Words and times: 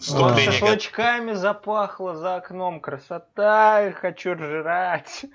Шашлычками 0.00 1.34
запахло 1.34 2.16
за 2.16 2.36
окном. 2.36 2.80
Красота, 2.80 3.92
хочу 3.92 4.36
жрать. 4.36 5.26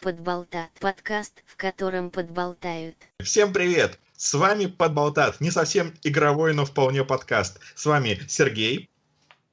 Подболтат. 0.00 0.70
Подкаст, 0.80 1.42
в 1.46 1.56
котором 1.56 2.10
подболтают. 2.10 2.96
Всем 3.20 3.52
привет! 3.52 3.98
С 4.16 4.34
вами 4.34 4.66
Подболтат. 4.66 5.40
Не 5.40 5.50
совсем 5.50 5.94
игровой, 6.02 6.54
но 6.54 6.64
вполне 6.64 7.04
подкаст. 7.04 7.60
С 7.74 7.86
вами 7.86 8.20
Сергей. 8.28 8.88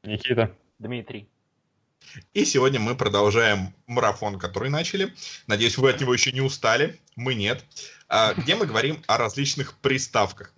Никита. 0.03 0.55
Дмитрий. 0.79 1.27
И 2.33 2.45
сегодня 2.45 2.79
мы 2.79 2.95
продолжаем 2.95 3.73
марафон, 3.87 4.39
который 4.39 4.69
начали. 4.69 5.13
Надеюсь, 5.47 5.77
вы 5.77 5.89
от 5.89 5.99
него 5.99 6.13
еще 6.13 6.31
не 6.31 6.41
устали. 6.41 6.99
Мы 7.15 7.35
нет. 7.35 7.63
А, 8.07 8.33
где 8.33 8.55
мы 8.55 8.65
говорим 8.65 9.03
о 9.07 9.17
различных 9.17 9.77
приставках 9.79 10.53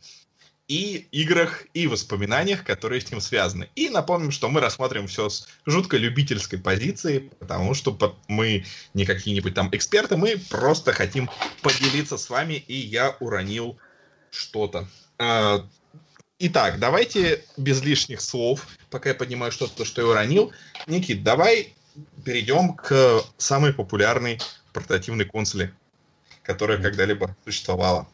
и 0.68 1.08
играх, 1.12 1.64
и 1.74 1.88
воспоминаниях, 1.88 2.64
которые 2.64 3.00
с 3.00 3.10
ним 3.10 3.22
связаны. 3.22 3.70
И 3.76 3.90
напомним, 3.90 4.32
что 4.32 4.50
мы 4.50 4.60
рассматриваем 4.60 5.08
все 5.08 5.30
с 5.30 5.48
жутко 5.66 5.98
любительской 5.98 6.60
позиции, 6.60 7.32
потому 7.40 7.74
что 7.74 8.18
мы 8.28 8.66
не 8.94 9.06
какие-нибудь 9.06 9.54
там 9.54 9.70
эксперты, 9.72 10.18
мы 10.18 10.38
просто 10.50 10.92
хотим 10.92 11.30
поделиться 11.62 12.18
с 12.18 12.30
вами, 12.30 12.56
и 12.56 12.76
я 12.76 13.16
уронил 13.20 13.78
что-то. 14.30 14.88
Итак, 16.40 16.78
давайте 16.80 17.44
без 17.58 17.84
лишних 17.84 18.22
слов, 18.22 18.68
пока 18.92 19.10
я 19.10 19.16
поднимаю 19.16 19.52
что-то, 19.52 19.86
что 19.86 20.02
я 20.04 20.08
уронил. 20.08 20.52
Никит, 20.86 21.24
давай 21.24 21.74
перейдем 22.24 22.76
к 22.76 23.22
самой 23.38 23.74
популярной 23.74 24.38
портативной 24.72 25.26
консоли, 25.26 25.74
которая 26.44 26.78
когда-либо 26.78 27.36
существовала. 27.44 28.08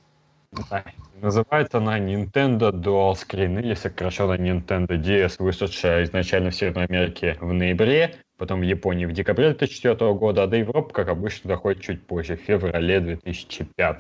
Называется 1.20 1.80
она 1.80 2.00
Nintendo 2.00 2.72
Dual 2.72 3.16
Screen 3.16 3.60
или 3.60 3.74
сокращенно 3.74 4.36
Nintendo 4.36 4.98
DS, 4.98 5.36
вышедшая 5.40 6.06
изначально 6.06 6.52
в 6.52 6.56
Северной 6.56 6.86
Америке 6.86 7.38
в 7.42 7.52
ноябре, 7.52 8.16
потом 8.38 8.62
в 8.62 8.64
Японии 8.64 9.06
в 9.06 9.12
декабре 9.12 9.50
2004 9.50 10.14
года, 10.14 10.44
а 10.44 10.48
до 10.48 10.56
Европы, 10.56 10.94
как 10.94 11.10
обычно, 11.10 11.50
доходит 11.50 11.82
чуть 11.82 12.08
позже, 12.08 12.38
в 12.38 12.42
феврале 12.42 13.02
2005. 13.02 13.98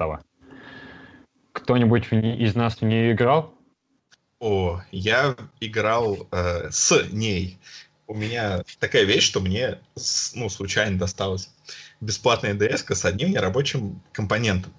Кто-нибудь 1.51 2.07
из 2.13 2.55
нас 2.55 2.77
в 2.77 2.83
нее 2.83 3.11
играл? 3.11 3.53
О, 4.43 4.81
я 4.91 5.37
играл 5.61 6.27
э, 6.29 6.69
с 6.69 7.05
ней. 7.13 7.57
У 8.07 8.13
меня 8.13 8.65
такая 8.77 9.03
вещь, 9.03 9.23
что 9.23 9.39
мне 9.39 9.79
ну, 10.33 10.49
случайно 10.49 10.99
досталась 10.99 11.49
бесплатная 12.01 12.53
DS 12.53 12.93
с 12.93 13.05
одним 13.05 13.31
нерабочим 13.31 14.01
компонентом 14.11 14.73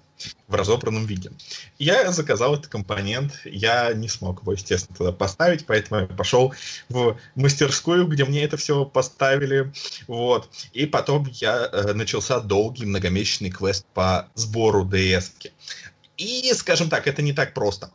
в 0.47 0.53
разобранном 0.53 1.07
виде. 1.07 1.31
Я 1.79 2.11
заказал 2.11 2.53
этот 2.53 2.67
компонент, 2.67 3.41
я 3.43 3.91
не 3.93 4.07
смог 4.07 4.43
его, 4.43 4.51
естественно, 4.51 4.95
туда 4.95 5.11
поставить, 5.11 5.65
поэтому 5.65 6.01
я 6.01 6.05
пошел 6.05 6.53
в 6.89 7.17
мастерскую, 7.33 8.05
где 8.05 8.23
мне 8.23 8.43
это 8.43 8.57
все 8.57 8.85
поставили, 8.85 9.73
вот. 10.05 10.47
И 10.73 10.85
потом 10.85 11.27
я 11.41 11.67
э, 11.71 11.93
начался 11.93 12.39
долгий 12.39 12.85
многомесячный 12.85 13.49
квест 13.49 13.83
по 13.95 14.29
сбору 14.35 14.85
DS. 14.85 15.31
-ки. 15.39 15.51
И, 16.17 16.53
скажем 16.53 16.89
так, 16.89 17.07
это 17.07 17.21
не 17.21 17.33
так 17.33 17.53
просто. 17.53 17.91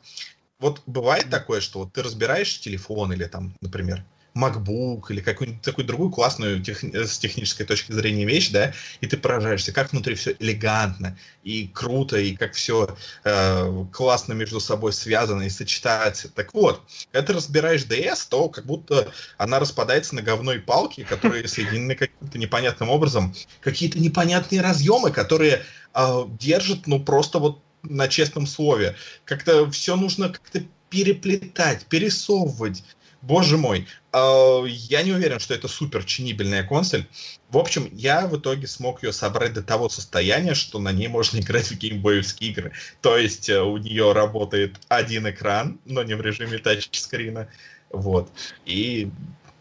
Вот 0.61 0.83
бывает 0.86 1.30
такое, 1.30 1.61
что 1.61 1.80
вот 1.80 1.92
ты 1.92 2.03
разбираешь 2.03 2.61
телефон 2.61 3.12
или 3.12 3.25
там, 3.25 3.55
например, 3.61 4.05
MacBook 4.34 5.06
или 5.11 5.20
какую-нибудь 5.20 5.62
такую 5.62 5.86
другую 5.86 6.11
классную 6.11 6.62
тех, 6.62 6.83
с 6.83 7.19
технической 7.19 7.66
точки 7.66 7.92
зрения 7.92 8.25
вещь, 8.25 8.50
да, 8.50 8.72
и 9.00 9.06
ты 9.06 9.16
поражаешься, 9.16 9.72
как 9.72 9.92
внутри 9.92 10.14
все 10.14 10.36
элегантно 10.38 11.19
и 11.42 11.66
круто, 11.66 12.19
и 12.19 12.36
как 12.36 12.55
все 12.55 12.97
э, 13.25 13.84
классно 13.92 14.34
между 14.34 14.61
собой 14.61 14.92
связано 14.92 15.42
и 15.42 15.50
сочетается. 15.50 16.28
Так 16.28 16.55
вот, 16.55 16.83
когда 17.11 17.27
ты 17.27 17.33
разбираешь 17.33 17.84
DS, 17.84 18.27
то 18.28 18.48
как 18.48 18.66
будто 18.66 19.11
она 19.36 19.58
распадается 19.58 20.14
на 20.14 20.22
говной 20.22 20.60
палки, 20.60 21.03
которые 21.03 21.49
соединены 21.49 21.94
каким-то 21.94 22.38
непонятным 22.38 22.91
образом, 22.91 23.34
какие-то 23.60 23.99
непонятные 23.99 24.60
разъемы, 24.60 25.10
которые 25.10 25.62
э, 25.94 26.25
держат, 26.38 26.87
ну, 26.87 27.00
просто 27.00 27.38
вот 27.38 27.62
на 27.82 28.08
честном 28.08 28.46
слове. 28.46 28.96
Как-то 29.24 29.70
все 29.70 29.96
нужно 29.96 30.28
как-то 30.28 30.62
переплетать, 30.88 31.86
пересовывать, 31.86 32.82
Боже 33.22 33.58
мой, 33.58 33.86
э, 34.12 34.62
я 34.66 35.02
не 35.02 35.12
уверен, 35.12 35.41
что 35.41 35.52
это 35.52 35.68
супер 35.68 36.04
чинибельная 36.04 36.64
консоль. 36.64 37.04
В 37.50 37.58
общем, 37.58 37.88
я 37.92 38.26
в 38.26 38.38
итоге 38.38 38.66
смог 38.66 39.02
ее 39.02 39.12
собрать 39.12 39.52
до 39.52 39.62
того 39.62 39.90
состояния, 39.90 40.54
что 40.54 40.78
на 40.78 40.90
ней 40.90 41.08
можно 41.08 41.38
играть 41.38 41.70
в 41.70 41.76
геймбоевские 41.76 42.50
игры. 42.50 42.72
То 43.02 43.19
есть 43.19 43.50
э, 43.50 43.60
у 43.60 43.76
нее 43.76 44.12
работает 44.12 44.76
один 44.88 45.28
экран, 45.28 45.78
но 45.84 46.02
не 46.02 46.14
в 46.14 46.22
режиме 46.22 46.58
тачскрина. 46.58 47.48
Вот. 47.90 48.30
И 48.64 49.10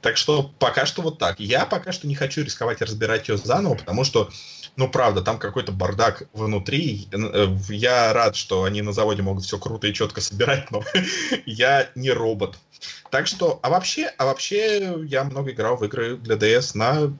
так 0.01 0.15
что 0.15 0.53
пока 0.59 0.85
что 0.85 1.01
вот 1.01 1.17
так. 1.19 1.41
Я 1.41 1.65
пока 1.65 1.91
что 1.91 2.07
не 2.07 2.15
хочу 2.15 2.43
рисковать 2.43 2.81
разбирать 2.81 3.27
ее 3.27 3.37
заново, 3.37 3.75
потому 3.75 4.05
что 4.05 4.29
ну, 4.75 4.89
правда, 4.89 5.21
там 5.21 5.37
какой-то 5.37 5.71
бардак 5.71 6.23
внутри. 6.33 7.07
Э, 7.11 7.47
я 7.69 8.13
рад, 8.13 8.35
что 8.35 8.63
они 8.63 8.81
на 8.81 8.93
заводе 8.93 9.21
могут 9.21 9.43
все 9.43 9.57
круто 9.57 9.87
и 9.87 9.93
четко 9.93 10.21
собирать, 10.21 10.71
но 10.71 10.83
я 11.45 11.89
не 11.95 12.11
робот. 12.11 12.57
Так 13.11 13.27
что, 13.27 13.59
а 13.61 13.69
вообще, 13.69 14.05
а 14.17 14.25
вообще 14.25 14.95
я 15.05 15.23
много 15.23 15.51
играл 15.51 15.77
в 15.77 15.85
игры 15.85 16.17
для 16.17 16.35
DS 16.35 16.71
на 16.75 17.13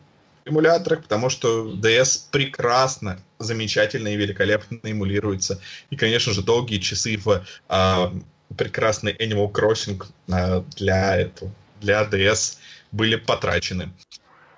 эмуляторах, 0.46 1.04
потому 1.04 1.30
что 1.30 1.72
DS 1.72 2.28
прекрасно, 2.32 3.20
замечательно 3.40 4.10
и 4.10 4.18
великолепно 4.18 4.80
эмулируется. 4.84 5.62
И, 5.90 5.96
конечно 5.96 6.34
же, 6.34 6.42
долгие 6.42 6.80
часы 6.80 7.18
в 7.18 7.46
а, 7.68 8.14
прекрасный 8.58 9.14
Animal 9.14 9.52
Crossing 9.52 10.04
а, 10.32 10.64
для 10.76 11.18
этого, 11.18 11.52
для 11.82 12.04
DS 12.04 12.58
были 12.92 13.16
потрачены. 13.16 13.92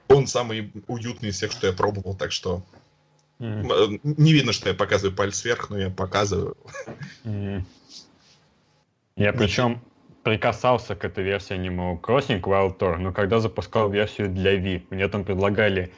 Он 0.07 0.27
самый 0.27 0.71
уютный 0.87 1.29
из 1.29 1.37
всех, 1.37 1.51
что 1.51 1.67
я 1.67 1.73
пробовал, 1.73 2.15
так 2.15 2.31
что 2.31 2.63
Mm. 3.41 3.99
Не 4.03 4.33
видно, 4.33 4.53
что 4.53 4.69
я 4.69 4.75
показываю 4.75 5.15
палец 5.15 5.43
вверх, 5.43 5.71
но 5.71 5.79
я 5.79 5.89
показываю. 5.89 6.55
Mm. 7.23 7.63
Я 9.15 9.33
причем 9.33 9.81
прикасался 10.23 10.95
к 10.95 11.03
этой 11.03 11.23
версии 11.23 11.55
Animal 11.55 11.99
Crossing 11.99 12.39
Wild 12.41 12.77
Tour, 12.77 12.97
но 12.97 13.11
когда 13.11 13.39
запускал 13.39 13.89
версию 13.89 14.29
для 14.29 14.55
Wii, 14.57 14.83
мне 14.91 15.07
там 15.07 15.23
предлагали 15.23 15.91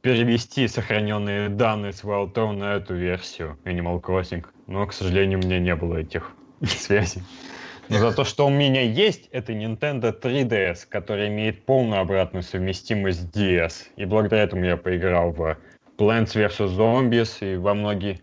перевести 0.00 0.66
сохраненные 0.68 1.50
данные 1.50 1.92
с 1.92 2.02
Wild 2.02 2.32
Tour 2.32 2.52
на 2.52 2.76
эту 2.76 2.94
версию 2.94 3.58
Animal 3.64 4.00
Crossing, 4.00 4.46
но, 4.66 4.86
к 4.86 4.94
сожалению, 4.94 5.38
у 5.38 5.42
меня 5.42 5.58
не 5.58 5.74
было 5.74 5.98
этих 5.98 6.32
связей. 6.64 7.22
Но 7.90 7.98
за 7.98 8.12
то, 8.12 8.24
что 8.24 8.46
у 8.46 8.50
меня 8.50 8.82
есть, 8.82 9.28
это 9.32 9.52
Nintendo 9.52 10.18
3DS, 10.18 10.86
который 10.88 11.28
имеет 11.28 11.66
полную 11.66 12.00
обратную 12.00 12.44
совместимость 12.44 13.20
с 13.20 13.36
DS. 13.36 13.72
И 13.96 14.04
благодаря 14.04 14.44
этому 14.44 14.64
я 14.64 14.76
поиграл 14.76 15.32
в 15.32 15.58
Plants 16.00 16.34
vs. 16.34 16.78
Zombies 16.78 17.36
и 17.42 17.56
во 17.56 17.74
многие 17.74 18.22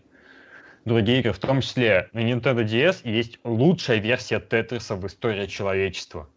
другие 0.84 1.20
игры, 1.20 1.32
в 1.32 1.38
том 1.38 1.60
числе 1.60 2.08
на 2.12 2.18
Nintendo 2.18 2.64
DS 2.64 3.08
есть 3.08 3.38
лучшая 3.44 3.98
версия 3.98 4.40
Тетриса 4.40 4.96
в 4.96 5.06
истории 5.06 5.46
человечества. 5.46 6.28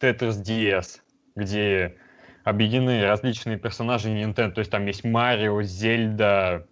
Tetris 0.00 0.42
DS, 0.42 1.00
где 1.34 1.98
объединены 2.44 3.04
различные 3.04 3.58
персонажи 3.58 4.08
Nintendo, 4.08 4.52
то 4.52 4.60
есть 4.60 4.70
там 4.70 4.86
есть 4.86 5.04
Марио, 5.04 5.60
Зельда, 5.60 6.66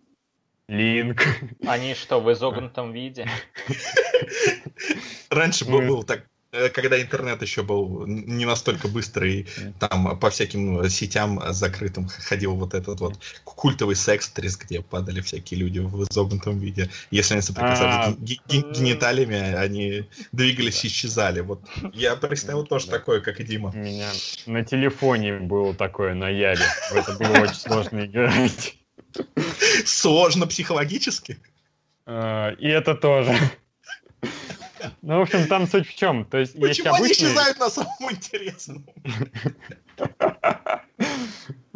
Линк. 0.68 1.20
Они 1.66 1.92
что, 1.92 2.18
в 2.18 2.32
изогнутом 2.32 2.92
виде? 2.92 3.26
Раньше 5.28 5.66
был 5.66 6.02
так 6.02 6.24
когда 6.72 7.00
интернет 7.00 7.42
еще 7.42 7.62
был 7.62 8.06
не 8.06 8.44
настолько 8.44 8.88
быстрый, 8.88 9.46
там 9.78 10.18
по 10.18 10.30
всяким 10.30 10.88
сетям 10.88 11.40
закрытым 11.50 12.08
ходил 12.08 12.54
вот 12.54 12.74
этот 12.74 13.00
вот 13.00 13.18
культовый 13.44 13.96
секстрис, 13.96 14.56
где 14.56 14.80
падали 14.82 15.20
всякие 15.20 15.60
люди 15.60 15.78
в 15.78 16.04
изогнутом 16.04 16.58
виде. 16.58 16.90
Если 17.10 17.34
они 17.34 17.42
соприкасались 17.42 18.16
а. 18.16 18.52
гениталиями, 18.52 19.54
они 19.54 20.08
двигались 20.32 20.84
и 20.84 20.88
исчезали. 20.88 21.40
Вот 21.40 21.60
я 21.92 22.16
представил 22.16 22.64
тоже 22.64 22.88
такое, 22.88 23.20
как 23.20 23.40
и 23.40 23.44
Дима. 23.44 23.70
У 23.70 23.76
меня 23.76 24.10
на 24.46 24.64
телефоне 24.64 25.38
было 25.38 25.74
такое 25.74 26.14
на 26.14 26.28
Яве. 26.28 26.64
В 26.90 26.96
это 26.96 27.12
было 27.14 27.42
очень 27.42 27.54
сложно 27.54 28.04
играть. 28.04 28.76
Сложно 29.84 30.46
психологически? 30.46 31.38
А, 32.06 32.50
и 32.50 32.68
это 32.68 32.94
тоже. 32.94 33.36
Ну, 35.02 35.18
в 35.18 35.22
общем, 35.22 35.46
там 35.46 35.66
суть 35.66 35.88
в 35.88 35.94
чем. 35.94 36.24
То 36.24 36.38
есть, 36.38 36.52
Почему 36.52 36.66
есть 36.66 36.80
обычные... 36.86 37.02
они 37.02 37.12
исчезают 37.12 37.58
на 37.58 37.70
самом 37.70 38.10
интересном? 38.10 38.86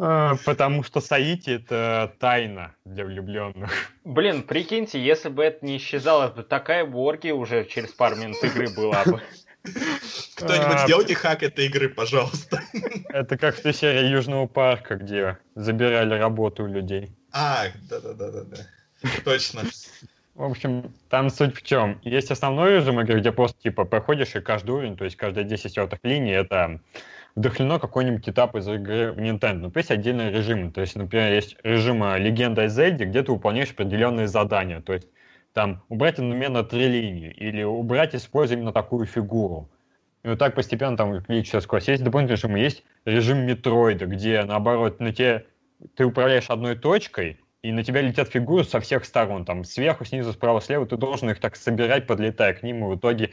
А, 0.01 0.37
потому 0.45 0.83
что 0.83 1.01
Саити 1.01 1.49
это 1.49 2.15
тайна 2.19 2.73
для 2.85 3.03
влюбленных. 3.03 3.69
Блин, 4.05 4.43
прикиньте, 4.43 5.03
если 5.03 5.27
бы 5.27 5.43
это 5.43 5.65
не 5.65 5.75
исчезало, 5.75 6.29
то 6.29 6.41
такая 6.41 6.85
борги 6.85 7.31
уже 7.31 7.65
через 7.65 7.91
пару 7.91 8.15
минут 8.15 8.41
игры 8.41 8.69
была 8.69 9.03
бы. 9.03 9.21
Кто-нибудь 10.35 10.75
а, 10.75 10.85
сделайте 10.85 11.15
хак 11.15 11.43
этой 11.43 11.65
игры, 11.65 11.89
пожалуйста. 11.89 12.63
Это 13.09 13.37
как 13.37 13.57
в 13.57 13.61
той 13.61 13.73
серии 13.73 14.07
Южного 14.07 14.47
парка, 14.47 14.95
где 14.95 15.37
забирали 15.55 16.17
работу 16.17 16.63
у 16.63 16.67
людей. 16.67 17.11
А, 17.33 17.65
да-да-да-да. 17.89 18.57
Точно. 19.25 19.63
В 20.39 20.43
общем, 20.43 20.93
там 21.09 21.29
суть 21.29 21.53
в 21.53 21.63
чем. 21.63 21.99
Есть 22.01 22.31
основной 22.31 22.75
режим 22.75 23.01
игры, 23.01 23.19
где 23.19 23.33
просто 23.33 23.61
типа 23.61 23.83
проходишь 23.83 24.37
и 24.37 24.39
каждый 24.39 24.71
уровень, 24.71 24.95
то 24.95 25.03
есть 25.03 25.17
каждые 25.17 25.43
10 25.43 25.65
четвертых 25.65 25.99
линий, 26.03 26.31
это 26.31 26.79
вдохновлено 27.35 27.77
какой-нибудь 27.77 28.29
этап 28.29 28.55
из 28.55 28.65
игры 28.69 29.11
в 29.11 29.17
Nintendo. 29.17 29.69
Но 29.69 29.71
есть 29.75 29.91
отдельные 29.91 30.31
режимы. 30.31 30.71
То 30.71 30.79
есть, 30.79 30.95
например, 30.95 31.33
есть 31.33 31.57
режим 31.61 32.01
Легенда 32.15 32.63
о 32.63 32.67
Зельде, 32.69 33.03
где 33.03 33.21
ты 33.21 33.33
выполняешь 33.33 33.71
определенные 33.71 34.29
задания. 34.29 34.79
То 34.79 34.93
есть 34.93 35.09
там 35.51 35.83
убрать 35.89 36.19
одновременно 36.19 36.63
три 36.63 36.87
линии 36.87 37.31
или 37.31 37.63
убрать, 37.63 38.15
используя 38.15 38.57
именно 38.57 38.71
такую 38.71 39.07
фигуру. 39.07 39.69
И 40.23 40.29
вот 40.29 40.39
так 40.39 40.55
постепенно 40.55 40.95
там 40.95 41.09
увеличивается 41.09 41.59
скорость. 41.59 41.89
Есть 41.89 42.05
дополнительный 42.05 42.37
режим, 42.37 42.55
есть 42.55 42.85
режим 43.03 43.39
метроида, 43.39 44.05
где 44.05 44.45
наоборот 44.45 45.01
на 45.01 45.11
тебе 45.11 45.47
ты 45.95 46.05
управляешь 46.05 46.49
одной 46.49 46.77
точкой, 46.77 47.41
и 47.61 47.71
на 47.71 47.83
тебя 47.83 48.01
летят 48.01 48.29
фигуры 48.29 48.63
со 48.63 48.79
всех 48.79 49.05
сторон, 49.05 49.45
там 49.45 49.63
сверху, 49.63 50.05
снизу, 50.05 50.33
справа, 50.33 50.61
слева, 50.61 50.85
ты 50.85 50.97
должен 50.97 51.29
их 51.29 51.39
так 51.39 51.55
собирать, 51.55 52.07
подлетая 52.07 52.53
к 52.53 52.63
ним, 52.63 52.85
и 52.85 52.95
в 52.95 52.97
итоге 52.97 53.31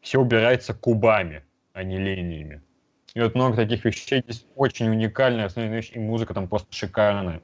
все 0.00 0.20
убирается 0.20 0.74
кубами, 0.74 1.44
а 1.72 1.82
не 1.82 1.98
линиями. 1.98 2.62
И 3.14 3.20
вот 3.20 3.34
много 3.34 3.56
таких 3.56 3.84
вещей 3.84 4.22
здесь 4.22 4.46
очень 4.54 4.88
уникальная, 4.88 5.46
основная 5.46 5.74
вещь, 5.74 5.90
и 5.92 5.98
музыка 5.98 6.34
там 6.34 6.48
просто 6.48 6.74
шикарная. 6.74 7.42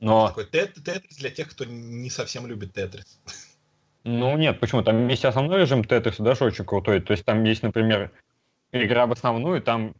Но... 0.00 0.28
Такой 0.28 0.46
тетрис 0.46 1.16
для 1.16 1.30
тех, 1.30 1.48
кто 1.48 1.64
не 1.64 2.10
совсем 2.10 2.46
любит 2.46 2.72
тетрис. 2.72 3.20
Ну 4.04 4.36
нет, 4.36 4.58
почему? 4.58 4.82
Там 4.82 5.06
есть 5.08 5.24
основной 5.24 5.60
режим 5.60 5.84
тетриса, 5.84 6.22
даже 6.22 6.44
очень 6.44 6.64
крутой. 6.64 7.00
То 7.00 7.12
есть 7.12 7.24
там 7.24 7.44
есть, 7.44 7.62
например, 7.62 8.10
игра 8.72 9.06
в 9.06 9.12
основную, 9.12 9.62
там 9.62 9.94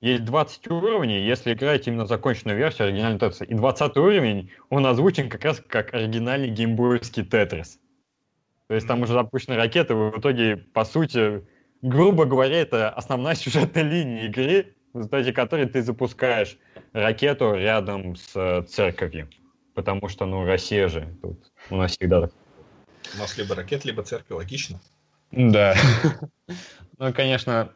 есть 0.00 0.24
20 0.24 0.70
уровней, 0.70 1.24
если 1.24 1.54
играть 1.54 1.86
именно 1.86 2.06
законченную 2.06 2.58
версию 2.58 2.88
оригинального 2.88 3.18
Тетриса. 3.18 3.44
И 3.44 3.54
20 3.54 3.96
уровень, 3.96 4.50
он 4.68 4.86
озвучен 4.86 5.28
как 5.28 5.44
раз 5.44 5.62
как 5.66 5.94
оригинальный 5.94 6.48
геймбойский 6.48 7.24
Тетрис. 7.24 7.78
То 8.68 8.74
есть 8.74 8.86
там 8.86 9.02
уже 9.02 9.12
запущены 9.12 9.56
ракеты, 9.56 9.94
в 9.94 10.18
итоге, 10.18 10.56
по 10.56 10.84
сути, 10.84 11.46
грубо 11.82 12.24
говоря, 12.24 12.56
это 12.56 12.90
основная 12.90 13.34
сюжетная 13.34 13.82
линия 13.82 14.26
игры, 14.26 14.74
в 14.92 14.98
результате 14.98 15.32
которой 15.32 15.66
ты 15.66 15.82
запускаешь 15.82 16.58
ракету 16.92 17.54
рядом 17.54 18.16
с 18.16 18.30
э, 18.34 18.62
церковью. 18.62 19.28
Потому 19.74 20.08
что, 20.08 20.24
ну, 20.24 20.44
Россия 20.44 20.88
же 20.88 21.16
тут 21.20 21.52
у 21.70 21.76
нас 21.76 21.92
всегда 21.92 22.22
так. 22.22 22.32
У 23.14 23.18
нас 23.18 23.36
либо 23.36 23.54
ракет, 23.54 23.84
либо 23.84 24.02
церковь, 24.02 24.36
логично. 24.36 24.80
Да. 25.30 25.74
Ну, 26.96 27.12
конечно, 27.12 27.72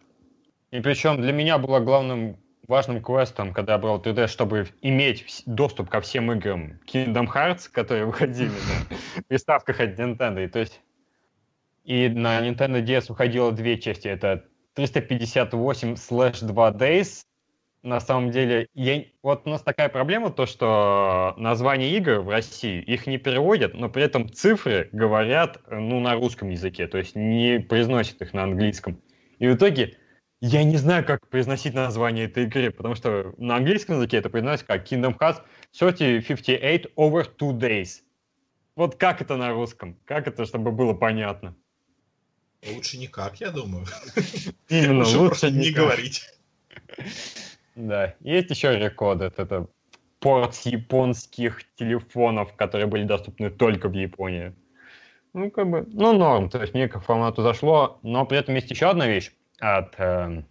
и 0.71 0.81
причем 0.81 1.21
для 1.21 1.33
меня 1.33 1.59
было 1.59 1.81
главным 1.81 2.37
важным 2.69 3.03
квестом, 3.03 3.55
когда 3.55 3.73
я 3.73 3.79
брал 3.79 4.01
3D, 4.01 4.29
чтобы 4.29 4.69
иметь 4.83 5.43
доступ 5.47 5.89
ко 5.89 6.01
всем 6.03 6.31
играм 6.31 6.79
Kingdom 6.87 7.27
Hearts, 7.33 7.71
которые 7.73 8.05
выходили 8.05 8.51
на 8.51 9.23
приставках 9.27 9.81
от 9.81 9.99
Nintendo. 9.99 10.45
И, 10.45 10.49
то 10.49 10.59
есть, 10.59 10.81
и 11.85 12.09
на 12.09 12.47
Nintendo 12.47 12.85
DS 12.85 13.07
выходило 13.09 13.51
две 13.53 13.79
части. 13.79 14.07
Это 14.09 14.45
358 14.75 15.95
slash 15.95 16.45
2 16.45 16.71
Days. 16.73 17.23
На 17.83 18.01
самом 18.01 18.33
деле, 18.33 18.69
я, 18.75 19.05
вот 19.23 19.47
у 19.47 19.51
нас 19.51 19.63
такая 19.63 19.89
проблема, 19.89 20.31
то 20.31 20.47
что 20.47 21.35
названия 21.39 21.97
игр 21.97 22.19
в 22.19 22.29
России, 22.29 22.83
их 22.83 23.07
не 23.07 23.19
переводят, 23.19 23.73
но 23.73 23.89
при 23.89 24.03
этом 24.03 24.31
цифры 24.31 24.91
говорят 24.93 25.61
ну, 25.71 26.01
на 26.01 26.15
русском 26.15 26.51
языке, 26.51 26.89
то 26.89 26.99
есть 26.99 27.15
не 27.15 27.61
произносят 27.61 28.21
их 28.21 28.35
на 28.35 28.43
английском. 28.43 29.01
И 29.39 29.47
в 29.47 29.55
итоге 29.55 29.97
я 30.41 30.63
не 30.65 30.77
знаю, 30.77 31.05
как 31.05 31.29
произносить 31.29 31.75
название 31.75 32.27
этой 32.27 32.45
игры, 32.45 32.71
потому 32.71 32.95
что 32.95 33.35
на 33.39 33.57
английском 33.57 33.97
языке 33.97 34.19
это 34.19 34.31
произносится 34.31 34.67
как 34.67 34.91
Kingdom 34.91 35.19
Hearts 35.19 35.43
3058 35.77 36.93
over 36.97 37.29
two 37.37 37.53
days. 37.59 38.03
Вот 38.77 38.95
как 38.95 39.21
это 39.21 39.37
на 39.37 39.51
русском? 39.51 39.99
Как 40.05 40.29
это, 40.29 40.45
чтобы 40.47 40.71
было 40.71 40.95
понятно? 40.95 41.57
Лучше 42.73 42.99
никак, 42.99 43.41
я 43.41 43.51
думаю. 43.51 43.87
Именно, 44.69 45.05
лучше, 45.05 45.19
лучше 45.19 45.51
не 45.51 45.71
говорить. 45.71 46.23
Да, 47.75 48.15
есть 48.21 48.51
еще 48.51 48.79
рекодед. 48.79 49.39
Это 49.39 49.67
порт 50.21 50.55
японских 50.65 51.63
телефонов, 51.77 52.55
которые 52.55 52.87
были 52.87 53.05
доступны 53.05 53.51
только 53.51 53.89
в 53.89 53.93
Японии. 53.93 54.55
Ну, 55.33 55.51
как 55.51 55.69
бы, 55.71 55.87
ну, 55.93 56.13
норм. 56.13 56.49
То 56.49 56.61
есть 56.61 56.75
мне 56.75 56.89
к 56.89 57.01
формату 57.01 57.43
зашло, 57.43 57.99
но 58.03 58.25
при 58.27 58.39
этом 58.39 58.55
есть 58.55 58.71
еще 58.71 58.91
одна 58.91 59.07
вещь 59.07 59.33
от 59.59 59.95
э, 59.99 60.43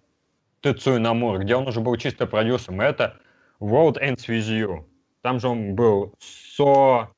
Тецуи 0.61 0.97
Намура, 0.97 1.39
где 1.39 1.55
он 1.55 1.67
уже 1.67 1.79
был 1.81 1.95
чисто 1.97 2.27
продюсером, 2.27 2.81
это 2.81 3.17
World 3.59 4.01
Ends 4.01 4.27
With 4.27 4.47
You. 4.49 4.83
Там 5.21 5.39
же 5.39 5.47
он 5.47 5.75
был 5.75 6.13
со 6.19 7.09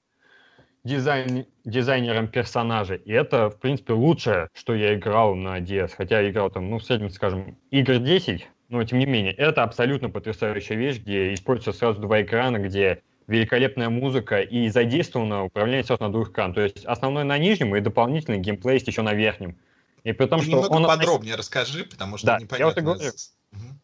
дизайн, 0.83 1.45
дизайнером 1.65 2.27
персонажей. 2.27 2.97
И 3.05 3.11
это, 3.11 3.49
в 3.49 3.59
принципе, 3.59 3.93
лучшее, 3.93 4.49
что 4.53 4.73
я 4.73 4.95
играл 4.95 5.35
на 5.35 5.59
DS. 5.59 5.91
Хотя 5.97 6.21
я 6.21 6.29
играл 6.29 6.49
там, 6.49 6.69
ну, 6.69 6.79
в 6.79 6.83
среднем, 6.83 7.09
скажем, 7.09 7.57
игр 7.71 7.97
10, 7.99 8.47
но 8.69 8.83
тем 8.83 8.99
не 8.99 9.05
менее, 9.05 9.33
это 9.33 9.63
абсолютно 9.63 10.09
потрясающая 10.09 10.77
вещь, 10.77 10.99
где 10.99 11.33
используются 11.33 11.77
сразу 11.77 12.01
два 12.01 12.21
экрана, 12.21 12.57
где 12.57 13.01
великолепная 13.27 13.89
музыка 13.89 14.41
и 14.41 14.69
задействовано 14.69 15.45
управление 15.45 15.83
сразу 15.83 16.03
на 16.03 16.11
двух 16.11 16.31
экранах. 16.31 16.55
То 16.55 16.61
есть 16.61 16.85
основной 16.85 17.23
на 17.23 17.37
нижнем 17.37 17.75
и 17.75 17.79
дополнительный 17.79 18.39
геймплей 18.39 18.75
есть 18.75 18.87
еще 18.87 19.01
на 19.01 19.13
верхнем. 19.13 19.57
И 20.03 20.13
при 20.13 20.25
том, 20.27 20.39
Ты 20.39 20.45
что 20.45 20.55
немного 20.55 20.73
он 20.73 20.85
подробнее 20.87 21.35
расскажи, 21.35 21.85
потому 21.85 22.17
что 22.17 22.27
да, 22.27 22.39
непонятно. 22.39 22.57
Я 22.57 22.65
вот 22.65 22.77
и 22.77 22.81
говорю. 22.81 23.11
Угу. 23.51 23.79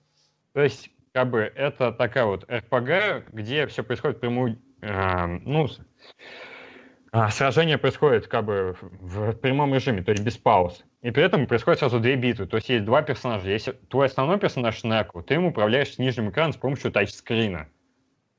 То 0.54 0.62
есть, 0.62 0.90
как 1.14 1.30
бы, 1.30 1.40
это 1.40 1.92
такая 1.92 2.26
вот 2.26 2.46
РПГ, 2.50 3.34
где 3.34 3.68
все 3.68 3.84
происходит 3.84 4.20
прямую, 4.20 4.62
э, 4.82 5.26
ну, 5.44 5.68
э, 7.12 7.30
сражение 7.30 7.78
происходит 7.78 8.28
как 8.28 8.46
бы 8.46 8.78
в 8.82 9.34
прямом 9.34 9.74
режиме, 9.74 10.04
то 10.04 10.12
есть 10.12 10.24
без 10.24 10.38
пауз. 10.38 10.84
И 11.02 11.12
при 11.12 11.24
этом 11.24 11.46
происходит 11.46 11.80
сразу 11.80 12.00
две 12.00 12.16
битвы. 12.16 12.48
То 12.48 12.58
есть 12.58 12.70
есть 12.70 12.86
два 12.86 13.02
персонажа. 13.02 13.50
Есть 13.50 13.70
твой 13.90 14.08
основной 14.08 14.40
персонаж 14.40 14.84
Неку, 14.84 15.22
ты 15.22 15.36
им 15.36 15.46
управляешь 15.46 15.94
с 15.94 16.00
нижним 16.00 16.30
экраном 16.30 16.54
с 16.54 16.58
помощью 16.58 16.92
тачскрина. 16.92 17.68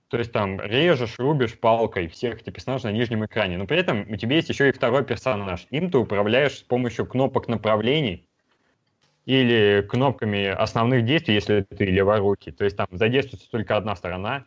То 0.08 0.18
есть 0.18 0.30
там 0.30 0.60
режешь, 0.60 1.18
рубишь 1.18 1.58
палкой 1.58 2.06
всех 2.06 2.40
этих 2.40 2.52
персонажей 2.52 2.92
на 2.92 2.96
нижнем 2.96 3.24
экране. 3.24 3.58
Но 3.58 3.66
при 3.66 3.78
этом 3.78 4.06
у 4.08 4.16
тебя 4.16 4.36
есть 4.36 4.48
еще 4.48 4.68
и 4.68 4.72
второй 4.72 5.04
персонаж. 5.04 5.66
Им 5.70 5.90
ты 5.90 5.98
управляешь 5.98 6.58
с 6.58 6.62
помощью 6.62 7.06
кнопок 7.06 7.48
направлений 7.48 8.28
или 9.24 9.84
кнопками 9.88 10.46
основных 10.46 11.04
действий, 11.04 11.34
если 11.34 11.62
ты 11.62 11.86
леворукий. 11.86 12.52
То 12.52 12.64
есть 12.64 12.76
там 12.76 12.86
задействуется 12.92 13.50
только 13.50 13.76
одна 13.76 13.96
сторона. 13.96 14.44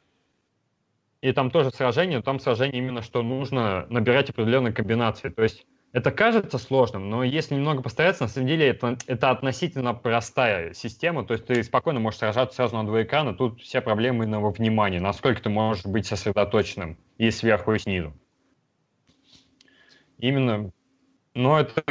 И 1.22 1.34
там 1.34 1.52
тоже 1.52 1.72
сражение, 1.72 2.20
но 2.20 2.24
там 2.24 2.40
сражение 2.40 2.78
именно, 2.78 3.02
что 3.02 3.22
нужно 3.22 3.86
набирать 3.90 4.30
определенные 4.30 4.74
комбинации. 4.74 5.28
То 5.28 5.44
есть 5.44 5.66
это 5.92 6.12
кажется 6.12 6.58
сложным, 6.60 7.10
но 7.10 7.24
если 7.24 7.56
немного 7.56 7.82
постараться, 7.82 8.24
на 8.24 8.30
самом 8.30 8.48
деле 8.48 8.68
это, 8.68 8.98
это 9.08 9.32
относительно 9.32 9.94
простая 9.94 10.74
система, 10.74 11.26
то 11.26 11.34
есть 11.34 11.48
ты 11.48 11.64
спокойно 11.64 12.00
можешь 12.00 12.20
сражаться 12.20 12.58
сразу 12.58 12.76
на 12.76 12.86
два 12.86 13.02
экрана, 13.02 13.34
тут 13.34 13.62
все 13.62 13.82
проблемы 13.82 14.26
именно 14.26 14.40
во 14.40 14.52
внимании, 14.52 15.00
насколько 15.00 15.42
ты 15.42 15.50
можешь 15.50 15.86
быть 15.86 16.06
сосредоточенным 16.06 16.98
и 17.18 17.32
сверху, 17.32 17.74
и 17.74 17.80
снизу. 17.80 18.14
Именно, 20.20 20.72
но 21.34 21.60
это, 21.60 21.82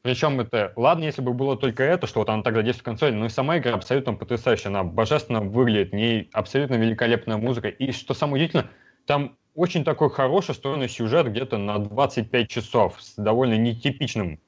причем 0.00 0.40
это, 0.40 0.72
ладно, 0.76 1.04
если 1.04 1.20
бы 1.20 1.34
было 1.34 1.58
только 1.58 1.82
это, 1.82 2.06
что 2.06 2.20
вот 2.20 2.30
она 2.30 2.42
тогда 2.42 2.62
действует 2.62 2.82
в 2.82 2.84
консоли, 2.84 3.12
но 3.12 3.26
и 3.26 3.28
сама 3.28 3.58
игра 3.58 3.74
абсолютно 3.74 4.14
потрясающая, 4.14 4.68
она 4.68 4.82
божественно 4.82 5.42
выглядит, 5.42 5.90
в 5.90 5.94
ней 5.94 6.30
абсолютно 6.32 6.76
великолепная 6.76 7.36
музыка, 7.36 7.68
и 7.68 7.92
что 7.92 8.14
самое 8.14 8.36
удивительное, 8.36 8.70
там 9.06 9.36
очень 9.54 9.84
такой 9.84 10.10
хороший 10.10 10.54
встроенный 10.54 10.88
сюжет 10.88 11.28
где-то 11.28 11.58
на 11.58 11.78
25 11.78 12.48
часов 12.48 13.00
с 13.00 13.14
довольно 13.16 13.54
нетипичным 13.54 14.40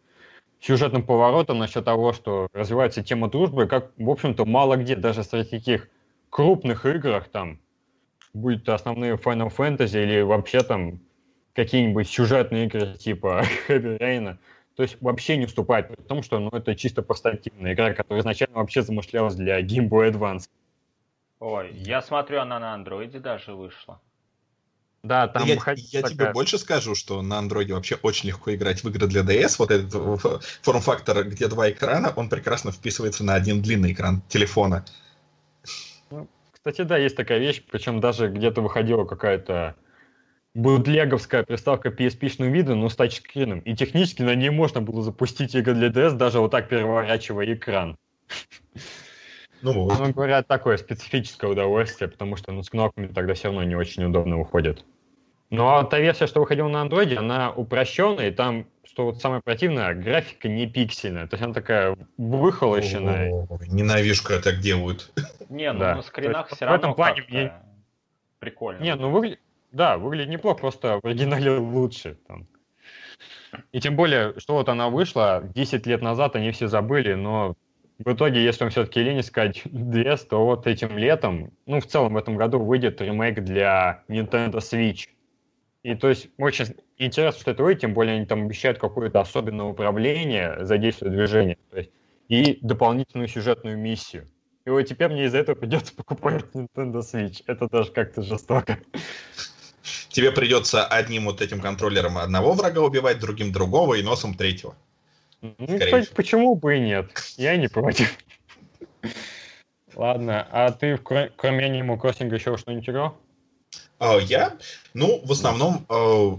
сюжетным 0.61 1.03
поворотом 1.03 1.59
насчет 1.59 1.85
того, 1.85 2.13
что 2.15 2.49
развивается 2.55 3.03
тема 3.03 3.29
дружбы, 3.29 3.67
как, 3.67 3.93
в 3.99 4.09
общем-то, 4.09 4.47
мало 4.47 4.77
где, 4.77 4.97
даже 4.97 5.23
среди 5.23 5.51
таких 5.51 5.89
крупных 6.31 6.87
играх, 6.87 7.29
там, 7.29 7.61
будь 8.33 8.65
то 8.65 8.75
основные 8.75 9.17
Final 9.17 9.55
Fantasy 9.55 10.03
или 10.03 10.23
вообще 10.23 10.63
там 10.63 11.01
какие-нибудь 11.55 12.09
сюжетные 12.09 12.65
игры 12.67 12.95
типа 12.95 13.43
Heavy 13.69 13.99
Rain, 13.99 14.39
то 14.75 14.83
есть 14.83 14.97
вообще 15.03 15.37
не 15.37 15.45
уступает, 15.45 15.89
при 15.89 16.03
том, 16.03 16.23
что 16.23 16.39
ну, 16.39 16.49
это 16.49 16.75
чисто 16.75 17.03
портативная 17.03 17.75
игра, 17.75 17.93
которая 17.93 18.23
изначально 18.23 18.57
вообще 18.57 18.83
замышлялась 18.83 19.35
для 19.35 19.61
Game 19.61 19.89
Boy 19.89 20.11
Advance. 20.11 20.49
Ой, 21.41 21.71
я 21.75 22.01
смотрю, 22.01 22.41
она 22.41 22.59
на 22.59 22.75
андроиде 22.75 23.19
даже 23.19 23.55
вышла. 23.55 24.01
Да, 25.05 25.29
там 25.29 25.47
я, 25.47 25.53
я 25.53 25.61
такая... 25.61 26.03
тебе 26.03 26.33
больше 26.33 26.57
скажу, 26.57 26.95
что 26.95 27.21
на 27.21 27.37
андроиде 27.37 27.75
вообще 27.75 27.97
очень 28.01 28.31
легко 28.31 28.55
играть 28.55 28.83
в 28.83 28.89
игры 28.89 29.07
для 29.07 29.21
DS. 29.21 29.57
Вот 29.59 29.71
этот 29.71 29.93
форм-фактор, 30.63 31.25
где 31.29 31.47
два 31.47 31.71
экрана, 31.71 32.11
он 32.17 32.31
прекрасно 32.31 32.73
вписывается 32.73 33.23
на 33.23 33.35
один 33.35 33.61
длинный 33.61 33.93
экран 33.93 34.23
телефона. 34.29 34.83
Ну, 36.11 36.27
кстати, 36.51 36.81
да, 36.83 36.97
есть 36.97 37.17
такая 37.17 37.39
вещь, 37.39 37.63
причем 37.71 38.01
даже 38.01 38.29
где-то 38.29 38.63
выходила 38.63 39.05
какая-то 39.05 39.75
бутлеговская 40.55 41.43
приставка 41.43 41.91
PSP-шного 41.91 42.49
вида, 42.49 42.75
но 42.75 42.89
с 42.89 42.97
тачскрином. 42.97 43.59
И 43.61 43.77
технически 43.77 44.23
на 44.23 44.35
ней 44.35 44.49
можно 44.49 44.81
было 44.81 45.03
запустить 45.03 45.55
игры 45.55 45.75
для 45.75 45.89
DS, 45.89 46.13
даже 46.13 46.41
вот 46.41 46.51
так 46.51 46.71
переворачивая 46.71 47.53
экран. 47.53 47.99
Ну, 49.61 49.73
вот. 49.73 49.99
ну, 49.99 50.13
говорят, 50.15 50.49
такое 50.49 50.79
специфическое 50.79 51.51
удовольствие, 51.51 52.09
потому 52.09 52.37
что 52.37 52.53
ну, 52.53 52.63
с 52.63 52.71
кнопками 52.71 53.07
тогда 53.09 53.35
все 53.35 53.49
равно 53.49 53.65
не 53.65 53.75
очень 53.75 54.05
удобно 54.05 54.39
выходит. 54.39 54.83
Ну 55.55 55.69
а 55.69 55.85
та 55.85 55.99
версия, 55.99 56.27
что 56.27 56.41
выходила 56.41 56.69
на 56.69 56.81
андроиде, 56.83 57.17
она 57.17 57.51
упрощенная, 57.53 58.29
и 58.29 58.31
там 58.33 58.67
что 58.85 59.07
вот 59.07 59.21
самое 59.21 59.43
противное, 59.43 59.93
графика 59.95 60.49
не 60.49 60.67
пиксельная, 60.69 61.27
то 61.27 61.35
есть 61.35 61.45
она 61.45 61.53
такая 61.53 61.97
выхолощенная. 62.17 63.33
О, 63.33 63.59
Ненавижу, 63.67 64.23
когда 64.23 64.41
так 64.43 64.61
делают. 64.61 65.11
Не, 65.49 65.73
ну 65.73 65.81
Да. 65.81 65.97
на 65.97 66.03
скринах 66.03 66.47
есть 66.51 66.57
все 66.57 66.67
в 66.67 66.69
равно 66.69 66.79
этом 66.79 66.95
плане 66.95 67.25
мне- 67.29 67.53
прикольно. 68.39 68.81
Не, 68.81 68.95
ну 68.95 69.11
выглядит, 69.11 69.41
да, 69.73 69.99
выглядит 69.99 70.29
неплохо, 70.31 70.61
просто 70.61 71.01
в 71.03 71.07
оригинале 71.07 71.51
лучше. 71.59 72.17
Там. 72.29 72.47
И 73.73 73.81
тем 73.81 73.97
более, 73.97 74.39
что 74.39 74.55
вот 74.55 74.69
она 74.69 74.89
вышла 74.91 75.43
10 75.55 75.87
лет 75.87 76.03
назад, 76.03 76.37
они 76.37 76.51
все 76.53 76.69
забыли, 76.69 77.15
но 77.15 77.55
в 77.99 78.13
итоге, 78.13 78.45
если 78.45 78.65
вам 78.65 78.71
все-таки 78.71 79.03
лень 79.03 79.21
искать 79.21 79.63
DS, 79.65 80.27
то 80.29 80.45
вот 80.45 80.67
этим 80.69 80.97
летом, 80.99 81.51
ну, 81.67 81.81
в 81.81 81.87
целом 81.87 82.15
в 82.15 82.17
этом 82.17 82.37
году 82.37 82.61
выйдет 82.61 83.01
ремейк 83.01 83.43
для 83.43 84.03
Nintendo 84.09 84.57
Switch. 84.59 85.09
И 85.85 85.95
то 85.95 86.09
есть 86.09 86.29
очень 86.39 86.75
интересно, 86.97 87.41
что 87.41 87.51
это 87.51 87.63
выйдет, 87.63 87.83
тем 87.83 87.93
более 87.93 88.17
они 88.17 88.25
там 88.25 88.47
обещают 88.47 88.79
какое-то 88.79 89.21
особенное 89.21 89.67
управление, 89.67 90.65
задействуя 90.65 91.11
движение, 91.11 91.59
то 91.71 91.77
есть, 91.77 91.91
и 92.29 92.59
дополнительную 92.63 93.29
сюжетную 93.29 93.77
миссию. 93.77 94.27
И 94.65 94.71
вот 94.71 94.83
теперь 94.83 95.11
мне 95.11 95.27
из-за 95.27 95.39
этого 95.39 95.55
придется 95.55 95.95
покупать 95.97 96.43
Nintendo 96.55 97.01
Switch. 97.01 97.43
Это 97.47 97.69
даже 97.69 97.93
как-то 97.93 98.23
жестоко. 98.23 98.79
Тебе 100.09 100.33
придется 100.33 100.87
одним 100.87 101.27
вот 101.27 101.43
этим 101.43 101.61
контроллером 101.61 102.17
одного 102.17 102.55
врага 102.55 102.81
убивать, 102.81 103.19
другим 103.21 103.53
другого 103.53 103.97
и 103.97 104.03
носом 104.03 104.35
третьего. 104.35 104.75
Ну, 105.43 105.53
кстати, 105.59 106.05
всего. 106.05 106.17
почему 106.17 106.55
бы 106.55 106.79
и 106.79 106.81
нет? 106.81 107.11
Я 107.37 107.59
не 107.59 107.69
против. 107.69 108.17
Ладно, 109.95 110.49
а 110.51 110.73
ты 110.73 110.95
кро- 110.95 111.31
кроме 111.37 111.69
Animal 111.69 112.01
Crossing 112.01 112.35
еще 112.35 112.57
что-нибудь 112.57 112.89
играл? 112.89 113.19
А, 114.05 114.19
Я, 114.19 114.59
ну, 114.93 115.23
в 115.25 115.33
основном 115.33 115.87
э, 115.89 116.37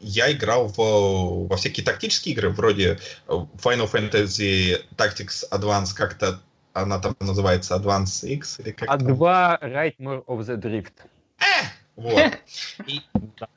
я 0.00 0.32
играл 0.32 0.68
в, 0.68 1.46
во 1.46 1.56
всякие 1.56 1.84
тактические 1.84 2.34
игры, 2.34 2.48
вроде 2.48 2.98
э, 3.28 3.32
Final 3.62 3.90
Fantasy 3.90 4.82
Tactics 4.96 5.44
Advance, 5.50 5.94
как-то 5.94 6.40
она 6.72 6.98
там 6.98 7.14
называется 7.20 7.74
Advance 7.74 8.26
X 8.26 8.60
или 8.60 8.70
как 8.70 8.88
А 8.88 8.96
там. 8.96 9.14
два 9.14 9.58
Rightmare 9.60 10.24
of 10.24 10.40
the 10.40 10.56
Drift. 10.56 10.92
Вот. 11.96 12.32
И 12.86 13.02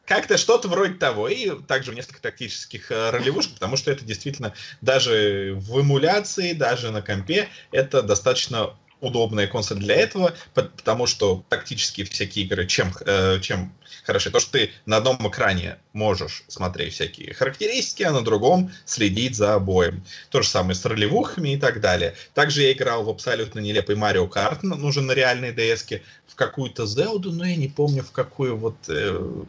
как-то 0.06 0.38
что-то 0.38 0.68
вроде 0.68 0.96
того. 0.96 1.30
И 1.30 1.58
также 1.62 1.96
несколько 1.96 2.22
тактических 2.22 2.92
э, 2.92 3.12
ролевушек, 3.12 3.54
потому 3.54 3.78
что 3.78 3.90
это 3.90 4.04
действительно 4.04 4.54
даже 4.82 5.54
в 5.56 5.80
эмуляции, 5.80 6.52
даже 6.52 6.92
на 6.92 7.02
компе, 7.02 7.48
это 7.72 8.02
достаточно 8.02 8.76
удобная 9.06 9.48
консоль 9.48 9.78
для 9.78 9.96
этого, 9.96 10.34
по- 10.54 10.64
потому 10.64 11.08
что 11.08 11.44
тактические 11.50 12.06
всякие 12.06 12.46
игры 12.46 12.66
чем, 12.66 12.92
э, 13.06 13.40
чем 13.42 13.74
хороши? 14.04 14.32
То, 14.32 14.40
что 14.40 14.54
ты 14.54 14.72
на 14.86 14.98
одном 14.98 15.28
экране 15.30 15.78
можешь 15.94 16.44
смотреть 16.48 16.94
всякие 16.94 17.34
характеристики, 17.34 18.04
а 18.04 18.12
на 18.12 18.22
другом 18.22 18.72
следить 18.86 19.36
за 19.36 19.58
боем. 19.60 20.04
То 20.30 20.42
же 20.42 20.50
самое 20.50 20.76
с 20.76 20.86
ролевухами 20.86 21.54
и 21.54 21.58
так 21.58 21.82
далее. 21.82 22.16
Также 22.34 22.64
я 22.64 22.72
играл 22.72 23.04
в 23.04 23.10
абсолютно 23.10 23.60
нелепый 23.60 23.96
Марио 23.96 24.28
Карт, 24.28 24.64
нужен 24.64 25.06
на 25.06 25.14
реальной 25.14 25.52
DS, 25.52 26.02
в 26.28 26.36
какую-то 26.36 26.86
Зелду, 26.86 27.32
но 27.32 27.46
я 27.46 27.56
не 27.56 27.70
помню 27.70 28.04
в 28.04 28.12
какую 28.12 28.58
вот... 28.58 28.76
э, 28.90 29.44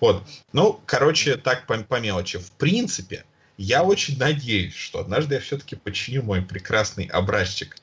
вот. 0.00 0.22
Ну, 0.52 0.80
короче, 0.86 1.36
так 1.36 1.66
по, 1.66 1.76
по 1.78 1.98
мелочи. 1.98 2.38
В 2.38 2.52
принципе, 2.52 3.24
я 3.56 3.82
очень 3.82 4.18
надеюсь, 4.18 4.74
что 4.74 5.00
однажды 5.00 5.34
я 5.34 5.40
все-таки 5.40 5.76
починю 5.76 6.22
мой 6.22 6.42
прекрасный 6.42 7.06
образчик 7.06 7.76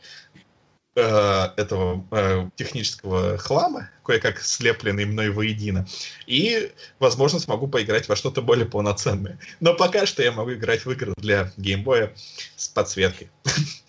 этого 0.95 2.05
э, 2.11 2.49
технического 2.55 3.37
хлама, 3.37 3.89
кое-как 4.03 4.41
слепленный 4.41 5.05
мной 5.05 5.29
воедино, 5.29 5.87
и, 6.25 6.71
возможно, 6.99 7.39
смогу 7.39 7.67
поиграть 7.67 8.09
во 8.09 8.15
что-то 8.15 8.41
более 8.41 8.65
полноценное. 8.65 9.39
Но 9.59 9.75
пока 9.75 10.05
что 10.05 10.23
я 10.23 10.31
могу 10.31 10.53
играть 10.53 10.85
в 10.85 10.91
игры 10.91 11.13
для 11.17 11.51
геймбоя 11.57 12.13
с 12.55 12.67
подсветкой. 12.67 13.29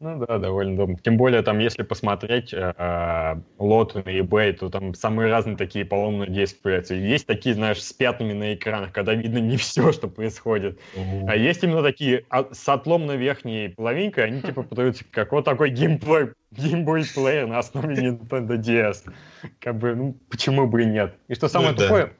Ну 0.00 0.24
да, 0.24 0.38
довольно 0.38 0.74
удобно. 0.74 0.96
Тем 1.02 1.16
более, 1.16 1.42
там, 1.42 1.58
если 1.58 1.82
посмотреть 1.82 2.54
э, 2.54 2.72
э, 2.76 3.34
лоты 3.58 3.98
на 4.04 4.08
eBay, 4.08 4.52
то 4.52 4.70
там 4.70 4.94
самые 4.94 5.28
разные 5.28 5.56
такие 5.56 5.84
поломные 5.84 6.28
появляются. 6.62 6.94
И 6.94 7.00
Есть 7.00 7.26
такие, 7.26 7.56
знаешь, 7.56 7.82
с 7.82 7.92
пятнами 7.92 8.32
на 8.32 8.54
экранах, 8.54 8.92
когда 8.92 9.14
видно 9.14 9.38
не 9.38 9.56
все, 9.58 9.90
что 9.90 10.06
происходит. 10.06 10.78
А 11.26 11.34
есть 11.34 11.64
именно 11.64 11.82
такие 11.82 12.24
а, 12.30 12.46
с 12.52 12.68
отломной 12.68 13.16
верхней 13.16 13.70
половинкой, 13.70 14.26
они 14.26 14.40
типа 14.40 14.62
подаются 14.68 15.04
как 15.10 15.32
вот 15.32 15.44
такой 15.44 15.70
геймплей, 15.70 16.28
геймбой 16.52 17.02
плеер 17.12 17.48
на 17.48 17.58
основе 17.58 17.96
Nintendo 17.96 18.56
DS. 18.56 19.12
Как 19.58 19.76
бы, 19.78 19.96
ну, 19.96 20.16
почему 20.30 20.68
бы 20.68 20.82
и 20.82 20.86
нет. 20.86 21.14
И 21.26 21.34
что 21.34 21.48
самое 21.48 21.72
Ну 21.72 21.76
да. 21.78 21.84
тупое, 21.84 22.12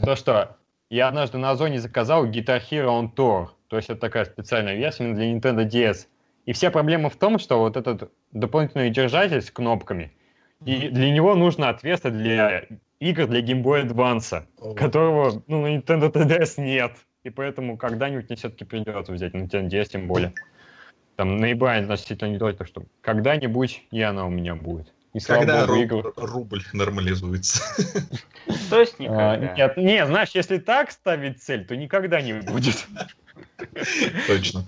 то 0.00 0.14
что 0.14 0.56
я 0.90 1.08
однажды 1.08 1.38
на 1.38 1.50
Озоне 1.50 1.80
заказал 1.80 2.26
Guitar 2.26 2.62
Hero 2.70 2.86
on 2.86 3.12
Tour, 3.12 3.48
то 3.66 3.76
есть 3.76 3.90
это 3.90 4.00
такая 4.00 4.26
специальная 4.26 4.76
версия 4.76 5.04
именно 5.04 5.16
для 5.16 5.32
Nintendo 5.32 5.68
DS. 5.68 6.06
И 6.46 6.52
вся 6.52 6.70
проблема 6.70 7.10
в 7.10 7.16
том, 7.16 7.38
что 7.38 7.58
вот 7.60 7.76
этот 7.76 8.10
дополнительный 8.32 8.90
держатель 8.90 9.40
с 9.42 9.50
кнопками, 9.50 10.12
и 10.64 10.88
для 10.88 11.10
него 11.10 11.34
нужно 11.34 11.68
отверстие 11.68 12.12
для 12.12 12.62
игр 12.98 13.26
для 13.26 13.40
Game 13.40 13.62
Boy 13.62 13.86
Advance 13.86 14.44
которого 14.74 15.42
ну, 15.46 15.62
на 15.62 15.76
Nintendo 15.76 16.12
3DS 16.12 16.60
нет. 16.60 16.92
И 17.24 17.30
поэтому 17.30 17.76
когда-нибудь 17.76 18.28
мне 18.28 18.36
все-таки 18.36 18.64
придется 18.64 19.12
взять 19.12 19.34
на 19.34 19.42
Nintendo 19.44 19.68
DS, 19.68 19.88
тем 19.90 20.06
более. 20.06 20.32
Там 21.16 21.36
наиболее 21.36 21.80
относительно 21.82 22.28
не 22.30 22.38
то, 22.38 22.50
так 22.52 22.66
что 22.66 22.84
когда-нибудь 23.02 23.82
и 23.90 24.00
она 24.00 24.26
у 24.26 24.30
меня 24.30 24.54
будет. 24.54 24.92
И 25.12 25.20
слава 25.20 25.40
Когда 25.40 25.66
богу, 25.66 25.80
игр- 25.82 26.12
рубль 26.16 26.62
нормализуется. 26.72 27.62
То 28.70 28.80
есть 28.80 28.94
А, 29.00 29.36
никогда. 29.36 29.54
нет, 29.56 29.76
не, 29.76 30.06
знаешь, 30.06 30.30
если 30.34 30.58
так 30.58 30.90
ставить 30.92 31.42
цель, 31.42 31.66
то 31.66 31.76
никогда 31.76 32.22
не 32.22 32.34
будет. 32.34 32.86
Точно. 34.26 34.64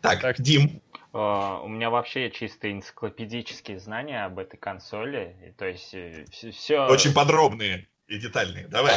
Так, 0.00 0.20
Так. 0.20 0.40
Дим, 0.40 0.80
А, 0.85 0.85
У 1.16 1.68
меня 1.68 1.90
вообще 1.90 2.30
чисто 2.30 2.70
энциклопедические 2.70 3.78
знания 3.78 4.24
об 4.24 4.38
этой 4.38 4.56
консоли. 4.58 5.54
То 5.56 5.66
есть 5.66 5.94
все... 6.30 6.86
очень 6.86 7.14
подробные 7.14 7.88
и 8.08 8.18
детальные. 8.18 8.68
Давай. 8.68 8.92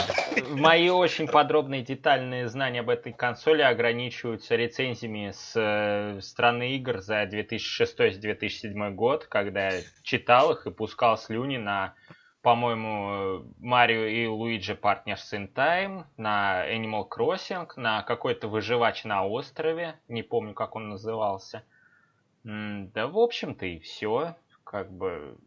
Мои 0.50 0.90
очень 0.90 1.28
подробные 1.28 1.82
детальные 1.82 2.48
знания 2.48 2.82
об 2.82 2.90
этой 2.90 3.12
консоли 3.12 3.62
ограничиваются 3.62 4.56
рецензиями 4.56 5.32
с 5.32 5.54
э, 5.56 6.22
страны 6.22 6.76
игр 6.76 7.00
за 7.00 7.24
2006-2007 7.24 8.92
год, 8.92 9.26
когда 9.26 9.70
я 9.70 9.82
читал 10.04 10.52
их 10.52 10.68
и 10.68 10.72
пускал 10.72 11.18
слюни 11.18 11.58
на, 11.58 11.96
по-моему, 12.44 13.46
Марио 13.60 14.06
и 14.06 14.28
Луиджи 14.28 14.74
Partners 14.74 15.34
in 15.34 15.52
Time, 15.52 16.04
на 16.18 16.70
Animal 16.70 17.08
Crossing, 17.10 17.68
на 17.78 18.04
какой-то 18.04 18.48
выживач 18.48 19.06
на 19.06 19.26
острове, 19.26 20.00
не 20.08 20.22
помню, 20.22 20.54
как 20.54 20.76
он 20.76 20.90
назывался. 20.90 21.64
Да, 22.44 23.08
в 23.08 23.18
общем-то, 23.18 23.66
и 23.66 23.80
все. 23.80 24.36
Как 24.64 24.92
бы... 24.92 25.38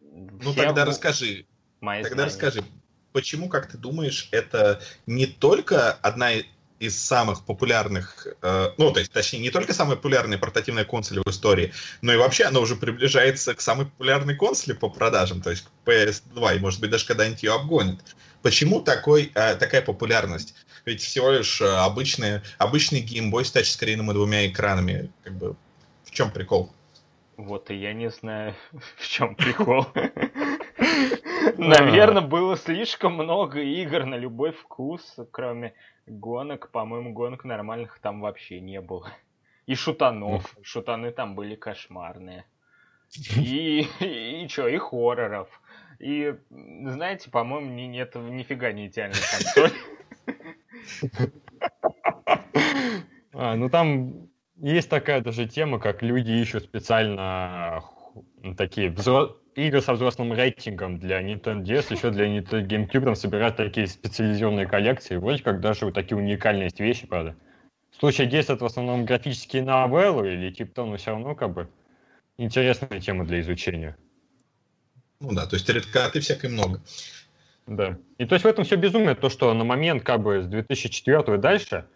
Ну 0.00 0.52
все 0.52 0.64
тогда 0.64 0.84
в- 0.84 0.88
расскажи, 0.88 1.46
мои 1.80 2.02
тогда 2.02 2.28
знания. 2.28 2.30
расскажи, 2.30 2.64
почему, 3.12 3.48
как 3.48 3.70
ты 3.70 3.78
думаешь, 3.78 4.28
это 4.32 4.80
не 5.06 5.26
только 5.26 5.92
одна 5.92 6.32
из 6.78 7.02
самых 7.02 7.44
популярных, 7.44 8.26
э, 8.42 8.70
ну, 8.76 8.92
то 8.92 9.00
есть, 9.00 9.12
точнее, 9.12 9.38
не 9.40 9.50
только 9.50 9.72
самая 9.72 9.96
популярная 9.96 10.38
портативная 10.38 10.84
консоль 10.84 11.20
в 11.24 11.30
истории, 11.30 11.72
но 12.02 12.12
и 12.12 12.16
вообще 12.16 12.44
она 12.44 12.60
уже 12.60 12.76
приближается 12.76 13.54
к 13.54 13.60
самой 13.60 13.86
популярной 13.86 14.36
консоли 14.36 14.74
по 14.74 14.90
продажам, 14.90 15.40
то 15.40 15.50
есть 15.50 15.64
к 15.64 15.88
PS2, 15.88 16.56
и, 16.56 16.58
может 16.58 16.80
быть, 16.80 16.90
даже 16.90 17.06
когда-нибудь 17.06 17.42
ее 17.42 17.54
обгонят. 17.54 18.00
Почему 18.42 18.80
такой, 18.82 19.32
э, 19.34 19.54
такая 19.54 19.80
популярность? 19.80 20.54
Ведь 20.84 21.00
всего 21.00 21.30
лишь 21.30 21.60
э, 21.60 21.66
обычный, 21.66 22.40
обычный 22.58 23.00
геймбой 23.00 23.44
с 23.44 23.50
тачскрином 23.50 24.10
и 24.10 24.14
двумя 24.14 24.46
экранами. 24.46 25.10
Как 25.22 25.34
бы, 25.34 25.56
чем 26.14 26.30
прикол? 26.30 26.70
Вот 27.36 27.70
и 27.70 27.74
я 27.74 27.92
не 27.92 28.08
знаю, 28.08 28.54
в 28.96 29.08
чем 29.08 29.34
прикол. 29.34 29.86
Наверное, 31.58 32.22
было 32.22 32.56
слишком 32.56 33.14
много 33.14 33.60
игр 33.60 34.04
на 34.04 34.14
любой 34.14 34.52
вкус, 34.52 35.16
кроме 35.30 35.74
гонок. 36.06 36.70
По-моему, 36.70 37.12
гонок 37.12 37.44
нормальных 37.44 37.98
там 37.98 38.20
вообще 38.20 38.60
не 38.60 38.80
было. 38.80 39.12
И 39.66 39.74
шутанов. 39.74 40.56
Шутаны 40.62 41.10
там 41.10 41.34
были 41.34 41.56
кошмарные. 41.56 42.44
И, 43.36 43.86
и, 44.00 44.48
что, 44.48 44.66
и 44.66 44.76
хорроров. 44.76 45.48
И, 46.00 46.34
знаете, 46.50 47.30
по-моему, 47.30 47.70
не, 47.70 47.86
нет 47.86 48.14
нифига 48.16 48.72
не 48.72 48.88
идеальной 48.88 49.20
консоль. 49.30 49.72
А, 53.32 53.54
ну 53.56 53.68
там 53.68 54.28
есть 54.56 54.88
такая 54.88 55.20
даже 55.20 55.46
тема, 55.46 55.78
как 55.78 56.02
люди 56.02 56.30
ищут 56.30 56.64
специально 56.64 57.82
ну, 58.42 58.54
такие 58.54 58.88
взро- 58.90 59.36
игры 59.54 59.80
со 59.80 59.94
взрослым 59.94 60.32
рейтингом 60.32 60.98
для 60.98 61.22
Nintendo 61.22 61.62
DS, 61.62 61.92
еще 61.92 62.10
для 62.10 62.26
Nintendo 62.26 62.66
GameCube, 62.66 63.04
там 63.04 63.16
собирают 63.16 63.56
такие 63.56 63.86
специализированные 63.86 64.66
коллекции. 64.66 65.16
Вроде 65.16 65.42
как 65.42 65.60
даже 65.60 65.86
вот 65.86 65.94
такие 65.94 66.16
уникальные 66.16 66.64
есть 66.64 66.80
вещи, 66.80 67.06
правда. 67.06 67.36
В 67.90 67.96
случае 67.96 68.26
действует 68.26 68.60
в 68.60 68.64
основном 68.64 69.04
графические 69.04 69.62
новеллы 69.62 70.34
или 70.34 70.50
типа 70.50 70.74
того, 70.74 70.90
но 70.90 70.96
все 70.96 71.12
равно 71.12 71.34
как 71.34 71.52
бы 71.52 71.68
интересная 72.38 73.00
тема 73.00 73.24
для 73.24 73.40
изучения. 73.40 73.96
Ну 75.20 75.32
да, 75.32 75.46
то 75.46 75.54
есть 75.54 75.68
редкаты 75.68 76.20
всякой 76.20 76.50
много. 76.50 76.82
Да. 77.66 77.96
И 78.18 78.26
то 78.26 78.34
есть 78.34 78.44
в 78.44 78.48
этом 78.48 78.64
все 78.64 78.76
безумие, 78.76 79.14
то, 79.14 79.30
что 79.30 79.54
на 79.54 79.64
момент 79.64 80.02
как 80.02 80.22
бы 80.22 80.42
с 80.42 80.46
2004 80.46 81.34
и 81.34 81.38
дальше 81.38 81.86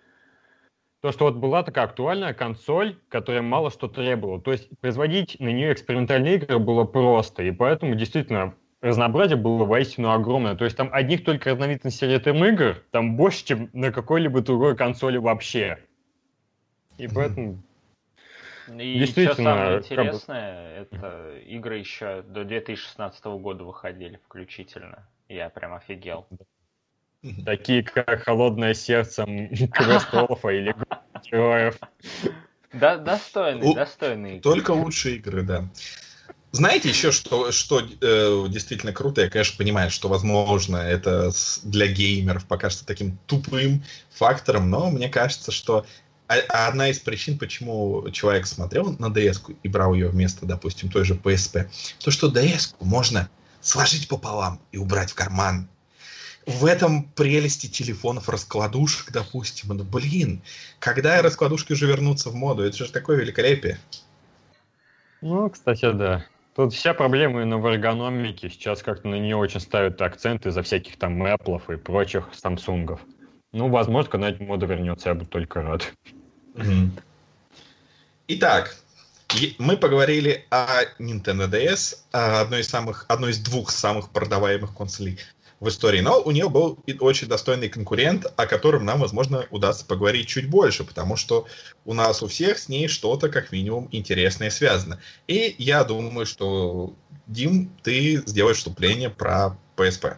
то, 1.01 1.13
что 1.13 1.27
вот 1.27 1.37
была 1.37 1.63
такая 1.63 1.85
актуальная 1.85 2.35
консоль, 2.35 2.99
которая 3.09 3.43
мало 3.43 3.71
что 3.71 3.89
требовала. 3.89 4.41
То 4.41 4.53
есть 4.53 4.69
производить 4.81 5.39
на 5.39 5.49
нее 5.49 5.73
экспериментальные 5.73 6.37
игры 6.37 6.59
было 6.59 6.85
просто, 6.85 7.45
и 7.45 7.53
поэтому 7.53 7.95
действительно 7.95 8.55
разнообразие 8.81 9.37
было 9.37 9.65
воистину 9.65 10.11
огромное. 10.11 10.57
То 10.57 10.65
есть 10.65 10.77
там 10.77 10.89
одних 10.93 11.25
только 11.25 11.51
разновидностей 11.51 12.09
ретро-игр 12.09 12.83
там 12.91 13.17
больше, 13.17 13.45
чем 13.45 13.71
на 13.73 13.93
какой-либо 13.93 14.41
другой 14.41 14.77
консоли 14.77 15.19
вообще. 15.19 15.79
И 16.97 17.07
поэтому 17.07 17.63
И 18.77 19.07
что 19.07 19.35
самое 19.35 19.79
интересное, 19.79 20.81
это 20.81 21.39
игры 21.47 21.79
еще 21.79 22.23
до 22.23 22.45
2016 22.45 23.25
года 23.25 23.65
выходили 23.65 24.21
включительно. 24.25 25.09
Я 25.29 25.49
прям 25.49 25.75
офигел. 25.75 26.27
Такие, 27.45 27.83
как 27.83 28.23
«Холодное 28.25 28.75
сердце», 28.75 29.25
«Квест 29.73 30.09
или 30.13 30.75
«Героев». 31.31 31.79
Да, 32.73 32.97
достойные, 32.99 33.75
достойные. 33.75 34.41
Только 34.41 34.73
лучшие 34.73 35.17
игры, 35.17 35.43
да. 35.43 35.69
Знаете 36.51 36.89
еще, 36.89 37.13
что, 37.13 37.53
что 37.53 37.81
э, 37.81 38.47
действительно 38.49 38.93
круто? 38.93 39.21
Я, 39.21 39.31
конечно, 39.31 39.57
понимаю, 39.59 39.91
что, 39.91 40.09
возможно, 40.09 40.77
это 40.77 41.31
для 41.63 41.87
геймеров 41.89 42.47
пока 42.47 42.71
что 42.71 42.87
таким 42.87 43.19
тупым 43.27 43.85
фактором, 44.11 44.71
но 44.71 44.91
мне 44.91 45.09
кажется, 45.09 45.53
что 45.53 45.85
одна 46.27 46.89
из 46.89 46.99
причин, 46.99 47.39
почему 47.39 48.11
человек 48.13 48.47
смотрел 48.47 48.97
на 48.99 49.07
DS 49.07 49.57
и 49.63 49.69
брал 49.69 49.95
ее 49.95 50.09
вместо, 50.09 50.47
допустим, 50.47 50.91
той 50.91 51.05
же 51.05 51.15
PSP, 51.15 51.69
то, 52.03 52.11
что 52.11 52.31
DS 52.31 52.75
можно 52.81 53.29
сложить 53.61 54.09
пополам 54.09 54.61
и 54.73 54.79
убрать 54.79 55.11
в 55.11 55.15
карман. 55.15 55.69
В 56.49 56.65
этом 56.65 57.05
прелести 57.05 57.67
телефонов 57.67 58.31
раскладушек, 58.31 59.13
допустим. 59.13 59.77
Ну, 59.77 59.85
блин, 59.85 60.41
когда 60.79 61.21
раскладушки 61.21 61.75
уже 61.75 61.87
вернутся 61.87 62.31
в 62.31 62.35
моду? 62.35 62.63
Это 62.63 62.75
же 62.75 62.91
такое 62.91 63.19
великолепие. 63.19 63.79
Ну, 65.21 65.51
кстати, 65.51 65.93
да. 65.93 66.25
Тут 66.57 66.73
вся 66.73 66.95
проблема 66.95 67.43
именно 67.43 67.59
в 67.59 67.67
эргономике. 67.67 68.49
Сейчас 68.49 68.83
как-то 68.83 69.09
на 69.09 69.17
нее 69.17 69.37
очень 69.37 69.61
ставят 69.61 70.01
акцент 70.01 70.47
из-за 70.47 70.63
всяких 70.63 70.97
там 70.97 71.23
Apple 71.23 71.75
и 71.75 71.77
прочих 71.77 72.31
Samsung. 72.33 72.99
Ну, 73.53 73.69
возможно, 73.69 74.11
когда 74.11 74.31
эта 74.31 74.43
мода 74.43 74.65
вернется, 74.65 75.11
я 75.11 75.15
буду 75.15 75.29
только 75.29 75.61
рад. 75.61 75.93
Итак, 78.27 78.75
мы 79.59 79.77
поговорили 79.77 80.47
о 80.49 80.85
Nintendo 80.99 81.47
DS, 81.47 81.99
одной 82.13 82.61
из 82.61 82.69
самых, 82.69 83.05
одной 83.09 83.33
из 83.33 83.39
двух 83.39 83.71
самых 83.71 84.09
продаваемых 84.09 84.75
консолей 84.75 85.19
в 85.61 85.69
истории. 85.69 86.01
Но 86.01 86.21
у 86.21 86.31
нее 86.31 86.49
был 86.49 86.79
очень 87.01 87.29
достойный 87.29 87.69
конкурент, 87.69 88.27
о 88.37 88.47
котором 88.47 88.85
нам, 88.85 89.01
возможно, 89.01 89.47
удастся 89.51 89.85
поговорить 89.87 90.29
чуть 90.29 90.49
больше, 90.49 90.85
потому 90.85 91.17
что 91.17 91.47
у 91.85 91.95
нас 91.95 92.23
у 92.23 92.29
всех 92.29 92.59
с 92.59 92.69
ней 92.69 92.89
что-то, 92.89 93.29
как 93.29 93.53
минимум, 93.53 93.89
интересное 93.91 94.51
связано. 94.51 95.01
И 95.27 95.55
я 95.59 95.85
думаю, 95.85 96.27
что, 96.27 96.95
Дим, 97.27 97.71
ты 97.83 98.23
сделаешь 98.27 98.59
вступление 98.59 99.11
про 99.11 99.57
PSP. 99.77 100.17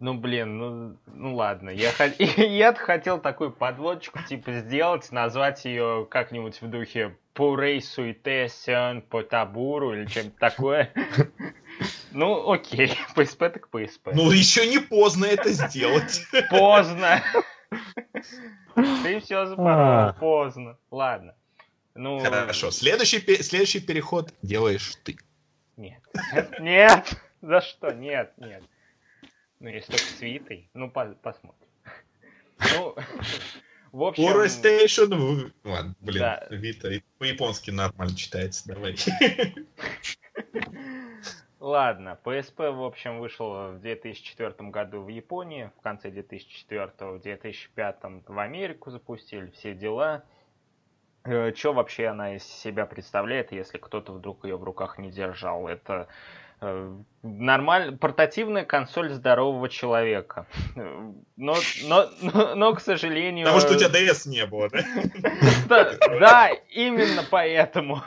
Ну, 0.00 0.14
блин, 0.14 0.58
ну, 0.58 0.96
ну 1.06 1.34
ладно. 1.34 1.70
Я, 1.70 1.90
я 2.36 2.72
хотел 2.74 3.18
такую 3.18 3.50
подводочку, 3.50 4.20
типа, 4.22 4.52
сделать, 4.60 5.10
назвать 5.10 5.64
ее 5.64 6.06
как-нибудь 6.08 6.62
в 6.62 6.68
духе 6.68 7.16
Пурей 7.34 7.82
Суите 7.82 8.48
Сен 8.48 9.02
по 9.02 9.22
Табуру 9.22 9.94
или 9.94 10.06
чем-то 10.06 10.38
такое. 10.38 10.92
Ну, 12.12 12.50
окей, 12.50 12.92
PSP 13.14 13.50
так 13.50 13.68
PSP. 13.70 14.12
Ну, 14.14 14.30
еще 14.30 14.66
не 14.66 14.78
поздно 14.78 15.26
это 15.26 15.50
сделать. 15.50 16.22
Поздно. 16.50 17.22
Ты 18.74 19.20
все 19.20 19.46
запорол, 19.46 20.14
поздно. 20.14 20.78
Ладно. 20.90 21.34
Ну... 21.94 22.18
Хорошо, 22.20 22.70
следующий, 22.70 23.20
следующий 23.42 23.80
переход 23.80 24.32
делаешь 24.42 24.94
ты. 25.02 25.18
Нет. 25.76 26.00
Нет. 26.60 27.20
За 27.42 27.60
что? 27.60 27.92
Нет, 27.92 28.32
нет. 28.36 28.64
Ну, 29.60 29.68
если 29.68 29.92
только 29.92 30.04
с 30.04 30.20
Витой. 30.20 30.68
Ну, 30.74 30.90
по 30.90 31.06
посмотрим. 31.06 31.68
Ну, 32.74 32.96
в 33.92 34.02
общем... 34.02 34.24
PlayStation... 34.24 35.52
Ладно, 35.64 35.94
блин, 36.00 36.20
да. 36.20 36.46
Вита 36.50 36.88
по-японски 37.18 37.70
нормально 37.70 38.16
читается, 38.16 38.66
давай. 38.68 38.96
Ладно, 41.60 42.16
PSP, 42.24 42.70
в 42.70 42.84
общем, 42.84 43.18
вышел 43.18 43.72
в 43.72 43.80
2004 43.80 44.70
году 44.70 45.00
в 45.00 45.08
Японии, 45.08 45.72
в 45.78 45.82
конце 45.82 46.10
2004, 46.10 46.92
в 47.00 47.20
2005 47.20 47.96
в 48.28 48.38
Америку 48.38 48.90
запустили, 48.90 49.50
все 49.50 49.74
дела. 49.74 50.22
Э, 51.24 51.52
Что 51.54 51.72
вообще 51.72 52.06
она 52.06 52.36
из 52.36 52.44
себя 52.44 52.86
представляет, 52.86 53.50
если 53.50 53.78
кто-то 53.78 54.12
вдруг 54.12 54.44
ее 54.44 54.56
в 54.56 54.62
руках 54.62 54.98
не 54.98 55.10
держал? 55.10 55.66
Это 55.66 56.06
э, 56.60 56.96
нормаль... 57.22 57.96
портативная 57.98 58.64
консоль 58.64 59.10
здорового 59.10 59.68
человека. 59.68 60.46
Но, 61.36 61.54
но, 61.84 62.08
но, 62.20 62.54
но, 62.54 62.74
к 62.74 62.80
сожалению... 62.80 63.46
Потому 63.46 63.60
что 63.60 63.74
у 63.74 63.78
тебя 63.78 64.00
DS 64.00 64.28
не 64.28 64.46
было, 64.46 64.68
да? 65.68 65.92
Да, 66.20 66.50
именно 66.68 67.22
поэтому. 67.30 68.02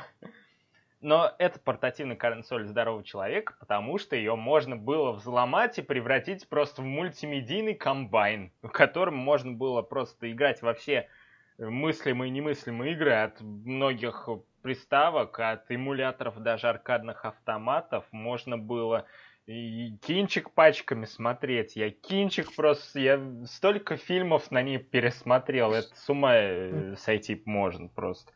Но 1.02 1.34
это 1.40 1.60
портативная 1.60 2.16
консоль 2.16 2.68
здорового 2.68 3.04
человека, 3.04 3.56
потому 3.60 3.98
что 3.98 4.16
ее 4.16 4.36
можно 4.36 4.78
было 4.78 5.12
взломать 5.12 5.80
и 5.80 5.82
превратить 5.82 6.48
просто 6.48 6.84
в 6.84 6.86
мультимедийный 6.86 7.74
комбайн, 7.74 8.52
в 8.62 8.70
котором 8.70 9.16
можно 9.16 9.52
было 9.52 9.82
просто 9.82 10.32
играть 10.32 10.62
во 10.62 10.76
все 10.76 11.10
мыслимые 11.58 12.30
и 12.30 12.32
немыслимые 12.32 12.94
игры 12.94 13.14
от 13.14 13.42
многих 13.42 14.30
приставок, 14.62 15.40
от 15.40 15.72
эмуляторов 15.72 16.38
даже 16.38 16.70
аркадных 16.70 17.26
автоматов. 17.26 18.06
Можно 18.12 18.60
было 18.60 19.08
и 19.48 19.98
кинчик 20.06 20.52
пачками 20.52 21.06
смотреть. 21.06 21.76
Я 21.76 21.90
кинчик 21.90 22.56
просто... 22.56 23.00
Я 23.00 23.20
столько 23.46 23.98
фильмов 23.98 24.52
на 24.52 24.62
ней 24.62 24.78
пересмотрел. 24.78 25.74
Это 25.74 25.96
с 25.96 26.10
ума 26.10 26.36
э, 26.36 26.96
сойти 26.98 27.42
можно 27.46 27.88
просто 27.88 28.32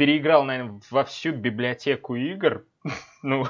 переиграл, 0.00 0.44
наверное, 0.44 0.80
во 0.90 1.04
всю 1.04 1.32
библиотеку 1.32 2.14
игр. 2.14 2.64
ну, 3.22 3.44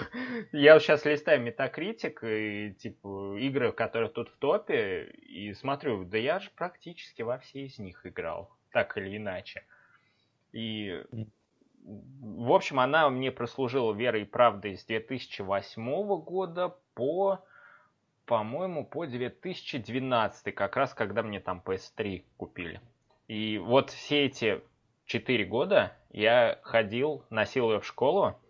я 0.51 0.81
сейчас 0.81 1.05
листаю 1.05 1.47
Metacritic 1.47 2.19
и, 2.25 2.75
типа, 2.75 3.37
игры, 3.39 3.71
которые 3.71 4.11
тут 4.11 4.31
в 4.31 4.37
топе, 4.37 5.05
и 5.05 5.55
смотрю, 5.55 6.05
да 6.05 6.19
я 6.19 6.41
же 6.41 6.51
практически 6.57 7.23
во 7.23 7.39
все 7.39 7.67
из 7.67 7.79
них 7.79 8.05
играл, 8.05 8.51
так 8.73 8.99
или 8.99 9.17
иначе. 9.17 9.63
И, 10.51 11.05
в 11.85 12.51
общем, 12.51 12.81
она 12.81 13.09
мне 13.11 13.31
прослужила 13.31 13.95
верой 13.95 14.23
и 14.23 14.25
правдой 14.25 14.77
с 14.77 14.85
2008 14.87 16.21
года 16.21 16.75
по, 16.95 17.45
по-моему, 18.27 18.85
по 18.85 19.07
2012, 19.07 20.53
как 20.53 20.75
раз 20.75 20.95
когда 20.95 21.23
мне 21.23 21.39
там 21.39 21.63
PS3 21.65 22.25
купили. 22.37 22.81
И 23.29 23.59
вот 23.59 23.91
все 23.91 24.25
эти 24.25 24.61
4 25.11 25.45
года 25.45 25.93
я 26.11 26.61
ходил, 26.63 27.25
носил 27.31 27.73
ее 27.73 27.81
в 27.81 27.85
школу 27.85 28.41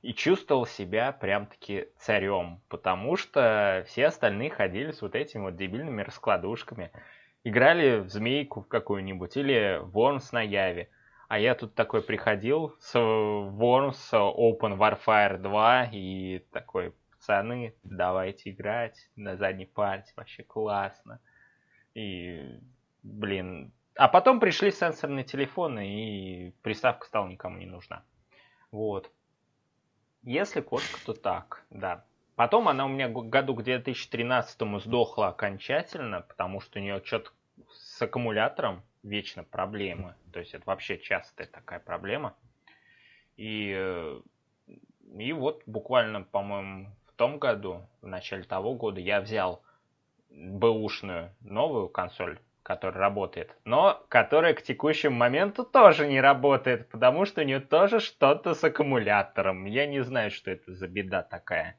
и 0.00 0.14
чувствовал 0.14 0.64
себя 0.64 1.10
прям-таки 1.10 1.88
царем, 1.98 2.60
потому 2.68 3.16
что 3.16 3.82
все 3.88 4.06
остальные 4.06 4.50
ходили 4.50 4.92
с 4.92 5.02
вот 5.02 5.16
этими 5.16 5.42
вот 5.42 5.56
дебильными 5.56 6.02
раскладушками. 6.02 6.92
Играли 7.42 7.98
в 7.98 8.10
змейку 8.10 8.62
какую-нибудь 8.62 9.36
или 9.36 9.80
в 9.82 9.98
Worms 9.98 10.28
на 10.30 10.40
Яве. 10.40 10.88
А 11.26 11.40
я 11.40 11.56
тут 11.56 11.74
такой 11.74 12.00
приходил 12.00 12.76
с 12.78 12.94
Worms 12.94 14.12
Open 14.12 14.78
Warfare 14.78 15.38
2 15.38 15.88
и 15.90 16.38
такой, 16.52 16.94
пацаны, 17.10 17.74
давайте 17.82 18.50
играть 18.50 19.10
на 19.16 19.36
задней 19.36 19.66
парте, 19.66 20.12
вообще 20.14 20.44
классно. 20.44 21.18
И, 21.94 22.60
блин, 23.02 23.72
а 23.96 24.08
потом 24.08 24.40
пришли 24.40 24.70
сенсорные 24.70 25.24
телефоны, 25.24 25.88
и 25.88 26.50
приставка 26.62 27.06
стала 27.06 27.28
никому 27.28 27.58
не 27.58 27.66
нужна. 27.66 28.04
Вот. 28.70 29.10
Если 30.22 30.60
кошка, 30.60 30.98
то 31.04 31.12
так, 31.12 31.64
да. 31.70 32.04
Потом 32.34 32.68
она 32.68 32.86
у 32.86 32.88
меня 32.88 33.08
году 33.08 33.54
к 33.54 33.62
2013 33.62 34.60
сдохла 34.80 35.28
окончательно, 35.28 36.22
потому 36.22 36.60
что 36.60 36.78
у 36.78 36.82
нее 36.82 37.00
что-то 37.04 37.30
с 37.70 38.02
аккумулятором 38.02 38.82
вечно 39.04 39.44
проблемы. 39.44 40.16
То 40.32 40.40
есть 40.40 40.54
это 40.54 40.64
вообще 40.66 40.98
частая 40.98 41.46
такая 41.46 41.78
проблема. 41.78 42.34
И, 43.36 44.20
и 45.16 45.32
вот 45.32 45.62
буквально, 45.66 46.22
по-моему, 46.22 46.88
в 47.06 47.12
том 47.12 47.38
году, 47.38 47.86
в 48.00 48.06
начале 48.08 48.42
того 48.42 48.74
года, 48.74 49.00
я 49.00 49.20
взял 49.20 49.62
бэушную 50.30 51.32
новую 51.40 51.88
консоль 51.88 52.40
который 52.64 52.96
работает, 52.96 53.54
но 53.64 54.04
которая 54.08 54.54
к 54.54 54.62
текущему 54.62 55.14
моменту 55.14 55.64
тоже 55.64 56.08
не 56.08 56.20
работает, 56.20 56.88
потому 56.88 57.26
что 57.26 57.42
у 57.42 57.44
нее 57.44 57.60
тоже 57.60 58.00
что-то 58.00 58.54
с 58.54 58.64
аккумулятором. 58.64 59.66
Я 59.66 59.86
не 59.86 60.02
знаю, 60.02 60.32
что 60.32 60.50
это 60.50 60.74
за 60.74 60.88
беда 60.88 61.22
такая. 61.22 61.78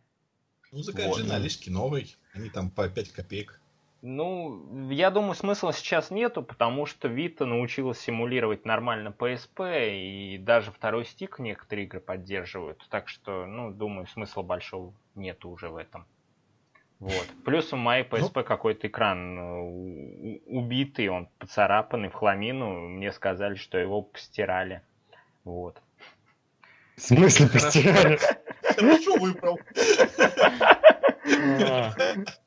Ну, 0.71 0.80
закажи 0.84 1.24
вот. 1.24 1.28
налички 1.28 1.69
новый, 1.69 2.15
они 2.34 2.50
там 2.50 2.69
по 2.69 2.88
5 2.88 3.12
копеек. 3.12 3.60
Ну, 4.04 4.91
я 4.91 5.10
думаю, 5.10 5.34
смысла 5.34 5.74
сейчас 5.74 6.12
нету, 6.12 6.43
потому 6.43 6.86
что 6.86 7.08
Vita 7.08 7.45
научилась 7.45 8.00
симулировать 8.00 8.63
нормально 8.63 9.08
PSP, 9.08 9.98
и 9.98 10.38
даже 10.38 10.71
второй 10.71 11.06
стик 11.06 11.39
некоторые 11.39 11.88
игры 11.88 12.00
поддерживают. 12.00 12.86
Так 12.91 13.10
что, 13.10 13.48
ну, 13.48 13.71
думаю, 13.71 14.06
смысла 14.06 14.43
большого 14.43 14.93
нету 15.15 15.50
уже 15.50 15.69
в 15.69 15.78
этом. 15.78 16.06
Вот. 17.06 17.28
Плюс 17.46 17.72
у 17.72 17.76
моей 17.76 18.04
PSP 18.04 18.32
ну, 18.34 18.44
какой-то 18.44 18.88
экран 18.88 19.38
э, 19.38 20.39
убитый, 20.48 21.08
он 21.10 21.30
поцарапанный 21.38 22.10
в 22.10 22.13
хламину. 22.13 22.88
Мне 22.88 23.12
сказали, 23.12 23.54
что 23.54 23.78
его 23.78 24.02
постирали. 24.02 24.82
Вот. 25.44 25.80
В 26.96 27.02
смысле 27.02 27.48
постирали? 27.48 28.18
Хорошо 28.63 29.18
выбрал. 29.18 29.60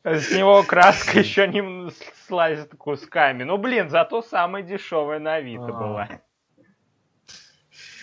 С 0.03 0.37
него 0.37 0.65
краска 0.65 1.21
еще 1.21 1.47
не 1.47 1.93
слазит 2.27 2.75
кусками. 2.77 3.45
Ну, 3.45 3.59
блин, 3.59 3.91
зато 3.91 4.23
самая 4.23 4.65
дешевая 4.65 5.21
на 5.21 5.35
Авито 5.35 5.69
а. 5.69 5.73
была. 5.73 6.09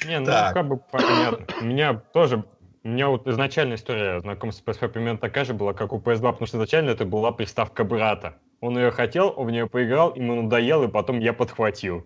Не, 0.06 0.20
ну 0.20 0.28
как 0.28 0.66
бы 0.66 0.78
понятно. 0.78 1.46
У 1.60 1.66
меня 1.66 1.96
тоже 1.96 2.46
у 2.86 2.90
меня 2.90 3.10
вот 3.10 3.28
изначальная 3.28 3.78
история 3.78 4.20
знакомства 4.20 4.72
с 4.72 4.78
PSP 4.78 4.90
примерно 4.90 5.18
такая 5.18 5.44
же 5.44 5.56
была, 5.56 5.74
как 5.74 5.92
у 5.92 5.98
PS2, 5.98 6.22
потому 6.22 6.46
что 6.46 6.58
изначально 6.58 6.92
это 6.92 7.04
была 7.04 7.32
приставка 7.32 7.84
брата. 7.84 8.38
Он 8.62 8.78
ее 8.78 8.92
хотел, 8.92 9.34
он 9.36 9.48
в 9.48 9.52
нее 9.52 9.68
поиграл, 9.68 10.14
ему 10.14 10.40
надоел, 10.40 10.84
и 10.84 10.88
потом 10.88 11.20
я 11.20 11.34
подхватил. 11.34 12.06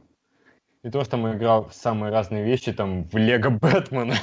И 0.83 0.89
то, 0.89 1.01
что 1.01 1.11
там 1.11 1.35
играл 1.35 1.67
в 1.67 1.73
самые 1.73 2.13
разные 2.13 2.45
вещи, 2.45 2.71
там, 2.71 3.03
в 3.03 3.17
Лего 3.17 3.49
Бэтмена. 3.49 4.15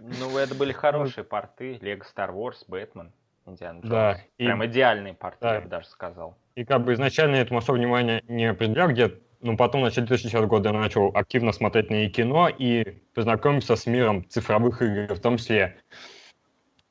Ну, 0.00 0.36
это 0.36 0.56
были 0.56 0.72
хорошие 0.72 1.22
порты. 1.22 1.78
Лего 1.80 2.02
Star 2.02 2.34
Wars, 2.34 2.64
Бэтмен, 2.66 3.12
Индиана 3.46 3.78
Джонс. 3.78 3.90
Да. 3.90 4.18
Прям 4.36 4.66
идеальные 4.66 5.14
порты, 5.14 5.38
да. 5.42 5.54
я 5.54 5.60
бы 5.60 5.68
даже 5.68 5.86
сказал. 5.86 6.36
И 6.56 6.64
как 6.64 6.84
бы 6.84 6.94
изначально 6.94 7.36
этому 7.36 7.60
особо 7.60 7.76
внимания 7.76 8.20
не 8.26 8.46
определял, 8.46 8.88
где 8.88 9.16
ну, 9.44 9.58
потом, 9.58 9.82
в 9.82 9.84
начале 9.84 10.06
2010 10.06 10.48
года 10.48 10.70
я 10.70 10.74
начал 10.74 11.10
активно 11.14 11.52
смотреть 11.52 11.90
на 11.90 12.08
кино 12.08 12.48
и 12.48 13.02
познакомиться 13.14 13.76
с 13.76 13.84
миром 13.84 14.26
цифровых 14.26 14.80
игр, 14.80 15.14
в 15.14 15.20
том 15.20 15.36
числе 15.36 15.76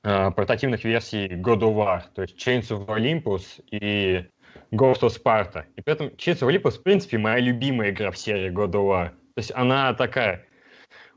э, 0.04 0.30
портативных 0.30 0.84
версий 0.84 1.30
God 1.30 1.62
of 1.62 1.74
War, 1.74 2.04
то 2.14 2.22
есть 2.22 2.38
Chains 2.38 2.70
of 2.70 2.86
Olympus 2.86 3.60
и 3.72 4.28
Ghost 4.72 5.02
of 5.02 5.20
Sparta. 5.20 5.64
И 5.76 5.82
при 5.82 5.94
этом 5.94 6.08
Chains 6.10 6.42
of 6.42 6.50
Olympus, 6.50 6.78
в 6.78 6.84
принципе, 6.84 7.18
моя 7.18 7.40
любимая 7.40 7.90
игра 7.90 8.12
в 8.12 8.20
серии 8.20 8.52
God 8.52 8.74
of 8.74 8.86
War. 8.88 9.10
То 9.10 9.38
есть 9.38 9.52
она 9.56 9.92
такая 9.96 10.46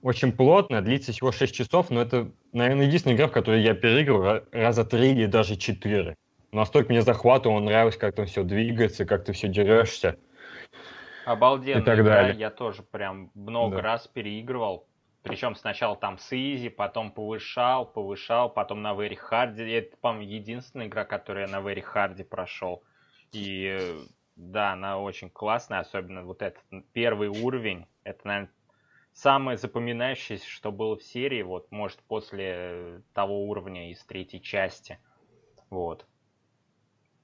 очень 0.01 0.33
плотная, 0.33 0.81
длится 0.81 1.12
всего 1.12 1.33
6 1.33 1.55
часов, 1.55 1.90
но 1.90 2.01
это, 2.01 2.33
наверное, 2.55 2.87
единственная 2.87 3.14
игра, 3.14 3.29
в 3.29 3.33
которой 3.33 3.61
я 3.61 3.75
переиграл 3.75 4.40
раза 4.53 4.87
три 4.87 5.11
или 5.11 5.27
даже 5.27 5.57
четыре. 5.57 6.16
Настолько 6.51 6.92
мне 6.92 7.03
захватывало, 7.03 7.61
нравилось, 7.61 7.99
как 7.99 8.14
там 8.14 8.25
все 8.25 8.42
двигается, 8.42 9.05
как 9.05 9.27
ты 9.27 9.35
все 9.35 9.49
дерешься. 9.49 10.16
Обалденно. 11.27 11.81
И 11.81 11.85
так 11.85 12.05
далее. 12.05 12.37
Я 12.37 12.51
тоже 12.51 12.85
прям 12.85 13.33
много 13.35 13.77
да. 13.77 13.83
раз 13.83 14.07
переигрывал. 14.07 14.87
Причем 15.23 15.57
сначала 15.57 15.97
там 15.97 16.19
с 16.19 16.33
Изи, 16.33 16.69
потом 16.69 17.11
повышал, 17.11 17.85
повышал, 17.85 18.49
потом 18.49 18.81
на 18.81 18.93
Very 18.93 19.19
Hard. 19.19 19.61
Это, 19.61 19.97
по-моему, 19.97 20.31
единственная 20.31 20.87
игра, 20.87 21.05
которую 21.05 21.49
я 21.49 21.53
на 21.53 21.61
Very 21.61 21.85
Hard 21.85 22.23
прошел. 22.25 22.85
И 23.33 23.77
да, 24.37 24.73
она 24.73 25.01
очень 25.01 25.29
классная, 25.29 25.81
особенно 25.81 26.23
вот 26.23 26.43
этот 26.43 26.62
первый 26.93 27.29
уровень. 27.29 27.87
Это, 28.05 28.25
наверное, 28.25 28.53
самое 29.12 29.59
запоминающееся, 29.59 30.49
что 30.49 30.71
было 30.71 30.97
в 30.97 31.03
серии, 31.03 31.43
вот, 31.43 31.73
может, 31.73 31.99
после 32.05 33.03
того 33.15 33.49
уровня 33.49 33.91
из 33.91 34.05
третьей 34.05 34.41
части. 34.41 35.01
Вот. 35.71 36.07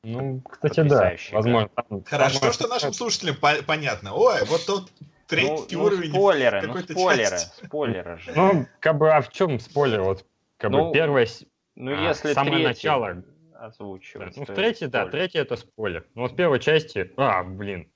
Ну, 0.05 0.41
кстати, 0.41 0.81
да. 0.81 1.15
Возможно. 1.31 1.69
Там, 1.69 2.05
Хорошо, 2.05 2.35
возможно, 2.35 2.53
что 2.53 2.69
нашим 2.69 2.93
слушателям 2.93 3.37
по- 3.37 3.63
понятно. 3.65 4.15
Ой, 4.15 4.45
вот 4.47 4.67
тут 4.67 4.91
третий 5.29 5.77
ну, 5.77 5.85
уровень. 5.85 6.09
Ну, 6.09 6.15
спойлеры, 6.15 6.63
ну, 6.67 6.79
спойлеры, 6.79 7.31
части. 7.31 7.67
спойлеры 7.67 8.19
же. 8.19 8.33
Ну, 8.35 8.67
как 8.81 8.99
бы, 8.99 9.13
а 9.13 9.21
в 9.21 9.31
чем 9.31 9.61
спойлер? 9.61 10.03
Вот, 10.03 10.27
как 10.57 10.73
ну, 10.73 10.89
бы, 10.89 10.93
первое... 10.93 11.29
Ну, 11.77 11.93
а, 11.93 12.09
если 12.09 12.33
самое 12.33 12.65
третий 12.65 12.67
начало... 12.67 13.23
озвучивать. 13.55 14.37
Ну, 14.37 14.45
в 14.45 14.47
третьей, 14.49 14.89
да, 14.89 15.07
третий 15.07 15.39
это 15.39 15.57
спойлер. 15.57 16.05
Ну, 16.15 16.23
вот 16.23 16.33
в 16.33 16.37
первой 16.37 16.59
части... 16.59 17.13
А, 17.17 17.45
блин. 17.45 17.89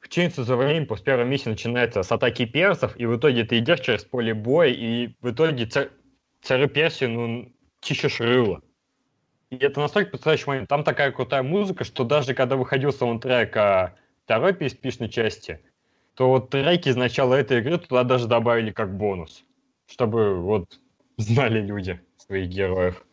В 0.00 0.08
Chains 0.08 0.36
of 0.36 0.46
the 0.46 0.56
Olympus 0.56 1.02
первая 1.02 1.26
миссия 1.26 1.50
начинается 1.50 2.04
с 2.04 2.12
атаки 2.12 2.44
персов, 2.44 2.96
и 2.96 3.04
в 3.06 3.16
итоге 3.16 3.42
ты 3.42 3.58
идешь 3.58 3.80
через 3.80 4.04
поле 4.04 4.32
боя, 4.32 4.68
и 4.68 5.16
в 5.20 5.32
итоге 5.32 5.66
царь, 5.66 5.90
царю 6.40 6.68
Персии, 6.68 7.06
ну, 7.06 7.52
чищешь 7.80 8.20
рыло. 8.20 8.62
И 9.50 9.56
это 9.56 9.80
настолько 9.80 10.10
потрясающий 10.12 10.46
момент. 10.48 10.68
Там 10.68 10.82
такая 10.82 11.12
крутая 11.12 11.42
музыка, 11.42 11.84
что 11.84 12.04
даже 12.04 12.34
когда 12.34 12.56
выходил 12.56 12.92
саундтрек 12.92 13.56
о 13.56 13.94
второй 14.24 14.52
PSP 14.52 15.08
части, 15.08 15.60
то 16.14 16.28
вот 16.28 16.50
треки 16.50 16.88
из 16.88 16.96
начала 16.96 17.34
этой 17.34 17.58
игры 17.60 17.78
туда 17.78 18.02
даже 18.02 18.26
добавили 18.26 18.72
как 18.72 18.96
бонус, 18.96 19.44
чтобы 19.86 20.40
вот 20.40 20.80
знали 21.16 21.60
люди 21.60 22.00
своих 22.16 22.48
героев. 22.48 23.04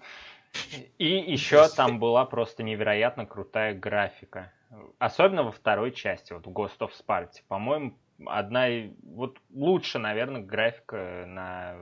И 0.97 1.07
еще 1.07 1.67
там 1.69 1.99
была 1.99 2.25
просто 2.25 2.63
невероятно 2.63 3.25
крутая 3.25 3.73
графика. 3.73 4.51
Особенно 4.97 5.43
во 5.43 5.51
второй 5.51 5.91
части, 5.91 6.33
вот 6.33 6.47
в 6.47 6.49
Ghost 6.49 6.79
of 6.79 6.91
Sparta. 6.99 7.41
По-моему, 7.47 7.97
одна 8.25 8.67
вот 9.03 9.37
лучше, 9.51 9.99
наверное, 9.99 10.41
графика 10.41 11.25
на 11.27 11.75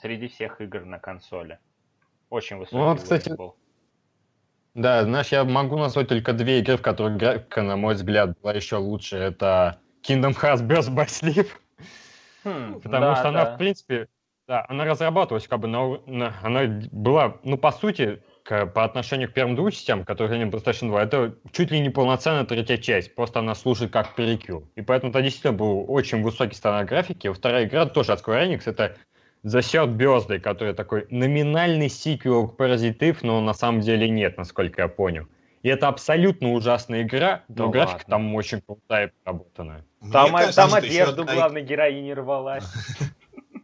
среди 0.00 0.28
всех 0.28 0.60
игр 0.60 0.84
на 0.84 0.98
консоли. 0.98 1.58
Очень 2.30 2.56
высокий 2.56 2.76
ну, 2.76 2.90
вот, 2.90 3.00
кстати, 3.00 3.30
был. 3.30 3.56
Да, 4.74 5.04
знаешь, 5.04 5.28
я 5.28 5.44
могу 5.44 5.76
назвать 5.76 6.08
только 6.08 6.32
две 6.32 6.58
игры, 6.58 6.76
в 6.76 6.82
которых 6.82 7.16
графика, 7.16 7.62
на 7.62 7.76
мой 7.76 7.94
взгляд, 7.94 8.38
была 8.40 8.52
еще 8.52 8.76
лучше. 8.76 9.16
Это 9.16 9.78
Kingdom 10.06 10.34
Hearts 10.34 10.66
Birth 10.66 10.92
by 10.92 11.06
Sleep. 11.06 11.48
Хм, 12.44 12.80
Потому 12.80 13.06
да, 13.06 13.16
что 13.16 13.28
она, 13.28 13.44
да. 13.44 13.54
в 13.54 13.58
принципе, 13.58 14.08
да, 14.46 14.66
она 14.68 14.84
разрабатывалась 14.84 15.48
как 15.48 15.60
бы 15.60 15.68
на, 15.68 15.98
на 16.06 16.34
она 16.42 16.62
была, 16.92 17.38
ну, 17.44 17.56
по 17.56 17.72
сути, 17.72 18.22
к, 18.42 18.66
по 18.66 18.84
отношению 18.84 19.30
к 19.30 19.32
первым 19.32 19.56
двум 19.56 19.70
частям, 19.70 20.04
которые 20.04 20.40
они 20.40 20.50
PlayStation 20.50 20.88
2, 20.88 21.02
это 21.02 21.34
чуть 21.52 21.70
ли 21.70 21.80
не 21.80 21.88
полноценная 21.88 22.44
третья 22.44 22.76
часть, 22.76 23.14
просто 23.14 23.38
она 23.38 23.54
служит 23.54 23.90
как 23.90 24.14
перекил. 24.14 24.70
И 24.74 24.82
поэтому 24.82 25.10
это 25.10 25.22
действительно 25.22 25.54
был 25.54 25.86
очень 25.88 26.22
высокий 26.22 26.54
стандарт 26.54 26.88
графики. 26.88 27.32
Вторая 27.32 27.64
игра 27.64 27.86
тоже 27.86 28.12
от 28.12 28.20
Square 28.20 28.48
Enix, 28.48 28.62
это 28.66 28.96
The 29.44 29.60
Third 29.60 29.96
Birthday, 29.96 30.40
который 30.40 30.74
такой 30.74 31.06
номинальный 31.10 31.90
сиквел 31.90 32.48
к 32.48 32.56
Паразитив, 32.56 33.22
но 33.22 33.40
на 33.40 33.52
самом 33.52 33.80
деле 33.80 34.08
нет, 34.08 34.38
насколько 34.38 34.82
я 34.82 34.88
понял. 34.88 35.26
И 35.62 35.68
это 35.68 35.88
абсолютно 35.88 36.52
ужасная 36.52 37.02
игра, 37.02 37.42
но 37.48 37.66
да 37.66 37.72
графика 37.72 37.96
ладно. 37.96 38.10
там 38.10 38.34
очень 38.34 38.60
крутая 38.60 39.08
и 39.08 39.10
проработанная. 39.22 39.84
Там, 40.12 40.32
кажется, 40.32 40.56
там 40.56 40.74
одежду 40.74 41.22
еще... 41.22 41.34
главной 41.34 41.62
героини 41.62 42.12
рвалась. 42.12 42.64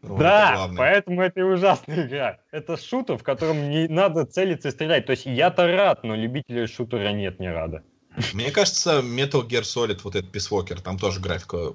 Да, 0.02 0.68
поэтому 0.76 1.22
это 1.22 1.40
и 1.40 1.42
ужасная 1.42 2.06
игра. 2.06 2.38
Это 2.50 2.76
шутер, 2.76 3.16
в 3.16 3.22
котором 3.22 3.68
не 3.68 3.86
надо 3.86 4.24
целиться 4.24 4.68
и 4.68 4.70
стрелять. 4.70 5.06
То 5.06 5.12
есть 5.12 5.26
я-то 5.26 5.66
рад, 5.68 6.02
но 6.02 6.16
любителей 6.16 6.66
шутера 6.66 7.12
нет, 7.12 7.38
не 7.38 7.48
рада. 7.52 7.84
Мне 8.32 8.50
кажется, 8.50 9.00
Metal 9.00 9.46
Gear 9.46 9.62
Solid, 9.62 10.00
вот 10.02 10.16
этот 10.16 10.34
Peace 10.34 10.50
Walker, 10.50 10.80
там 10.82 10.98
тоже 10.98 11.20
графика 11.20 11.74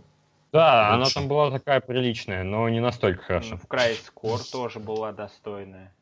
да, 0.55 0.89
лучше. 0.89 0.95
она 0.95 1.05
там 1.13 1.27
была 1.27 1.51
такая 1.51 1.79
приличная, 1.81 2.43
но 2.43 2.67
не 2.69 2.79
настолько 2.79 3.23
хорошо. 3.23 3.57
В 3.57 3.67
Край 3.67 3.95
Скор 3.95 4.39
тоже 4.43 4.79
была 4.79 5.11
достойная. 5.11 5.93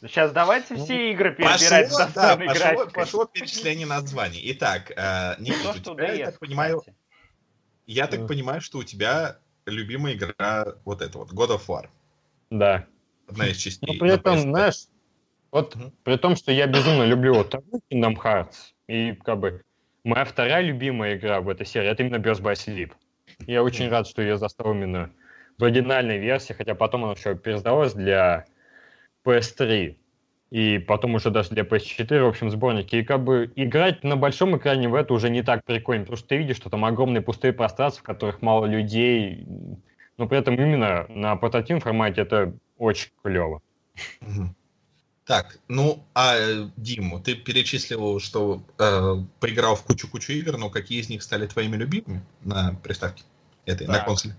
Сейчас 0.00 0.32
давайте 0.32 0.74
ну, 0.74 0.84
все 0.84 1.10
игры 1.10 1.34
перебирать 1.34 1.88
пошло, 1.88 1.98
с 1.98 2.12
достойной 2.12 2.46
да, 2.46 2.52
пошло, 2.54 2.86
пошло 2.92 3.24
перечисление 3.24 3.86
названий. 3.86 4.40
Итак, 4.52 4.92
э, 4.94 5.34
Никита, 5.40 5.70
у 5.70 5.94
тебя, 5.94 6.12
я 6.12 6.26
так 6.26 6.38
понимаю, 6.38 6.82
я 7.86 8.06
так 8.06 8.26
понимаю, 8.28 8.60
что 8.60 8.78
у 8.78 8.84
тебя 8.84 9.38
любимая 9.66 10.14
игра 10.14 10.66
вот 10.84 11.02
эта 11.02 11.18
вот, 11.18 11.32
God 11.32 11.56
of 11.56 11.66
War. 11.66 11.88
Да. 12.50 12.86
Одна 13.28 13.48
из 13.48 13.56
частей. 13.56 13.92
Но 13.92 13.98
при 13.98 14.12
этом, 14.14 14.38
знаешь, 14.38 14.86
вот 15.50 15.74
mm-hmm. 15.74 15.92
при 16.04 16.16
том, 16.16 16.36
что 16.36 16.52
я 16.52 16.66
безумно 16.66 17.04
люблю 17.04 17.34
вот 17.34 17.54
Kingdom 17.90 18.16
Hearts, 18.16 18.72
и 18.86 19.12
как 19.12 19.38
бы 19.40 19.62
моя 20.04 20.24
вторая 20.24 20.62
любимая 20.62 21.16
игра 21.16 21.40
в 21.40 21.48
этой 21.48 21.66
серии, 21.66 21.88
это 21.88 22.02
именно 22.02 22.16
Birth 22.16 22.40
by 22.40 22.54
Sleep. 22.54 22.92
Я 23.46 23.62
очень 23.62 23.88
рад, 23.88 24.06
что 24.06 24.22
я 24.22 24.36
застал 24.36 24.72
именно 24.72 25.10
в 25.58 25.64
оригинальной 25.64 26.18
версии, 26.18 26.52
хотя 26.52 26.74
потом 26.74 27.04
она 27.04 27.14
все 27.14 27.34
пересдалась 27.34 27.94
для 27.94 28.44
PS3 29.24 29.96
и 30.50 30.78
потом 30.78 31.14
уже 31.14 31.30
даже 31.30 31.50
для 31.50 31.64
PS4, 31.64 32.22
в 32.22 32.28
общем, 32.28 32.50
сборники. 32.50 32.96
И 32.96 33.04
как 33.04 33.22
бы 33.22 33.52
играть 33.54 34.02
на 34.02 34.16
большом 34.16 34.56
экране 34.56 34.88
в 34.88 34.94
это 34.94 35.12
уже 35.12 35.28
не 35.28 35.42
так 35.42 35.64
прикольно, 35.64 36.04
потому 36.04 36.16
что 36.16 36.28
ты 36.28 36.38
видишь, 36.38 36.56
что 36.56 36.70
там 36.70 36.84
огромные 36.84 37.20
пустые 37.20 37.52
пространства, 37.52 38.02
в 38.02 38.06
которых 38.06 38.40
мало 38.40 38.66
людей, 38.66 39.46
но 40.16 40.26
при 40.26 40.38
этом 40.38 40.54
именно 40.54 41.06
на 41.08 41.36
портативном 41.36 41.80
формате 41.80 42.22
это 42.22 42.54
очень 42.78 43.10
клево. 43.22 43.60
Так, 45.28 45.58
ну, 45.68 46.02
а 46.14 46.36
Диму, 46.78 47.20
ты 47.20 47.34
перечислил, 47.34 48.18
что 48.18 48.62
э, 48.78 49.14
поиграл 49.40 49.76
в 49.76 49.84
кучу-кучу 49.84 50.32
игр, 50.32 50.56
но 50.56 50.70
какие 50.70 51.00
из 51.00 51.10
них 51.10 51.22
стали 51.22 51.46
твоими 51.46 51.76
любимыми 51.76 52.22
на 52.40 52.74
приставке 52.82 53.24
этой, 53.66 53.86
так. 53.86 53.98
на 53.98 54.04
консоли? 54.04 54.34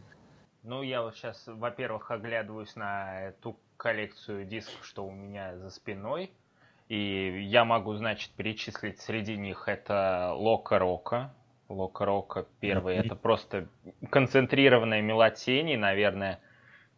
Ну, 0.63 0.81
я 0.81 1.03
вот 1.03 1.15
сейчас, 1.15 1.43
во-первых, 1.45 2.09
оглядываюсь 2.09 2.75
на 2.75 3.33
ту 3.43 3.55
коллекцию 3.77 4.45
дисков, 4.45 4.83
что 4.83 5.05
у 5.05 5.11
меня 5.11 5.59
за 5.59 5.69
спиной. 5.69 6.31
И 6.87 7.45
я 7.47 7.65
могу, 7.65 7.93
значит, 7.93 8.31
перечислить 8.31 8.99
среди 8.99 9.37
них 9.37 9.67
это 9.67 10.33
Лока 10.33 10.79
Рока. 10.79 11.31
Лока 11.67 12.03
Рока 12.03 12.47
первый. 12.61 12.95
Это 12.95 13.13
просто 13.13 13.67
концентрированная 14.09 15.03
мелотень, 15.03 15.77
наверное, 15.77 16.39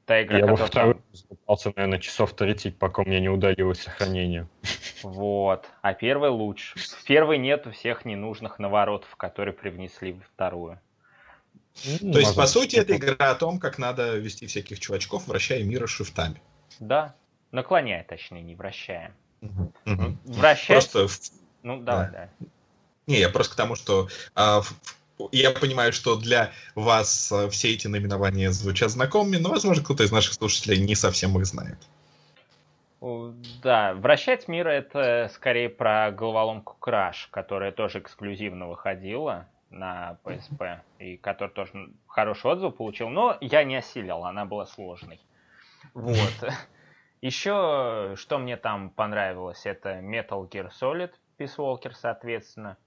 та 0.05 0.23
игра, 0.23 0.39
Я 0.39 0.45
во 0.47 0.55
второй 0.55 0.97
запался, 1.13 1.71
наверное, 1.75 1.99
часов 1.99 2.33
30, 2.33 2.77
пока 2.77 3.03
у 3.03 3.05
меня 3.05 3.19
не 3.19 3.29
удалилось 3.29 3.81
сохранение. 3.81 4.47
Вот. 5.03 5.65
А 5.81 5.93
первый 5.93 6.29
лучше. 6.29 6.77
В 6.79 7.03
первой 7.05 7.37
нету 7.37 7.71
всех 7.71 8.05
ненужных 8.05 8.59
наворотов, 8.59 9.15
которые 9.15 9.53
привнесли 9.53 10.13
во 10.13 10.21
вторую. 10.21 10.79
То 11.83 12.19
есть, 12.19 12.35
по 12.35 12.45
сути, 12.47 12.75
это 12.75 12.95
игра 12.95 13.31
о 13.31 13.35
том, 13.35 13.59
как 13.59 13.77
надо 13.77 14.17
вести 14.17 14.45
всяких 14.45 14.79
чувачков, 14.79 15.27
вращая 15.27 15.63
мира 15.63 15.87
шифтами. 15.87 16.41
Да. 16.79 17.15
Наклоняя, 17.51 18.03
точнее, 18.03 18.41
не 18.41 18.55
вращая. 18.55 19.13
Мгм. 19.41 20.17
Вращать... 20.25 20.67
Просто 20.67 21.07
в- 21.07 21.19
Ну, 21.63 21.81
давай, 21.81 22.11
да. 22.11 22.29
Не, 23.07 23.19
я 23.19 23.29
просто 23.29 23.53
к 23.53 23.57
тому, 23.57 23.75
что 23.75 24.07
а, 24.35 24.61
в- 24.61 24.73
я 25.31 25.51
понимаю, 25.51 25.93
что 25.93 26.15
для 26.15 26.51
вас 26.75 27.31
а, 27.31 27.49
все 27.49 27.73
эти 27.73 27.87
наименования 27.87 28.51
звучат 28.51 28.91
знакомыми, 28.91 29.37
но, 29.37 29.49
возможно, 29.49 29.83
кто-то 29.83 30.03
из 30.03 30.11
наших 30.11 30.33
слушателей 30.33 30.79
не 30.79 30.95
совсем 30.95 31.37
их 31.37 31.45
знает. 31.45 31.77
Да, 33.63 33.95
вращать 33.95 34.47
мир 34.47 34.67
это 34.67 35.31
скорее 35.33 35.69
про 35.69 36.11
головоломку 36.11 36.75
Краш, 36.79 37.29
которая 37.31 37.71
тоже 37.71 37.99
эксклюзивно 37.99 38.67
выходила 38.67 39.47
на 39.71 40.17
PSP, 40.23 40.79
и 40.99 41.17
который 41.17 41.49
тоже 41.49 41.89
хороший 42.05 42.51
отзыв 42.51 42.75
получил, 42.75 43.09
но 43.09 43.37
я 43.41 43.63
не 43.63 43.77
осилил, 43.77 44.23
она 44.25 44.45
была 44.45 44.67
сложной. 44.67 45.19
Вот. 45.93 46.33
Еще, 47.21 48.15
что 48.17 48.37
мне 48.37 48.57
там 48.57 48.89
понравилось, 48.89 49.65
это 49.65 49.99
Metal 49.99 50.47
Gear 50.49 50.71
Solid 50.79 51.11
Peace 51.37 51.55
Walker, 51.57 51.93
соответственно. 51.93 52.77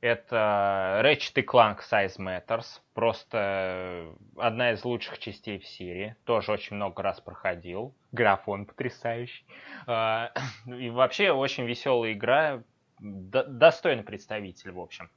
Это 0.00 1.02
Ratchet 1.04 1.44
Clank 1.44 1.80
Size 1.90 2.16
Matters. 2.18 2.80
Просто 2.94 4.14
одна 4.36 4.72
из 4.72 4.82
лучших 4.84 5.18
частей 5.18 5.58
в 5.58 5.66
серии. 5.66 6.16
Тоже 6.24 6.52
очень 6.52 6.76
много 6.76 7.02
раз 7.02 7.20
проходил. 7.20 7.94
Графон 8.10 8.64
потрясающий. 8.64 9.44
А, 9.86 10.32
И 10.66 10.88
вообще 10.88 11.32
очень 11.32 11.64
веселая 11.64 12.12
игра. 12.12 12.62
Достойный 12.98 14.02
представитель, 14.02 14.72
в 14.72 14.80
общем. 14.80 15.10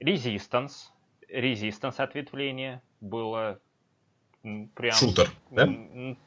Resistance. 0.00 0.90
Resistance 1.30 1.96
ответвление 1.96 2.82
было 3.00 3.58
прям... 4.42 4.92
Шутер, 4.92 5.30
да? 5.50 5.66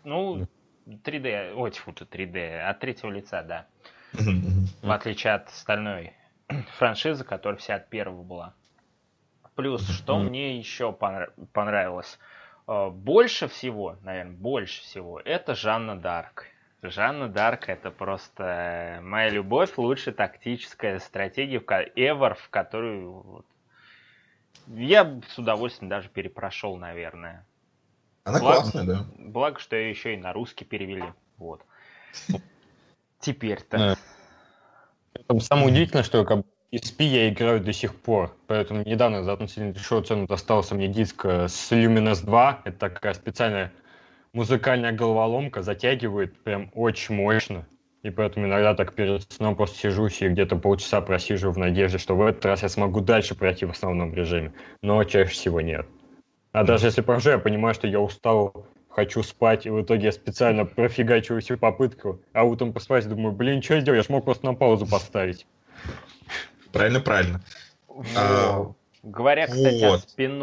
Ну, 0.03 0.47
3D, 0.87 1.53
ой, 1.53 1.71
тьфу 1.71 1.93
ты, 1.93 2.05
3D, 2.05 2.59
от 2.61 2.79
третьего 2.79 3.11
лица, 3.11 3.43
да. 3.43 3.67
В 4.81 4.91
отличие 4.91 5.33
от 5.33 5.47
остальной 5.49 6.13
франшизы, 6.77 7.23
которая 7.23 7.57
вся 7.59 7.75
от 7.75 7.89
первого 7.89 8.23
была. 8.23 8.53
Плюс, 9.55 9.87
что 9.89 10.17
Мгм. 10.17 10.27
мне 10.27 10.57
еще 10.57 10.91
понра- 10.91 11.31
понравилось? 11.53 12.19
Э, 12.67 12.89
Больше 12.89 13.47
всего, 13.47 13.97
наверное, 14.03 14.35
больше 14.35 14.81
всего, 14.81 15.19
это 15.19 15.55
Жанна 15.55 15.99
Дарк. 15.99 16.45
Жанна 16.81 17.27
Дарк 17.27 17.67
это 17.67 17.91
просто 17.91 18.99
моя 19.03 19.29
любовь, 19.29 19.77
лучшая 19.77 20.13
тактическая 20.15 20.99
стратегия 20.99 21.59
ever, 21.59 22.35
в 22.35 22.49
которую 22.49 23.11
вот, 23.21 23.45
я 24.67 25.19
с 25.27 25.37
удовольствием 25.37 25.89
даже 25.89 26.07
перепрошел, 26.09 26.77
наверное. 26.77 27.45
Она 28.23 28.39
Ладно. 28.39 28.61
классная, 28.61 28.83
да. 28.85 29.05
Благо, 29.17 29.59
что 29.59 29.75
ее 29.75 29.89
еще 29.89 30.13
и 30.13 30.17
на 30.17 30.31
русский 30.31 30.63
перевели. 30.63 31.13
Вот. 31.37 31.65
Теперь-то. 33.19 33.97
Самое 35.39 35.67
удивительное, 35.67 36.03
что 36.03 36.25
как 36.25 36.39
бы 36.39 36.43
SP 36.71 37.05
я 37.05 37.29
играю 37.29 37.61
до 37.61 37.73
сих 37.73 37.95
пор, 37.95 38.35
поэтому 38.47 38.83
недавно 38.83 39.23
за 39.23 39.33
относительно 39.33 39.73
дешевую 39.73 40.03
цену 40.03 40.27
достался 40.27 40.75
мне 40.75 40.87
диск 40.87 41.25
э, 41.25 41.47
с 41.47 41.71
Luminous 41.71 42.23
2, 42.23 42.61
это 42.65 42.77
такая 42.77 43.13
специальная 43.15 43.71
музыкальная 44.33 44.91
головоломка, 44.91 45.63
затягивает 45.63 46.37
прям 46.43 46.69
очень 46.75 47.15
мощно, 47.15 47.65
и 48.03 48.11
поэтому 48.11 48.45
иногда 48.45 48.75
так 48.75 48.93
перед 48.93 49.31
сном 49.31 49.55
просто 49.55 49.79
сижусь 49.79 50.21
и 50.21 50.29
где-то 50.29 50.57
полчаса 50.57 51.01
просиживаю 51.01 51.53
в 51.53 51.57
надежде, 51.57 51.97
что 51.97 52.15
в 52.15 52.21
этот 52.21 52.45
раз 52.45 52.61
я 52.61 52.69
смогу 52.69 53.01
дальше 53.01 53.33
пройти 53.33 53.65
в 53.65 53.71
основном 53.71 54.13
режиме, 54.13 54.53
но 54.83 55.03
чаще 55.03 55.31
всего 55.31 55.61
нет. 55.61 55.87
А 56.51 56.63
даже 56.63 56.87
если 56.87 57.01
прохожу, 57.01 57.31
я 57.31 57.39
понимаю, 57.39 57.73
что 57.75 57.87
я 57.87 57.99
устал, 57.99 58.67
хочу 58.89 59.23
спать, 59.23 59.65
и 59.65 59.69
в 59.69 59.81
итоге 59.81 60.05
я 60.05 60.11
специально 60.11 60.65
профигачиваю 60.65 61.41
всю 61.41 61.57
попытку, 61.57 62.19
а 62.33 62.43
утром 62.43 62.73
просыпаюсь 62.73 63.05
и 63.05 63.09
думаю, 63.09 63.33
блин, 63.33 63.61
что 63.61 63.75
я 63.75 63.81
делаю, 63.81 63.97
я 63.97 64.03
ж 64.03 64.09
мог 64.09 64.25
просто 64.25 64.45
на 64.45 64.53
паузу 64.53 64.85
поставить. 64.87 65.45
Правильно, 66.71 66.99
правильно. 66.99 67.41
А, 68.15 68.71
Говоря, 69.03 69.47
кстати, 69.47 69.85
вот. 69.85 69.95
о 69.95 69.97
спин 69.99 70.41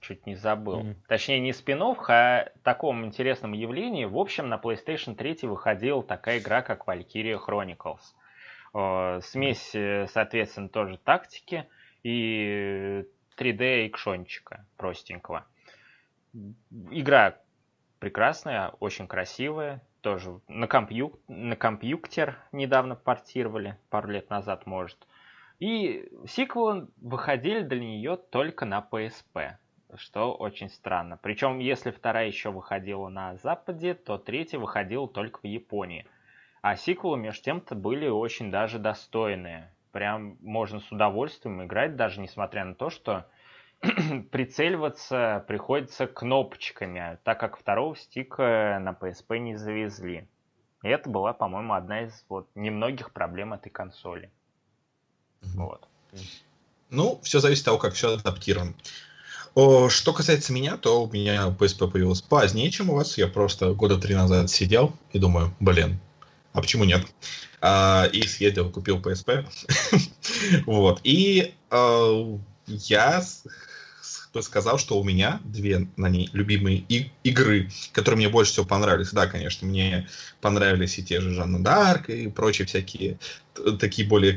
чуть 0.00 0.26
не 0.26 0.34
забыл. 0.34 0.94
Точнее, 1.06 1.40
не 1.40 1.52
спин 1.52 1.82
а 1.82 2.48
таком 2.62 3.04
интересном 3.04 3.52
явлении. 3.52 4.04
В 4.04 4.16
общем, 4.16 4.48
на 4.48 4.56
PlayStation 4.56 5.14
3 5.14 5.40
выходила 5.42 6.02
такая 6.02 6.38
игра, 6.38 6.62
как 6.62 6.86
Valkyria 6.86 7.38
Chronicles. 7.44 8.00
Э, 8.74 9.20
Смесь, 9.22 9.74
э, 9.74 10.06
соответственно, 10.12 10.68
тоже 10.68 10.98
тактики 10.98 11.66
и 12.02 13.04
3D 13.36 13.88
экшончика 13.88 14.64
простенького. 14.76 15.44
Игра 16.90 17.38
прекрасная, 17.98 18.70
очень 18.80 19.06
красивая. 19.06 19.82
Тоже 20.00 20.40
на, 20.48 20.66
компью... 20.66 21.20
на 21.28 21.54
компьютер 21.54 22.36
недавно 22.50 22.96
портировали, 22.96 23.78
пару 23.90 24.08
лет 24.08 24.30
назад, 24.30 24.66
может. 24.66 25.06
И 25.60 26.10
сиквелы 26.26 26.88
выходили 26.96 27.60
для 27.60 27.78
нее 27.78 28.16
только 28.16 28.64
на 28.64 28.84
PSP, 28.90 29.52
что 29.94 30.34
очень 30.34 30.68
странно. 30.68 31.18
Причем, 31.22 31.60
если 31.60 31.92
вторая 31.92 32.26
еще 32.26 32.50
выходила 32.50 33.08
на 33.08 33.36
Западе, 33.36 33.94
то 33.94 34.18
третья 34.18 34.58
выходила 34.58 35.06
только 35.06 35.38
в 35.38 35.44
Японии. 35.44 36.06
А 36.62 36.74
сиквелы, 36.74 37.18
между 37.18 37.44
тем-то, 37.44 37.76
были 37.76 38.08
очень 38.08 38.50
даже 38.50 38.80
достойные. 38.80 39.72
Прям 39.92 40.36
можно 40.40 40.80
с 40.80 40.90
удовольствием 40.90 41.62
играть, 41.62 41.94
даже 41.94 42.20
несмотря 42.20 42.64
на 42.64 42.74
то, 42.74 42.90
что 42.90 43.26
прицеливаться 44.30 45.44
приходится 45.48 46.06
кнопочками, 46.06 47.18
так 47.24 47.40
как 47.40 47.58
второго 47.58 47.96
стика 47.96 48.78
на 48.80 48.92
PSP 48.92 49.38
не 49.38 49.56
завезли. 49.56 50.28
И 50.82 50.88
это 50.88 51.08
была, 51.08 51.32
по-моему, 51.32 51.74
одна 51.74 52.02
из 52.02 52.24
вот 52.28 52.48
немногих 52.54 53.12
проблем 53.12 53.52
этой 53.52 53.70
консоли. 53.70 54.30
Вот. 55.42 55.86
Ну, 56.90 57.20
все 57.22 57.40
зависит 57.40 57.62
от 57.62 57.66
того, 57.66 57.78
как 57.78 57.94
все 57.94 58.14
адаптировано. 58.14 58.74
Что 59.54 60.12
касается 60.12 60.52
меня, 60.52 60.76
то 60.76 61.04
у 61.04 61.10
меня 61.10 61.48
PSP 61.48 61.90
появилась 61.90 62.22
позднее, 62.22 62.70
чем 62.70 62.90
у 62.90 62.94
вас. 62.94 63.18
Я 63.18 63.26
просто 63.26 63.74
года 63.74 63.98
три 63.98 64.14
назад 64.14 64.50
сидел 64.50 64.94
и 65.12 65.18
думаю, 65.18 65.54
блин, 65.60 65.98
а 66.52 66.60
почему 66.60 66.84
нет? 66.84 67.06
А, 67.60 68.06
и 68.12 68.22
съездил, 68.22 68.70
купил 68.70 68.98
PSP. 68.98 69.46
вот. 70.66 71.00
И 71.04 71.54
а, 71.70 72.38
я 72.66 73.22
с- 74.32 74.42
сказал, 74.42 74.78
что 74.78 74.98
у 74.98 75.04
меня 75.04 75.40
две 75.44 75.86
на 75.96 76.08
ней 76.08 76.30
любимые 76.32 76.84
и- 76.88 77.10
игры, 77.24 77.70
которые 77.92 78.18
мне 78.18 78.28
больше 78.28 78.52
всего 78.52 78.66
понравились. 78.66 79.10
Да, 79.12 79.26
конечно, 79.26 79.66
мне 79.66 80.08
понравились 80.40 80.98
и 80.98 81.04
те 81.04 81.20
же 81.20 81.34
Жанна 81.34 81.62
Дарк 81.62 82.08
и 82.10 82.28
прочие 82.28 82.66
всякие 82.66 83.18
такие 83.78 84.06
более 84.06 84.34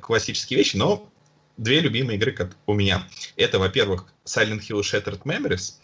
классические 0.00 0.58
вещи, 0.58 0.76
но 0.76 1.08
две 1.56 1.80
любимые 1.80 2.16
игры 2.16 2.32
как 2.32 2.56
у 2.66 2.74
меня. 2.74 3.06
Это, 3.36 3.58
во-первых, 3.58 4.06
Silent 4.24 4.60
Hill 4.60 4.80
Shattered 4.80 5.22
Memories. 5.22 5.74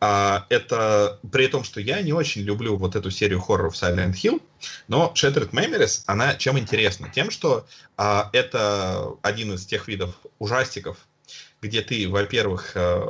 А, 0.00 0.46
это 0.48 1.18
при 1.32 1.48
том, 1.48 1.64
что 1.64 1.80
я 1.80 2.00
не 2.02 2.12
очень 2.12 2.42
люблю 2.42 2.76
вот 2.76 2.94
эту 2.94 3.10
серию 3.10 3.40
хорроров 3.40 3.74
Silent 3.74 4.12
Hill, 4.12 4.40
но 4.86 5.12
Shattered 5.16 5.50
Memories, 5.50 6.04
она 6.06 6.34
чем 6.36 6.56
интересна? 6.56 7.10
Тем, 7.12 7.30
что 7.32 7.66
а, 7.96 8.30
это 8.32 9.14
один 9.22 9.54
из 9.54 9.66
тех 9.66 9.88
видов 9.88 10.14
ужастиков, 10.38 11.07
где 11.60 11.82
ты, 11.82 12.08
во-первых, 12.08 12.72
э, 12.74 13.00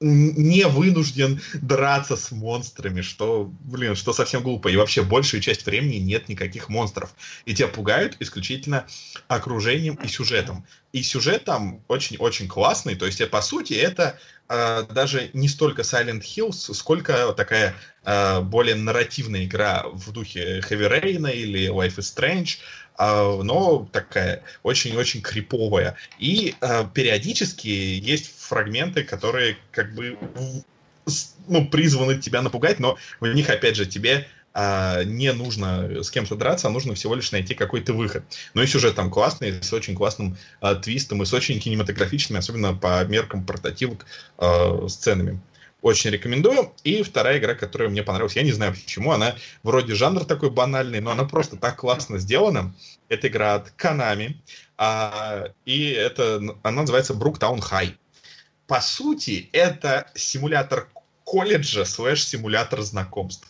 не 0.00 0.66
вынужден 0.66 1.40
драться 1.54 2.16
с 2.16 2.30
монстрами, 2.30 3.00
что, 3.00 3.50
блин, 3.60 3.94
что 3.94 4.12
совсем 4.12 4.42
глупо. 4.42 4.68
И 4.68 4.76
вообще 4.76 5.02
большую 5.02 5.40
часть 5.40 5.64
времени 5.64 5.96
нет 5.96 6.28
никаких 6.28 6.68
монстров. 6.68 7.14
И 7.46 7.54
тебя 7.54 7.68
пугают 7.68 8.16
исключительно 8.20 8.86
окружением 9.28 9.94
и 9.94 10.08
сюжетом. 10.08 10.66
И 10.92 11.02
сюжет 11.02 11.44
там 11.44 11.82
очень-очень 11.88 12.48
классный. 12.48 12.96
То 12.96 13.06
есть, 13.06 13.20
э, 13.20 13.26
по 13.26 13.40
сути, 13.40 13.74
это 13.74 14.18
э, 14.48 14.82
даже 14.90 15.30
не 15.32 15.48
столько 15.48 15.82
Silent 15.82 16.22
Hills, 16.22 16.74
сколько 16.74 17.32
такая 17.32 17.74
э, 18.04 18.40
более 18.40 18.74
нарративная 18.74 19.44
игра 19.44 19.84
в 19.90 20.12
духе 20.12 20.60
Heavy 20.68 20.90
Rain 20.90 21.32
или 21.32 21.68
Life 21.70 21.96
is 21.96 22.14
Strange, 22.14 22.58
но 22.98 23.88
такая 23.92 24.42
очень-очень 24.62 25.20
криповая. 25.20 25.96
И 26.18 26.54
э, 26.60 26.84
периодически 26.92 27.68
есть 27.68 28.30
фрагменты, 28.38 29.02
которые 29.02 29.56
как 29.72 29.94
бы 29.94 30.16
ну, 31.48 31.66
призваны 31.66 32.18
тебя 32.18 32.42
напугать, 32.42 32.78
но 32.78 32.96
в 33.20 33.26
них, 33.26 33.50
опять 33.50 33.76
же, 33.76 33.86
тебе 33.86 34.26
а, 34.54 35.02
не 35.02 35.32
нужно 35.32 36.02
с 36.02 36.10
кем-то 36.10 36.36
драться, 36.36 36.68
а 36.68 36.70
нужно 36.70 36.94
всего 36.94 37.16
лишь 37.16 37.32
найти 37.32 37.54
какой-то 37.54 37.92
выход. 37.92 38.22
Но 38.54 38.62
и 38.62 38.66
сюжет 38.66 38.94
там 38.94 39.10
классный, 39.10 39.62
с 39.62 39.72
очень 39.72 39.96
классным 39.96 40.36
а, 40.60 40.76
твистом 40.76 41.22
и 41.22 41.26
с 41.26 41.32
очень 41.32 41.58
кинематографичными, 41.58 42.38
особенно 42.38 42.74
по 42.74 43.04
меркам 43.04 43.44
портативок, 43.44 44.06
а, 44.38 44.86
сценами. 44.88 45.40
Очень 45.84 46.12
рекомендую. 46.12 46.72
И 46.82 47.02
вторая 47.02 47.36
игра, 47.36 47.54
которая 47.54 47.90
мне 47.90 48.02
понравилась, 48.02 48.36
я 48.36 48.42
не 48.42 48.52
знаю 48.52 48.72
почему, 48.72 49.12
она 49.12 49.36
вроде 49.62 49.94
жанр 49.94 50.24
такой 50.24 50.48
банальный, 50.48 51.00
но 51.00 51.10
она 51.10 51.24
просто 51.24 51.58
так 51.58 51.76
классно 51.76 52.18
сделана. 52.18 52.74
Это 53.10 53.28
игра 53.28 53.56
от 53.56 53.74
Konami, 53.76 54.36
а, 54.78 55.48
и 55.66 55.90
это, 55.90 56.40
она 56.62 56.80
называется 56.80 57.12
Brooktown 57.12 57.60
High. 57.60 57.96
По 58.66 58.80
сути, 58.80 59.50
это 59.52 60.10
симулятор 60.14 60.88
колледжа 61.24 61.84
слэш 61.84 62.24
симулятор 62.24 62.80
знакомств. 62.80 63.46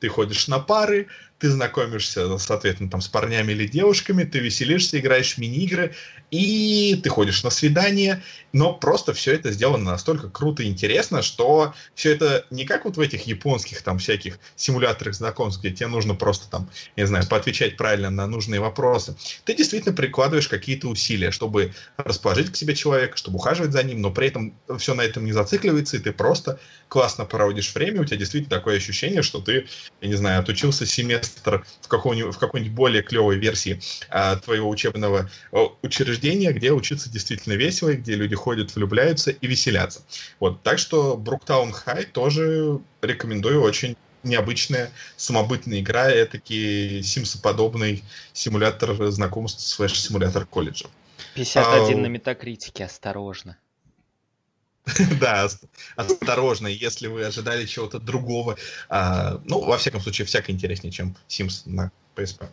Ты 0.00 0.08
ходишь 0.08 0.48
на 0.48 0.58
пары, 0.58 1.06
ты 1.38 1.50
знакомишься, 1.50 2.38
соответственно, 2.38 2.90
там 2.90 3.00
с 3.00 3.08
парнями 3.08 3.52
или 3.52 3.66
девушками, 3.66 4.24
ты 4.24 4.38
веселишься, 4.38 4.98
играешь 4.98 5.34
в 5.34 5.38
мини-игры, 5.38 5.94
и 6.30 6.98
ты 7.02 7.08
ходишь 7.10 7.44
на 7.44 7.50
свидание, 7.50 8.22
но 8.52 8.72
просто 8.72 9.12
все 9.12 9.34
это 9.34 9.52
сделано 9.52 9.84
настолько 9.84 10.30
круто 10.30 10.62
и 10.62 10.66
интересно, 10.66 11.22
что 11.22 11.74
все 11.94 12.12
это 12.12 12.46
не 12.50 12.64
как 12.64 12.86
вот 12.86 12.96
в 12.96 13.00
этих 13.00 13.26
японских 13.26 13.82
там 13.82 13.98
всяких 13.98 14.38
симуляторах 14.56 15.14
знакомств, 15.14 15.60
где 15.60 15.70
тебе 15.70 15.88
нужно 15.88 16.14
просто 16.14 16.50
там, 16.50 16.70
не 16.96 17.06
знаю, 17.06 17.26
поотвечать 17.28 17.76
правильно 17.76 18.10
на 18.10 18.26
нужные 18.26 18.60
вопросы. 18.60 19.14
Ты 19.44 19.54
действительно 19.54 19.94
прикладываешь 19.94 20.48
какие-то 20.48 20.88
усилия, 20.88 21.30
чтобы 21.30 21.74
расположить 21.98 22.50
к 22.50 22.56
себе 22.56 22.74
человека, 22.74 23.16
чтобы 23.16 23.36
ухаживать 23.36 23.72
за 23.72 23.82
ним, 23.82 24.00
но 24.00 24.10
при 24.10 24.28
этом 24.28 24.58
все 24.78 24.94
на 24.94 25.02
этом 25.02 25.26
не 25.26 25.32
зацикливается, 25.32 25.98
и 25.98 26.00
ты 26.00 26.12
просто 26.12 26.58
классно 26.88 27.26
проводишь 27.26 27.74
время, 27.74 28.00
у 28.00 28.04
тебя 28.04 28.16
действительно 28.16 28.56
такое 28.56 28.76
ощущение, 28.76 29.22
что 29.22 29.40
ты, 29.40 29.66
я 30.00 30.08
не 30.08 30.14
знаю, 30.14 30.40
отучился 30.40 30.86
семестр 30.86 31.25
в, 31.26 31.88
какой-нибудь, 31.88 32.34
в 32.34 32.38
какой-нибудь 32.38 32.74
более 32.74 33.02
клевой 33.02 33.38
версии 33.38 33.80
а, 34.08 34.36
твоего 34.36 34.68
учебного 34.68 35.30
учреждения, 35.82 36.52
где 36.52 36.72
учиться 36.72 37.10
действительно 37.10 37.54
весело, 37.54 37.90
и 37.90 37.96
где 37.96 38.14
люди 38.14 38.34
ходят, 38.34 38.74
влюбляются 38.74 39.30
и 39.30 39.46
веселятся. 39.46 40.02
Вот, 40.40 40.62
так 40.62 40.78
что 40.78 41.16
Бруктаун 41.16 41.72
Хай 41.72 42.04
тоже 42.04 42.80
рекомендую, 43.02 43.62
очень 43.62 43.96
необычная 44.22 44.90
самобытная 45.16 45.80
игра, 45.80 46.10
этакий 46.10 47.02
симсоподобный 47.02 48.02
симулятор 48.32 49.10
знакомств 49.10 49.66
слэш-симулятор 49.66 50.46
колледжа. 50.46 50.88
51 51.34 51.98
а, 51.98 52.02
на 52.02 52.06
метакритике, 52.06 52.84
осторожно. 52.84 53.56
Да, 55.20 55.48
осторожно, 55.96 56.68
если 56.68 57.08
вы 57.08 57.24
ожидали 57.24 57.66
чего-то 57.66 57.98
другого. 57.98 58.56
А, 58.88 59.40
ну, 59.44 59.60
во 59.60 59.78
всяком 59.78 60.00
случае, 60.00 60.26
всяко 60.26 60.52
интереснее, 60.52 60.92
чем 60.92 61.16
Sims 61.28 61.62
на 61.66 61.90
PSP. 62.14 62.46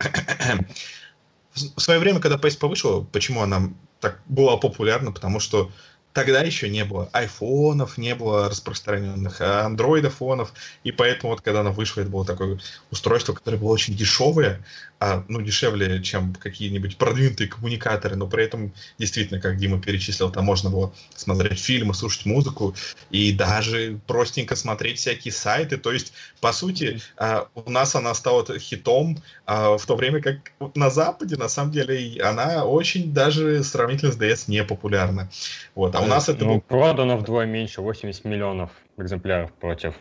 В 1.54 1.80
свое 1.80 2.00
время, 2.00 2.20
когда 2.20 2.38
PSP 2.38 2.68
вышла, 2.68 3.02
почему 3.02 3.42
она 3.42 3.72
так 4.00 4.22
была 4.26 4.58
популярна? 4.58 5.12
Потому 5.12 5.40
что 5.40 5.72
тогда 6.14 6.42
еще 6.42 6.70
не 6.70 6.86
было 6.86 7.10
айфонов, 7.12 7.98
не 7.98 8.16
было 8.16 8.50
распространенных 8.50 9.42
андроидофонов, 9.42 10.54
и 10.84 10.92
поэтому 10.92 11.34
вот 11.34 11.42
когда 11.42 11.62
она 11.62 11.72
вышла, 11.72 12.02
это 12.02 12.10
было 12.10 12.26
такое 12.26 12.60
устройство, 12.92 13.34
которое 13.34 13.58
было 13.58 13.72
очень 13.72 13.96
дешевое, 13.96 14.64
а, 15.00 15.26
ну, 15.28 15.42
дешевле, 15.42 16.02
чем 16.02 16.34
какие-нибудь 16.34 16.98
продвинутые 16.98 17.50
коммуникаторы, 17.50 18.16
но 18.16 18.28
при 18.28 18.46
этом, 18.46 18.72
действительно, 18.98 19.42
как 19.42 19.58
Дима 19.58 19.82
перечислил, 19.82 20.32
там 20.32 20.46
можно 20.46 20.70
было 20.70 20.94
смотреть 21.16 21.60
фильмы, 21.60 21.94
слушать 21.94 22.26
музыку 22.26 22.74
и 23.10 23.34
даже 23.34 24.00
простенько 24.08 24.56
смотреть 24.56 25.00
всякие 25.00 25.34
сайты, 25.34 25.78
то 25.78 25.92
есть, 25.92 26.14
по 26.40 26.54
сути, 26.54 27.02
а, 27.18 27.48
у 27.56 27.70
нас 27.70 27.96
она 27.96 28.14
стала 28.14 28.46
хитом, 28.60 29.18
а, 29.46 29.78
в 29.78 29.86
то 29.86 29.96
время 29.96 30.22
как 30.22 30.38
на 30.76 30.90
Западе, 30.90 31.36
на 31.36 31.50
самом 31.50 31.72
деле, 31.72 32.22
она 32.22 32.64
очень 32.64 33.14
даже 33.14 33.64
сравнительно 33.64 34.12
с 34.12 34.18
DS 34.18 34.46
не 34.48 34.64
популярна. 34.64 35.30
Вот, 35.76 35.96
а 35.96 36.03
у 36.04 36.08
нас 36.08 36.30
это... 36.30 36.46
Ну, 36.46 36.62
продано 36.62 37.18
вдвое 37.18 37.46
меньше, 37.46 37.82
80 37.82 38.26
миллионов 38.26 38.72
экземпляров 38.98 39.52
против 39.54 39.96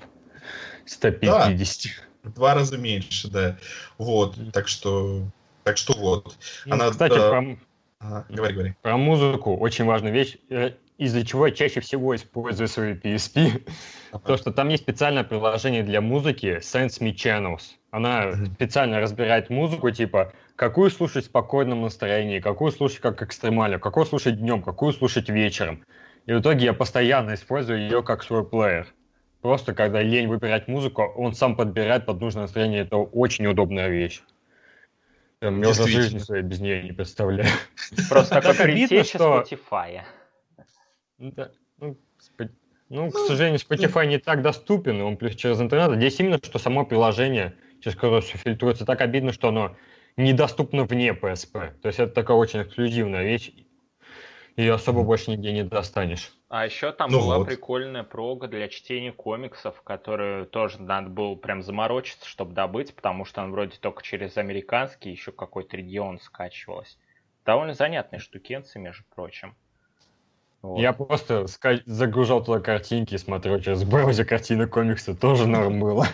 150. 0.86 1.56
Да 1.56 2.08
в 2.22 2.32
два 2.32 2.54
раза 2.54 2.78
меньше, 2.78 3.28
да. 3.28 3.56
Вот, 3.98 4.36
так 4.52 4.68
что, 4.68 5.22
так 5.64 5.76
что 5.76 5.94
вот. 5.94 6.36
Ну, 6.66 6.74
Она, 6.74 6.90
кстати, 6.90 7.14
да... 7.14 7.30
про... 7.30 7.58
Ага, 7.98 8.26
говори, 8.28 8.54
говори. 8.54 8.74
Про 8.82 8.96
музыку 8.96 9.56
очень 9.56 9.84
важная 9.84 10.10
вещь, 10.10 10.36
э, 10.50 10.72
из-за 10.98 11.24
чего 11.24 11.46
я 11.46 11.52
чаще 11.52 11.80
всего 11.80 12.14
использую 12.16 12.68
свою 12.68 12.96
PSP. 12.96 13.68
Ага. 14.12 14.24
То, 14.26 14.36
что 14.36 14.52
там 14.52 14.68
есть 14.68 14.82
специальное 14.82 15.24
приложение 15.24 15.82
для 15.82 16.00
музыки 16.00 16.58
Sense 16.60 17.00
Me 17.00 17.14
Channels. 17.14 17.62
Она 17.90 18.32
специально 18.54 19.00
разбирает 19.00 19.50
музыку, 19.50 19.90
типа, 19.90 20.32
какую 20.56 20.90
слушать 20.90 21.24
в 21.24 21.26
спокойном 21.28 21.82
настроении, 21.82 22.40
какую 22.40 22.72
слушать 22.72 23.00
как 23.00 23.22
экстремально, 23.22 23.78
какую 23.78 24.06
слушать 24.06 24.38
днем, 24.38 24.62
какую 24.62 24.92
слушать 24.92 25.28
вечером. 25.28 25.84
И 26.26 26.32
в 26.32 26.40
итоге 26.40 26.66
я 26.66 26.72
постоянно 26.72 27.34
использую 27.34 27.80
ее 27.80 28.02
как 28.02 28.22
свой 28.22 28.44
плеер. 28.44 28.86
Просто 29.40 29.74
когда 29.74 30.02
лень 30.02 30.28
выбирать 30.28 30.68
музыку, 30.68 31.02
он 31.02 31.34
сам 31.34 31.56
подбирает 31.56 32.06
под 32.06 32.20
нужное 32.20 32.42
настроение. 32.42 32.82
Это 32.82 32.96
очень 32.96 33.46
удобная 33.46 33.88
вещь. 33.88 34.22
Я 35.40 35.50
уже 35.50 35.88
жизни 35.88 36.18
своей 36.18 36.44
без 36.44 36.60
нее 36.60 36.84
не 36.84 36.92
представляю. 36.92 37.50
Просто 38.08 38.40
как 38.40 38.60
обидно, 38.60 39.02
что... 39.02 39.44
Spotify. 39.44 40.02
Да. 41.18 41.50
Ну, 41.78 41.98
ну, 42.88 43.10
к 43.10 43.18
сожалению, 43.18 43.58
Spotify 43.58 44.06
не 44.06 44.18
так 44.18 44.42
доступен, 44.42 45.00
он 45.00 45.16
плюс 45.16 45.34
через 45.34 45.60
интернет. 45.60 45.96
Здесь 45.96 46.20
именно, 46.20 46.38
что 46.38 46.60
само 46.60 46.84
приложение, 46.84 47.54
через 47.80 47.96
которое 47.96 48.20
все 48.20 48.38
фильтруется, 48.38 48.84
так 48.84 49.00
обидно, 49.00 49.32
что 49.32 49.48
оно 49.48 49.76
недоступно 50.16 50.84
вне 50.84 51.10
PSP. 51.10 51.72
То 51.80 51.88
есть 51.88 51.98
это 51.98 52.12
такая 52.12 52.36
очень 52.36 52.62
эксклюзивная 52.62 53.22
вещь, 53.24 53.52
ее 54.56 54.74
особо 54.74 55.02
больше 55.02 55.30
нигде 55.30 55.52
не 55.52 55.64
достанешь. 55.64 56.32
А 56.48 56.66
еще 56.66 56.92
там 56.92 57.10
ну 57.10 57.20
была 57.20 57.38
вот. 57.38 57.46
прикольная 57.46 58.02
прога 58.02 58.46
для 58.46 58.68
чтения 58.68 59.12
комиксов, 59.12 59.80
которую 59.82 60.46
тоже 60.46 60.82
надо 60.82 61.08
было 61.08 61.34
прям 61.34 61.62
заморочиться, 61.62 62.28
чтобы 62.28 62.52
добыть, 62.52 62.94
потому 62.94 63.24
что 63.24 63.42
он 63.42 63.52
вроде 63.52 63.78
только 63.78 64.02
через 64.02 64.36
американский 64.36 65.10
еще 65.10 65.32
какой-то 65.32 65.78
регион 65.78 66.20
скачивалась. 66.20 66.98
Довольно 67.46 67.72
занятные 67.72 68.20
штукенцы, 68.20 68.78
между 68.78 69.04
прочим. 69.14 69.56
Вот. 70.60 70.78
Я 70.78 70.92
просто 70.92 71.46
загружал 71.86 72.44
туда 72.44 72.60
картинки 72.60 73.14
и 73.14 73.18
смотрел 73.18 73.58
через 73.58 73.82
браузер 73.82 74.26
картины 74.26 74.68
комиксы, 74.68 75.16
тоже 75.16 75.48
норм 75.48 75.80
было. 75.80 76.06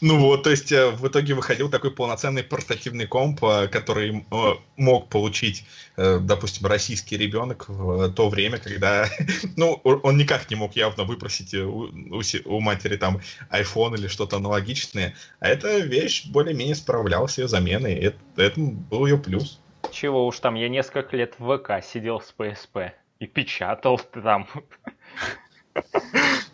Ну 0.00 0.18
вот, 0.18 0.42
то 0.42 0.50
есть 0.50 0.72
э, 0.72 0.90
в 0.90 1.06
итоге 1.08 1.34
выходил 1.34 1.70
такой 1.70 1.90
полноценный 1.90 2.42
портативный 2.42 3.06
комп, 3.06 3.42
э, 3.44 3.68
который 3.68 4.24
э, 4.30 4.52
мог 4.76 5.08
получить, 5.08 5.64
допустим, 5.96 6.66
российский 6.66 7.16
ребенок 7.16 7.68
в 7.68 8.12
то 8.12 8.28
время, 8.28 8.58
когда, 8.58 9.08
ну, 9.56 9.80
он 9.84 10.16
никак 10.16 10.50
не 10.50 10.56
мог 10.56 10.76
явно 10.76 11.04
выпросить 11.04 11.54
у, 11.54 12.60
матери 12.60 12.96
там 12.96 13.20
iPhone 13.50 13.96
или 13.96 14.08
что-то 14.08 14.36
аналогичное, 14.36 15.14
а 15.40 15.48
эта 15.48 15.78
вещь 15.78 16.26
более-менее 16.26 16.74
справлялась 16.74 17.34
с 17.34 17.38
ее 17.38 17.48
заменой, 17.48 17.94
это, 17.94 18.18
это 18.36 18.60
был 18.60 19.06
ее 19.06 19.18
плюс. 19.18 19.60
Чего 19.90 20.26
уж 20.26 20.38
там, 20.40 20.54
я 20.54 20.68
несколько 20.68 21.16
лет 21.16 21.34
в 21.38 21.56
ВК 21.56 21.84
сидел 21.84 22.20
с 22.20 22.34
PSP 22.36 22.92
и 23.18 23.26
печатал 23.26 23.98
там. 23.98 24.48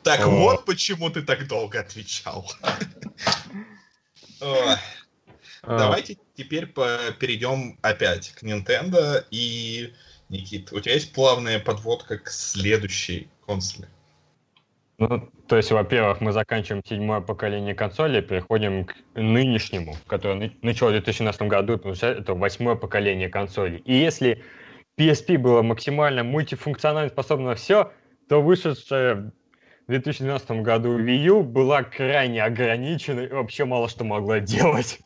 Так 0.03 0.27
вот 0.27 0.65
почему 0.65 1.11
ты 1.11 1.23
так 1.23 1.47
долго 1.47 1.81
отвечал. 1.81 2.51
А. 4.41 4.77
Давайте 5.65 6.19
теперь 6.35 6.67
перейдем 6.67 7.79
опять 7.83 8.31
к 8.31 8.43
Nintendo. 8.43 9.25
И, 9.31 9.93
Никит, 10.29 10.73
у 10.73 10.81
тебя 10.81 10.95
есть 10.95 11.13
плавная 11.13 11.61
подводка 11.61 12.19
к 12.19 12.29
следующей 12.29 13.29
консоли? 13.47 13.89
Ну, 14.99 15.31
то 15.49 15.57
есть, 15.57 15.71
во-первых, 15.71 16.21
мы 16.21 16.33
заканчиваем 16.33 16.85
седьмое 16.85 17.21
поколение 17.21 17.75
консоли, 17.75 18.21
переходим 18.21 18.85
к 18.85 18.95
нынешнему, 19.15 19.97
которое 20.07 20.53
начало 20.63 20.91
в 20.91 20.93
2017 20.93 21.43
году, 21.43 21.77
потому 21.77 21.95
что 21.95 22.09
это 22.09 22.35
восьмое 22.35 22.75
поколение 22.77 23.29
консоли. 23.29 23.79
И 23.85 23.95
если 23.95 24.45
PSP 24.99 25.39
было 25.39 25.63
максимально 25.63 26.23
мультифункционально 26.23 27.11
способно 27.11 27.55
все, 27.55 27.93
то 28.33 28.41
вышедшая 28.41 29.31
в 29.87 29.91
2012 29.91 30.63
году 30.63 30.99
Wii 30.99 31.17
U 31.25 31.43
была 31.43 31.83
крайне 31.83 32.43
ограничена 32.43 33.21
и 33.21 33.29
вообще 33.29 33.67
мало 33.67 33.91
что 33.91 34.05
могла 34.05 34.41
делать. 34.55 35.01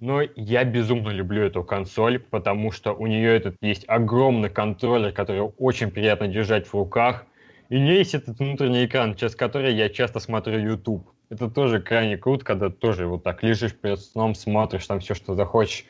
Но 0.00 0.20
я 0.36 0.62
безумно 0.64 1.08
люблю 1.08 1.42
эту 1.42 1.64
консоль, 1.64 2.18
потому 2.18 2.72
что 2.72 2.92
у 2.92 3.06
нее 3.06 3.34
этот 3.34 3.56
есть 3.62 3.86
огромный 3.88 4.50
контроллер, 4.50 5.12
который 5.12 5.40
очень 5.56 5.90
приятно 5.90 6.28
держать 6.28 6.66
в 6.66 6.74
руках. 6.74 7.24
И 7.70 7.76
у 7.76 7.78
нее 7.78 7.96
есть 7.96 8.12
этот 8.12 8.40
внутренний 8.40 8.84
экран, 8.84 9.14
через 9.14 9.34
который 9.34 9.74
я 9.74 9.88
часто 9.88 10.20
смотрю 10.20 10.58
YouTube. 10.58 11.08
Это 11.30 11.48
тоже 11.48 11.80
крайне 11.80 12.18
круто, 12.18 12.44
когда 12.44 12.68
тоже 12.68 13.06
вот 13.06 13.24
так 13.24 13.42
лежишь 13.42 13.74
перед 13.74 14.00
сном, 14.00 14.34
смотришь 14.34 14.86
там 14.86 15.00
все, 15.00 15.14
что 15.14 15.34
захочешь. 15.34 15.86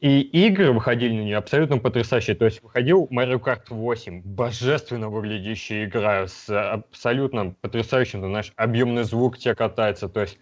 И 0.00 0.22
игры 0.22 0.72
выходили 0.72 1.14
на 1.14 1.24
нее 1.24 1.36
абсолютно 1.36 1.76
потрясающие. 1.76 2.34
То 2.34 2.46
есть 2.46 2.62
выходил 2.62 3.06
Mario 3.10 3.38
Kart 3.38 3.64
8, 3.68 4.22
божественно 4.22 5.10
выглядящая 5.10 5.84
игра 5.84 6.26
с 6.26 6.48
абсолютно 6.48 7.54
потрясающим, 7.60 8.22
ты 8.22 8.28
знаешь, 8.28 8.52
объемный 8.56 9.04
звук 9.04 9.36
тебе 9.36 9.54
катается. 9.54 10.08
То 10.08 10.22
есть 10.22 10.38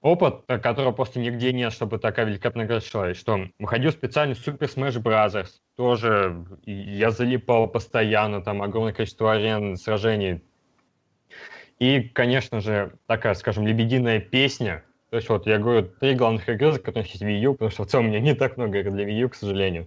опыт, 0.00 0.44
которого 0.46 0.92
просто 0.92 1.18
нигде 1.18 1.52
нет, 1.52 1.72
чтобы 1.72 1.98
такая 1.98 2.26
великолепная 2.26 2.66
игра 2.66 2.80
шла. 2.80 3.10
И 3.10 3.14
что, 3.14 3.48
выходил 3.58 3.90
специально 3.90 4.34
Super 4.34 4.72
Smash 4.72 5.02
Bros. 5.02 5.48
Тоже 5.74 6.44
я 6.64 7.10
залипал 7.10 7.66
постоянно, 7.66 8.42
там 8.42 8.62
огромное 8.62 8.92
количество 8.92 9.32
арен, 9.32 9.76
сражений. 9.76 10.40
И, 11.80 12.00
конечно 12.00 12.60
же, 12.60 12.92
такая, 13.06 13.34
скажем, 13.34 13.66
лебединая 13.66 14.20
песня. 14.20 14.84
То 15.10 15.16
есть 15.16 15.28
вот 15.28 15.46
я 15.46 15.58
говорю, 15.58 15.88
три 16.00 16.14
главных 16.14 16.48
игры, 16.48 16.72
за 16.72 16.78
которые 16.80 17.08
есть 17.08 17.22
Wii 17.22 17.38
U, 17.40 17.52
потому 17.52 17.70
что 17.70 17.84
в 17.84 17.86
целом 17.86 18.06
у 18.06 18.08
меня 18.08 18.20
не 18.20 18.34
так 18.34 18.56
много 18.56 18.80
игр 18.80 18.90
для 18.90 19.04
Wii 19.04 19.18
U, 19.20 19.28
к 19.28 19.34
сожалению. 19.36 19.86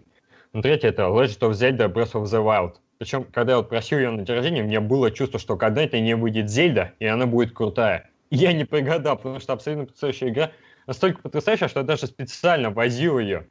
Но 0.53 0.61
третья 0.61 0.89
это 0.89 1.03
Legend 1.03 1.39
of 1.39 1.51
Zelda 1.51 1.91
Breath 1.91 2.13
of 2.13 2.23
the 2.23 2.43
Wild. 2.43 2.75
Причем, 2.97 3.25
когда 3.25 3.53
я 3.53 3.57
вот 3.57 3.69
просил 3.69 3.97
ее 3.97 4.11
на 4.11 4.23
день 4.23 4.35
рождения, 4.35 4.61
у 4.61 4.65
меня 4.65 4.81
было 4.81 5.11
чувство, 5.11 5.39
что 5.39 5.57
когда-то 5.57 5.99
не 5.99 6.15
выйдет 6.15 6.49
Зельда, 6.49 6.93
и 6.99 7.05
она 7.05 7.25
будет 7.27 7.53
крутая. 7.53 8.09
Я 8.31 8.53
не 8.53 8.65
прогадал, 8.65 9.17
потому 9.17 9.39
что 9.39 9.53
абсолютно 9.53 9.85
потрясающая 9.85 10.29
игра. 10.29 10.51
Настолько 10.87 11.21
потрясающая, 11.21 11.67
что 11.67 11.81
я 11.81 11.85
даже 11.85 12.07
специально 12.07 12.71
возил 12.71 13.19
ее 13.19 13.47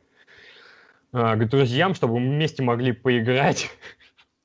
э, 1.13 1.37
к 1.37 1.49
друзьям, 1.49 1.95
чтобы 1.95 2.19
мы 2.19 2.29
вместе 2.31 2.63
могли 2.63 2.93
поиграть. 2.93 3.71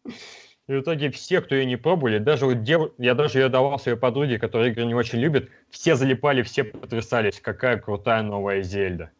И 0.68 0.72
в 0.72 0.80
итоге 0.80 1.12
все, 1.12 1.42
кто 1.42 1.56
ее 1.56 1.66
не 1.66 1.76
пробовали, 1.76 2.20
даже 2.20 2.46
вот 2.46 2.64
дев... 2.64 2.92
я 2.98 3.16
даже 3.16 3.40
ее 3.40 3.50
давал 3.50 3.78
своей 3.80 3.98
подруге, 3.98 4.40
которая 4.40 4.70
игры 4.70 4.86
не 4.86 4.94
очень 4.94 5.20
любит, 5.20 5.50
все 5.70 5.96
залипали, 5.96 6.42
все 6.42 6.64
потрясались, 6.64 7.42
какая 7.42 7.78
крутая 7.78 8.22
новая 8.22 8.62
Зельда. 8.62 9.12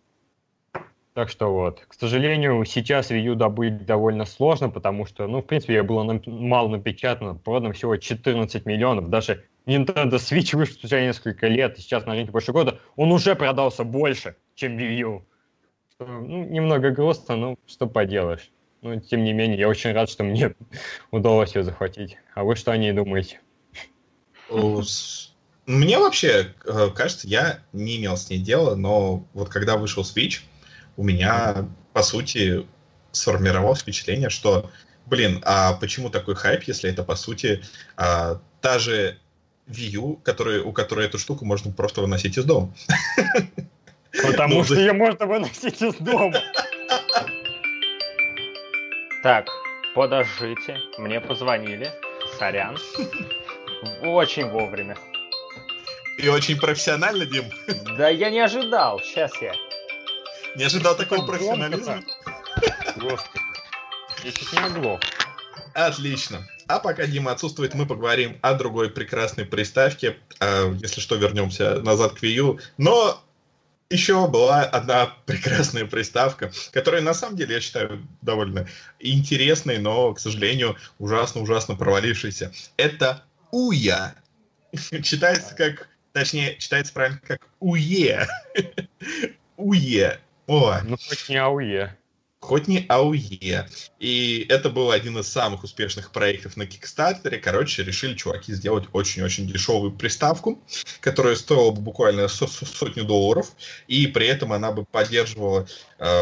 Так 1.14 1.30
что 1.30 1.54
вот, 1.54 1.82
к 1.86 1.94
сожалению, 1.94 2.64
сейчас 2.64 3.12
Wii 3.12 3.20
U 3.20 3.36
добыть 3.36 3.86
довольно 3.86 4.26
сложно, 4.26 4.70
потому 4.70 5.06
что, 5.06 5.28
ну, 5.28 5.42
в 5.42 5.46
принципе, 5.46 5.74
я 5.74 5.84
было 5.84 6.04
на... 6.04 6.22
мало 6.26 6.70
напечатано, 6.70 7.36
продано 7.36 7.74
всего 7.74 7.98
14 7.98 8.66
миллионов, 8.66 9.10
даже 9.10 9.44
Nintendo 9.66 10.14
Switch 10.14 10.56
вышел 10.56 10.76
спустя 10.76 11.02
несколько 11.02 11.48
лет, 11.48 11.78
сейчас 11.78 12.06
на 12.06 12.14
рынке 12.14 12.32
больше 12.32 12.54
года, 12.54 12.80
он 12.96 13.12
уже 13.12 13.36
продался 13.36 13.84
больше, 13.84 14.38
чем 14.56 14.78
Wii 14.78 14.96
U. 15.00 15.26
Что, 15.92 16.06
ну, 16.06 16.46
немного 16.46 16.90
грустно, 16.92 17.36
но 17.36 17.58
что 17.68 17.86
поделаешь. 17.86 18.50
Но, 18.84 19.00
тем 19.00 19.24
не 19.24 19.32
менее, 19.32 19.58
я 19.58 19.70
очень 19.70 19.94
рад, 19.94 20.10
что 20.10 20.26
мне 20.26 20.54
удалось 21.12 21.56
ее 21.56 21.64
захватить. 21.64 22.18
А 22.36 22.44
вы 22.44 22.58
что 22.58 22.72
о 22.72 22.78
ней 22.78 22.92
думаете? 22.92 23.40
Мне 25.66 25.98
вообще 25.98 26.54
э, 26.66 26.90
кажется, 26.94 27.26
я 27.28 27.62
не 27.72 27.98
имел 27.98 28.18
с 28.18 28.30
ней 28.30 28.40
дела, 28.40 28.76
но 28.76 29.26
вот 29.34 29.48
когда 29.48 29.78
вышел 29.78 30.04
Switch, 30.04 30.42
у 30.98 31.04
меня, 31.04 31.70
по 31.94 32.04
сути, 32.04 32.68
сформировалось 33.14 33.80
впечатление, 33.80 34.30
что, 34.30 34.70
блин, 35.06 35.42
а 35.46 35.74
почему 35.74 36.10
такой 36.10 36.36
хайп, 36.36 36.64
если 36.64 36.90
это, 36.90 37.04
по 37.04 37.16
сути, 37.16 37.64
а, 37.96 38.42
та 38.60 38.80
же 38.80 39.18
Wii 39.70 39.90
U, 39.92 40.16
который, 40.18 40.60
у 40.60 40.74
которой 40.74 41.06
эту 41.06 41.18
штуку 41.18 41.46
можно 41.46 41.72
просто 41.72 42.02
выносить 42.02 42.38
из 42.38 42.44
дома. 42.44 42.74
Потому 44.22 44.56
ну, 44.58 44.64
что 44.64 44.76
ее 44.76 44.94
можно 44.94 45.26
выносить 45.26 45.82
из 45.82 45.96
дома. 45.96 46.40
Так, 49.24 49.48
подождите, 49.96 50.82
мне 50.98 51.22
позвонили. 51.22 51.90
Сорян. 52.38 52.78
Очень 54.02 54.50
вовремя. 54.50 54.98
И 56.18 56.28
очень 56.28 56.60
профессионально, 56.60 57.26
Дим. 57.26 57.46
Да 57.98 58.10
я 58.10 58.30
не 58.30 58.42
ожидал. 58.42 59.00
Сейчас 59.00 59.32
я. 59.42 59.56
Не 60.58 60.66
ожидал 60.66 60.98
такого 60.98 61.26
профессионализма. 61.26 62.04
Господи. 62.98 63.44
Я 64.26 64.32
чуть 64.34 64.52
не 64.52 64.60
могло. 64.60 65.00
Отлично. 65.74 66.46
А 66.68 66.80
пока 66.80 67.08
Дима 67.08 67.32
отсутствует, 67.32 67.74
мы 67.76 67.86
поговорим 67.86 68.38
о 68.42 68.56
другой 68.56 68.90
прекрасной 68.90 69.46
приставке. 69.46 70.18
А, 70.42 70.70
если 70.82 71.00
что, 71.00 71.16
вернемся 71.16 71.82
назад 71.82 72.14
к 72.14 72.24
Wii 72.24 72.36
U. 72.40 72.60
Но 72.78 73.24
еще 73.94 74.28
была 74.28 74.64
одна 74.64 75.06
прекрасная 75.26 75.86
приставка, 75.86 76.52
которая 76.72 77.02
на 77.02 77.14
самом 77.14 77.38
деле, 77.38 77.56
я 77.56 77.62
считаю, 77.62 78.06
довольно 78.22 78.68
интересной, 79.00 79.78
но, 79.78 80.14
к 80.14 80.20
сожалению, 80.20 80.76
ужасно-ужасно 81.00 81.76
провалившейся. 81.76 82.52
Это 82.78 83.24
Уя. 83.52 84.16
Читается 85.04 85.56
как, 85.56 85.88
точнее, 86.12 86.58
читается 86.58 86.94
правильно 86.94 87.22
как 87.26 87.40
Уе. 87.60 88.28
Уе. 89.58 90.20
О. 90.48 90.80
Ну, 90.84 90.98
хоть 90.98 91.30
не 91.30 91.38
Ауе 91.38 91.96
хоть 92.44 92.68
АУЕ. 92.90 93.68
И 94.00 94.46
это 94.50 94.70
был 94.70 94.92
один 94.92 95.18
из 95.18 95.28
самых 95.28 95.64
успешных 95.64 96.12
проектов 96.12 96.58
на 96.58 96.66
Кикстартере. 96.66 97.38
Короче, 97.38 97.84
решили 97.84 98.16
чуваки 98.16 98.54
сделать 98.54 98.86
очень-очень 98.92 99.48
дешевую 99.48 99.94
приставку, 99.94 100.62
которая 101.00 101.36
стоила 101.36 101.72
бы 101.72 101.82
буквально 101.82 102.28
сотню 102.28 103.06
долларов, 103.06 103.54
и 103.88 104.08
при 104.08 104.28
этом 104.28 104.52
она 104.52 104.72
бы 104.72 104.84
поддерживала 104.84 105.68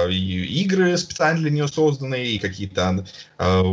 и 0.09 0.61
игры 0.63 0.97
специально 0.97 1.39
для 1.41 1.49
нее 1.49 1.67
созданные, 1.67 2.27
и 2.27 2.39
какие-то 2.39 3.05
э, 3.39 3.63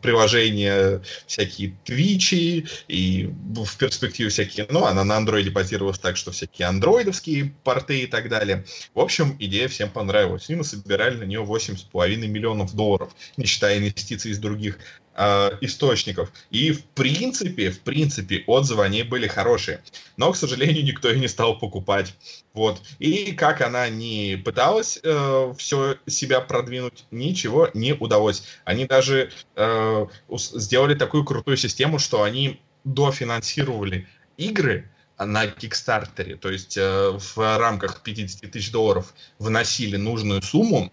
приложения, 0.00 1.02
всякие 1.26 1.76
твичи, 1.84 2.66
и 2.88 3.30
в 3.54 3.76
перспективе 3.76 4.30
всякие, 4.30 4.66
ну, 4.70 4.86
она 4.86 5.04
на 5.04 5.16
андроиде 5.16 5.50
базировалась 5.50 5.98
так, 5.98 6.16
что 6.16 6.30
всякие 6.30 6.68
андроидовские 6.68 7.54
порты 7.64 8.02
и 8.02 8.06
так 8.06 8.28
далее. 8.28 8.64
В 8.94 9.00
общем, 9.00 9.36
идея 9.38 9.68
всем 9.68 9.90
понравилась. 9.90 10.48
И 10.48 10.54
мы 10.54 10.64
собирали 10.64 11.16
на 11.16 11.24
нее 11.24 11.40
8 11.40 11.76
половиной 11.92 12.28
миллионов 12.28 12.74
долларов, 12.74 13.14
не 13.36 13.44
считая 13.44 13.78
инвестиций 13.78 14.30
из 14.30 14.38
других 14.38 14.78
э, 15.20 15.50
источников. 15.60 16.32
И 16.50 16.72
в 16.72 16.82
принципе, 16.84 17.70
в 17.70 17.80
принципе, 17.80 18.42
отзывы 18.46 18.84
о 18.84 18.88
ней 18.88 19.02
были 19.02 19.26
хорошие. 19.28 19.82
Но, 20.16 20.32
к 20.32 20.36
сожалению, 20.36 20.84
никто 20.84 21.10
и 21.10 21.20
не 21.20 21.28
стал 21.28 21.58
покупать. 21.58 22.14
Вот. 22.54 22.80
И 22.98 23.32
как 23.32 23.60
она 23.60 23.88
не 23.90 24.40
пыталась 24.42 24.98
э, 25.02 25.54
все 25.58 25.98
себя 26.06 26.40
продвинуть, 26.40 27.04
ничего 27.10 27.68
не 27.74 27.92
удалось. 27.92 28.44
Они 28.64 28.86
даже 28.86 29.30
э, 29.56 30.06
сделали 30.54 30.94
такую 30.94 31.24
крутую 31.24 31.58
систему, 31.58 31.98
что 31.98 32.22
они 32.22 32.60
дофинансировали 32.84 34.08
игры, 34.38 34.90
на 35.22 35.46
Кикстартере, 35.48 36.36
то 36.36 36.50
есть 36.50 36.78
э, 36.78 37.10
в 37.10 37.58
рамках 37.58 38.02
50 38.02 38.50
тысяч 38.50 38.72
долларов 38.72 39.12
вносили 39.38 39.96
нужную 39.96 40.40
сумму, 40.40 40.90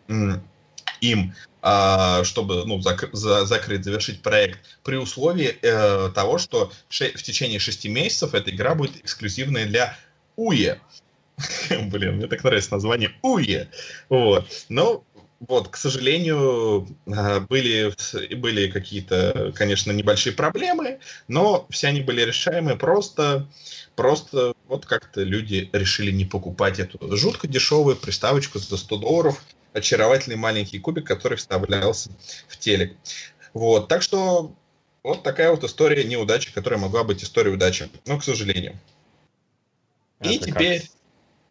им, 1.01 1.33
а, 1.61 2.23
чтобы 2.23 2.65
ну, 2.65 2.79
зак- 2.79 3.09
за- 3.13 3.45
закрыть, 3.45 3.83
завершить 3.83 4.21
проект, 4.21 4.59
при 4.83 4.95
условии 4.95 5.57
э, 5.61 6.09
того, 6.13 6.37
что 6.37 6.71
в 6.89 7.21
течение 7.21 7.59
шести 7.59 7.89
месяцев 7.89 8.33
эта 8.33 8.51
игра 8.51 8.75
будет 8.75 8.97
эксклюзивной 8.97 9.65
для 9.65 9.97
УЕ. 10.35 10.79
Блин, 11.69 12.15
мне 12.17 12.27
так 12.27 12.43
нравится 12.43 12.73
название 12.73 13.11
УЕ. 13.21 13.69
Вот. 14.09 14.47
Но 14.69 15.03
вот, 15.39 15.67
к 15.67 15.75
сожалению, 15.77 16.87
а, 17.05 17.41
были, 17.41 17.93
были 18.35 18.69
какие-то, 18.69 19.51
конечно, 19.55 19.91
небольшие 19.91 20.33
проблемы, 20.33 20.99
но 21.27 21.67
все 21.69 21.87
они 21.87 22.01
были 22.01 22.21
решаемы 22.21 22.75
просто, 22.75 23.47
просто 23.95 24.53
вот 24.67 24.85
как-то 24.85 25.21
люди 25.21 25.69
решили 25.73 26.11
не 26.11 26.25
покупать 26.25 26.79
эту 26.79 27.15
жутко 27.15 27.47
дешевую 27.47 27.97
приставочку 27.97 28.57
за 28.57 28.77
100 28.77 28.97
долларов, 28.97 29.43
очаровательный 29.77 30.35
маленький 30.35 30.79
кубик, 30.79 31.05
который 31.05 31.37
вставлялся 31.37 32.09
в 32.47 32.57
телек. 32.57 32.95
Вот, 33.53 33.87
так 33.87 34.01
что 34.01 34.53
вот 35.03 35.23
такая 35.23 35.51
вот 35.51 35.63
история 35.63 36.03
неудачи, 36.03 36.53
которая 36.53 36.79
могла 36.79 37.03
быть 37.03 37.23
историей 37.23 37.53
удачи, 37.53 37.89
но, 38.05 38.17
к 38.17 38.23
сожалению. 38.23 38.77
Это 40.19 40.29
И 40.29 40.39
теперь... 40.39 40.83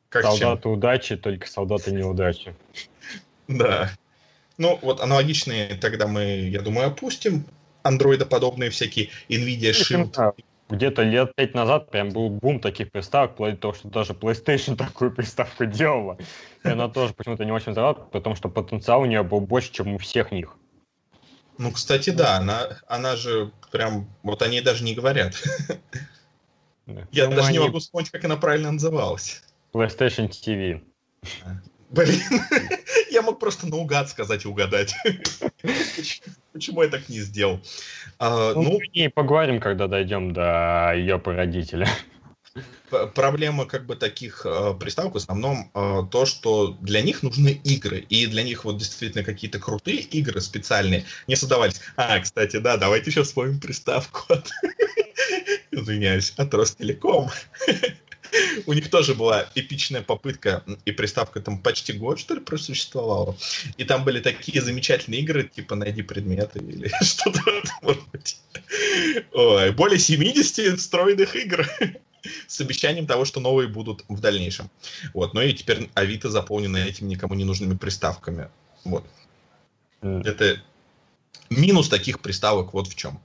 Как 0.08 0.22
солдаты 0.22 0.62
чем? 0.62 0.72
удачи, 0.72 1.16
только 1.16 1.46
солдаты 1.48 1.92
неудачи. 1.92 2.54
Да. 3.48 3.92
Ну, 4.58 4.76
вот 4.82 5.00
аналогичные 5.00 5.76
тогда 5.76 6.08
мы, 6.08 6.48
я 6.48 6.60
думаю, 6.62 6.88
опустим. 6.88 7.46
Андроидоподобные 7.84 8.70
всякие 8.70 9.10
NVIDIA 9.28 9.70
Shield 9.70 10.34
где-то 10.68 11.02
лет 11.02 11.34
пять 11.34 11.54
назад 11.54 11.90
прям 11.90 12.10
был 12.10 12.28
бум 12.28 12.60
таких 12.60 12.90
приставок, 12.90 13.32
вплоть 13.32 13.54
до 13.54 13.60
того, 13.60 13.74
что 13.74 13.88
даже 13.88 14.12
PlayStation 14.12 14.76
такую 14.76 15.12
приставку 15.12 15.66
делала. 15.66 16.18
И 16.64 16.68
она 16.68 16.88
тоже 16.88 17.14
почему-то 17.14 17.44
не 17.44 17.52
очень 17.52 17.74
зала, 17.74 17.94
потому 17.94 18.36
что 18.36 18.48
потенциал 18.48 19.02
у 19.02 19.06
нее 19.06 19.22
был 19.22 19.40
больше, 19.40 19.72
чем 19.72 19.94
у 19.94 19.98
всех 19.98 20.32
них. 20.32 20.56
Ну, 21.58 21.70
кстати, 21.72 22.10
да, 22.10 22.36
она, 22.36 22.78
она 22.86 23.16
же 23.16 23.50
прям, 23.72 24.08
вот 24.22 24.42
они 24.42 24.60
даже 24.60 24.84
не 24.84 24.94
говорят. 24.94 25.34
Да. 26.86 27.08
Я 27.10 27.28
ну, 27.28 27.34
даже 27.34 27.50
не 27.50 27.58
могу 27.58 27.80
вспомнить, 27.80 28.10
как 28.10 28.24
она 28.24 28.36
правильно 28.36 28.70
называлась. 28.70 29.42
PlayStation 29.72 30.28
TV. 30.28 30.84
Блин, 31.90 32.20
я 33.10 33.22
мог 33.22 33.40
просто 33.40 33.66
наугад 33.66 34.08
сказать 34.08 34.44
и 34.44 34.48
угадать. 34.48 34.94
Почему 36.52 36.82
я 36.82 36.88
так 36.88 37.08
не 37.08 37.20
сделал? 37.20 37.60
А, 38.18 38.54
ну, 38.54 38.62
ну, 38.62 38.80
и 38.80 39.08
поговорим, 39.08 39.60
когда 39.60 39.86
дойдем 39.88 40.32
до 40.32 40.92
ее 40.94 41.18
породителя. 41.18 41.88
Проблема 43.14 43.66
как 43.66 43.84
бы 43.84 43.96
таких 43.96 44.46
э, 44.46 44.74
приставок 44.78 45.14
в 45.14 45.16
основном 45.16 45.70
э, 45.74 46.02
то, 46.10 46.24
что 46.24 46.68
для 46.80 47.02
них 47.02 47.22
нужны 47.22 47.60
игры, 47.64 47.98
и 47.98 48.26
для 48.26 48.42
них 48.42 48.64
вот 48.64 48.78
действительно 48.78 49.24
какие-то 49.24 49.58
крутые 49.58 50.00
игры 50.00 50.40
специальные 50.40 51.04
не 51.26 51.36
создавались. 51.36 51.80
А, 51.96 52.18
кстати, 52.20 52.58
да, 52.58 52.76
давайте 52.76 53.10
еще 53.10 53.24
вспомним 53.24 53.60
приставку 53.60 54.32
от... 54.32 54.50
Извиняюсь, 55.70 56.32
от 56.36 56.54
Ростелеком. 56.54 57.28
У 58.66 58.72
них 58.72 58.90
тоже 58.90 59.14
была 59.14 59.48
эпичная 59.54 60.02
попытка, 60.02 60.64
и 60.84 60.92
приставка 60.92 61.40
там 61.40 61.58
почти 61.58 61.92
год, 61.92 62.18
что 62.18 62.34
ли, 62.34 62.40
просуществовала. 62.40 63.36
И 63.76 63.84
там 63.84 64.04
были 64.04 64.20
такие 64.20 64.60
замечательные 64.60 65.20
игры, 65.20 65.44
типа 65.44 65.74
«Найди 65.74 66.02
предметы» 66.02 66.58
или 66.58 66.90
что-то, 67.02 67.40
может 67.82 68.08
быть. 68.08 68.40
Ой, 69.32 69.72
более 69.72 69.98
70 69.98 70.78
встроенных 70.78 71.36
игр 71.36 71.68
с 72.46 72.60
обещанием 72.60 73.06
того, 73.06 73.24
что 73.24 73.40
новые 73.40 73.68
будут 73.68 74.04
в 74.08 74.20
дальнейшем. 74.20 74.70
Вот. 75.14 75.34
Ну 75.34 75.40
и 75.40 75.52
теперь 75.52 75.90
Авито 75.94 76.30
заполнено 76.30 76.76
этими 76.76 77.08
никому 77.08 77.34
не 77.34 77.44
нужными 77.44 77.76
приставками. 77.76 78.48
Вот. 78.84 79.04
Это 80.02 80.62
минус 81.50 81.88
таких 81.88 82.20
приставок 82.20 82.72
вот 82.72 82.88
в 82.88 82.94
чем. 82.94 83.20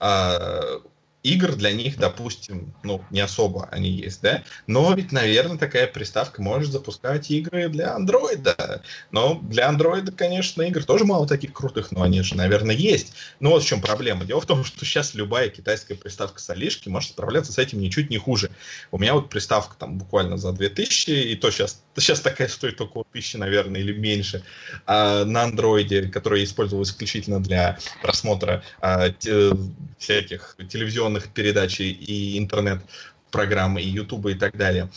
А, 0.00 0.80
игр 1.22 1.56
для 1.56 1.72
них, 1.72 1.98
допустим, 1.98 2.74
ну, 2.82 3.04
не 3.10 3.20
особо 3.20 3.68
они 3.70 3.90
есть, 3.90 4.22
да, 4.22 4.44
но 4.66 4.92
ведь, 4.94 5.12
наверное, 5.12 5.58
такая 5.58 5.86
приставка 5.86 6.42
может 6.42 6.70
запускать 6.72 7.30
игры 7.30 7.68
для 7.68 7.94
андроида. 7.94 8.82
Но 9.10 9.38
для 9.42 9.68
андроида, 9.68 10.12
конечно, 10.12 10.62
игр 10.62 10.84
тоже 10.84 11.04
мало 11.04 11.26
таких 11.26 11.52
крутых, 11.52 11.90
но 11.92 12.02
они 12.02 12.22
же, 12.22 12.36
наверное, 12.36 12.74
есть. 12.74 13.14
Но 13.40 13.50
вот 13.50 13.62
в 13.62 13.66
чем 13.66 13.80
проблема. 13.80 14.24
Дело 14.24 14.40
в 14.40 14.46
том, 14.46 14.64
что 14.64 14.84
сейчас 14.84 15.14
любая 15.14 15.48
китайская 15.48 15.94
приставка 15.94 16.40
с 16.40 16.50
Алишки 16.50 16.88
может 16.88 17.10
справляться 17.10 17.52
с 17.52 17.58
этим 17.58 17.80
ничуть 17.80 18.10
не 18.10 18.18
хуже. 18.18 18.50
У 18.90 18.98
меня 18.98 19.14
вот 19.14 19.28
приставка 19.28 19.76
там 19.76 19.98
буквально 19.98 20.36
за 20.36 20.52
2000, 20.52 21.10
и 21.10 21.36
то 21.36 21.50
сейчас, 21.50 21.82
сейчас 22.00 22.20
такая 22.20 22.48
стоит 22.48 22.80
около 22.80 23.04
1000, 23.10 23.38
наверное, 23.38 23.80
или 23.80 23.92
меньше, 23.92 24.44
а 24.86 25.24
на 25.24 25.44
андроиде, 25.44 26.08
которая 26.08 26.44
использовалась 26.44 26.90
исключительно 26.90 27.40
для 27.40 27.78
просмотра 28.02 28.62
а, 28.80 29.10
те, 29.10 29.52
всяких 29.98 30.56
телевизионных 30.68 31.28
передач 31.28 31.80
и 31.80 32.38
интернет-программы, 32.38 33.82
и 33.82 33.88
Ютуба 33.88 34.30
и 34.30 34.34
так 34.34 34.56
далее. 34.56 34.90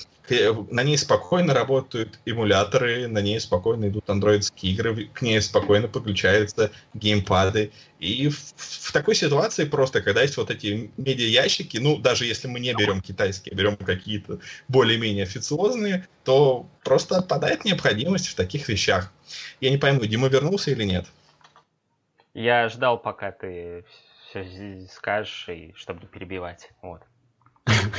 На 0.69 0.83
ней 0.83 0.97
спокойно 0.97 1.53
работают 1.53 2.19
эмуляторы, 2.25 3.07
на 3.07 3.21
ней 3.21 3.39
спокойно 3.39 3.89
идут 3.89 4.09
андроидские 4.09 4.73
игры, 4.73 5.05
к 5.07 5.21
ней 5.21 5.41
спокойно 5.41 5.87
подключаются 5.87 6.71
геймпады. 6.93 7.71
И 7.99 8.29
в, 8.29 8.37
в 8.55 8.91
такой 8.91 9.15
ситуации 9.15 9.65
просто, 9.65 10.01
когда 10.01 10.21
есть 10.21 10.37
вот 10.37 10.49
эти 10.49 10.91
медиа-ящики, 10.97 11.77
ну, 11.77 11.97
даже 11.97 12.25
если 12.25 12.47
мы 12.47 12.59
не 12.59 12.73
берем 12.73 13.01
китайские, 13.01 13.53
а 13.53 13.55
берем 13.55 13.75
какие-то 13.77 14.39
более-менее 14.67 15.23
официозные, 15.23 16.07
то 16.23 16.65
просто 16.83 17.17
отпадает 17.17 17.65
необходимость 17.65 18.27
в 18.27 18.35
таких 18.35 18.69
вещах. 18.69 19.11
Я 19.59 19.69
не 19.69 19.77
пойму, 19.77 20.05
Дима 20.05 20.27
вернулся 20.29 20.71
или 20.71 20.83
нет? 20.83 21.05
Я 22.33 22.69
ждал, 22.69 22.97
пока 22.97 23.31
ты 23.31 23.85
все 24.29 24.87
скажешь, 24.91 25.49
и 25.49 25.73
чтобы 25.75 26.01
не 26.01 26.07
перебивать. 26.07 26.69
Вот. 26.81 27.01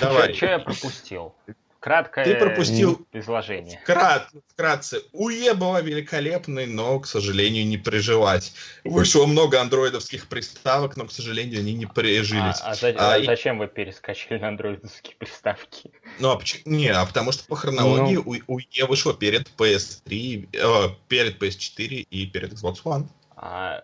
Давай. 0.01 0.35
Что 0.35 0.47
я 0.47 0.59
пропустил? 0.59 1.35
Краткое 1.83 2.25
Ты 2.25 2.37
пропустил 2.37 3.05
изложение. 3.13 3.81
Вкрат, 3.83 4.29
вкратце. 4.53 5.03
УЕ 5.11 5.55
была 5.55 5.81
великолепной, 5.81 6.67
но, 6.67 7.01
к 7.01 7.09
сожалению, 7.09 7.67
не 7.67 7.77
прижилась. 7.77 8.55
Вышло 8.85 9.27
много 9.27 9.61
андроидовских 9.61 10.29
приставок, 10.29 10.97
но, 10.97 11.07
к 11.07 11.11
сожалению, 11.11 11.59
они 11.59 11.75
не 11.75 11.87
прижились. 11.87 12.61
А, 12.63 12.71
а, 12.71 12.75
за, 12.77 12.91
а, 12.91 13.15
а 13.17 13.25
зачем 13.25 13.59
вы 13.59 13.67
перескочили 13.67 14.39
на 14.39 14.49
андроидовские 14.49 15.17
приставки? 15.17 15.91
Ну, 16.21 16.31
а 16.31 16.37
почему? 16.37 16.63
Не, 16.67 16.87
а 16.91 17.05
потому 17.05 17.33
что 17.33 17.45
по 17.49 17.57
хронологии 17.57 18.15
ну... 18.15 18.41
УЕ 18.47 18.87
вышло 18.87 19.13
перед 19.13 19.49
PS3, 19.59 20.51
э, 20.53 20.95
перед 21.09 21.43
PS4 21.43 22.07
и 22.09 22.27
перед 22.27 22.53
Xbox 22.53 22.77
One. 22.85 23.07
А, 23.35 23.83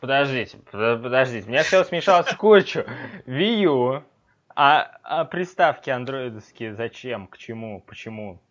Подождите, 0.00 0.58
подождите. 0.72 1.46
У 1.46 1.50
меня 1.50 1.62
все 1.62 1.84
смешалось 1.84 2.26
в 2.26 2.36
кучу. 2.36 2.84
Wii 3.26 3.62
U. 3.62 4.02
А, 4.54 4.98
а 5.02 5.24
приставки 5.24 5.90
андроидовские 5.90 6.74
зачем? 6.74 7.26
К 7.26 7.38
чему? 7.38 7.80
Почему? 7.86 8.42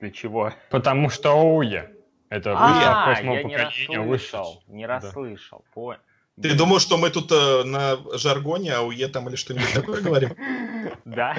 Для 0.00 0.10
чего? 0.10 0.52
Потому 0.70 1.08
что 1.08 1.30
ОУЕ. 1.30 1.92
Это 2.28 2.54
а, 2.56 3.14
я 3.20 3.42
не 3.42 3.56
расслышал. 3.56 4.62
Не 4.66 4.86
расслышал. 4.86 5.64
Понял. 5.72 6.00
Ты 6.40 6.54
думал, 6.54 6.80
что 6.80 6.98
мы 6.98 7.08
тут 7.08 7.32
э, 7.32 7.62
на 7.64 7.96
жаргоне, 8.18 8.74
а 8.74 8.82
УЕ 8.82 9.08
там 9.08 9.28
или 9.28 9.36
что-нибудь 9.36 9.72
такое 9.72 10.02
говорим? 10.02 10.36
Да. 11.04 11.34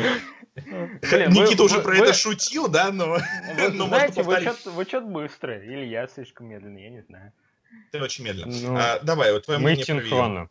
Никита 0.56 1.64
уже 1.64 1.80
про 1.80 1.96
это 1.98 2.14
шутил, 2.14 2.68
да, 2.68 2.92
но... 2.92 3.18
Знаете, 3.56 4.24
вы 4.24 4.84
что-то 4.86 5.02
быстрые, 5.02 5.64
или 5.66 5.86
я 5.86 6.08
слишком 6.08 6.48
медленный, 6.48 6.84
я 6.84 6.90
не 6.90 7.02
знаю. 7.02 7.32
Ты 7.92 8.02
очень 8.02 8.26
медленно. 8.26 8.52
Ну, 8.52 8.76
а, 8.78 9.00
давай, 9.04 9.32
вот 9.32 9.46
твое 9.46 9.60
мнение 9.60 9.86
синхронно. 9.86 10.50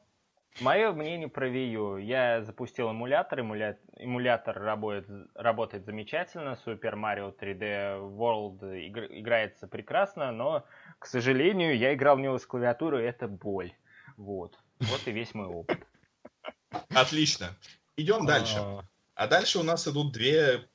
Мое 0.60 0.92
мнение 0.92 1.28
про 1.28 1.48
Wii 1.48 1.70
U. 1.72 1.96
Я 1.98 2.42
запустил 2.42 2.90
эмулятор, 2.90 3.40
эмуля... 3.40 3.78
эмулятор 3.96 4.58
работает, 4.58 5.06
работает 5.34 5.84
замечательно, 5.84 6.58
Super 6.64 6.94
Mario 6.94 7.34
3D 7.38 8.00
World 8.16 8.86
игр... 8.86 9.04
играется 9.10 9.66
прекрасно, 9.66 10.32
но, 10.32 10.64
к 10.98 11.06
сожалению, 11.06 11.76
я 11.76 11.92
играл 11.92 12.16
в 12.16 12.20
него 12.20 12.38
с 12.38 12.46
клавиатурой, 12.46 13.04
и 13.04 13.06
это 13.06 13.28
боль. 13.28 13.72
Вот. 14.16 14.58
Вот 14.80 15.02
и 15.06 15.12
весь 15.12 15.34
мой 15.34 15.46
опыт. 15.46 15.86
Отлично. 16.88 17.56
Идем 17.96 18.24
дальше. 18.24 18.56
А, 18.58 18.82
а 19.14 19.26
дальше 19.26 19.58
у 19.58 19.62
нас 19.62 19.86
идут 19.86 20.12
две 20.12 20.66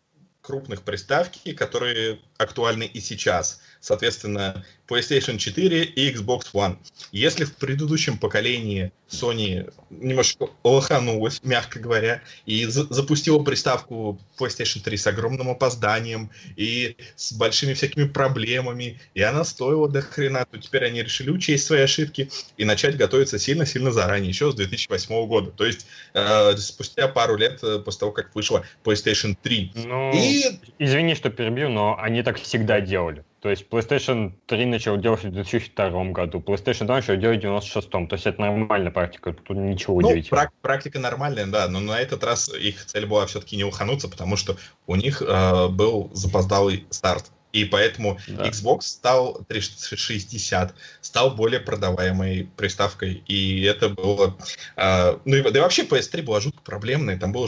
крупных 0.41 0.83
приставки, 0.83 1.53
которые 1.53 2.19
актуальны 2.41 2.83
и 2.83 2.99
сейчас. 2.99 3.61
Соответственно, 3.79 4.63
PlayStation 4.87 5.37
4 5.37 5.83
и 5.83 6.11
Xbox 6.13 6.47
One. 6.53 6.77
Если 7.11 7.45
в 7.45 7.55
предыдущем 7.55 8.17
поколении 8.17 8.91
Sony 9.09 9.71
немножко 9.89 10.49
лоханулась, 10.63 11.41
мягко 11.43 11.79
говоря, 11.79 12.21
и 12.45 12.65
за 12.65 12.85
запустила 12.93 13.43
приставку 13.43 14.19
PlayStation 14.37 14.81
3 14.81 14.97
с 14.97 15.07
огромным 15.07 15.49
опозданием 15.49 16.29
и 16.55 16.95
с 17.15 17.33
большими 17.33 17.73
всякими 17.73 18.05
проблемами, 18.05 18.99
и 19.13 19.21
она 19.21 19.43
стоила 19.43 19.89
до 19.89 20.01
хрена, 20.01 20.45
то 20.49 20.57
теперь 20.57 20.85
они 20.85 21.03
решили 21.03 21.29
учесть 21.29 21.65
свои 21.65 21.81
ошибки 21.81 22.29
и 22.57 22.65
начать 22.65 22.97
готовиться 22.97 23.39
сильно-сильно 23.39 23.91
заранее, 23.91 24.29
еще 24.29 24.51
с 24.51 24.55
2008 24.55 25.27
года. 25.27 25.51
То 25.51 25.65
есть 25.65 25.85
э, 26.13 26.55
спустя 26.57 27.07
пару 27.07 27.35
лет 27.35 27.59
э, 27.63 27.79
после 27.79 27.99
того, 27.99 28.11
как 28.11 28.33
вышла 28.35 28.63
PlayStation 28.83 29.37
3. 29.41 29.71
Ну, 29.85 30.11
и... 30.13 30.59
извини, 30.79 31.15
что 31.15 31.29
перебью, 31.29 31.69
но 31.69 31.97
они 31.99 32.23
так 32.23 32.30
всегда 32.37 32.81
делали. 32.81 33.23
То 33.41 33.49
есть 33.49 33.67
PlayStation 33.69 34.33
3 34.45 34.65
начал 34.67 34.97
делать 34.97 35.23
в 35.23 35.31
2002 35.31 36.11
году, 36.11 36.39
PlayStation 36.39 36.85
2 36.85 36.95
начал 36.95 37.15
делать 37.15 37.39
в 37.39 37.41
96 37.41 37.89
То 37.89 38.07
есть 38.11 38.27
это 38.27 38.39
нормальная 38.39 38.91
практика, 38.91 39.33
тут 39.33 39.57
ничего 39.57 39.99
ну, 39.99 40.09
удивительного. 40.09 40.45
Прак- 40.45 40.53
практика 40.61 40.99
нормальная, 40.99 41.47
да, 41.47 41.67
но 41.67 41.79
на 41.79 41.99
этот 41.99 42.23
раз 42.23 42.49
их 42.53 42.85
цель 42.85 43.07
была 43.07 43.25
все-таки 43.25 43.57
не 43.57 43.63
ухануться, 43.63 44.07
потому 44.07 44.35
что 44.35 44.57
у 44.85 44.95
них 44.95 45.23
э, 45.25 45.67
был 45.69 46.11
запоздалый 46.13 46.85
старт. 46.91 47.31
И 47.51 47.65
поэтому 47.65 48.19
да. 48.27 48.47
Xbox 48.47 48.81
стал 48.81 49.43
360, 49.47 50.73
стал 51.01 51.31
более 51.31 51.59
продаваемой 51.59 52.49
приставкой. 52.55 53.23
И 53.27 53.61
это 53.63 53.89
было... 53.89 54.37
Э, 54.77 55.17
ну 55.25 55.35
и, 55.35 55.41
да 55.41 55.59
и 55.59 55.61
вообще 55.61 55.83
PS3 55.83 56.21
была 56.23 56.39
жутко 56.39 56.61
проблемной, 56.61 57.17
там 57.17 57.31
была 57.31 57.47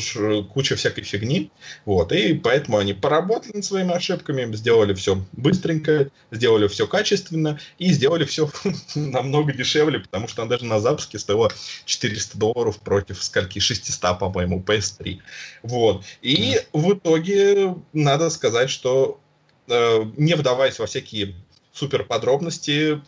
куча 0.54 0.76
всякой 0.76 1.04
фигни. 1.04 1.52
Вот, 1.86 2.12
и 2.12 2.34
поэтому 2.34 2.78
они 2.78 2.94
поработали 2.94 3.54
над 3.54 3.66
своими 3.66 3.94
ошибками, 3.94 4.54
сделали 4.56 4.94
все 4.94 5.24
быстренько, 5.32 6.10
сделали 6.32 6.68
все 6.68 6.88
качественно 6.88 7.60
и 7.78 7.92
сделали 7.92 8.26
все 8.26 8.50
намного 8.96 9.54
дешевле, 9.54 10.00
потому 10.00 10.28
что 10.28 10.42
она 10.42 10.52
даже 10.52 10.66
на 10.66 10.80
запуске 10.80 11.20
стоила 11.20 11.52
400 11.86 12.38
долларов 12.38 12.80
против 12.80 13.24
скольки 13.24 13.60
600, 13.60 14.20
по-моему, 14.20 14.62
PS3. 14.62 15.20
Вот. 15.64 16.04
И 16.22 16.60
в 16.74 16.94
итоге 16.94 17.76
надо 17.94 18.30
сказать, 18.30 18.70
что 18.70 19.14
Э, 19.14 19.23
не 19.68 20.36
вдаваясь 20.36 20.80
во 20.80 20.86
всякие 20.86 21.36
супер 21.72 22.04
подробности, 22.04 23.02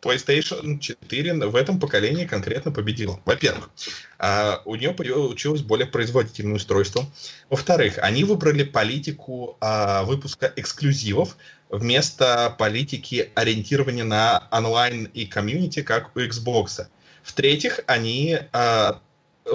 PlayStation 0.00 0.78
4 0.78 1.46
в 1.46 1.56
этом 1.56 1.78
поколении 1.78 2.24
конкретно 2.24 2.72
победила. 2.72 3.20
Во-первых, 3.24 3.70
а, 4.18 4.62
у 4.64 4.74
нее 4.74 4.92
получилось 4.92 5.62
более 5.62 5.86
производительное 5.86 6.56
устройство. 6.56 7.04
Во-вторых, 7.48 7.98
они 7.98 8.24
выбрали 8.24 8.62
политику 8.62 9.56
а, 9.60 10.04
выпуска 10.04 10.52
эксклюзивов 10.56 11.36
вместо 11.68 12.54
политики 12.58 13.30
ориентирования 13.34 14.04
на 14.04 14.48
онлайн 14.50 15.04
и 15.04 15.26
комьюнити, 15.26 15.82
как 15.82 16.16
у 16.16 16.20
Xbox. 16.20 16.86
В-третьих, 17.22 17.80
они 17.86 18.38
а, 18.52 19.00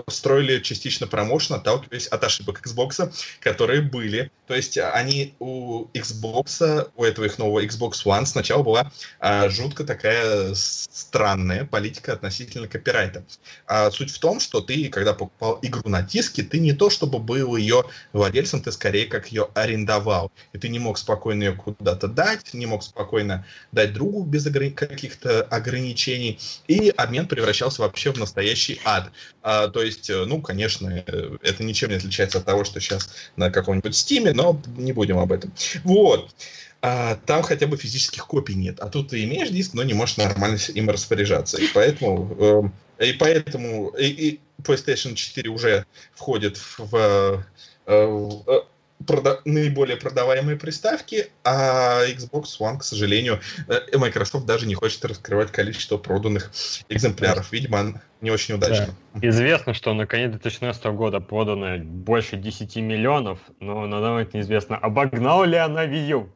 строили 0.07 0.59
частично 0.59 1.07
промоушен, 1.07 1.55
отталкиваясь 1.55 2.07
от 2.07 2.23
ошибок 2.23 2.61
Xbox, 2.65 3.13
которые 3.39 3.81
были. 3.81 4.31
То 4.47 4.55
есть 4.55 4.77
они 4.77 5.33
у 5.39 5.85
Xbox, 5.93 6.89
у 6.95 7.03
этого 7.03 7.25
их 7.25 7.37
нового 7.37 7.63
Xbox 7.63 8.05
One 8.05 8.25
сначала 8.25 8.63
была 8.63 8.91
а, 9.19 9.49
жутко 9.49 9.83
такая 9.83 10.53
странная 10.55 11.65
политика 11.65 12.13
относительно 12.13 12.67
копирайта. 12.67 13.25
А, 13.65 13.89
суть 13.91 14.11
в 14.11 14.19
том, 14.19 14.39
что 14.39 14.61
ты, 14.61 14.89
когда 14.89 15.13
покупал 15.13 15.59
игру 15.61 15.89
на 15.89 16.01
диске, 16.01 16.43
ты 16.43 16.59
не 16.59 16.73
то 16.73 16.89
чтобы 16.89 17.19
был 17.19 17.55
ее 17.55 17.85
владельцем, 18.13 18.61
ты 18.61 18.71
скорее 18.71 19.05
как 19.05 19.31
ее 19.31 19.49
арендовал. 19.53 20.31
И 20.53 20.57
ты 20.57 20.69
не 20.69 20.79
мог 20.79 20.97
спокойно 20.97 21.43
ее 21.43 21.53
куда-то 21.53 22.07
дать, 22.07 22.53
не 22.53 22.65
мог 22.65 22.83
спокойно 22.83 23.45
дать 23.71 23.93
другу 23.93 24.23
без 24.23 24.45
огр... 24.45 24.69
каких-то 24.71 25.43
ограничений. 25.43 26.39
И 26.67 26.89
обмен 26.89 27.27
превращался 27.27 27.81
вообще 27.81 28.11
в 28.11 28.17
настоящий 28.17 28.79
ад. 28.85 29.11
А, 29.41 29.67
то 29.67 29.81
есть, 29.85 30.09
э, 30.09 30.25
ну, 30.25 30.41
конечно, 30.41 31.03
э, 31.05 31.37
это 31.41 31.63
ничем 31.63 31.89
не 31.89 31.95
отличается 31.95 32.39
от 32.39 32.45
того, 32.45 32.63
что 32.63 32.79
сейчас 32.79 33.09
на 33.35 33.49
каком-нибудь 33.49 33.93
Steam, 33.93 34.31
но 34.33 34.61
не 34.77 34.93
будем 34.93 35.17
об 35.17 35.31
этом. 35.31 35.53
Вот. 35.83 36.33
А, 36.81 37.15
там 37.25 37.41
хотя 37.41 37.65
бы 37.65 37.77
физических 37.77 38.27
копий 38.27 38.53
нет. 38.53 38.79
А 38.79 38.89
тут 38.89 39.09
ты 39.09 39.23
имеешь 39.23 39.49
диск, 39.49 39.73
но 39.73 39.83
не 39.83 39.93
можешь 39.93 40.17
нормально 40.17 40.59
им 40.73 40.89
распоряжаться. 40.89 41.57
И 41.57 41.67
поэтому, 41.73 42.71
э, 42.99 43.05
и 43.07 43.13
поэтому 43.13 43.89
и, 43.97 44.05
и 44.05 44.39
PlayStation 44.61 45.15
4 45.15 45.49
уже 45.49 45.85
входит 46.13 46.57
в, 46.77 47.43
э, 47.87 48.05
в 48.05 48.67
прода- 49.05 49.41
наиболее 49.45 49.97
продаваемые 49.97 50.57
приставки, 50.57 51.27
а 51.43 52.05
Xbox 52.07 52.45
One, 52.59 52.77
к 52.79 52.83
сожалению, 52.83 53.39
э, 53.67 53.97
Microsoft 53.97 54.45
даже 54.45 54.65
не 54.67 54.75
хочет 54.75 55.03
раскрывать 55.05 55.51
количество 55.51 55.97
проданных 55.97 56.51
экземпляров. 56.89 57.51
Видимо, 57.51 58.01
не 58.21 58.31
очень 58.31 58.55
удачно. 58.55 58.95
Да. 59.13 59.27
Известно, 59.27 59.73
что 59.73 59.93
на 59.93 60.07
конец 60.07 60.31
2016 60.31 60.85
года 60.85 61.19
продано 61.19 61.77
больше 61.79 62.37
10 62.37 62.75
миллионов, 62.77 63.39
но 63.59 63.85
на 63.85 63.99
данный 63.99 64.13
момент 64.13 64.33
неизвестно, 64.33 64.77
обогнал 64.77 65.43
ли 65.43 65.57
она 65.57 65.85
Wii 65.85 66.07
U. 66.07 66.29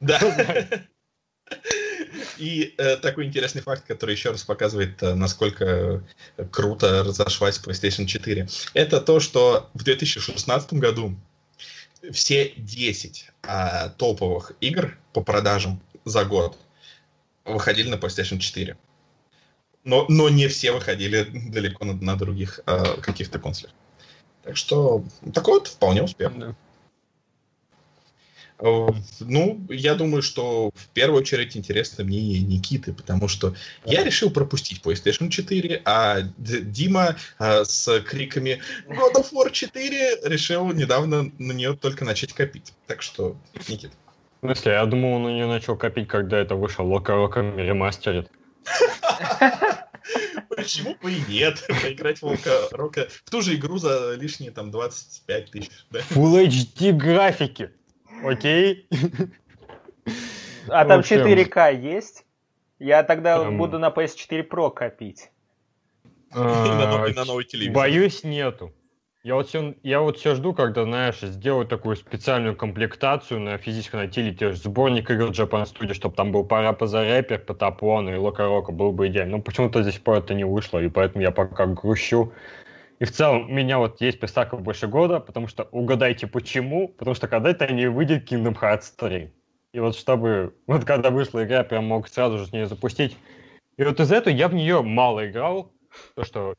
Да. 0.00 0.18
И 2.38 2.74
э, 2.78 2.96
такой 2.96 3.26
интересный 3.26 3.60
факт, 3.60 3.86
который 3.86 4.12
еще 4.14 4.30
раз 4.30 4.44
показывает, 4.44 5.02
э, 5.02 5.14
насколько 5.14 6.02
круто 6.50 7.02
разошлась 7.04 7.60
PlayStation 7.62 8.06
4, 8.06 8.48
это 8.72 9.00
то, 9.00 9.20
что 9.20 9.68
в 9.74 9.84
2016 9.84 10.74
году 10.74 11.16
все 12.12 12.52
10 12.56 13.30
а, 13.42 13.88
топовых 13.90 14.52
игр 14.60 14.98
по 15.12 15.22
продажам 15.22 15.80
за 16.04 16.24
год 16.24 16.56
выходили 17.44 17.88
на 17.88 17.94
PlayStation 17.94 18.38
4. 18.38 18.76
Но, 19.84 20.06
но 20.08 20.28
не 20.28 20.48
все 20.48 20.72
выходили 20.72 21.28
далеко 21.50 21.84
на, 21.84 21.94
на 21.94 22.16
других 22.16 22.60
а, 22.66 23.00
каких-то 23.00 23.38
консолях. 23.38 23.74
Так 24.42 24.56
что 24.56 25.04
такой 25.34 25.60
вот 25.60 25.68
вполне 25.68 26.02
успех. 26.02 26.36
Да. 26.38 26.54
Э, 28.60 28.88
ну, 29.20 29.60
я 29.68 29.94
думаю, 29.94 30.22
что 30.22 30.70
в 30.74 30.88
первую 30.88 31.20
очередь 31.20 31.56
интересно 31.56 32.04
мне 32.04 32.18
и 32.18 32.40
Никиты, 32.40 32.92
потому 32.92 33.28
что 33.28 33.54
я 33.84 34.04
решил 34.04 34.30
пропустить 34.30 34.82
PlayStation 34.82 35.28
4, 35.28 35.82
а 35.84 36.20
Дима 36.38 37.16
а, 37.38 37.64
с 37.64 38.00
криками 38.00 38.60
God 38.86 39.14
of 39.16 39.32
War 39.32 39.50
4 39.50 40.20
решил 40.24 40.72
недавно 40.72 41.30
на 41.38 41.52
нее 41.52 41.76
только 41.76 42.04
начать 42.04 42.32
копить. 42.32 42.72
Так 42.86 43.02
что, 43.02 43.36
Никита. 43.68 43.94
В 44.42 44.46
смысле, 44.46 44.72
я 44.72 44.86
думал, 44.86 45.14
он 45.14 45.22
на 45.24 45.28
нее 45.28 45.46
начал 45.46 45.76
копить, 45.76 46.08
когда 46.08 46.38
это 46.38 46.54
вышел 46.54 46.86
Лока 46.86 47.14
Рока 47.14 47.40
ремастерит. 47.40 48.30
Почему 50.48 50.96
бы 51.02 51.12
и 51.12 51.22
нет? 51.28 51.64
Поиграть 51.82 52.18
в 52.18 52.22
Волка 52.22 52.68
Рока 52.72 53.08
в 53.24 53.30
ту 53.30 53.42
же 53.42 53.54
игру 53.54 53.78
за 53.78 54.14
лишние 54.14 54.50
там 54.50 54.70
25 54.70 55.50
тысяч. 55.50 55.70
Да? 55.90 56.00
Full 56.10 56.46
HD 56.46 56.92
графики. 56.92 57.70
Окей. 58.24 58.88
А 60.68 60.84
там 60.84 61.00
4К 61.00 61.74
есть? 61.74 62.24
Я 62.78 63.02
тогда 63.02 63.50
буду 63.50 63.78
на 63.78 63.88
PS4 63.88 64.48
Pro 64.48 64.70
копить. 64.70 65.30
А, 66.32 67.10
на 67.14 67.24
новый 67.24 67.44
телевизор. 67.44 67.74
Боюсь, 67.74 68.24
нету. 68.24 68.72
Я 69.22 69.34
вот, 69.34 69.48
все, 69.48 69.74
я 69.82 70.00
вот 70.00 70.16
все 70.16 70.34
жду, 70.34 70.54
когда, 70.54 70.84
знаешь, 70.84 71.20
сделают 71.20 71.68
такую 71.68 71.94
специальную 71.96 72.56
комплектацию 72.56 73.38
на 73.38 73.58
физическом 73.58 74.00
носителе, 74.00 74.32
те 74.32 74.52
же 74.52 74.56
сборник 74.56 75.10
игр 75.10 75.26
Japan 75.26 75.64
Studio, 75.64 75.92
чтобы 75.92 76.14
там 76.14 76.32
был 76.32 76.44
Парапа 76.44 76.86
за 76.86 77.02
рэпер, 77.02 77.40
Потаплон 77.40 78.08
и 78.08 78.16
Лока 78.16 78.46
Рока, 78.46 78.72
был 78.72 78.92
бы 78.92 79.08
идеально. 79.08 79.36
Но 79.36 79.42
почему-то 79.42 79.82
здесь 79.82 79.98
пор 79.98 80.18
это 80.18 80.32
не 80.32 80.44
вышло, 80.44 80.78
и 80.78 80.88
поэтому 80.88 81.22
я 81.22 81.32
пока 81.32 81.66
грущу. 81.66 82.32
И 83.00 83.06
в 83.06 83.12
целом 83.12 83.52
меня 83.52 83.78
вот 83.78 84.00
есть 84.02 84.20
приставка 84.20 84.58
больше 84.58 84.86
года, 84.86 85.20
потому 85.20 85.48
что 85.48 85.64
угадайте 85.72 86.26
почему, 86.26 86.88
потому 86.88 87.14
что 87.14 87.28
когда-то 87.28 87.72
не 87.72 87.88
выйдет 87.88 88.30
Kingdom 88.30 88.54
Hearts 88.60 88.92
3. 88.96 89.32
И 89.72 89.80
вот 89.80 89.96
чтобы, 89.96 90.54
вот 90.66 90.84
когда 90.84 91.10
вышла 91.10 91.42
игра, 91.44 91.64
прям 91.64 91.86
мог 91.86 92.08
сразу 92.08 92.36
же 92.36 92.46
с 92.46 92.52
нее 92.52 92.66
запустить. 92.66 93.16
И 93.78 93.84
вот 93.84 93.98
из 94.00 94.12
этого 94.12 94.34
я 94.34 94.48
в 94.48 94.54
нее 94.54 94.82
мало 94.82 95.26
играл, 95.26 95.72
то 96.14 96.24
что, 96.24 96.54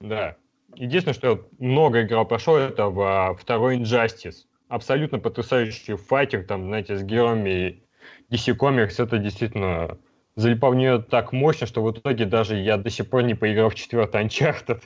да. 0.00 0.36
Единственное, 0.76 1.14
что 1.14 1.30
я 1.30 1.38
много 1.58 2.02
играл, 2.02 2.26
прошел, 2.26 2.56
это 2.56 2.86
во 2.86 3.34
второй 3.34 3.78
Injustice. 3.78 4.44
Абсолютно 4.68 5.18
потрясающий 5.18 5.96
файтинг, 5.96 6.46
там, 6.46 6.66
знаете, 6.66 6.96
с 6.96 7.02
героями 7.02 7.82
DC 8.30 8.56
Comics, 8.56 9.02
это 9.02 9.18
действительно 9.18 9.98
залипал 10.36 10.72
в 10.72 10.76
нее 10.76 11.02
так 11.02 11.32
мощно, 11.32 11.66
что 11.66 11.82
в 11.82 11.90
итоге 11.90 12.24
даже 12.24 12.56
я 12.56 12.76
до 12.76 12.88
сих 12.88 13.10
пор 13.10 13.22
не 13.22 13.34
поиграл 13.34 13.70
в 13.70 13.74
четвертый 13.74 14.24
Uncharted. 14.24 14.82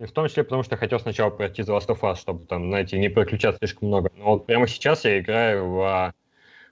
И 0.00 0.06
в 0.06 0.12
том 0.12 0.26
числе 0.28 0.44
потому, 0.44 0.62
что 0.62 0.76
я 0.76 0.78
хотел 0.78 0.98
сначала 0.98 1.28
пройти 1.28 1.60
The 1.60 1.78
Last 1.78 1.88
of 1.88 2.00
Us, 2.00 2.16
чтобы 2.16 2.46
там, 2.46 2.68
знаете, 2.68 2.98
не 2.98 3.10
переключаться 3.10 3.58
слишком 3.58 3.88
много. 3.88 4.10
Но 4.16 4.24
вот 4.24 4.46
прямо 4.46 4.66
сейчас 4.66 5.04
я 5.04 5.20
играю 5.20 5.68
в 5.68 6.14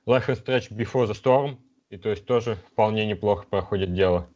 Life 0.06 0.28
and 0.28 0.42
Stretch 0.42 0.70
Before 0.70 1.06
the 1.06 1.12
Storm, 1.12 1.58
и 1.90 1.98
то 1.98 2.08
есть 2.08 2.24
тоже 2.24 2.56
вполне 2.72 3.04
неплохо 3.04 3.44
проходит 3.48 3.92
дело. 3.92 4.30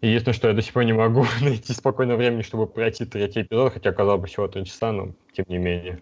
Единственное, 0.00 0.34
что 0.34 0.48
я 0.48 0.54
до 0.54 0.62
сих 0.62 0.72
пор 0.72 0.82
не 0.82 0.94
могу 0.94 1.24
найти 1.40 1.72
спокойное 1.72 2.16
времени, 2.16 2.42
чтобы 2.42 2.66
пройти 2.66 3.04
третий 3.04 3.42
эпизод, 3.42 3.74
хотя 3.74 3.92
казалось 3.92 4.20
бы 4.20 4.26
всего 4.26 4.48
три 4.48 4.64
часа, 4.64 4.90
но 4.90 5.14
тем 5.32 5.44
не 5.48 5.58
менее. 5.58 6.00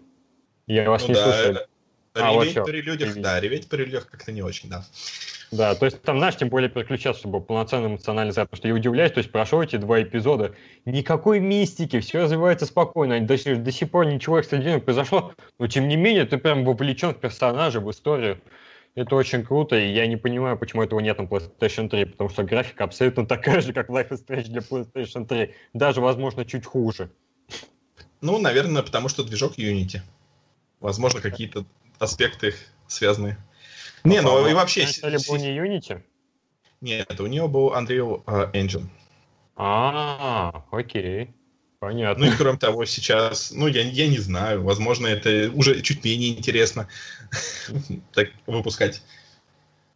Я 0.65 0.89
вас 0.89 1.03
ну, 1.03 1.09
не 1.09 1.13
да, 1.13 1.23
слушаю. 1.23 1.67
А, 2.15 2.33
реветь 2.33 2.55
вот 2.55 2.65
при 2.65 2.81
людях, 2.81 3.15
да, 3.17 3.39
реветь 3.39 3.69
при 3.69 3.83
людях 3.83 4.07
как-то 4.09 4.31
не 4.31 4.41
очень, 4.41 4.69
да. 4.69 4.83
Да, 5.51 5.75
то 5.75 5.85
есть 5.85 6.01
там, 6.01 6.17
знаешь, 6.17 6.35
тем 6.35 6.49
более 6.49 6.69
переключаться, 6.69 7.19
чтобы 7.19 7.39
полноценный 7.39 7.87
эмоциональный 7.87 8.33
заряд. 8.33 8.49
Потому 8.49 8.59
что 8.59 8.67
я 8.67 8.73
удивляюсь, 8.73 9.11
то 9.11 9.19
есть 9.19 9.31
прошел 9.31 9.61
эти 9.61 9.75
два 9.77 10.01
эпизода, 10.01 10.55
никакой 10.85 11.39
мистики, 11.39 11.99
все 11.99 12.23
развивается 12.23 12.65
спокойно, 12.65 13.19
до, 13.21 13.37
до 13.55 13.71
сих 13.71 13.91
пор 13.91 14.07
ничего 14.07 14.39
экстрадиционного 14.39 14.83
произошло, 14.83 15.33
но 15.59 15.67
тем 15.67 15.87
не 15.87 15.95
менее 15.95 16.25
ты 16.25 16.37
прям 16.37 16.65
вовлечен 16.65 17.13
в 17.13 17.19
персонажа, 17.19 17.79
в 17.79 17.89
историю. 17.91 18.41
Это 18.95 19.15
очень 19.15 19.43
круто, 19.43 19.75
и 19.75 19.91
я 19.91 20.07
не 20.07 20.15
понимаю, 20.15 20.57
почему 20.57 20.81
этого 20.81 21.01
нет 21.01 21.17
на 21.17 21.23
PlayStation 21.23 21.89
3, 21.89 22.05
потому 22.05 22.29
что 22.29 22.43
графика 22.43 22.85
абсолютно 22.85 23.25
такая 23.25 23.59
же, 23.59 23.73
как 23.73 23.89
Life 23.89 24.09
is 24.09 24.25
Strange 24.25 24.47
для 24.47 24.61
PlayStation 24.61 25.25
3, 25.27 25.53
даже, 25.73 25.99
возможно, 25.99 26.45
чуть 26.45 26.65
хуже. 26.65 27.11
Ну, 28.21 28.39
наверное, 28.39 28.83
потому 28.83 29.09
что 29.09 29.23
движок 29.23 29.57
Unity. 29.57 29.99
Возможно, 30.79 31.19
какие-то 31.19 31.65
аспекты 31.99 32.53
связаны. 32.87 33.37
Не, 34.05 34.21
ну 34.21 34.47
и 34.47 34.53
вообще... 34.53 34.83
Вначале 34.83 35.17
был 35.27 35.35
не 35.37 35.57
Unity? 35.57 36.01
Нет, 36.81 37.19
у 37.19 37.25
нее 37.25 37.47
был 37.47 37.73
Unreal 37.73 38.23
uh, 38.25 38.51
Engine. 38.53 38.87
А, 39.55 40.65
окей. 40.71 41.33
Понятно. 41.79 42.25
Ну 42.25 42.31
и 42.31 42.35
кроме 42.35 42.57
того, 42.57 42.85
сейчас, 42.85 43.51
ну 43.51 43.67
я, 43.67 43.81
я 43.81 44.07
не 44.07 44.17
знаю, 44.17 44.63
возможно, 44.63 45.07
это 45.07 45.51
уже 45.53 45.81
чуть 45.81 46.03
менее 46.03 46.37
интересно 46.37 46.87
так 48.13 48.29
выпускать 48.47 49.01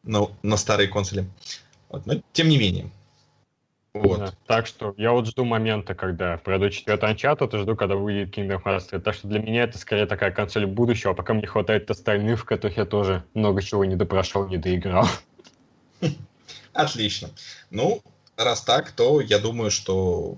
на, 0.03 0.27
на 0.43 0.57
старые 0.57 0.87
консоли. 0.87 1.25
Вот, 1.89 2.05
но 2.05 2.21
тем 2.33 2.49
не 2.49 2.57
менее. 2.57 2.91
Вот. 3.93 4.19
Да, 4.19 4.33
так 4.45 4.67
что 4.67 4.93
я 4.97 5.11
вот 5.11 5.27
жду 5.27 5.45
момента, 5.45 5.95
когда 5.95 6.37
пройду 6.37 6.69
четвертый 6.69 7.11
Uncharted, 7.11 7.55
и 7.55 7.61
жду, 7.61 7.75
когда 7.75 7.95
выйдет 7.95 8.37
Kingdom 8.37 8.61
Hearts 8.63 8.89
3. 8.89 8.99
Так 8.99 9.15
что 9.15 9.27
для 9.27 9.39
меня 9.39 9.63
это 9.63 9.77
скорее 9.79 10.05
такая 10.05 10.31
консоль 10.31 10.67
будущего, 10.67 11.13
а 11.13 11.15
пока 11.15 11.33
мне 11.33 11.47
хватает 11.47 11.89
остальных, 11.89 12.41
в 12.41 12.45
которых 12.45 12.77
я 12.77 12.85
тоже 12.85 13.23
много 13.33 13.61
чего 13.63 13.83
не 13.85 13.95
допрошел, 13.95 14.47
не 14.47 14.57
доиграл. 14.57 15.07
Отлично. 16.73 17.29
Ну, 17.71 18.03
раз 18.37 18.61
так, 18.61 18.91
то 18.91 19.21
я 19.21 19.39
думаю, 19.39 19.71
что 19.71 20.37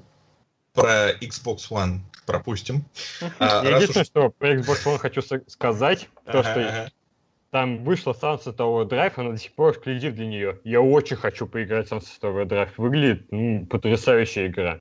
про 0.73 1.11
Xbox 1.11 1.69
One 1.69 1.99
пропустим. 2.25 2.85
А, 3.39 3.65
единственное, 3.65 4.03
уж... 4.03 4.07
что 4.07 4.29
про 4.29 4.55
Xbox 4.55 4.85
One 4.85 4.97
хочу 4.97 5.21
сказать, 5.47 6.07
то, 6.25 6.41
что 6.41 6.89
там 7.51 7.83
вышла 7.83 8.13
Sunset 8.13 8.55
Overdrive, 8.55 9.13
она 9.17 9.31
до 9.31 9.37
сих 9.37 9.51
пор 9.53 9.73
эксклюзив 9.73 10.15
для 10.15 10.25
нее. 10.25 10.59
Я 10.63 10.81
очень 10.81 11.17
хочу 11.17 11.45
поиграть 11.45 11.89
в 11.89 11.91
Sunset 11.91 12.21
Overdrive. 12.21 12.69
Выглядит 12.77 13.27
ну, 13.29 13.65
потрясающая 13.65 14.47
игра. 14.47 14.79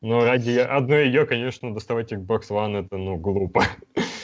Но 0.00 0.24
ради 0.24 0.58
одной 0.58 1.06
ее, 1.06 1.26
конечно, 1.26 1.74
доставать 1.74 2.12
Xbox 2.12 2.48
One 2.50 2.84
это, 2.84 2.96
ну, 2.96 3.16
глупо. 3.16 3.66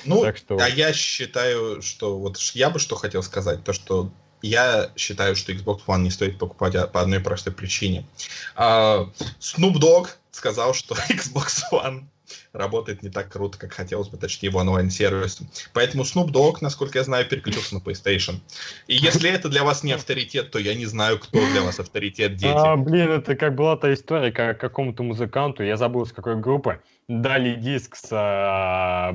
Ну, 0.05 0.22
так 0.22 0.36
что... 0.36 0.57
а 0.57 0.68
я 0.68 0.93
считаю, 0.93 1.82
что 1.82 2.18
вот 2.18 2.38
я 2.55 2.70
бы 2.70 2.78
что 2.78 2.97
хотел 2.97 3.22
сказать, 3.22 3.64
то 3.64 3.72
что 3.72 4.11
я 4.41 4.91
считаю, 4.97 5.36
что 5.36 5.53
Xbox 5.53 5.80
One 5.86 6.03
не 6.03 6.11
стоит 6.11 6.38
покупать 6.38 6.74
по 6.93 7.01
одной 7.01 7.20
простой 7.20 7.53
причине. 7.53 8.07
Uh, 8.57 9.11
Snoop 9.41 9.74
Dogg 9.74 10.09
сказал, 10.30 10.74
что 10.74 10.95
Xbox 11.11 11.62
One 11.72 12.05
работает 12.53 13.03
не 13.03 13.11
так 13.11 13.31
круто, 13.31 13.59
как 13.59 13.72
хотелось 13.72 14.09
бы, 14.09 14.16
точнее, 14.16 14.49
его 14.49 14.61
онлайн-сервис. 14.61 15.41
Поэтому 15.72 16.05
Snoop 16.05 16.31
Dogg, 16.31 16.59
насколько 16.61 16.99
я 16.99 17.05
знаю, 17.05 17.26
переключился 17.26 17.74
на 17.74 17.78
PlayStation. 17.78 18.37
И 18.87 18.95
если 18.95 19.31
это 19.31 19.49
для 19.49 19.64
вас 19.64 19.83
не 19.83 19.93
авторитет, 19.93 20.51
то 20.51 20.59
я 20.59 20.74
не 20.74 20.87
знаю, 20.87 21.18
кто 21.18 21.39
для 21.53 21.62
вас 21.62 21.81
авторитет, 21.81 22.37
дети. 22.37 22.53
А, 22.55 22.76
блин, 22.76 23.11
это 23.11 23.37
как 23.37 23.55
была 23.55 23.76
та 23.76 23.93
история, 23.93 24.33
как 24.33 24.59
какому-то 24.59 25.03
музыканту, 25.03 25.62
я 25.62 25.76
забыл, 25.76 26.07
с 26.07 26.12
какой 26.12 26.37
группы, 26.37 26.81
дали 27.09 27.55
диск 27.55 27.97
с, 27.97 28.09
а, 28.12 29.14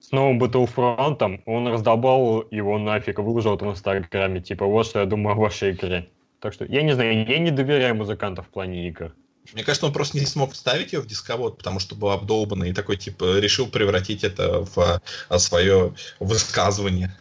с 0.00 0.10
новым 0.12 0.42
Battlefront, 0.42 1.40
он 1.46 1.68
раздолбал 1.68 2.44
его 2.50 2.78
нафиг, 2.78 3.18
выложил 3.18 3.54
это 3.54 3.64
в 3.66 3.70
Инстаграме, 3.70 4.40
типа, 4.40 4.66
вот 4.66 4.86
что 4.86 5.00
я 5.00 5.06
думаю 5.06 5.36
о 5.36 5.40
вашей 5.40 5.72
игре. 5.72 6.08
Так 6.40 6.52
что, 6.52 6.64
я 6.64 6.82
не 6.82 6.92
знаю, 6.92 7.24
я 7.24 7.38
не 7.38 7.52
доверяю 7.52 7.94
музыкантам 7.94 8.44
в 8.44 8.48
плане 8.48 8.88
игр. 8.88 9.14
Мне 9.52 9.64
кажется, 9.64 9.86
он 9.86 9.92
просто 9.92 10.18
не 10.18 10.26
смог 10.26 10.52
вставить 10.52 10.92
ее 10.92 11.00
в 11.00 11.06
дисковод, 11.06 11.58
потому 11.58 11.78
что 11.80 11.94
был 11.94 12.10
обдолбанный 12.10 12.70
и 12.70 12.72
такой, 12.72 12.96
типа, 12.96 13.38
решил 13.38 13.66
превратить 13.66 14.24
это 14.24 14.64
в 14.64 15.00
а, 15.28 15.38
свое 15.38 15.94
высказывание. 16.20 17.14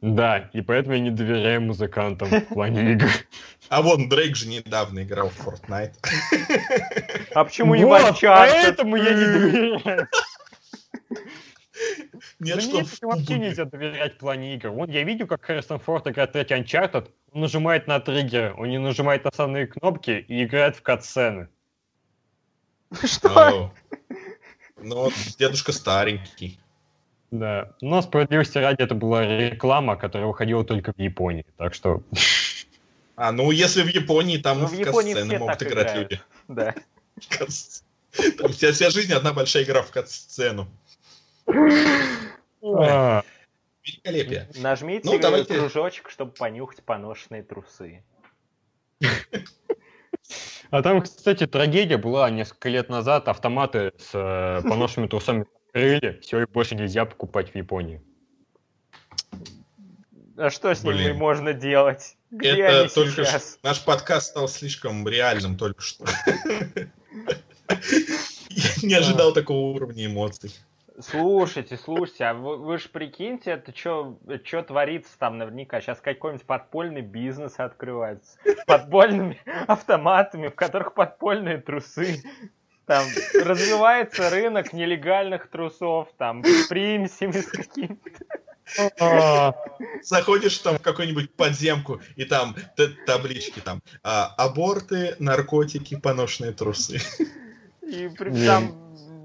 Да, 0.00 0.50
и 0.52 0.60
поэтому 0.60 0.96
я 0.96 1.00
не 1.00 1.10
доверяю 1.10 1.62
музыкантам 1.62 2.28
в 2.28 2.54
плане 2.54 2.92
игр. 2.92 3.08
А 3.70 3.80
вон 3.80 4.08
Дрейк 4.08 4.36
же 4.36 4.46
недавно 4.48 5.02
играл 5.02 5.30
в 5.30 5.46
Fortnite. 5.46 5.94
А 7.34 7.44
почему 7.44 7.74
не 7.74 7.84
в 7.84 7.88
Вот, 7.88 8.02
Uncharted? 8.02 8.50
поэтому 8.50 8.96
я 8.96 9.14
не 9.14 9.24
доверяю. 9.24 10.08
Нет, 12.40 12.56
Да 12.56 12.60
что 12.60 12.72
нет, 12.72 13.02
вообще 13.02 13.38
нельзя 13.38 13.64
доверять 13.64 14.18
плане 14.18 14.54
игр. 14.54 14.70
Вон 14.70 14.90
я 14.90 15.02
видел, 15.04 15.26
как 15.26 15.44
Харрисон 15.44 15.78
Форд 15.78 16.06
играет 16.08 16.32
третий 16.32 16.54
Uncharted, 16.54 17.10
он 17.32 17.40
нажимает 17.40 17.86
на 17.86 18.00
триггеры, 18.00 18.54
он 18.54 18.68
не 18.68 18.78
нажимает 18.78 19.24
на 19.24 19.30
основные 19.30 19.66
кнопки 19.66 20.24
и 20.26 20.44
играет 20.44 20.76
в 20.76 20.82
катсцены. 20.82 21.48
Что? 23.04 23.72
Ну, 24.80 25.10
дедушка 25.38 25.72
старенький. 25.72 26.58
Да. 27.30 27.72
Но 27.80 28.02
справедливости 28.02 28.58
ради 28.58 28.82
это 28.82 28.94
была 28.94 29.26
реклама, 29.26 29.96
которая 29.96 30.28
выходила 30.28 30.64
только 30.64 30.92
в 30.92 30.98
Японии. 30.98 31.46
Так 31.56 31.74
что 31.74 32.02
А, 33.16 33.30
ну 33.32 33.50
если 33.52 33.82
в 33.82 33.88
Японии, 33.88 34.38
там 34.38 34.60
Ну, 34.60 34.66
в 34.66 34.70
в 34.72 34.78
Японии 34.78 35.14
катсцены 35.14 35.38
могут 35.38 35.62
играть 35.62 35.86
играют. 35.86 36.10
люди. 36.10 36.22
Да. 36.48 36.74
Там 38.38 38.52
вся, 38.52 38.72
вся 38.72 38.90
жизнь 38.90 39.12
одна 39.12 39.32
большая 39.32 39.64
игра 39.64 39.82
в 39.82 39.90
катсцену. 39.90 40.68
Великолепие. 43.82 44.48
Нажмите 44.56 45.08
Ну, 45.10 45.18
давайте. 45.18 45.54
кружочек, 45.58 46.08
чтобы 46.10 46.32
понюхать 46.32 46.82
поношенные 46.82 47.42
трусы. 47.42 48.02
А 50.70 50.82
там, 50.82 51.02
кстати, 51.02 51.46
трагедия 51.46 51.98
была 51.98 52.30
несколько 52.30 52.68
лет 52.68 52.88
назад. 52.88 53.28
Автоматы 53.28 53.92
с 53.98 54.10
э, 54.14 54.62
поношенными 54.66 55.08
трусами 55.08 55.44
открыли, 55.68 56.18
все, 56.22 56.40
их 56.42 56.50
больше 56.50 56.74
нельзя 56.74 57.04
покупать 57.04 57.52
в 57.52 57.54
Японии. 57.54 58.00
А 60.36 60.50
что 60.50 60.74
с 60.74 60.82
ними 60.82 60.94
Блин. 60.94 61.16
можно 61.16 61.52
делать? 61.52 62.16
Где 62.30 62.56
Это 62.62 62.80
они 62.80 62.88
только 62.88 63.24
сейчас? 63.24 63.52
ш- 63.52 63.58
наш 63.62 63.84
подкаст 63.84 64.28
стал 64.30 64.48
слишком 64.48 65.06
реальным 65.06 65.56
только 65.56 65.80
что. 65.82 66.04
Я 67.68 68.70
не 68.82 68.94
ожидал 68.94 69.32
такого 69.32 69.74
уровня 69.76 70.06
эмоций. 70.06 70.50
Слушайте, 71.00 71.76
слушайте, 71.76 72.24
а 72.24 72.34
вы, 72.34 72.56
вы 72.56 72.78
же 72.78 72.88
прикиньте, 72.88 73.52
это 73.52 73.76
что 73.76 74.16
творится 74.62 75.18
там 75.18 75.38
наверняка? 75.38 75.80
Сейчас 75.80 76.00
какой-нибудь 76.00 76.46
подпольный 76.46 77.00
бизнес 77.00 77.54
открывается. 77.58 78.38
С 78.44 78.64
подпольными 78.64 79.40
автоматами, 79.66 80.48
в 80.48 80.54
которых 80.54 80.94
подпольные 80.94 81.58
трусы. 81.58 82.22
Там 82.86 83.04
развивается 83.42 84.28
рынок 84.30 84.72
нелегальных 84.72 85.48
трусов, 85.48 86.08
там, 86.18 86.44
с 86.44 86.66
примесями, 86.68 87.40
с 87.40 87.46
какими-то. 87.46 88.24
А, 89.00 89.54
Заходишь 90.02 90.58
там 90.58 90.78
в 90.78 90.82
какую-нибудь 90.82 91.34
подземку, 91.34 92.00
и 92.16 92.24
там 92.24 92.54
таблички 93.06 93.60
там 93.60 93.80
а, 94.02 94.26
аборты, 94.36 95.16
наркотики, 95.18 95.96
поношенные 95.96 96.52
трусы. 96.52 97.00
И 97.82 98.08
там, 98.46 98.84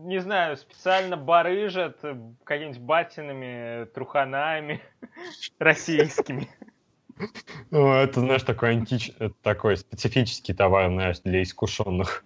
не 0.10 0.20
знаю, 0.20 0.58
специально 0.58 1.16
барыжат 1.16 2.00
какими-нибудь 2.44 2.82
батиными 2.82 3.86
труханами 3.94 4.82
российскими. 5.60 6.50
Ну, 7.70 7.94
это, 7.94 8.22
знаешь, 8.22 8.44
такой 8.44 8.72
антич... 8.72 9.12
это 9.20 9.34
такой 9.44 9.78
специфический 9.78 10.54
товар, 10.54 10.90
знаешь, 10.90 11.20
для 11.20 11.44
искушенных. 11.44 12.24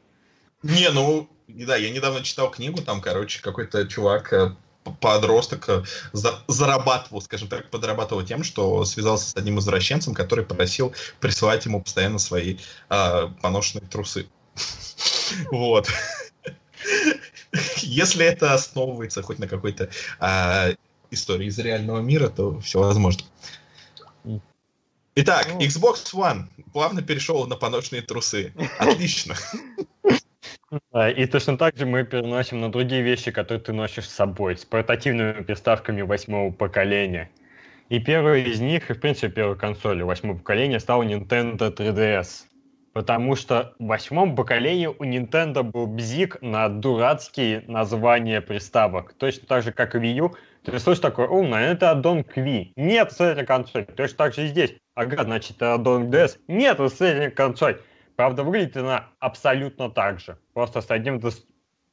Не, 0.61 0.89
ну, 0.91 1.29
да, 1.47 1.75
я 1.75 1.89
недавно 1.89 2.23
читал 2.23 2.49
книгу, 2.49 2.81
там, 2.81 3.01
короче, 3.01 3.41
какой-то 3.41 3.85
чувак, 3.87 4.31
э, 4.31 4.55
подросток, 5.01 5.67
э, 5.67 5.83
за- 6.13 6.41
зарабатывал, 6.47 7.21
скажем 7.21 7.49
так, 7.49 7.69
подрабатывал 7.69 8.23
тем, 8.23 8.43
что 8.43 8.85
связался 8.85 9.29
с 9.29 9.35
одним 9.35 9.59
извращенцем, 9.59 10.13
который 10.13 10.45
просил 10.45 10.93
присылать 11.19 11.65
ему 11.65 11.81
постоянно 11.81 12.19
свои 12.19 12.59
э, 12.89 13.27
поношенные 13.41 13.87
трусы. 13.87 14.27
Вот. 15.51 15.89
Если 17.93 18.25
это 18.25 18.53
основывается 18.53 19.21
хоть 19.21 19.39
на 19.39 19.47
какой-то 19.47 19.89
а, 20.19 20.69
истории 21.11 21.47
из 21.47 21.59
реального 21.59 21.99
мира, 21.99 22.29
то 22.29 22.59
все 22.59 22.79
возможно. 22.79 23.23
Итак, 25.15 25.47
Ну. 25.53 25.59
Xbox 25.59 26.13
One 26.15 26.45
плавно 26.73 27.03
перешел 27.03 27.45
на 27.45 27.55
поношенные 27.55 28.01
трусы. 28.01 28.51
Отлично. 28.79 29.35
И 31.15 31.25
точно 31.27 31.55
так 31.55 31.77
же 31.77 31.85
мы 31.85 32.03
переносим 32.03 32.59
на 32.59 32.71
другие 32.71 33.03
вещи, 33.03 33.29
которые 33.29 33.63
ты 33.63 33.73
носишь 33.73 34.09
с 34.09 34.13
собой, 34.13 34.57
с 34.57 34.65
портативными 34.65 35.43
приставками 35.43 36.01
восьмого 36.01 36.51
поколения. 36.51 37.29
И 37.89 37.99
первой 37.99 38.41
из 38.43 38.59
них, 38.59 38.89
и 38.89 38.93
в 38.93 38.99
принципе 38.99 39.29
первой 39.29 39.55
консолью 39.55 40.07
восьмого 40.07 40.37
поколения 40.37 40.79
стала 40.79 41.03
Nintendo 41.03 41.71
3DS. 41.71 42.45
Потому 42.93 43.35
что 43.35 43.73
в 43.79 43.87
восьмом 43.87 44.35
поколении 44.35 44.85
у 44.85 45.03
Nintendo 45.03 45.63
был 45.63 45.87
бзик 45.87 46.39
на 46.41 46.69
дурацкие 46.69 47.63
названия 47.67 48.39
приставок. 48.39 49.13
Точно 49.13 49.47
так 49.47 49.63
же, 49.63 49.71
как 49.71 49.95
и 49.95 49.97
Wii 49.97 50.13
U. 50.13 50.35
Ты 50.63 50.77
слышишь 50.79 51.01
такое, 51.01 51.27
умно, 51.27 51.59
это 51.59 51.91
аддон 51.91 52.23
к 52.23 52.37
Wii. 52.37 52.73
Нет, 52.75 53.13
это 53.19 53.45
консоль. 53.45 53.85
Точно 53.85 54.17
так 54.17 54.33
же 54.35 54.45
и 54.45 54.47
здесь. 54.47 54.75
Ага, 54.93 55.23
значит, 55.23 55.57
это 55.57 55.73
аддон 55.73 56.09
к 56.09 56.13
DS. 56.13 56.37
Нет, 56.47 56.79
это 56.79 57.31
консоль. 57.31 57.81
Правда, 58.15 58.43
выглядит 58.43 58.77
она 58.77 59.07
абсолютно 59.19 59.89
так 59.89 60.19
же. 60.19 60.37
Просто 60.53 60.81
с 60.81 60.91
одним 60.91 61.17
дос- 61.17 61.43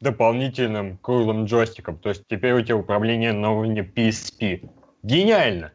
дополнительным 0.01 0.99
круглым 0.99 1.47
джойстиком. 1.47 1.97
То 1.99 2.11
есть 2.11 2.25
теперь 2.29 2.53
у 2.53 2.61
тебя 2.61 2.77
управление 2.77 3.33
на 3.33 3.53
уровне 3.53 3.81
PSP. 3.81 4.69
Гениально! 5.03 5.73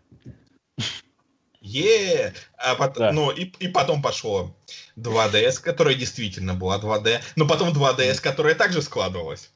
Е, 1.66 2.32
а 2.58 2.76
пот- 2.76 2.94
Да. 2.98 3.12
ну 3.12 3.32
и, 3.32 3.46
и 3.60 3.68
потом 3.68 4.02
пошло 4.02 4.56
2DS, 5.00 5.60
которая 5.60 5.96
действительно 5.96 6.54
была 6.54 6.80
2D, 6.80 7.22
но 7.36 7.48
потом 7.48 7.70
2DS, 7.70 8.22
которая 8.22 8.54
также 8.54 8.84
складывалась. 8.84 9.52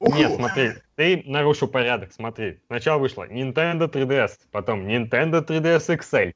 Нет, 0.00 0.34
смотри, 0.34 0.72
ты 0.96 1.22
нарушил 1.24 1.68
порядок, 1.68 2.12
смотри. 2.12 2.58
Сначала 2.66 2.98
вышло 2.98 3.26
Nintendo 3.28 3.88
3DS, 3.88 4.32
потом 4.50 4.86
Nintendo 4.88 5.40
3DS 5.46 5.96
XL, 6.00 6.34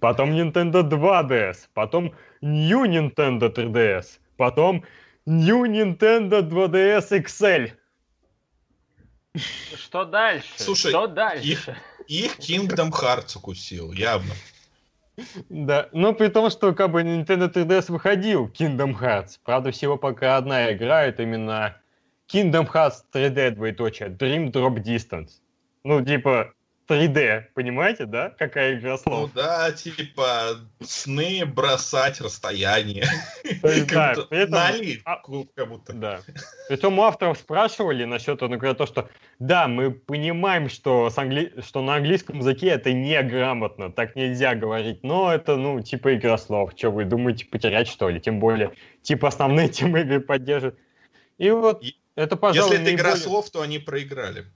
потом 0.00 0.32
Nintendo 0.32 0.82
2DS, 0.82 1.56
потом 1.72 2.12
New 2.40 2.84
Nintendo 2.84 3.54
3DS, 3.54 4.18
потом 4.36 4.84
New 5.26 5.64
Nintendo 5.64 6.42
2DS 6.42 7.22
XL. 7.24 7.72
Что 9.76 10.04
дальше? 10.04 10.48
Слушай, 10.56 10.88
Что 10.90 11.06
дальше? 11.06 11.46
их- 11.46 11.68
Их 12.10 12.40
Kingdom 12.40 12.90
Hearts 12.90 13.36
укусил, 13.36 13.92
явно. 13.92 14.34
Да, 15.48 15.88
но 15.92 16.12
при 16.12 16.26
том, 16.26 16.50
что 16.50 16.74
как 16.74 16.90
бы 16.90 17.02
Nintendo 17.02 17.48
3DS 17.48 17.92
выходил 17.92 18.48
Kingdom 18.48 18.98
Hearts. 19.00 19.38
Правда, 19.44 19.70
всего 19.70 19.96
пока 19.96 20.36
одна 20.36 20.72
игра, 20.72 21.04
это 21.04 21.22
именно 21.22 21.76
Kingdom 22.26 22.68
Hearts 22.68 23.04
3D, 23.12 23.52
двоеточие, 23.52 24.08
Dream 24.08 24.50
Drop 24.50 24.82
Distance. 24.82 25.34
Ну, 25.84 26.04
типа, 26.04 26.52
3D, 26.90 27.44
понимаете, 27.54 28.06
да? 28.06 28.30
Какая 28.30 28.78
игра 28.78 28.92
Ну 28.92 28.98
слов? 28.98 29.32
да, 29.32 29.70
типа 29.70 30.56
сны 30.82 31.46
бросать 31.46 32.20
расстояние. 32.20 33.04
Да, 34.48 34.72
а- 35.04 35.16
клуб 35.16 35.50
как 35.54 35.68
будто. 35.68 35.92
Да. 35.92 36.20
Притом 36.68 36.98
у 36.98 37.02
авторов 37.02 37.38
спрашивали 37.38 38.04
насчет, 38.04 38.40
например, 38.40 38.74
то, 38.74 38.86
что 38.86 39.08
да, 39.38 39.68
мы 39.68 39.92
понимаем, 39.92 40.68
что, 40.68 41.08
с 41.10 41.16
англи- 41.18 41.62
что 41.64 41.82
на 41.82 41.96
английском 41.96 42.38
языке 42.38 42.68
это 42.68 42.92
неграмотно, 42.92 43.92
так 43.92 44.16
нельзя 44.16 44.54
говорить, 44.54 45.02
но 45.04 45.32
это, 45.32 45.56
ну, 45.56 45.80
типа 45.80 46.16
игра 46.16 46.38
слов. 46.38 46.72
Что 46.76 46.90
вы 46.90 47.04
думаете, 47.04 47.46
потерять 47.46 47.88
что 47.88 48.08
ли? 48.08 48.20
Тем 48.20 48.40
более, 48.40 48.72
типа 49.02 49.28
основные 49.28 49.68
темы 49.68 50.00
игры 50.00 50.20
поддерживают. 50.20 50.78
И 51.38 51.50
вот 51.50 51.82
это, 52.16 52.36
пожалуй, 52.36 52.72
Если 52.76 52.92
это 52.92 52.94
игра 52.94 53.16
слов, 53.16 53.48
то 53.50 53.62
они 53.62 53.78
проиграли. 53.78 54.46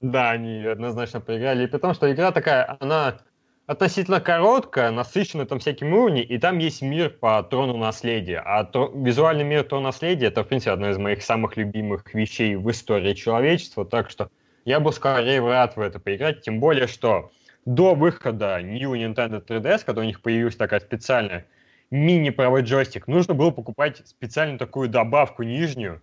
Да, 0.00 0.30
они 0.30 0.64
однозначно 0.64 1.20
проиграли. 1.20 1.64
И 1.64 1.66
при 1.66 1.78
том, 1.78 1.94
что 1.94 2.10
игра 2.10 2.32
такая, 2.32 2.76
она 2.80 3.18
относительно 3.66 4.20
короткая, 4.20 4.90
насыщенная 4.90 5.46
там 5.46 5.58
всякими 5.58 5.92
уровнями, 5.92 6.24
и 6.24 6.38
там 6.38 6.58
есть 6.58 6.82
мир 6.82 7.10
по 7.10 7.42
трону 7.42 7.76
наследия. 7.76 8.42
А 8.44 8.64
тро- 8.64 8.90
визуальный 8.94 9.44
мир 9.44 9.62
трона 9.62 9.88
наследия 9.88 10.26
это, 10.26 10.42
в 10.42 10.48
принципе, 10.48 10.72
одна 10.72 10.90
из 10.90 10.98
моих 10.98 11.22
самых 11.22 11.56
любимых 11.56 12.12
вещей 12.14 12.56
в 12.56 12.68
истории 12.70 13.14
человечества, 13.14 13.84
так 13.84 14.10
что 14.10 14.30
я 14.64 14.80
бы 14.80 14.92
скорее 14.92 15.40
рад 15.40 15.76
в 15.76 15.80
это 15.80 16.00
поиграть, 16.00 16.42
тем 16.42 16.60
более, 16.60 16.86
что 16.86 17.30
до 17.64 17.94
выхода 17.94 18.60
New 18.62 18.94
Nintendo 18.94 19.44
3DS, 19.44 19.82
когда 19.84 20.00
у 20.00 20.04
них 20.04 20.22
появилась 20.22 20.56
такая 20.56 20.80
специальная 20.80 21.46
мини-правый 21.90 22.62
джойстик, 22.62 23.06
нужно 23.06 23.34
было 23.34 23.50
покупать 23.50 24.02
специальную 24.06 24.58
такую 24.58 24.88
добавку 24.88 25.42
нижнюю, 25.42 26.02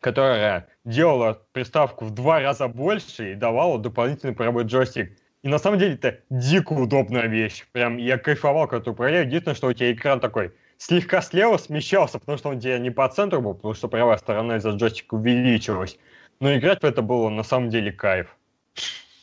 которая 0.00 0.68
делала 0.84 1.42
приставку 1.52 2.04
в 2.04 2.10
два 2.10 2.40
раза 2.40 2.68
больше 2.68 3.32
и 3.32 3.34
давала 3.34 3.78
дополнительный 3.78 4.34
правый 4.34 4.64
джойстик. 4.64 5.16
И 5.42 5.48
на 5.48 5.58
самом 5.58 5.78
деле 5.78 5.94
это 5.94 6.20
дико 6.30 6.72
удобная 6.72 7.26
вещь. 7.26 7.66
Прям 7.72 7.96
я 7.96 8.18
кайфовал, 8.18 8.66
когда 8.66 8.84
ты 8.84 8.90
управляешь. 8.90 9.26
Единственное, 9.26 9.54
что 9.54 9.68
у 9.68 9.72
тебя 9.72 9.92
экран 9.92 10.20
такой 10.20 10.52
слегка 10.78 11.20
слева 11.20 11.56
смещался, 11.58 12.18
потому 12.18 12.38
что 12.38 12.48
он 12.48 12.60
тебе 12.60 12.78
не 12.78 12.90
по 12.90 13.08
центру 13.08 13.40
был, 13.40 13.54
потому 13.54 13.74
что 13.74 13.88
правая 13.88 14.16
сторона 14.16 14.56
из-за 14.56 14.70
джойстика 14.70 15.14
увеличилась. 15.14 15.98
Но 16.40 16.54
играть 16.54 16.82
в 16.82 16.86
это 16.86 17.02
было 17.02 17.28
на 17.28 17.42
самом 17.42 17.70
деле 17.70 17.92
кайф. 17.92 18.36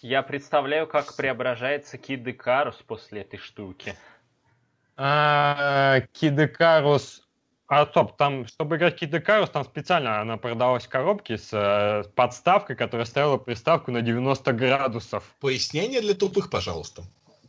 Я 0.01 0.21
представляю, 0.21 0.85
как 0.87 1.15
преображается 1.15 1.97
Кид 1.97 2.27
Икарус 2.27 2.75
после 2.85 3.21
этой 3.21 3.39
штуки. 3.39 3.95
А, 4.97 6.01
Kid 6.13 6.37
Icarus... 6.37 7.24
А, 7.67 7.87
стоп, 7.87 8.15
там, 8.15 8.45
чтобы 8.45 8.77
играть 8.77 9.01
Kid 9.01 9.09
Icarus, 9.09 9.49
там 9.51 9.63
специально 9.63 10.21
она 10.21 10.37
продавалась 10.37 10.85
в 10.85 10.89
коробке 10.89 11.37
с 11.37 11.49
э, 11.51 12.07
подставкой, 12.15 12.75
которая 12.75 13.05
ставила 13.05 13.37
приставку 13.37 13.91
на 13.91 14.01
90 14.01 14.53
градусов. 14.53 15.23
Пояснение 15.39 16.01
для 16.01 16.13
тупых, 16.13 16.51
пожалуйста. 16.51 17.03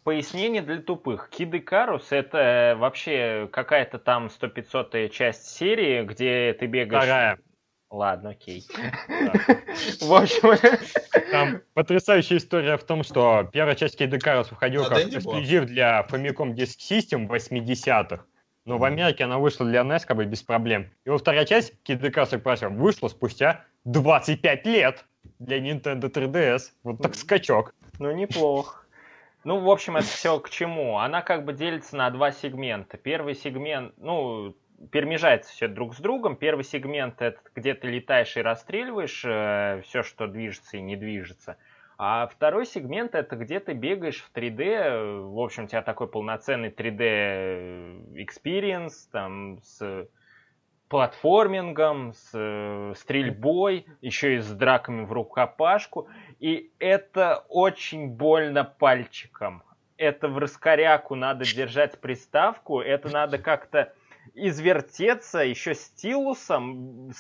Пояснение 0.05 0.63
для 0.63 0.81
тупых. 0.81 1.29
Kid 1.37 1.51
Icarus 1.51 2.05
это 2.11 2.39
э, 2.39 2.75
вообще 2.77 3.49
какая-то 3.53 3.99
там 3.99 4.29
100-500 4.29 5.11
часть 5.11 5.49
серии, 5.49 6.03
где 6.05 6.57
ты 6.59 6.65
бегаешь... 6.65 7.05
Вторая. 7.05 7.39
Ладно, 7.91 8.31
окей. 8.31 8.65
В 10.01 10.15
общем, 10.15 10.57
Там 11.31 11.61
потрясающая 11.75 12.39
история 12.39 12.79
в 12.79 12.85
том, 12.85 13.05
что 13.05 13.49
первая 13.53 13.75
часть 13.75 14.01
Kid 14.01 14.11
Icarus 14.11 14.49
выходила 14.51 14.87
А, 14.87 14.89
как 14.89 15.07
эксклюзив 15.09 15.67
для 15.67 16.07
Famicom 16.09 16.55
Disk 16.55 16.79
System 16.79 17.29
80-х. 17.29 18.25
Но 18.67 18.79
в 18.79 18.85
Америке 18.85 19.25
она 19.25 19.39
вышла 19.39 19.65
для 19.65 19.83
NES 19.83 20.05
как 20.05 20.17
бы 20.17 20.25
без 20.25 20.43
проблем. 20.43 20.91
И 21.05 21.11
вот 21.11 21.21
вторая 21.21 21.47
часть 21.47 21.73
Kid 21.85 22.01
Icarus 22.01 22.39
Express 22.39 22.69
вышла 22.69 23.09
спустя 23.09 23.65
25 23.85 24.67
лет 24.67 25.05
для 25.39 25.59
Nintendo 25.59 26.11
3DS. 26.11 26.73
Вот 26.83 27.01
так 27.01 27.15
скачок. 27.15 27.73
ну 28.01 28.11
неплохо. 28.11 28.83
Ну, 29.45 29.61
в 29.61 29.71
общем, 29.71 29.97
это 29.97 30.07
все 30.09 30.41
к 30.41 30.51
чему? 30.51 30.99
Она 30.99 31.23
как 31.23 31.45
бы 31.45 31.53
делится 31.53 31.97
на 31.97 32.11
два 32.11 32.33
сегмента. 32.33 32.97
Первый 32.97 33.37
сегмент, 33.37 33.95
ну, 33.99 34.57
перемежается 34.91 35.53
все 35.53 35.69
друг 35.69 35.95
с 35.95 35.99
другом. 35.99 36.35
Первый 36.35 36.65
сегмент 36.65 37.23
это 37.23 37.39
где 37.55 37.75
ты 37.75 37.87
летаешь 37.87 38.37
и 38.37 38.43
расстреливаешь 38.43 39.85
все, 39.85 40.03
что 40.03 40.27
движется 40.27 40.79
и 40.79 40.81
не 40.81 40.97
движется. 40.97 41.57
А 41.99 42.27
второй 42.27 42.67
сегмент 42.67 43.15
это 43.15 43.37
где 43.37 43.59
ты 43.59 43.73
бегаешь 43.73 44.23
в 44.23 44.31
3D, 44.37 44.63
э, 44.63 45.21
в 45.21 45.39
общем, 45.39 45.65
у 45.65 45.67
тебя 45.67 45.83
такой 45.83 46.09
полноценный 46.09 46.69
3D 46.69 48.15
experience, 48.15 49.09
там, 49.11 49.59
с 49.63 50.07
платформингом, 50.89 52.13
с 52.13 52.93
стрельбой, 52.97 53.87
еще 54.03 54.37
и 54.37 54.39
с 54.39 54.53
драками 54.53 55.05
в 55.05 55.13
рукопашку. 55.13 56.09
И 56.39 56.71
это 56.79 57.45
очень 57.49 58.09
больно 58.09 58.65
пальчиком. 58.65 59.63
Это 59.97 60.29
в 60.29 60.39
раскоряку 60.39 61.15
надо 61.15 61.45
держать 61.45 61.99
приставку, 62.01 62.81
это 62.81 63.09
надо 63.09 63.39
как-то 63.39 63.95
извертеться, 64.35 65.41
еще 65.41 65.75
стилусом 65.75 67.13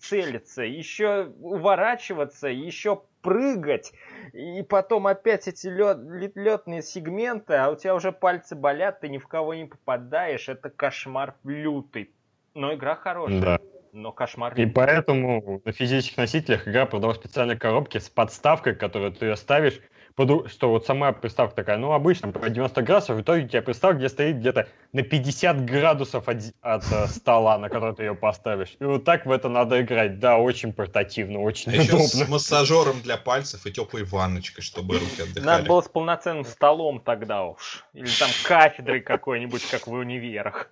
целиться, 0.00 0.62
еще 0.62 1.32
уворачиваться, 1.40 2.48
еще 2.48 3.02
прыгать, 3.22 3.92
и 4.32 4.62
потом 4.62 5.06
опять 5.06 5.48
эти 5.48 5.66
лед, 5.66 5.98
летные 6.36 6.82
сегменты, 6.82 7.54
а 7.54 7.70
у 7.70 7.76
тебя 7.76 7.94
уже 7.94 8.12
пальцы 8.12 8.54
болят, 8.54 9.00
ты 9.00 9.08
ни 9.08 9.18
в 9.18 9.26
кого 9.26 9.54
не 9.54 9.64
попадаешь, 9.64 10.48
это 10.48 10.70
кошмар 10.70 11.34
лютый. 11.44 12.10
Но 12.54 12.72
игра 12.72 12.94
хорошая. 12.94 13.40
Да. 13.40 13.60
Но 13.92 14.12
кошмар. 14.12 14.54
И 14.54 14.66
поэтому 14.66 15.62
на 15.64 15.72
физических 15.72 16.18
носителях 16.18 16.68
игра 16.68 16.84
продавалась 16.84 17.18
в 17.18 17.20
специальной 17.20 17.56
коробке 17.56 17.98
с 17.98 18.10
подставкой, 18.10 18.74
которую 18.74 19.12
ты 19.12 19.26
ее 19.26 19.36
ставишь, 19.36 19.80
что 20.16 20.70
вот 20.70 20.86
сама 20.86 21.12
приставка 21.12 21.56
такая, 21.56 21.76
ну, 21.76 21.92
обычно 21.92 22.32
по 22.32 22.48
90 22.48 22.80
градусов, 22.82 23.16
в 23.18 23.20
итоге 23.20 23.44
у 23.44 23.48
тебя 23.48 23.60
приставка, 23.60 23.98
где 23.98 24.08
стоит 24.08 24.38
где-то 24.38 24.66
на 24.92 25.02
50 25.02 25.66
градусов 25.66 26.26
от, 26.26 26.38
от 26.62 26.90
э, 26.90 27.06
стола, 27.08 27.58
на 27.58 27.68
который 27.68 27.94
ты 27.94 28.04
ее 28.04 28.14
поставишь. 28.14 28.76
И 28.80 28.84
вот 28.84 29.04
так 29.04 29.26
в 29.26 29.30
это 29.30 29.50
надо 29.50 29.82
играть. 29.82 30.18
Да, 30.18 30.38
очень 30.38 30.72
портативно, 30.72 31.40
очень 31.40 31.70
А 31.72 31.76
еще 31.76 31.96
удобно. 31.96 32.06
с 32.08 32.28
массажером 32.28 33.02
для 33.02 33.18
пальцев 33.18 33.66
и 33.66 33.72
теплой 33.72 34.04
ванночкой, 34.04 34.64
чтобы 34.64 34.94
руки 34.94 35.18
Надо 35.18 35.30
отдыхали. 35.32 35.68
было 35.68 35.80
с 35.82 35.88
полноценным 35.88 36.44
столом 36.46 37.00
тогда 37.00 37.44
уж. 37.44 37.84
Или 37.92 38.08
там 38.18 38.30
кафедрой 38.46 39.02
какой-нибудь, 39.02 39.68
как 39.70 39.86
в 39.86 39.92
универах. 39.92 40.70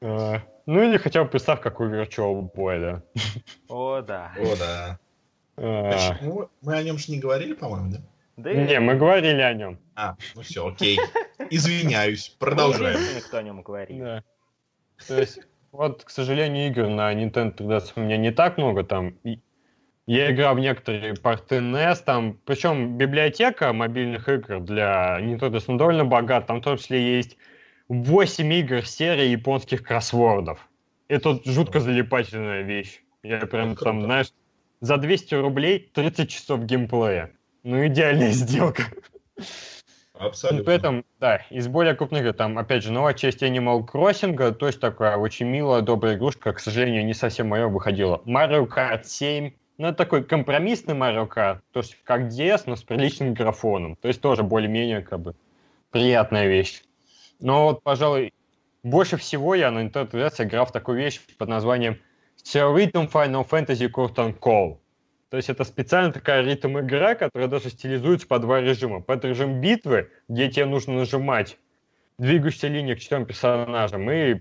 А, 0.00 0.40
Ну, 0.66 0.82
или 0.84 0.98
хотя 0.98 1.24
бы 1.24 1.28
представь, 1.30 1.60
как 1.60 1.80
у 1.80 1.84
Virtual 1.86 2.48
Boy, 2.54 2.80
да. 2.80 3.02
О, 3.68 4.00
да. 4.02 4.32
О, 4.38 4.56
да. 4.56 4.98
А, 5.56 5.90
Почему? 6.12 6.48
Мы 6.60 6.76
о 6.76 6.82
нем 6.84 6.96
же 6.96 7.10
не 7.10 7.18
говорили, 7.18 7.54
по-моему, 7.54 7.90
да? 7.90 7.98
Да 8.36 8.50
и 8.50 8.56
Не, 8.56 8.80
мы 8.80 8.94
говорили 8.94 9.40
о 9.40 9.52
нем. 9.52 9.78
А, 9.94 10.16
ну 10.34 10.42
все, 10.42 10.66
окей. 10.66 10.98
Извиняюсь, 11.50 12.28
продолжаем. 12.38 12.94
единственные, 12.94 13.22
кто 13.22 13.38
о 13.38 13.42
нем 13.42 13.62
говорит. 13.62 13.98
Да. 13.98 14.24
То 15.06 15.20
есть, 15.20 15.40
вот, 15.70 16.04
к 16.04 16.10
сожалению, 16.10 16.68
игр 16.68 16.88
на 16.88 17.12
Nintendo 17.12 17.54
3DS 17.54 17.92
у 17.96 18.00
меня 18.00 18.16
не 18.16 18.30
так 18.30 18.56
много 18.56 18.84
там. 18.84 19.14
Я 20.06 20.32
играл 20.32 20.56
в 20.56 20.60
некоторые 20.60 21.14
порты 21.14 21.56
NES, 21.56 22.02
там, 22.04 22.38
причем 22.44 22.98
библиотека 22.98 23.72
мобильных 23.72 24.28
игр 24.28 24.60
для 24.60 25.18
Nintendo 25.20 25.50
DS 25.50 25.76
довольно 25.76 26.04
богата. 26.04 26.48
Там 26.48 26.60
в 26.60 26.64
том 26.64 26.76
числе 26.76 27.16
есть 27.16 27.36
8 27.88 28.52
игр 28.52 28.84
серии 28.84 29.28
японских 29.28 29.82
кроссвордов. 29.82 30.68
Это 31.08 31.40
жутко 31.44 31.80
залипательная 31.80 32.62
вещь. 32.62 33.02
Я 33.22 33.46
прям 33.46 33.76
там, 33.76 34.02
знаешь, 34.02 34.32
за 34.80 34.96
200 34.96 35.34
рублей 35.34 35.90
30 35.92 36.30
часов 36.30 36.64
геймплея. 36.64 37.30
Ну, 37.62 37.86
идеальная 37.86 38.30
сделка. 38.32 38.84
Ну, 39.36 39.44
Абсолютно. 40.26 40.64
При 40.64 40.74
этом, 40.74 41.04
да, 41.18 41.42
из 41.50 41.66
более 41.66 41.94
крупных 41.94 42.22
игр, 42.22 42.32
там, 42.32 42.56
опять 42.56 42.84
же, 42.84 42.92
новая 42.92 43.14
часть 43.14 43.42
Animal 43.42 43.84
Crossing, 43.84 44.52
то 44.52 44.66
есть 44.66 44.78
такая 44.78 45.16
очень 45.16 45.46
милая, 45.46 45.82
добрая 45.82 46.16
игрушка, 46.16 46.52
к 46.52 46.60
сожалению, 46.60 47.04
не 47.04 47.14
совсем 47.14 47.48
мое 47.48 47.66
выходила. 47.66 48.22
Mario 48.24 48.68
Kart 48.68 49.04
7, 49.04 49.52
ну, 49.78 49.88
это 49.88 49.96
такой 49.96 50.22
компромиссный 50.22 50.94
Mario 50.94 51.28
Kart, 51.28 51.60
то 51.72 51.80
есть 51.80 51.98
как 52.04 52.28
DS, 52.28 52.64
но 52.66 52.76
с 52.76 52.84
приличным 52.84 53.34
графоном, 53.34 53.96
то 53.96 54.06
есть 54.06 54.20
тоже 54.20 54.44
более-менее, 54.44 55.02
как 55.02 55.20
бы, 55.20 55.34
приятная 55.90 56.46
вещь. 56.46 56.82
Но 57.40 57.64
вот, 57.64 57.82
пожалуй, 57.82 58.32
больше 58.84 59.16
всего 59.16 59.54
я 59.54 59.70
на 59.70 59.84
Nintendo 59.84 60.08
3DS 60.08 60.44
играл 60.44 60.66
в 60.66 60.72
такую 60.72 60.98
вещь 60.98 61.20
под 61.36 61.48
названием 61.48 61.98
Theorem 62.44 63.10
Final 63.10 63.48
Fantasy 63.48 63.90
Curtain 63.90 64.38
Call. 64.38 64.78
То 65.32 65.38
есть 65.38 65.48
это 65.48 65.64
специально 65.64 66.12
такая 66.12 66.42
ритм-игра, 66.42 67.14
которая 67.14 67.48
даже 67.48 67.70
стилизуется 67.70 68.26
по 68.26 68.38
два 68.38 68.60
режима. 68.60 69.00
Под 69.00 69.24
режим 69.24 69.62
битвы, 69.62 70.10
где 70.28 70.50
тебе 70.50 70.66
нужно 70.66 70.92
нажимать 70.92 71.56
двигающуюся 72.18 72.68
линию 72.68 72.98
к 72.98 73.00
четырем 73.00 73.24
персонажам, 73.24 74.10
и 74.10 74.40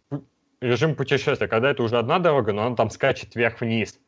режим 0.59 0.95
путешествия, 0.95 1.47
когда 1.47 1.71
это 1.71 1.81
уже 1.83 1.97
одна 1.97 2.19
дорога, 2.19 2.51
но 2.51 2.65
она 2.65 2.75
там 2.75 2.89
скачет 2.89 3.35
вверх-вниз. 3.35 4.01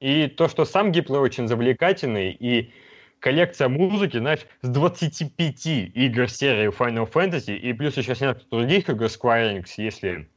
И 0.00 0.26
то, 0.26 0.48
что 0.48 0.64
сам 0.64 0.90
геймплей 0.90 1.20
очень 1.20 1.46
завлекательный, 1.46 2.32
и 2.32 2.72
коллекция 3.20 3.68
музыки, 3.68 4.18
знаешь, 4.18 4.44
с 4.60 4.68
25 4.68 5.66
игр 5.66 6.28
серии 6.28 6.76
Final 6.76 7.08
Fantasy, 7.08 7.56
и 7.56 7.72
плюс 7.74 7.96
еще 7.96 8.16
с 8.16 8.20
нескольких 8.20 8.48
других 8.48 8.88
игр 8.88 9.04
Square 9.04 9.54
Enix, 9.54 9.66
если, 9.76 10.28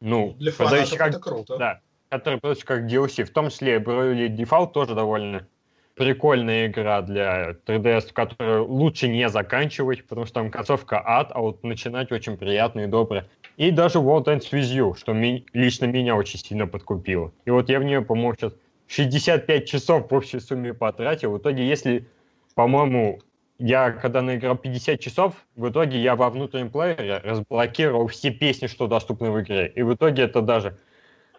ну, 0.00 0.34
Для 0.40 0.50
фанатов 0.50 0.98
как 0.98 1.10
это 1.10 1.20
круто. 1.20 1.58
да, 1.58 1.80
который 2.08 2.38
продается 2.38 2.66
как 2.66 2.86
DLC, 2.86 3.24
в 3.24 3.30
том 3.30 3.50
числе 3.50 3.78
Bravely 3.78 4.28
Default 4.28 4.72
тоже 4.72 4.94
довольно 4.94 5.46
прикольная 5.94 6.68
игра 6.68 7.02
для 7.02 7.56
3DS, 7.66 8.12
которую 8.12 8.66
лучше 8.66 9.08
не 9.08 9.28
заканчивать, 9.28 10.06
потому 10.06 10.26
что 10.26 10.34
там 10.34 10.50
концовка 10.50 11.02
ад, 11.04 11.32
а 11.34 11.40
вот 11.40 11.64
начинать 11.64 12.12
очень 12.12 12.36
приятно 12.36 12.80
и 12.80 12.86
добро. 12.86 13.24
И 13.56 13.72
даже 13.72 13.98
World 13.98 14.26
Ends 14.26 14.52
With 14.52 14.72
You, 14.72 14.96
что 14.96 15.12
ми- 15.12 15.44
лично 15.52 15.86
меня 15.86 16.14
очень 16.14 16.38
сильно 16.38 16.68
подкупило. 16.68 17.32
И 17.44 17.50
вот 17.50 17.68
я 17.68 17.80
в 17.80 17.84
нее, 17.84 18.00
по-моему, 18.02 18.34
сейчас 18.34 18.52
65 18.86 19.66
часов 19.68 20.10
в 20.10 20.14
общей 20.14 20.38
сумме 20.38 20.72
потратил. 20.72 21.32
В 21.32 21.38
итоге, 21.38 21.66
если, 21.68 22.06
по-моему, 22.54 23.18
я 23.58 23.90
когда 23.90 24.22
наиграл 24.22 24.56
50 24.56 25.00
часов, 25.00 25.34
в 25.56 25.68
итоге 25.68 26.00
я 26.00 26.14
во 26.14 26.30
внутреннем 26.30 26.70
плеере 26.70 27.18
разблокировал 27.24 28.06
все 28.06 28.30
песни, 28.30 28.68
что 28.68 28.86
доступны 28.86 29.32
в 29.32 29.40
игре. 29.40 29.66
И 29.74 29.82
в 29.82 29.92
итоге 29.92 30.22
это 30.22 30.42
даже 30.42 30.78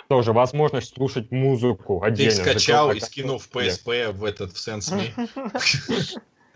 тоже 0.09 0.33
возможность 0.33 0.95
слушать 0.95 1.31
музыку 1.31 1.99
Ты 2.01 2.07
отдельно. 2.07 2.31
их 2.31 2.37
скачал 2.37 2.91
и 2.91 2.99
скинул 2.99 3.37
в 3.37 3.47
PSP 3.49 4.11
в 4.11 4.25
этот 4.25 4.51
в 4.53 4.55
SenseMe. 4.55 5.11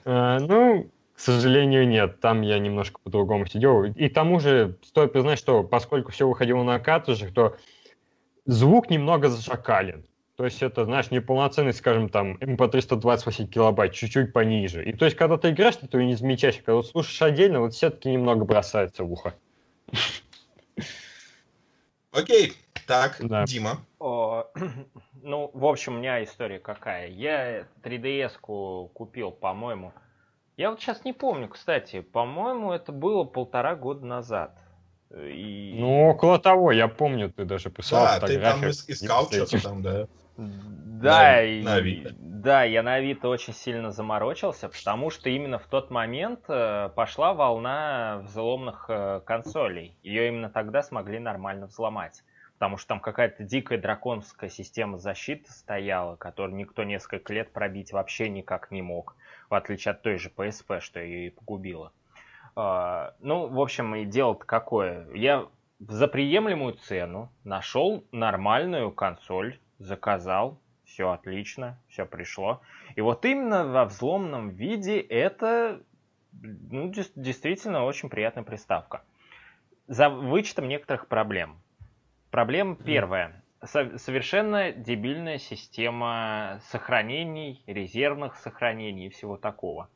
А, 0.06 0.39
ну, 0.41 0.89
к 1.16 1.20
сожалению, 1.20 1.88
нет. 1.88 2.20
Там 2.20 2.41
я 2.41 2.58
немножко 2.58 2.99
по-другому 3.04 3.45
сидел. 3.45 3.84
И 3.84 4.10
тому 4.10 4.39
же, 4.39 4.76
стоит 4.84 5.14
признать, 5.14 5.38
что 5.38 5.64
поскольку 5.64 6.12
все 6.12 6.28
выходило 6.28 6.64
на 6.64 6.80
картриджах, 6.80 7.32
то 7.32 7.56
звук 8.47 8.89
немного 8.89 9.30
зашакален. 9.30 10.04
То 10.36 10.45
есть 10.45 10.64
это, 10.64 10.86
знаешь, 10.86 11.12
неполноценный, 11.12 11.74
скажем, 11.74 12.10
там, 12.10 12.38
MP3 12.38 12.82
128 12.82 13.47
килобайт, 13.49 13.93
чуть-чуть 13.93 14.34
пониже. 14.34 14.84
И 14.84 14.93
то 14.93 15.06
есть, 15.06 15.16
когда 15.16 15.38
ты 15.38 15.51
играешь, 15.51 15.76
ты 15.76 15.86
этого 15.86 16.01
не 16.01 16.16
замечаешь. 16.16 16.56
Когда 16.56 16.74
вот 16.74 16.88
слушаешь 16.88 17.22
отдельно, 17.22 17.60
вот 17.60 17.76
все-таки 17.76 18.10
немного 18.10 18.45
бросается 18.45 19.04
в 19.04 19.12
ухо. 19.12 19.36
Окей, 22.12 22.54
так, 22.86 23.17
Да. 23.19 23.45
Дима. 23.45 23.77
О, 23.99 24.45
ну, 25.21 25.49
в 25.53 25.65
общем, 25.65 25.95
у 25.95 25.97
меня 25.99 26.23
история 26.23 26.59
какая. 26.59 27.07
Я 27.07 27.65
3DS-ку 27.84 28.91
купил, 28.93 29.31
по-моему. 29.31 29.93
Я 30.57 30.69
вот 30.69 30.79
сейчас 30.81 31.03
не 31.03 31.13
помню, 31.13 31.47
кстати. 31.49 32.01
По-моему, 32.01 32.71
это 32.71 32.91
было 32.91 33.23
полтора 33.23 33.75
года 33.75 34.05
назад. 34.05 34.57
И... 35.15 35.75
Ну, 35.79 36.09
около 36.09 36.39
того, 36.39 36.71
я 36.71 36.88
помню, 36.88 37.29
ты 37.31 37.45
даже 37.45 37.69
прислал 37.69 38.05
Да, 38.19 38.27
ты 38.27 38.39
там 38.39 38.63
искал 38.63 39.27
что-то 39.31 39.61
там, 39.61 39.81
да. 39.81 40.07
Да, 40.36 41.21
На- 41.21 41.43
и- 41.43 41.61
на 41.63 41.75
Авито. 41.75 42.15
да, 42.17 42.63
я 42.63 42.81
на 42.81 42.95
Авито 42.95 43.27
очень 43.27 43.53
сильно 43.53 43.91
заморочился, 43.91 44.69
потому 44.69 45.09
что 45.11 45.29
именно 45.29 45.59
в 45.59 45.67
тот 45.67 45.91
момент 45.91 46.45
э, 46.47 46.89
пошла 46.95 47.34
волна 47.34 48.21
взломных 48.23 48.86
э, 48.89 49.21
консолей. 49.25 49.97
Ее 50.01 50.29
именно 50.29 50.49
тогда 50.49 50.81
смогли 50.81 51.19
нормально 51.19 51.67
взломать. 51.67 52.23
Потому 52.64 52.78
что 52.78 52.88
там 52.88 53.01
какая-то 53.01 53.43
дикая 53.43 53.78
драконовская 53.78 54.49
система 54.49 54.97
защиты 54.97 55.51
стояла, 55.51 56.16
которую 56.16 56.55
никто 56.55 56.86
несколько 56.86 57.34
лет 57.34 57.51
пробить 57.51 57.91
вообще 57.91 58.30
никак 58.30 58.72
не 58.72 58.82
мог. 58.82 59.18
В 59.49 59.55
отличие 59.55 59.91
от 59.91 60.01
той 60.01 60.18
же 60.18 60.32
PSP, 60.34 60.80
что 60.80 61.01
ее 61.01 61.28
и 61.28 61.30
погубило. 61.30 61.91
А, 62.55 63.16
Ну, 63.20 63.47
в 63.47 63.59
общем, 63.59 63.93
и 63.95 64.05
дело-то 64.05 64.45
какое. 64.45 65.14
Я 65.14 65.47
за 65.78 66.07
приемлемую 66.07 66.76
цену 66.76 67.30
нашел 67.43 68.05
нормальную 68.14 68.93
консоль, 68.93 69.59
заказал, 69.80 70.57
все 70.86 71.11
отлично, 71.11 71.78
все 71.89 72.05
пришло. 72.05 72.61
И 72.95 73.01
вот 73.01 73.26
именно 73.26 73.66
во 73.66 73.84
взломанном 73.84 74.51
виде 74.51 75.01
это 75.01 75.82
ну, 76.32 76.93
действительно 77.18 77.84
очень 77.84 78.07
приятная 78.07 78.45
приставка. 78.45 79.01
За 79.88 80.07
вычетом 80.07 80.70
некоторых 80.70 81.09
проблем. 81.09 81.57
Проблема 82.34 82.75
первая. 82.75 83.43
Со- 83.63 83.99
совершенно 83.99 84.71
дебильная 84.71 85.38
система 85.38 86.59
сохранений, 86.71 87.63
резервных 87.67 88.38
сохранений 88.38 89.05
и 89.05 89.09
всего 89.09 89.38
такого. 89.38 89.88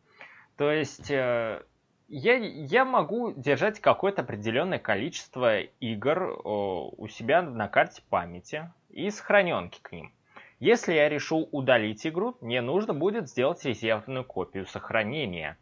То 0.56 0.72
есть 0.72 1.10
э, 1.10 1.64
я, 2.08 2.36
я 2.36 2.86
могу 2.86 3.32
держать 3.32 3.80
какое-то 3.80 4.22
определенное 4.22 4.78
количество 4.78 5.62
игр 5.62 6.40
у 6.46 7.08
себя 7.08 7.42
на 7.42 7.68
карте 7.68 8.04
памяти 8.08 8.72
и 8.92 9.10
сохраненки 9.10 9.80
к 9.82 9.92
ним. 9.92 10.14
Если 10.60 10.94
я 10.94 11.10
решу 11.10 11.50
удалить 11.52 12.06
игру, 12.06 12.38
мне 12.42 12.62
нужно 12.62 12.94
будет 12.94 13.30
сделать 13.30 13.66
резервную 13.66 14.24
копию 14.24 14.68
сохранения. 14.68 15.58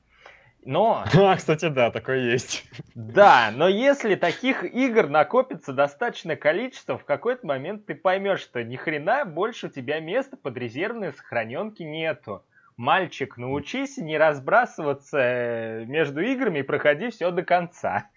Но 0.66 1.05
А, 1.13 1.38
кстати, 1.38 1.70
да, 1.70 1.91
такое 1.91 2.32
есть. 2.32 2.66
да, 2.95 3.51
но 3.55 3.68
если 3.68 4.16
таких 4.16 4.63
игр 4.63 5.07
накопится 5.07 5.74
достаточное 5.74 6.36
количество, 6.36 6.97
в 6.97 7.05
какой-то 7.05 7.45
момент 7.45 7.86
ты 7.86 7.93
поймешь, 7.93 8.41
что 8.41 8.63
ни 8.63 8.76
хрена 8.76 9.26
больше 9.26 9.68
у 9.68 9.70
тебя 9.70 9.99
места 9.99 10.36
под 10.36 10.57
резервные 10.57 11.13
сохраненки 11.13 11.84
нету. 11.84 12.43
Мальчик, 12.78 13.38
научись 13.38 13.97
не 13.97 14.18
разбрасываться 14.18 15.18
э, 15.18 15.86
между 15.86 16.22
играми 16.22 16.59
и 16.59 16.63
проходи 16.63 17.09
все 17.09 17.32
до 17.32 17.43
конца. 17.43 18.09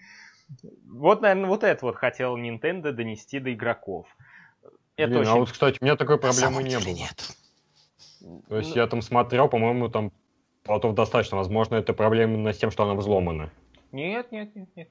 Вот, 0.87 1.21
наверное, 1.21 1.49
вот 1.49 1.63
это 1.63 1.85
вот 1.85 1.97
хотел 1.97 2.37
Nintendo 2.37 2.91
донести 2.91 3.39
до 3.39 3.53
игроков. 3.53 4.09
Это 4.97 5.11
Блин, 5.11 5.21
очень... 5.21 5.31
а 5.31 5.35
вот, 5.37 5.53
кстати, 5.53 5.79
у 5.81 5.85
меня 5.85 5.97
такой 5.97 6.19
проблемы 6.19 6.63
не 6.65 6.79
было. 6.79 6.95
нет. 6.95 7.37
То 8.49 8.57
есть 8.57 8.75
Ну, 8.75 8.81
я 8.83 8.87
там 8.89 9.01
смотрел, 9.01 9.49
по-моему, 9.49 9.89
там 9.91 10.11
платов 10.69 10.95
достаточно. 10.95 11.37
Возможно, 11.37 11.75
это 11.77 11.93
проблема 11.93 12.35
именно 12.35 12.53
с 12.53 12.59
тем, 12.59 12.71
что 12.71 12.85
она 12.85 12.95
взломана. 12.95 13.51
Нет, 13.91 14.31
нет, 14.31 14.55
нет, 14.55 14.69
нет. 14.77 14.89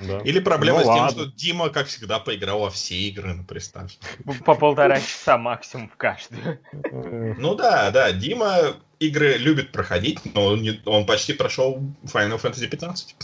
Да. 0.00 0.18
Или 0.24 0.40
проблема 0.40 0.78
Ну 0.78 0.84
с 0.84 0.86
тем, 0.88 0.94
ладно. 0.96 1.10
что 1.22 1.26
Дима, 1.36 1.68
как 1.70 1.86
всегда, 1.86 2.18
поиграл 2.18 2.60
во 2.60 2.70
все 2.70 2.96
игры 2.96 3.32
на 3.34 3.44
приставке. 3.44 3.98
По 4.44 4.54
полтора 4.54 4.96
часа 4.96 5.38
максимум 5.38 5.88
в 5.88 5.96
каждую. 5.96 6.58
Э, 6.72 7.34
Ну 7.38 7.54
да, 7.54 7.90
да, 7.92 8.12
Дима 8.12 8.74
игры 8.98 9.34
любит 9.34 9.72
проходить, 9.72 10.20
но 10.34 10.46
он, 10.46 10.62
не- 10.62 10.80
он 10.86 11.06
почти 11.06 11.32
прошел 11.34 11.78
Final 12.04 12.40
Fantasy 12.42 12.66
15. 12.66 13.16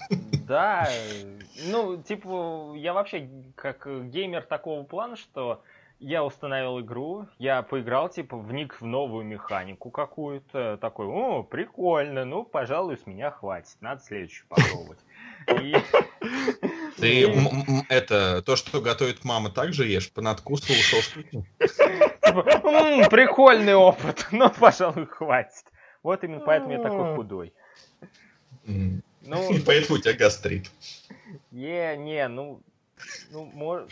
Да, 0.46 0.88
ну, 1.66 2.02
типа, 2.02 2.74
я 2.76 2.92
вообще 2.92 3.28
как 3.56 3.86
геймер 4.10 4.42
такого 4.42 4.82
плана, 4.84 5.16
что 5.16 5.62
я 6.00 6.24
установил 6.24 6.80
игру, 6.80 7.28
я 7.38 7.62
поиграл, 7.62 8.08
типа, 8.08 8.36
вник 8.38 8.80
в 8.80 8.86
новую 8.86 9.24
механику 9.24 9.90
какую-то, 9.90 10.78
такой, 10.80 11.06
о, 11.06 11.42
прикольно, 11.42 12.24
ну, 12.24 12.42
пожалуй, 12.42 12.96
с 12.96 13.06
меня 13.06 13.30
хватит, 13.30 13.76
надо 13.80 14.02
следующую 14.02 14.48
попробовать. 14.48 14.98
Ты 16.96 17.26
это 17.88 18.42
то, 18.42 18.56
что 18.56 18.80
готовит 18.80 19.24
мама, 19.24 19.50
также 19.50 19.86
ешь, 19.86 20.10
понадкусывал, 20.10 20.78
ушел 20.78 21.00
с 21.00 21.08
кухни. 21.08 21.44
типа, 21.58 22.44
«М, 22.66 23.10
прикольный 23.10 23.74
опыт, 23.74 24.28
но, 24.32 24.50
пожалуй, 24.50 25.06
хватит. 25.06 25.66
Вот 26.02 26.24
именно 26.24 26.40
поэтому 26.40 26.72
я 26.72 26.82
такой 26.82 27.14
худой. 27.14 27.52
Ну, 28.64 29.52
И 29.52 29.60
поэтому 29.66 29.98
у 29.98 30.02
тебя 30.02 30.14
гастрит. 30.14 30.70
не, 31.50 31.96
не, 31.98 32.26
ну, 32.28 32.62
ну, 33.30 33.44
может... 33.44 33.90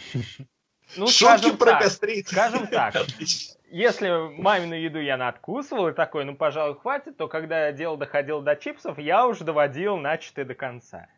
Ну, 0.97 1.07
Шутки 1.07 1.25
скажем 1.25 1.57
про 1.59 1.71
так, 1.73 1.83
гастрит. 1.83 2.29
скажем 2.29 2.67
так. 2.67 2.97
Отлично. 2.97 3.55
если 3.71 4.41
мамину 4.41 4.75
еду 4.75 5.01
я 5.01 5.17
надкусывал 5.17 5.89
и 5.89 5.93
такой, 5.93 6.25
ну, 6.25 6.35
пожалуй, 6.35 6.79
хватит, 6.79 7.17
то 7.17 7.29
когда 7.29 7.71
дело 7.73 7.97
доходило 7.97 8.43
до 8.43 8.57
чипсов, 8.57 8.99
я 8.99 9.27
уже 9.27 9.45
доводил 9.45 9.97
начатое 9.99 10.45
до 10.45 10.55
конца. 10.55 11.09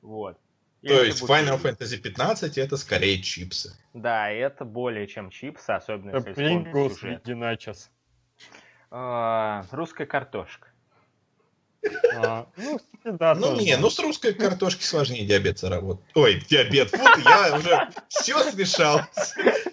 Вот. 0.00 0.38
То 0.80 0.92
Если 0.92 1.06
есть 1.06 1.20
буду- 1.22 1.32
Final 1.32 1.60
Fantasy 1.60 1.96
15 1.96 2.56
это 2.56 2.76
скорее 2.76 3.20
чипсы. 3.20 3.76
Да, 3.94 4.30
это 4.30 4.64
более 4.64 5.08
чем 5.08 5.30
чипсы, 5.30 5.70
особенно 5.70 6.14
если 6.14 6.32
Принглс 6.34 7.02
начос. 7.26 7.90
А, 8.90 9.64
Русская 9.72 10.06
картошка. 10.06 10.67
А, 12.16 12.46
Ну, 12.56 12.80
да, 13.04 13.34
Ну 13.34 13.48
тоже. 13.48 13.62
не, 13.62 13.76
ну 13.76 13.90
с 13.90 13.98
русской 13.98 14.34
картошки 14.34 14.82
сложнее 14.82 15.24
диабет 15.26 15.58
заработать. 15.58 16.04
Ой, 16.14 16.42
диабет, 16.48 16.90
фу, 16.90 16.98
я 17.24 17.56
уже 17.56 17.88
все 18.08 18.38
смешал. 18.50 19.00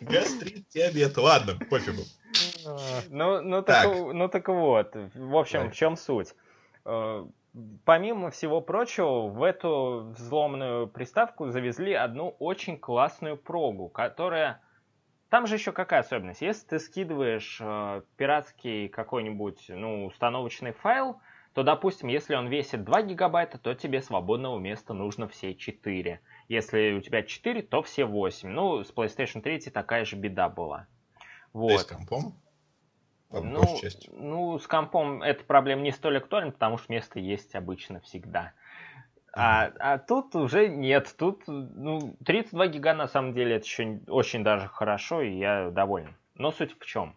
Гастрит, 0.02 0.68
диабет, 0.70 1.18
ладно, 1.18 1.58
пофигу. 1.70 2.04
А, 2.66 3.02
Ну, 3.10 3.42
ну, 3.42 3.62
так. 3.64 3.84
Так. 3.84 4.14
ну 4.14 4.28
так 4.28 4.48
вот, 4.48 4.96
в 5.16 5.36
общем, 5.36 5.60
Давай. 5.60 5.72
в 5.72 5.76
чем 5.76 5.98
суть? 5.98 6.34
Э, 6.86 7.26
Помимо 7.86 8.32
всего 8.32 8.60
прочего, 8.60 9.28
в 9.30 9.42
эту 9.42 10.14
взломанную 10.18 10.88
приставку 10.88 11.48
завезли 11.52 11.94
одну 11.94 12.36
очень 12.40 12.78
классную 12.78 13.38
прогу, 13.38 13.88
которая... 13.88 14.62
Там 15.30 15.48
же 15.48 15.56
еще 15.56 15.72
какая 15.72 16.02
особенность? 16.02 16.42
Если 16.42 16.68
ты 16.68 16.80
скидываешь 16.80 17.58
э, 17.62 18.02
пиратский 18.18 18.90
какой-нибудь, 18.90 19.66
ну, 19.70 20.06
установочный 20.08 20.74
файл, 20.74 21.22
то, 21.56 21.64
допустим, 21.64 22.10
если 22.10 22.36
он 22.36 22.50
весит 22.50 22.84
2 22.84 23.04
гигабайта, 23.04 23.58
то 23.58 23.74
тебе 23.74 24.02
свободного 24.02 24.60
места 24.60 24.94
нужно 24.94 25.30
все 25.30 25.56
4. 25.56 26.20
Если 26.50 26.92
у 26.92 27.00
тебя 27.00 27.24
4, 27.24 27.62
то 27.62 27.82
все 27.82 28.04
8. 28.04 28.50
Ну, 28.50 28.84
с 28.84 28.92
PlayStation 28.94 29.40
3 29.40 29.60
такая 29.72 30.04
же 30.04 30.18
беда 30.18 30.50
была. 30.50 30.88
Вот. 31.54 31.70
Да 31.70 31.76
и 31.76 31.78
с 31.78 31.84
компом. 31.86 32.34
По 33.30 33.40
Ну, 33.40 33.64
части. 33.82 34.10
ну, 34.12 34.60
с 34.60 34.68
компом 34.68 35.24
эта 35.24 35.46
проблема 35.46 35.82
не 35.82 35.92
столь 35.92 36.18
актуальна, 36.18 36.52
потому 36.52 36.78
что 36.78 36.92
место 36.92 37.20
есть 37.22 37.56
обычно 37.56 38.02
всегда. 38.02 38.52
А, 39.32 39.72
а 39.80 39.98
тут 39.98 40.36
уже 40.36 40.68
нет. 40.68 41.16
Тут, 41.18 41.44
ну, 41.48 42.18
32 42.26 42.68
гига 42.68 42.94
на 42.94 43.08
самом 43.08 43.34
деле 43.34 43.56
это 43.56 43.66
еще 43.66 44.02
очень 44.10 44.44
даже 44.44 44.68
хорошо, 44.68 45.22
и 45.22 45.38
я 45.38 45.70
доволен. 45.70 46.18
Но 46.34 46.52
суть 46.52 46.78
в 46.78 46.86
чем? 46.86 47.16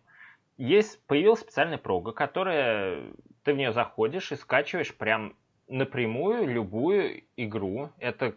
Есть, 0.59 1.05
появилась 1.07 1.41
специальная 1.41 1.79
прога, 1.79 2.13
которая 2.13 3.03
ты 3.49 3.55
в 3.55 3.57
нее 3.57 3.73
заходишь 3.73 4.31
и 4.31 4.37
скачиваешь 4.37 4.95
прям 4.95 5.35
напрямую 5.69 6.47
любую 6.47 7.25
игру. 7.35 7.89
Это 7.99 8.35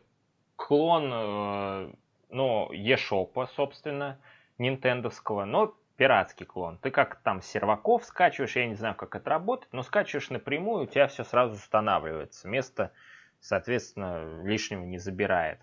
клон, 0.55 1.11
э, 1.13 1.93
ну, 2.29 2.71
eShop, 2.71 3.45
собственно, 3.53 4.17
нинтендовского, 4.57 5.43
но 5.43 5.75
пиратский 5.97 6.45
клон. 6.45 6.77
Ты 6.77 6.91
как 6.91 7.17
там 7.23 7.41
серваков 7.41 8.05
скачиваешь, 8.05 8.55
я 8.55 8.65
не 8.67 8.75
знаю, 8.75 8.95
как 8.95 9.13
это 9.17 9.29
работает, 9.29 9.73
но 9.73 9.83
скачиваешь 9.83 10.29
напрямую, 10.29 10.83
у 10.83 10.87
тебя 10.87 11.07
все 11.07 11.25
сразу 11.25 11.55
устанавливается. 11.55 12.47
Место, 12.47 12.93
соответственно, 13.41 14.41
лишнего 14.45 14.85
не 14.85 14.97
забирает. 14.97 15.59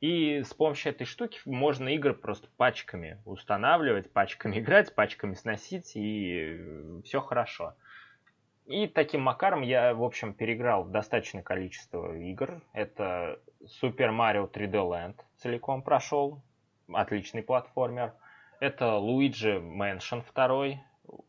И 0.00 0.44
с 0.44 0.54
помощью 0.54 0.92
этой 0.92 1.06
штуки 1.06 1.40
можно 1.44 1.88
игры 1.88 2.14
просто 2.14 2.46
пачками 2.56 3.18
устанавливать, 3.24 4.12
пачками 4.12 4.58
играть, 4.60 4.94
пачками 4.94 5.34
сносить, 5.34 5.90
и 5.96 7.00
все 7.04 7.20
хорошо. 7.20 7.74
И 8.72 8.86
таким 8.86 9.20
макаром 9.20 9.60
я, 9.60 9.92
в 9.92 10.02
общем, 10.02 10.32
переиграл 10.32 10.86
достаточное 10.86 11.42
количество 11.42 12.16
игр. 12.16 12.62
Это 12.72 13.38
Super 13.60 14.08
Mario 14.10 14.50
3D 14.50 14.70
Land 14.70 15.16
целиком 15.36 15.82
прошел. 15.82 16.40
Отличный 16.90 17.42
платформер. 17.42 18.14
Это 18.60 18.86
Luigi 18.86 19.60
Mansion 19.60 20.24
2. 20.34 20.82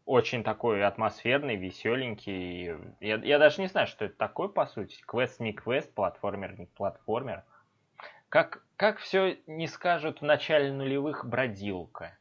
Очень 0.05 0.45
такой 0.45 0.85
атмосферный, 0.85 1.57
веселенький. 1.57 2.77
Я, 3.01 3.17
я 3.17 3.39
даже 3.39 3.59
не 3.59 3.67
знаю, 3.67 3.87
что 3.87 4.05
это 4.05 4.15
такое, 4.15 4.47
по 4.47 4.65
сути. 4.65 5.01
Квест 5.05 5.41
не 5.41 5.51
квест, 5.51 5.93
платформер 5.93 6.57
не 6.57 6.67
платформер. 6.67 7.43
Как, 8.29 8.63
как 8.77 8.99
все 8.99 9.37
не 9.47 9.67
скажут 9.67 10.21
в 10.21 10.23
начале 10.23 10.71
нулевых 10.71 11.25
бродилка. 11.25 12.17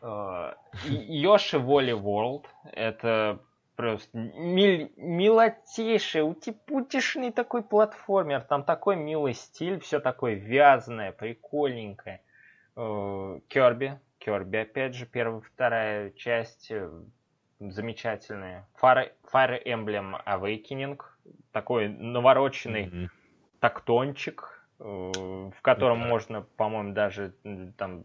Э, 0.00 0.54
Йоши 0.86 1.58
Воли 1.58 1.92
World. 1.92 2.46
Это 2.72 3.40
просто 3.78 4.18
мил, 4.18 4.90
милотейший, 4.96 6.28
утипутишный 6.28 7.30
такой 7.30 7.62
платформер. 7.62 8.40
Там 8.40 8.64
такой 8.64 8.96
милый 8.96 9.34
стиль, 9.34 9.78
все 9.78 10.00
такое 10.00 10.34
вязаное, 10.34 11.12
прикольненькое. 11.12 12.20
Э, 12.74 13.38
Керби, 13.46 14.00
Керби, 14.18 14.56
опять 14.56 14.96
же, 14.96 15.06
первая, 15.06 15.40
вторая 15.40 16.10
часть 16.10 16.72
э, 16.72 16.90
замечательные. 17.60 18.66
Fire, 18.82 19.12
Fire 19.32 19.64
Emblem 19.64 20.20
Awakening, 20.26 21.00
такой 21.52 21.88
навороченный 21.88 22.86
mm-hmm. 22.86 23.08
тактончик, 23.60 24.66
э, 24.80 24.82
в 24.82 25.62
котором 25.62 26.02
mm-hmm. 26.02 26.08
можно, 26.08 26.42
по-моему, 26.56 26.94
даже 26.94 27.32
там 27.76 28.04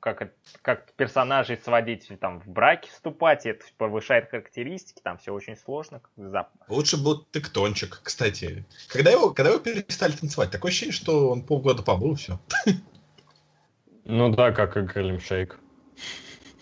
как, 0.00 0.32
как 0.62 0.92
персонажей 0.94 1.56
сводить 1.56 2.08
там 2.20 2.40
в 2.40 2.48
браке 2.48 2.90
вступать, 2.90 3.46
и 3.46 3.50
это 3.50 3.64
повышает 3.76 4.30
характеристики, 4.30 5.00
там 5.02 5.18
все 5.18 5.32
очень 5.32 5.56
сложно. 5.56 6.00
Зап... 6.16 6.48
Лучше 6.68 6.96
был 6.96 7.24
тектончик, 7.30 8.00
кстати. 8.02 8.64
Когда 8.88 9.10
его, 9.10 9.30
когда 9.30 9.50
его 9.50 9.60
перестали 9.60 10.12
танцевать, 10.12 10.50
такое 10.50 10.70
ощущение, 10.70 10.92
что 10.94 11.30
он 11.30 11.42
полгода 11.42 11.82
побыл, 11.82 12.14
все. 12.16 12.40
Ну 14.04 14.30
да, 14.30 14.52
как 14.52 14.76
и 14.76 14.80
Гарлем 14.82 15.20
Шейк. 15.20 15.58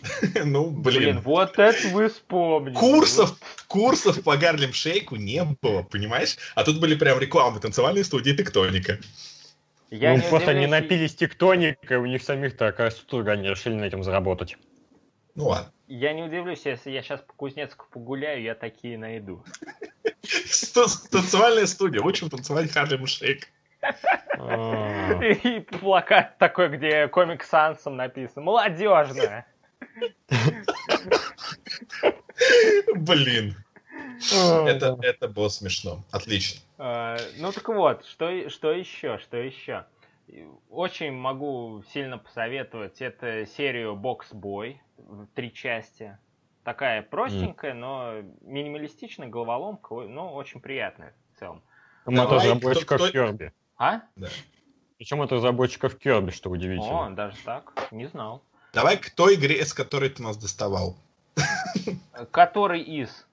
Ну, 0.45 0.70
блин. 0.70 1.01
Блин, 1.01 1.20
вот 1.20 1.59
это 1.59 1.89
вы 1.89 2.09
вспомнили. 2.09 2.74
Курсов, 2.74 3.37
курсов 3.66 4.22
по 4.22 4.37
Гарлем 4.37 4.72
Шейку 4.72 5.16
не 5.16 5.45
было, 5.45 5.82
понимаешь? 5.82 6.37
А 6.55 6.64
тут 6.64 6.80
были 6.80 6.95
прям 6.95 7.18
рекламы 7.18 7.61
танцевальной 7.61 8.05
студии 8.05 8.32
Тектоника. 8.32 8.99
Я 9.91 10.12
ну, 10.12 10.16
не 10.16 10.28
просто 10.28 10.53
не 10.55 10.66
напились 10.66 11.14
тектоника, 11.14 11.99
у 11.99 12.07
них 12.07 12.22
самих 12.22 12.57
такая 12.57 12.91
струга, 12.91 13.32
они 13.32 13.49
решили 13.49 13.74
на 13.74 13.84
этом 13.84 14.03
заработать. 14.03 14.57
Ну 15.34 15.49
ладно. 15.49 15.72
Я 15.87 16.12
не 16.12 16.22
удивлюсь, 16.22 16.66
если 16.66 16.91
я 16.91 17.03
сейчас 17.03 17.20
по 17.20 17.32
Кузнецку 17.34 17.87
погуляю, 17.93 18.43
я 18.43 18.57
такие 18.57 18.99
найду. 18.99 19.45
Танцевальная 21.11 21.66
студия, 21.66 22.03
учим 22.03 22.28
танцевать 22.28 22.72
Харлем 22.72 23.07
Шейк. 23.07 23.49
А. 24.39 25.22
И 25.22 25.61
плакат 25.61 26.39
такой, 26.39 26.68
где 26.70 27.07
комик 27.07 27.45
Сансом 27.45 27.97
написан. 27.97 28.43
Молодежная. 28.43 29.47
Блин. 32.97 33.55
Это, 34.30 34.98
это 35.02 35.28
было 35.28 35.48
смешно. 35.48 36.04
Отлично. 36.10 36.60
А, 36.78 37.16
ну 37.38 37.52
так 37.52 37.68
вот, 37.68 38.04
что, 38.06 38.48
что 38.50 38.72
еще, 38.72 39.18
что 39.18 39.36
еще? 39.36 39.86
Очень 40.70 41.12
могу 41.12 41.82
сильно 41.92 42.18
посоветовать 42.18 43.00
это 43.00 43.46
серию 43.46 43.94
Box 43.94 44.32
Boy 44.32 44.76
в 44.96 45.26
три 45.34 45.52
части. 45.52 46.18
Такая 46.64 47.02
простенькая, 47.02 47.74
но 47.74 48.22
минималистичная 48.40 49.28
головоломка, 49.28 49.94
но 49.94 50.34
очень 50.34 50.60
приятная 50.60 51.14
в 51.34 51.38
целом. 51.38 51.62
Там 52.04 52.20
от 52.20 52.32
разработчиков 52.32 53.00
кто, 53.00 53.08
Kirby. 53.08 53.52
А? 53.78 54.00
Да. 54.16 54.28
Причем 54.98 55.20
от 55.20 55.30
разработчиков 55.30 55.96
Kirby, 55.96 56.32
что 56.32 56.50
удивительно. 56.50 57.06
О, 57.06 57.10
даже 57.10 57.36
так? 57.44 57.72
Не 57.92 58.06
знал. 58.06 58.42
Давай 58.72 58.96
к 58.96 59.10
той 59.10 59.36
игре, 59.36 59.64
с 59.64 59.72
которой 59.72 60.10
ты 60.10 60.22
нас 60.22 60.36
доставал. 60.36 60.96
Который 62.30 62.82
из? 62.82 63.26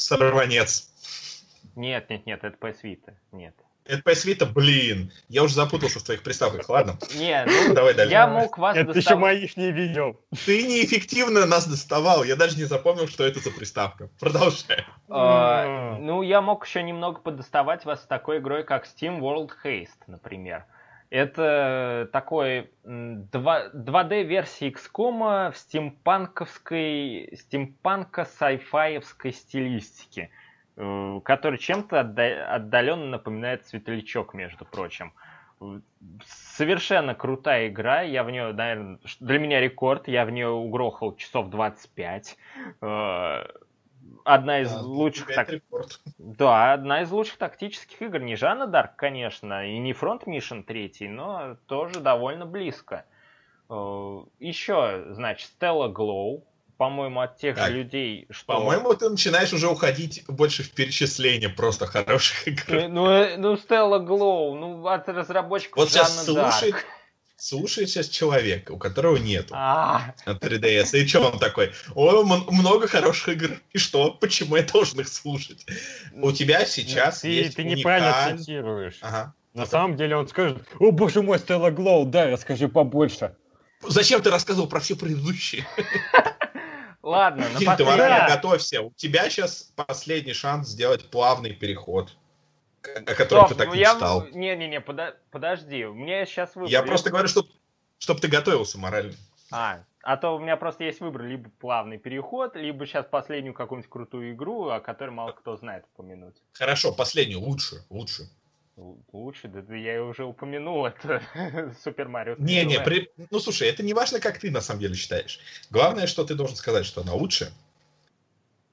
Сорванец. 0.00 0.90
Нет, 1.76 2.10
нет, 2.10 2.26
нет, 2.26 2.44
это 2.44 2.56
PS 2.56 2.82
Vita. 2.82 3.14
Нет. 3.32 3.54
Это 3.84 4.08
PS 4.08 4.26
Vita, 4.26 4.46
блин. 4.46 5.12
Я 5.28 5.42
уже 5.42 5.54
запутался 5.54 5.98
в 5.98 6.02
твоих 6.02 6.22
приставках, 6.22 6.68
ладно? 6.68 6.98
Не, 7.14 7.44
ну, 7.68 7.74
Давай 7.74 7.94
дальше. 7.94 8.12
я 8.12 8.26
мог 8.26 8.56
вас 8.58 8.76
Это 8.76 8.92
достав... 8.92 9.04
еще 9.04 9.16
моих 9.16 9.56
не 9.56 9.72
видел. 9.72 10.20
Ты 10.46 10.62
неэффективно 10.66 11.46
нас 11.46 11.66
доставал. 11.66 12.22
Я 12.22 12.36
даже 12.36 12.56
не 12.56 12.64
запомнил, 12.64 13.08
что 13.08 13.24
это 13.24 13.40
за 13.40 13.50
приставка. 13.50 14.08
Продолжай. 14.20 14.84
А, 15.08 15.96
ну, 15.98 16.22
я 16.22 16.40
мог 16.40 16.66
еще 16.66 16.82
немного 16.82 17.20
подоставать 17.20 17.84
вас 17.84 18.02
с 18.02 18.06
такой 18.06 18.38
игрой, 18.38 18.64
как 18.64 18.86
Steam 18.86 19.18
World 19.20 19.50
Haste, 19.64 19.88
например. 20.06 20.66
Это 21.10 22.08
такой 22.12 22.70
2D-версия 22.84 24.70
XCOM 24.70 25.50
в 25.50 25.56
стимпанковской, 25.56 27.30
стимпанко 27.36 28.24
сайфаевской 28.24 29.32
стилистике, 29.32 30.30
э, 30.76 31.20
который 31.24 31.58
чем-то 31.58 31.98
отдаленно 32.00 33.06
напоминает 33.06 33.66
Светлячок, 33.66 34.34
между 34.34 34.64
прочим. 34.64 35.12
Совершенно 36.24 37.16
крутая 37.16 37.68
игра, 37.68 38.02
я 38.02 38.22
в 38.22 38.30
нее, 38.30 38.52
наверное, 38.52 38.98
для 39.18 39.38
меня 39.40 39.60
рекорд, 39.60 40.06
я 40.06 40.24
в 40.24 40.30
нее 40.30 40.48
угрохал 40.48 41.16
часов 41.16 41.50
25 41.50 42.38
одна 44.24 44.60
из 44.60 44.72
да, 44.72 44.80
лучших... 44.80 45.34
Так... 45.34 45.50
Да, 46.18 46.72
одна 46.72 47.02
из 47.02 47.10
лучших 47.10 47.36
тактических 47.38 48.00
игр. 48.02 48.20
Не 48.20 48.36
Жанна 48.36 48.66
Дарк, 48.66 48.96
конечно, 48.96 49.66
и 49.66 49.78
не 49.78 49.92
Фронт 49.92 50.24
Mission 50.24 50.62
3, 50.62 51.08
но 51.08 51.56
тоже 51.66 52.00
довольно 52.00 52.46
близко. 52.46 53.04
Э, 53.68 54.20
Еще, 54.38 55.06
значит, 55.10 55.50
Stella 55.58 55.92
Glow, 55.92 56.42
по-моему, 56.76 57.20
от 57.20 57.36
тех 57.36 57.56
так, 57.56 57.68
же 57.68 57.74
людей, 57.74 58.26
что... 58.30 58.54
По-моему, 58.54 58.94
ты 58.94 59.08
начинаешь 59.10 59.52
уже 59.52 59.68
уходить 59.68 60.24
больше 60.28 60.62
в 60.62 60.72
перечисление 60.72 61.50
просто 61.50 61.86
хороших 61.86 62.48
игр. 62.48 62.64
Ну, 62.68 62.88
ну, 62.88 63.36
ну 63.36 63.54
Stella 63.54 64.04
Glow, 64.04 64.54
ну, 64.58 64.86
от 64.86 65.08
разработчиков 65.08 65.76
вот 65.76 65.92
Жанна 65.92 66.08
слушай, 66.08 66.72
Дарк 66.72 66.86
слушает 67.40 67.88
сейчас 67.88 68.08
человека, 68.08 68.72
у 68.72 68.78
которого 68.78 69.16
нету 69.16 69.54
а. 69.56 70.14
3DS. 70.26 70.98
И 70.98 71.06
что 71.06 71.30
он 71.30 71.38
такой? 71.38 71.72
О, 71.94 72.22
много 72.22 72.86
хороших 72.86 73.30
игр. 73.30 73.60
И 73.72 73.78
что? 73.78 74.12
Почему 74.12 74.56
я 74.56 74.62
должен 74.62 75.00
их 75.00 75.08
слушать? 75.08 75.66
У 76.12 76.32
тебя 76.32 76.64
сейчас 76.66 77.20
ты, 77.20 77.28
есть 77.28 77.56
Ты 77.56 77.64
неправильно 77.64 78.36
цитируешь. 78.36 78.98
Ага. 79.00 79.34
На 79.54 79.66
самом 79.66 79.96
деле 79.96 80.16
он 80.16 80.28
скажет, 80.28 80.62
о 80.78 80.92
боже 80.92 81.22
мой, 81.22 81.38
Стелла 81.38 81.70
Глоу, 81.70 82.06
да, 82.06 82.30
расскажи 82.30 82.68
побольше. 82.68 83.34
Зачем 83.82 84.22
ты 84.22 84.30
рассказывал 84.30 84.68
про 84.68 84.78
все 84.78 84.94
предыдущие? 84.94 85.66
Ладно, 87.02 87.46
Дим, 87.58 87.74
ты 87.76 87.84
готовься. 87.84 88.82
У 88.82 88.92
тебя 88.94 89.28
сейчас 89.30 89.72
последний 89.74 90.34
шанс 90.34 90.68
сделать 90.68 91.10
плавный 91.10 91.52
переход 91.52 92.16
о 92.82 93.14
котором 93.14 93.46
Стоп, 93.46 93.48
ты 93.48 93.54
так 93.56 93.68
ну 93.68 93.74
мечтал. 93.74 94.26
Не-не-не, 94.32 94.80
пода... 94.80 95.16
подожди, 95.30 95.84
у 95.84 95.94
меня 95.94 96.24
сейчас 96.26 96.54
выбор. 96.54 96.70
Я 96.70 96.82
просто 96.82 97.10
говорю, 97.10 97.28
чтобы 97.28 97.48
чтоб 98.00 98.18
ты 98.18 98.28
готовился 98.28 98.78
морально. 98.78 99.14
А, 99.52 99.84
а 100.02 100.16
то 100.16 100.34
у 100.36 100.38
меня 100.38 100.56
просто 100.56 100.84
есть 100.84 101.00
выбор, 101.00 101.24
либо 101.24 101.50
плавный 101.60 101.98
переход, 101.98 102.56
либо 102.56 102.86
сейчас 102.86 103.06
последнюю 103.10 103.54
какую-нибудь 103.54 103.90
крутую 103.90 104.32
игру, 104.32 104.68
о 104.68 104.80
которой 104.80 105.10
мало 105.10 105.32
кто 105.32 105.56
знает 105.56 105.84
упомянуть. 105.94 106.36
Хорошо, 106.52 106.92
последнюю, 106.92 107.40
лучше, 107.40 107.84
лучше. 107.90 108.28
Лучше, 109.12 109.48
да 109.48 109.76
я 109.76 110.02
уже 110.02 110.24
упомянул 110.24 110.86
это 110.86 111.22
Супер 111.84 112.08
Марио. 112.08 112.36
Не-не, 112.38 112.80
при... 112.80 113.10
ну 113.30 113.38
слушай, 113.38 113.68
это 113.68 113.82
не 113.82 113.92
важно, 113.92 114.20
как 114.20 114.38
ты 114.38 114.50
на 114.50 114.62
самом 114.62 114.80
деле 114.80 114.94
считаешь. 114.94 115.38
Главное, 115.68 116.06
что 116.06 116.24
ты 116.24 116.34
должен 116.34 116.56
сказать, 116.56 116.86
что 116.86 117.02
она 117.02 117.12
лучше, 117.12 117.52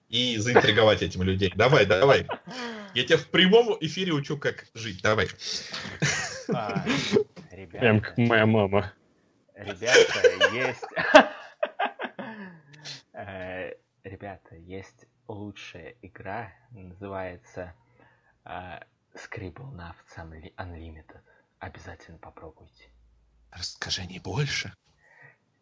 и 0.10 0.38
заинтриговать 0.38 1.02
этим 1.02 1.24
людей. 1.24 1.52
Давай, 1.56 1.86
давай. 1.86 2.26
Я 2.94 3.04
тебя 3.04 3.18
в 3.18 3.28
прямом 3.28 3.78
эфире 3.82 4.14
учу, 4.14 4.38
как 4.38 4.66
жить. 4.74 5.02
Давай. 5.02 5.28
А, 6.54 6.84
ребята, 7.52 7.80
Прям 7.80 8.00
как 8.00 8.18
моя 8.18 8.46
мама. 8.46 8.94
Ребята, 9.56 10.54
есть... 10.54 10.86
Э, 13.20 13.74
ребята, 14.04 14.56
есть 14.58 15.08
лучшая 15.28 15.96
игра, 16.04 16.54
называется 16.70 17.74
uh, 18.46 18.86
Scribble 19.16 19.74
Nafts 19.74 20.16
Unlimited. 20.58 21.22
Обязательно 21.58 22.20
попробуйте. 22.20 22.92
Расскажи 23.50 24.06
не 24.06 24.20
больше. 24.20 24.72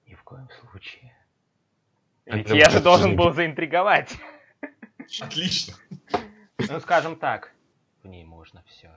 Ни 0.05 0.15
в 0.15 0.23
коем 0.23 0.49
случае. 0.59 1.15
Ведь 2.25 2.49
я 2.49 2.69
же 2.69 2.81
должен 2.81 3.15
был 3.15 3.31
заинтриговать. 3.33 4.17
Отлично. 5.21 5.75
Ну, 6.57 6.79
скажем 6.79 7.15
так, 7.15 7.53
в 8.03 8.07
ней 8.07 8.23
можно 8.23 8.63
все. 8.67 8.91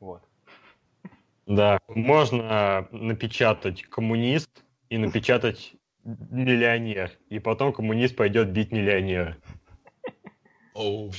Вот. 0.00 0.22
Да, 1.46 1.78
можно 1.88 2.86
напечатать 2.90 3.82
коммунист 3.84 4.50
и 4.90 4.98
напечатать 4.98 5.74
миллионер. 6.04 7.10
И 7.30 7.38
потом 7.38 7.72
коммунист 7.72 8.16
пойдет 8.16 8.50
бить 8.50 8.70
миллионера. 8.70 9.36
Oh. 10.74 11.12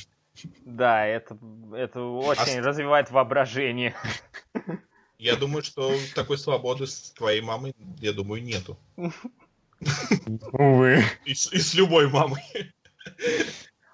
Да, 0.64 1.06
это, 1.06 1.38
это 1.74 2.02
очень 2.02 2.60
а... 2.60 2.64
развивает 2.64 3.12
воображение. 3.12 3.96
Я 5.18 5.36
думаю, 5.36 5.64
что 5.64 5.94
такой 6.16 6.38
свободы 6.38 6.88
с 6.88 7.12
твоей 7.12 7.42
мамой, 7.42 7.76
я 7.98 8.14
думаю, 8.14 8.42
нету. 8.42 8.80
Увы. 10.54 11.04
И, 11.26 11.32
и 11.32 11.36
с 11.36 11.74
любой 11.74 12.10
мамой. 12.10 12.42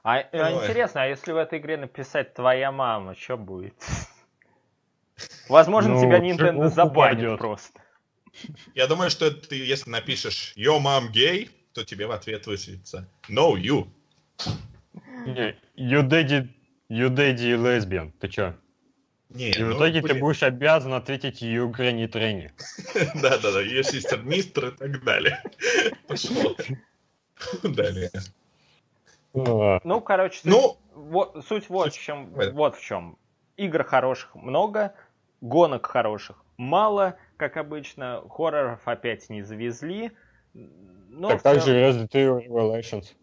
А, 0.05 0.19
а 0.19 0.51
интересно, 0.51 1.01
а 1.01 1.07
если 1.07 1.31
в 1.31 1.37
этой 1.37 1.57
игре 1.57 1.77
написать 1.77 2.35
твоя 2.35 2.71
мама, 2.71 3.15
что 3.15 3.37
будет? 3.37 3.73
Возможно, 5.49 5.95
ну, 5.95 6.01
тебя 6.01 6.19
Nintendo 6.19 6.69
забанит 6.69 7.39
просто. 7.39 7.81
Я 8.75 8.85
думаю, 8.85 9.09
что 9.09 9.31
ты, 9.31 9.55
если 9.55 9.89
напишешь 9.89 10.53
Yo 10.55 10.79
mom 10.79 11.11
gay, 11.11 11.49
то 11.73 11.83
тебе 11.83 12.05
в 12.05 12.11
ответ 12.11 12.45
высветится 12.45 13.09
No 13.27 13.55
you. 13.55 13.87
Не, 15.25 15.55
You 15.75 16.07
daddy, 16.07 16.49
you 16.87 17.09
daddy 17.09 17.55
lesbian. 17.55 18.11
Ты 18.19 18.27
чё? 18.27 18.53
Не, 19.29 19.53
И 19.53 19.63
в 19.63 19.69
ну, 19.69 19.75
итоге 19.75 20.01
ты 20.01 20.09
блин. 20.09 20.19
будешь 20.19 20.43
обязан 20.43 20.93
ответить 20.93 21.41
You 21.41 21.71
granny 21.71 22.07
тренни. 22.07 22.51
Да-да-да, 23.15 23.59
ее 23.59 23.83
сестер 23.83 24.21
мистер 24.21 24.67
и 24.67 24.77
так 24.77 25.03
далее. 25.03 25.41
Пошло. 26.07 26.55
Далее. 27.63 28.11
А, 29.35 29.79
Ну, 29.83 30.01
короче, 30.01 30.39
суть, 30.39 30.51
Ну, 30.51 30.77
суть 31.41 31.69
вот, 31.69 31.87
в 31.89 31.93
суть 31.93 32.01
чем, 32.01 32.33
в 32.33 32.39
этом. 32.39 32.55
вот 32.55 32.75
в 32.75 32.81
чем. 32.81 33.17
Игр 33.57 33.83
хороших 33.83 34.35
много, 34.35 34.93
гонок 35.41 35.85
хороших 35.85 36.43
мало, 36.57 37.15
как 37.37 37.57
обычно. 37.57 38.23
Хорроров 38.29 38.87
опять 38.87 39.29
не 39.29 39.41
завезли. 39.41 40.11
Но 40.53 41.29
Так 41.29 41.41
также 41.41 41.65
целом- 41.65 42.07
Resident 42.07 42.11
Evil 42.11 42.47
Revelations. 42.47 43.13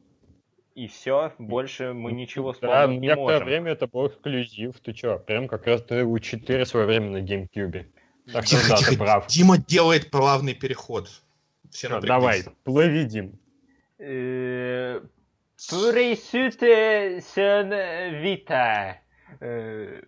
И 0.75 0.87
все, 0.87 1.33
больше 1.39 1.93
мы 1.93 2.13
ничего 2.13 2.49
Да, 2.49 2.55
вспомнить 2.55 3.01
не 3.01 3.07
некоторое 3.09 3.25
можем. 3.35 3.45
время 3.47 3.73
это 3.73 3.87
был 3.87 4.07
эксклюзив. 4.07 4.81
Ты 4.81 4.93
чё? 4.95 5.19
Прям 5.19 5.47
как 5.49 5.67
раз 5.67 5.83
Evil 5.83 6.19
4 6.19 6.65
в 6.65 6.69
свое 6.69 6.87
время 6.87 7.11
на 7.11 7.23
GameCube. 7.23 7.87
Так 8.33 8.47
что 8.47 8.57
тихо, 8.57 8.69
да, 8.71 8.77
ты 8.77 8.85
тихо. 8.85 9.05
прав. 9.05 9.27
Дима 9.27 9.59
делает 9.59 10.11
плавный 10.11 10.55
переход. 10.55 11.09
Все 11.71 11.89
напряглись. 11.91 12.45
давай, 12.45 12.45
плыви, 12.65 13.05
Дим. 13.05 13.39
Pursuit 15.71 16.59
Sion 16.61 17.71
Vita, 18.23 18.95
э, 19.41 20.03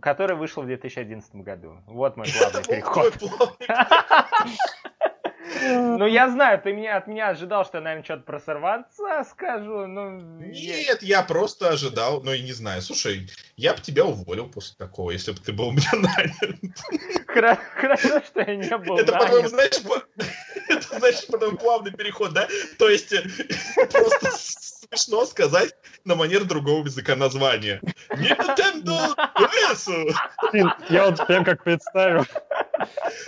который 0.00 0.36
вышел 0.36 0.62
в 0.62 0.66
2011 0.66 1.34
году. 1.36 1.78
Вот 1.86 2.16
мой 2.16 2.26
главный 2.38 2.62
переход. 2.64 3.14
Ну, 5.62 6.06
я 6.06 6.30
знаю, 6.30 6.60
ты 6.62 6.72
меня, 6.72 6.96
от 6.96 7.06
меня 7.06 7.28
ожидал, 7.30 7.64
что 7.66 7.78
я, 7.78 7.84
наверное, 7.84 8.04
что-то 8.04 8.22
про 8.22 8.40
сорванца 8.40 9.24
скажу. 9.28 9.80
Я- 9.82 10.78
Нет, 10.78 11.02
я 11.02 11.22
просто 11.22 11.70
ожидал, 11.70 12.22
ну 12.22 12.32
и 12.32 12.40
не 12.42 12.52
знаю. 12.52 12.80
Слушай, 12.80 13.28
я 13.56 13.74
бы 13.74 13.80
тебя 13.80 14.04
уволил 14.06 14.48
после 14.48 14.76
такого, 14.78 15.10
если 15.10 15.32
бы 15.32 15.38
ты 15.40 15.52
был 15.52 15.68
у 15.68 15.72
меня 15.72 15.90
нанят. 15.92 17.26
Хорошо, 17.26 18.20
что 18.20 18.40
я 18.40 18.56
не 18.56 18.78
был 18.78 18.98
Это, 18.98 19.12
по-моему, 19.12 19.48
знаешь, 19.48 19.82
это, 20.70 20.98
значит, 20.98 21.26
потом 21.28 21.56
плавный 21.56 21.92
переход, 21.92 22.32
да? 22.32 22.48
То 22.78 22.88
есть 22.88 23.12
просто 23.90 24.30
смешно 24.32 25.24
сказать 25.24 25.74
на 26.04 26.14
манер 26.14 26.44
другого 26.44 26.84
языка 26.84 27.16
название. 27.16 27.80
Nintendo 28.10 29.14
DS! 29.36 30.14
Блин, 30.52 30.72
я 30.88 31.06
вот 31.10 31.26
прям 31.26 31.44
как 31.44 31.62
представил. 31.64 32.24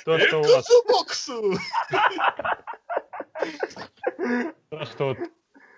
То, 0.04 0.18
что 0.18 0.38
у 0.38 0.42
вас, 0.42 0.66
то, 4.70 4.84
что 4.86 5.08
вот, 5.08 5.18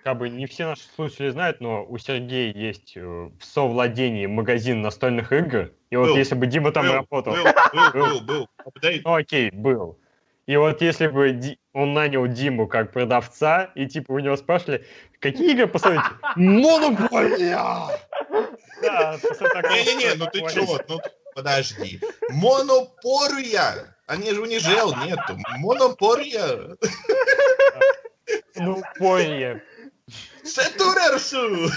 как 0.04 0.18
бы 0.18 0.28
не 0.28 0.46
все 0.46 0.66
наши 0.66 0.82
слушатели 0.94 1.30
знают, 1.30 1.60
но 1.60 1.84
у 1.84 1.98
Сергея 1.98 2.52
есть 2.54 2.96
э, 2.96 3.00
в 3.00 3.44
совладении 3.44 4.26
магазин 4.26 4.82
настольных 4.82 5.32
игр. 5.32 5.72
И 5.90 5.96
вот 5.96 6.08
Был. 6.08 6.16
если 6.16 6.34
бы 6.34 6.46
Дима 6.46 6.72
там 6.72 6.86
Был, 6.86 6.92
работал, 6.92 7.32
Был, 7.32 7.44
был, 7.72 7.92
был, 7.92 8.20
был. 8.20 8.48
Апдейт. 8.64 9.04
ну 9.04 9.14
окей, 9.14 9.50
был. 9.50 9.98
И 10.46 10.56
вот 10.56 10.82
если 10.82 11.06
бы 11.06 11.30
Ди- 11.32 11.58
он 11.72 11.94
нанял 11.94 12.26
Диму 12.26 12.66
как 12.68 12.92
продавца, 12.92 13.70
и 13.74 13.86
типа 13.86 14.12
у 14.12 14.18
него 14.18 14.36
спрашивали, 14.36 14.84
какие 15.20 15.52
игры 15.52 15.66
посмотрите? 15.66 16.04
Монополия! 16.36 17.58
Да, 18.82 19.16
Не-не-не, 19.70 20.14
ну 20.16 20.26
ты 20.26 20.40
чё, 20.52 20.78
ну 20.88 21.00
подожди. 21.34 22.00
Монопория! 22.28 23.96
Они 24.06 24.30
же 24.32 24.40
у 24.42 24.44
них 24.44 24.60
жел 24.60 24.94
нету. 24.96 25.38
Монопория! 25.58 26.76
Ну, 28.56 28.82
понял. 28.98 29.60
Сетурерсу! 30.44 31.70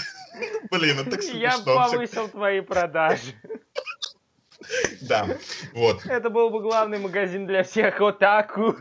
Блин, 0.70 1.00
это 1.00 1.10
так 1.12 1.24
Я 1.24 1.52
смешно. 1.52 1.82
всё. 1.86 1.92
повысил 1.92 2.28
твои 2.28 2.60
продажи. 2.60 3.34
Да, 5.02 5.28
вот. 5.72 6.04
Это 6.06 6.30
был 6.30 6.50
бы 6.50 6.60
главный 6.60 6.98
магазин 6.98 7.46
для 7.46 7.62
всех 7.62 8.00
отаку. 8.00 8.76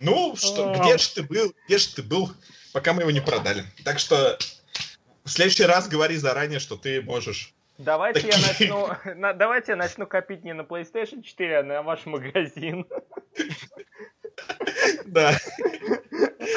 Ну, 0.00 0.36
что, 0.36 0.74
где 0.78 0.98
же 0.98 1.14
ты 1.14 1.22
был? 1.22 1.54
Где 1.66 1.78
же 1.78 1.94
ты 1.94 2.02
был, 2.02 2.30
пока 2.72 2.92
мы 2.92 3.02
его 3.02 3.10
не 3.10 3.20
продали? 3.20 3.64
Так 3.84 3.98
что 3.98 4.38
в 5.24 5.30
следующий 5.30 5.64
раз 5.64 5.88
говори 5.88 6.16
заранее, 6.16 6.58
что 6.58 6.76
ты 6.76 7.00
можешь. 7.02 7.54
Давайте 7.78 8.26
я 8.28 8.34
Такие. 8.34 8.72
начну, 8.72 8.88
на- 9.16 9.32
давайте 9.32 9.72
я 9.72 9.76
начну 9.76 10.06
копить 10.06 10.44
не 10.44 10.52
на 10.52 10.62
PlayStation 10.62 11.22
4, 11.22 11.58
а 11.58 11.62
на 11.62 11.82
ваш 11.82 12.06
магазин. 12.06 12.86
Да. 15.06 15.38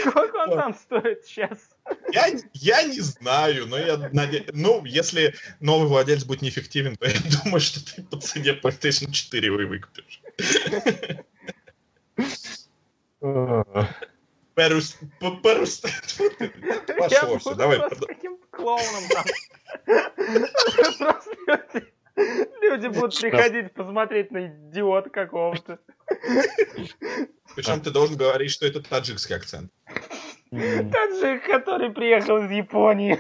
Сколько 0.02 0.36
он 0.38 0.50
там 0.52 0.74
стоит 0.74 1.26
сейчас? 1.26 1.70
Я, 2.12 2.28
я 2.54 2.84
не 2.84 3.00
знаю, 3.00 3.68
но 3.68 3.78
я 3.78 3.98
надеюсь... 4.12 4.48
Ну, 4.54 4.84
если 4.86 5.36
новый 5.60 5.88
владелец 5.88 6.24
будет 6.24 6.42
неэффективен, 6.42 6.96
то 6.96 7.08
я 7.08 7.16
думаю, 7.44 7.60
что 7.60 7.84
ты 7.84 8.04
по 8.04 8.20
цене 8.20 8.60
PlayStation 8.62 9.12
4 9.12 9.46
его 9.46 9.62
и 9.62 9.66
выкупишь. 9.66 10.22
Перус... 14.56 14.98
Перус... 15.44 15.82
Тьфу 15.82 16.30
ты, 16.38 16.52
Я 16.88 16.96
Пошло 16.96 17.28
буду 17.28 17.40
все, 17.40 17.56
давай. 17.56 17.80
просто 17.80 18.06
каким-то 18.08 18.46
клоуном 18.50 19.04
там. 19.14 19.28
Люди- 22.18 22.88
будут 22.88 23.20
приходить 23.20 23.74
посмотреть 23.74 24.32
на 24.32 24.48
идиота 24.48 25.10
какого-то. 25.10 25.80
Причем 27.56 27.82
ты 27.82 27.92
должен 27.92 28.18
говорить, 28.18 28.52
что 28.52 28.66
это 28.66 28.82
таджикский 28.82 29.36
акцент. 29.36 29.72
Таджик, 30.50 31.46
который 31.46 31.92
приехал 31.92 32.38
из 32.38 32.52
Японии. 32.52 33.20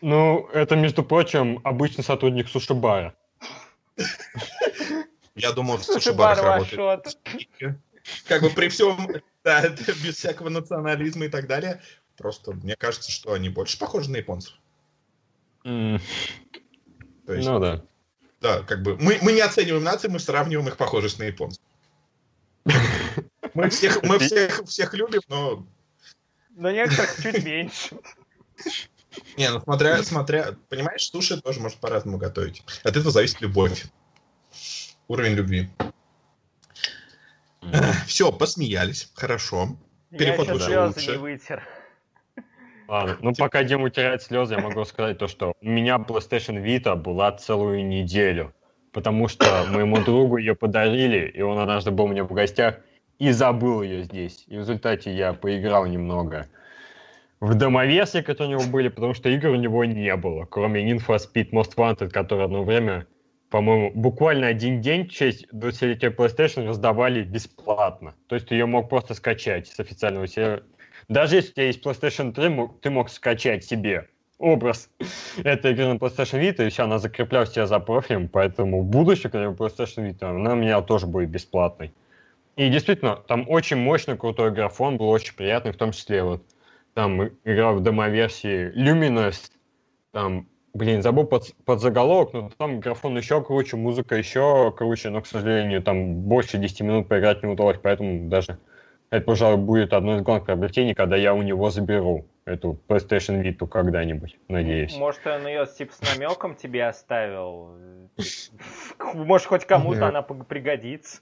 Ну, 0.00 0.46
это, 0.52 0.76
между 0.76 1.02
прочим, 1.02 1.60
обычный 1.64 2.04
сотрудник 2.04 2.48
суши-бара. 2.48 3.14
Я 5.34 5.52
думал, 5.52 5.78
в 5.78 5.84
Суши-бар 5.84 6.36
суши-барах 6.36 6.72
работает. 6.72 7.18
Как 8.28 8.42
бы 8.42 8.50
при 8.50 8.68
всем, 8.68 8.96
да, 9.42 9.62
это 9.62 9.92
без 9.92 10.16
всякого 10.16 10.50
национализма 10.50 11.24
и 11.24 11.28
так 11.28 11.48
далее. 11.48 11.80
Просто 12.16 12.52
мне 12.52 12.76
кажется, 12.76 13.10
что 13.10 13.32
они 13.32 13.48
больше 13.48 13.78
похожи 13.78 14.10
на 14.10 14.18
японцев. 14.18 14.54
То 17.26 17.34
есть, 17.34 17.48
Ну 17.48 17.58
да. 17.58 17.82
да, 18.40 18.62
как 18.62 18.82
бы 18.82 18.96
мы, 18.98 19.18
мы 19.22 19.32
не 19.32 19.40
оцениваем 19.40 19.84
нации, 19.84 20.08
мы 20.08 20.18
сравниваем 20.20 20.68
их 20.68 20.76
похожесть 20.76 21.18
на 21.18 21.24
японцев. 21.24 21.62
Мы 23.54 23.68
всех, 23.70 24.02
мы 24.02 24.18
всех, 24.18 24.62
всех 24.66 24.94
любим, 24.94 25.20
но 25.28 25.66
Но 26.50 26.70
некоторых 26.70 27.16
чуть 27.22 27.44
меньше. 27.44 27.96
не, 29.36 29.50
ну 29.50 29.60
смотря, 29.60 30.02
смотря, 30.02 30.56
понимаешь, 30.68 31.02
суши 31.08 31.40
тоже 31.40 31.60
может 31.60 31.78
по-разному 31.78 32.18
готовить. 32.18 32.62
От 32.82 32.96
этого 32.96 33.10
зависит 33.10 33.40
любовь. 33.40 33.86
Уровень 35.08 35.32
любви. 35.34 35.70
Все, 38.06 38.30
посмеялись, 38.32 39.10
хорошо. 39.14 39.76
Я 40.10 40.18
Переход 40.18 40.44
еще 40.46 40.52
лучше, 40.54 40.66
слезы 40.66 40.86
лучше. 40.86 41.10
не 41.12 41.16
вытер. 41.18 41.68
Ладно, 42.88 43.16
ну 43.20 43.32
пока 43.34 43.62
Дима 43.64 43.84
утирает 43.84 44.22
слезы, 44.22 44.54
я 44.54 44.60
могу 44.60 44.84
сказать 44.84 45.18
то, 45.18 45.26
что 45.28 45.52
у 45.60 45.68
меня 45.68 45.96
PlayStation 45.96 46.62
Vita 46.62 46.94
была 46.94 47.32
целую 47.32 47.86
неделю. 47.86 48.52
Потому 48.92 49.28
что 49.28 49.66
моему 49.70 49.98
другу 49.98 50.38
ее 50.38 50.54
подарили, 50.54 51.28
и 51.28 51.42
он 51.42 51.58
однажды 51.58 51.90
был 51.90 52.04
у 52.04 52.08
меня 52.08 52.24
в 52.24 52.32
гостях 52.32 52.78
и 53.18 53.30
забыл 53.30 53.82
ее 53.82 54.04
здесь. 54.04 54.44
И 54.46 54.56
в 54.56 54.60
результате 54.60 55.14
я 55.14 55.34
поиграл 55.34 55.84
немного 55.84 56.46
в 57.40 57.54
домоверсии, 57.54 58.22
которые 58.22 58.56
у 58.56 58.60
него 58.60 58.70
были, 58.70 58.88
потому 58.88 59.14
что 59.14 59.28
игр 59.28 59.50
у 59.50 59.56
него 59.56 59.84
не 59.84 60.16
было, 60.16 60.46
кроме 60.46 60.90
Need 60.90 61.04
for 61.06 61.18
Speed 61.18 61.50
Most 61.50 61.76
Wanted, 61.76 62.08
который 62.08 62.46
одно 62.46 62.64
время, 62.64 63.06
по-моему, 63.50 63.92
буквально 63.94 64.46
один 64.46 64.80
день 64.80 65.06
в 65.06 65.12
честь 65.12 65.46
20-летия 65.52 66.14
PlayStation 66.14 66.66
раздавали 66.66 67.22
бесплатно. 67.22 68.14
То 68.28 68.34
есть 68.36 68.48
ты 68.48 68.54
ее 68.54 68.66
мог 68.66 68.88
просто 68.88 69.14
скачать 69.14 69.68
с 69.68 69.78
официального 69.78 70.26
сервера. 70.26 70.62
Даже 71.08 71.36
если 71.36 71.50
у 71.50 71.54
тебя 71.54 71.66
есть 71.66 71.84
PlayStation 71.84 72.32
3, 72.32 72.48
мог- 72.48 72.80
ты 72.80 72.90
мог 72.90 73.10
скачать 73.10 73.64
себе 73.64 74.08
образ 74.38 74.90
этой 75.44 75.72
игры 75.72 75.86
на 75.86 75.96
PlayStation 75.96 76.40
Vita, 76.40 76.66
и 76.66 76.70
все, 76.70 76.84
она 76.84 76.98
закреплялась 76.98 77.52
себя 77.52 77.66
за 77.66 77.78
профилем, 77.78 78.28
поэтому 78.28 78.82
в 78.82 78.86
будущем, 78.86 79.30
когда 79.30 79.46
PlayStation 79.48 80.10
Vita, 80.10 80.30
она 80.30 80.52
у 80.52 80.56
меня 80.56 80.80
тоже 80.82 81.06
будет 81.06 81.30
бесплатной. 81.30 81.92
И 82.56 82.68
действительно, 82.70 83.16
там 83.16 83.48
очень 83.48 83.76
мощный, 83.76 84.16
крутой 84.16 84.50
графон, 84.50 84.96
был 84.96 85.08
очень 85.08 85.34
приятный, 85.34 85.72
в 85.72 85.76
том 85.76 85.92
числе 85.92 86.22
вот 86.22 86.42
там 86.94 87.22
и- 87.22 87.32
играл 87.44 87.76
в 87.76 87.82
демо-версии 87.82 88.72
Luminous, 88.74 89.50
там, 90.12 90.48
блин, 90.72 91.02
забыл 91.02 91.24
под, 91.26 91.54
под 91.64 91.80
заголовок, 91.80 92.32
но 92.32 92.50
там 92.56 92.80
графон 92.80 93.16
еще 93.16 93.42
круче, 93.42 93.76
музыка 93.76 94.16
еще 94.16 94.72
круче, 94.76 95.10
но, 95.10 95.20
к 95.20 95.26
сожалению, 95.26 95.82
там 95.82 96.14
больше 96.14 96.58
10 96.58 96.80
минут 96.80 97.08
поиграть 97.08 97.42
не 97.42 97.50
удалось, 97.50 97.78
поэтому 97.82 98.28
даже 98.28 98.58
это, 99.10 99.24
пожалуй, 99.24 99.58
будет 99.58 99.92
одно 99.92 100.16
из 100.16 100.22
главных 100.22 100.46
приобретений, 100.46 100.94
когда 100.94 101.16
я 101.16 101.34
у 101.34 101.42
него 101.42 101.70
заберу 101.70 102.26
эту 102.44 102.80
PlayStation 102.88 103.42
Vita 103.42 103.66
когда-нибудь, 103.66 104.38
надеюсь. 104.48 104.96
Может, 104.96 105.26
он 105.26 105.46
ее 105.46 105.66
типа 105.66 105.92
с 105.92 106.00
намеком 106.14 106.54
тебе 106.54 106.86
оставил? 106.86 107.76
Может, 109.14 109.46
хоть 109.46 109.64
кому-то 109.64 110.08
она 110.08 110.22
пригодится. 110.22 111.20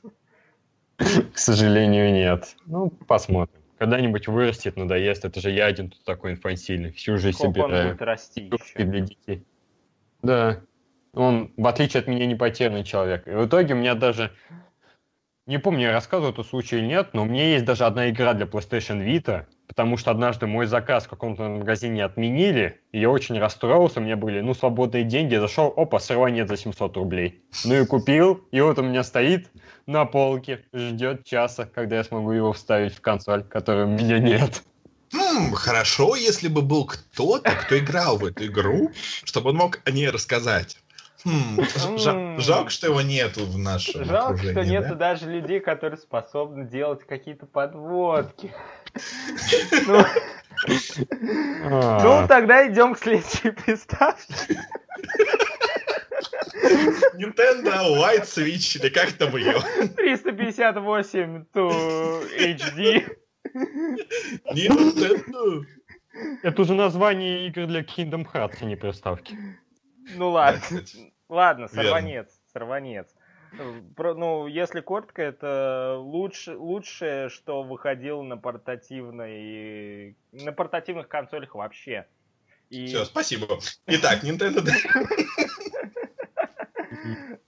К 0.97 1.39
сожалению, 1.39 2.13
нет. 2.13 2.57
Ну, 2.67 2.91
посмотрим. 2.91 3.61
Когда-нибудь 3.79 4.29
вырастет, 4.29 4.77
надоест. 4.77 5.25
Это 5.25 5.41
же 5.41 5.51
я 5.51 5.67
один 5.67 5.91
тут 5.91 6.05
такой 6.05 6.33
инфантильный. 6.33 6.93
Всю 6.93 7.17
жизнь 7.17 7.37
Сколько 7.37 7.59
он 7.59 7.65
собираю. 7.65 7.89
будет 7.91 8.03
расти 8.03 8.43
еще? 8.43 8.85
для 8.85 9.01
детей. 9.01 9.45
Да. 10.23 10.61
Он, 11.13 11.53
в 11.57 11.67
отличие 11.67 12.01
от 12.01 12.07
меня, 12.07 12.27
не 12.27 12.37
потерянный 12.37 12.85
человек. 12.85 13.27
И 13.27 13.31
в 13.33 13.47
итоге 13.47 13.75
у 13.75 13.77
меня 13.77 13.95
даже... 13.95 14.31
Не 15.47 15.59
помню, 15.59 15.89
я 15.89 15.93
рассказывал 15.93 16.33
этот 16.33 16.47
случай 16.47 16.79
или 16.79 16.87
нет, 16.87 17.11
но 17.13 17.23
у 17.23 17.25
меня 17.27 17.47
есть 17.51 17.67
даже 17.67 17.85
одна 17.85 18.09
игра 18.09 18.33
для 18.33 18.47
PlayStation 18.47 19.05
Vita, 19.05 19.45
потому 19.67 19.99
что 19.99 20.11
однажды 20.11 20.47
мой 20.47 20.65
заказ 20.65 21.05
в 21.05 21.09
каком-то 21.09 21.43
магазине 21.43 22.03
отменили, 22.03 22.81
и 22.93 23.01
я 23.01 23.11
очень 23.11 23.39
расстроился, 23.39 24.01
у 24.01 24.03
меня 24.03 24.17
были, 24.17 24.41
ну, 24.41 24.55
свободные 24.55 25.05
деньги, 25.05 25.37
зашел, 25.37 25.71
опа, 25.77 26.01
сорванец 26.01 26.49
за 26.49 26.57
700 26.57 26.97
рублей. 26.97 27.43
Ну 27.67 27.75
и 27.75 27.85
купил, 27.85 28.43
и 28.53 28.61
вот 28.63 28.79
у 28.79 28.83
меня 28.85 29.05
стоит 29.05 29.51
на 29.85 30.07
полке, 30.07 30.65
ждет 30.73 31.25
часа, 31.25 31.67
когда 31.67 31.97
я 31.97 32.05
смогу 32.05 32.33
его 32.33 32.55
вставить 32.55 32.95
в 32.95 33.03
консоль, 33.03 33.45
которой 33.45 33.85
у 33.85 33.89
меня 33.89 34.19
нет. 34.19 34.63
Хм, 35.13 35.53
хорошо, 35.53 36.17
если 36.17 36.49
бы 36.49 36.63
был 36.63 36.87
кто-то, 36.87 37.51
кто 37.51 37.79
играл 37.79 38.17
в 38.17 38.25
эту 38.25 38.47
игру, 38.47 38.93
чтобы 39.25 39.51
он 39.51 39.57
мог 39.57 39.81
о 39.85 39.91
ней 39.91 40.09
рассказать. 40.09 40.79
Хм, 41.25 42.39
жалко, 42.39 42.71
что 42.71 42.89
его 42.89 43.01
нету 43.01 43.47
в 43.47 43.57
нашем 43.57 44.05
Жалко, 44.05 44.39
что 44.39 44.55
да? 44.55 44.65
нету 44.65 44.95
даже 44.95 45.31
людей, 45.31 45.59
которые 45.59 45.97
способны 45.99 46.67
делать 46.67 47.05
какие-то 47.07 47.47
подводки. 47.47 48.53
Ну, 49.87 50.05
ну, 51.65 52.13
А, 52.13 52.27
тогда 52.29 52.71
идем 52.71 52.95
к 52.95 52.99
следующей 52.99 53.51
приставке. 53.51 54.35
Nintendo 57.15 57.97
White 57.97 58.25
Switch, 58.25 58.79
или 58.79 58.89
как 58.91 59.13
там 59.13 59.37
ее? 59.37 59.61
358 59.97 61.45
to 61.55 62.23
HD. 62.39 63.17
Nintendo. 64.53 65.65
Это 66.43 66.63
уже 66.63 66.75
название 66.75 67.47
игр 67.47 67.67
для 67.67 67.81
Kingdom 67.81 68.27
Hearts, 68.31 68.59
а 68.61 68.65
не 68.65 68.77
приставки. 68.77 69.37
Ну 70.17 70.31
ладно. 70.31 70.61
Ладно, 71.35 71.67
Верно. 71.73 71.83
сорванец. 71.83 72.41
Сорванец. 72.53 73.09
Э, 73.59 73.81
Про- 73.97 74.15
ну, 74.15 74.47
если 74.47 74.81
коротко, 74.81 75.21
это 75.21 75.97
лучше, 75.99 76.57
лучшее, 76.57 77.29
что 77.29 77.65
выходило 77.65 78.23
на 78.23 78.37
портативной... 78.37 80.17
На 80.31 80.53
портативных 80.53 81.09
консолях 81.09 81.57
вообще. 81.57 82.07
И, 82.71 82.87
Все, 82.87 83.05
спасибо. 83.05 83.59
Итак, 83.87 84.23
Nintendo... 84.23 84.65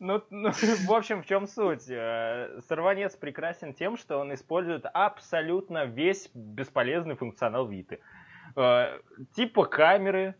ну, 0.00 0.22
ну, 0.30 0.50
в 0.50 0.92
общем, 0.92 1.22
в 1.22 1.26
чем 1.26 1.46
суть? 1.46 1.88
Э, 1.88 2.60
Сорванец 2.68 3.14
прекрасен 3.14 3.72
тем, 3.72 3.96
что 3.96 4.18
он 4.18 4.34
использует 4.34 4.84
абсолютно 4.92 5.84
весь 5.84 6.28
бесполезный 6.34 7.14
функционал 7.14 7.68
Виты. 7.68 8.00
Э, 8.56 8.98
Типа 9.36 9.64
камеры, 9.64 10.34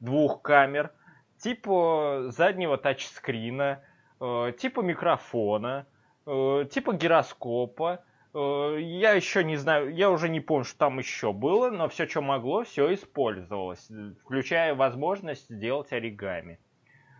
двух 0.00 0.42
камер, 0.42 0.90
типа 1.38 2.26
заднего 2.28 2.76
тачскрина, 2.78 3.82
типа 4.20 4.80
микрофона, 4.80 5.86
э, 6.26 6.64
типа 6.70 6.92
гироскопа. 6.92 8.04
Я 8.34 9.12
еще 9.12 9.42
не 9.42 9.56
знаю, 9.56 9.94
я 9.94 10.10
уже 10.10 10.28
не 10.28 10.40
помню, 10.40 10.64
что 10.64 10.78
там 10.78 10.98
еще 10.98 11.32
было, 11.32 11.70
но 11.70 11.88
все, 11.88 12.06
что 12.06 12.20
могло, 12.20 12.62
все 12.62 12.92
использовалось, 12.92 13.88
включая 14.22 14.74
возможность 14.74 15.48
сделать 15.48 15.92
оригами. 15.92 16.60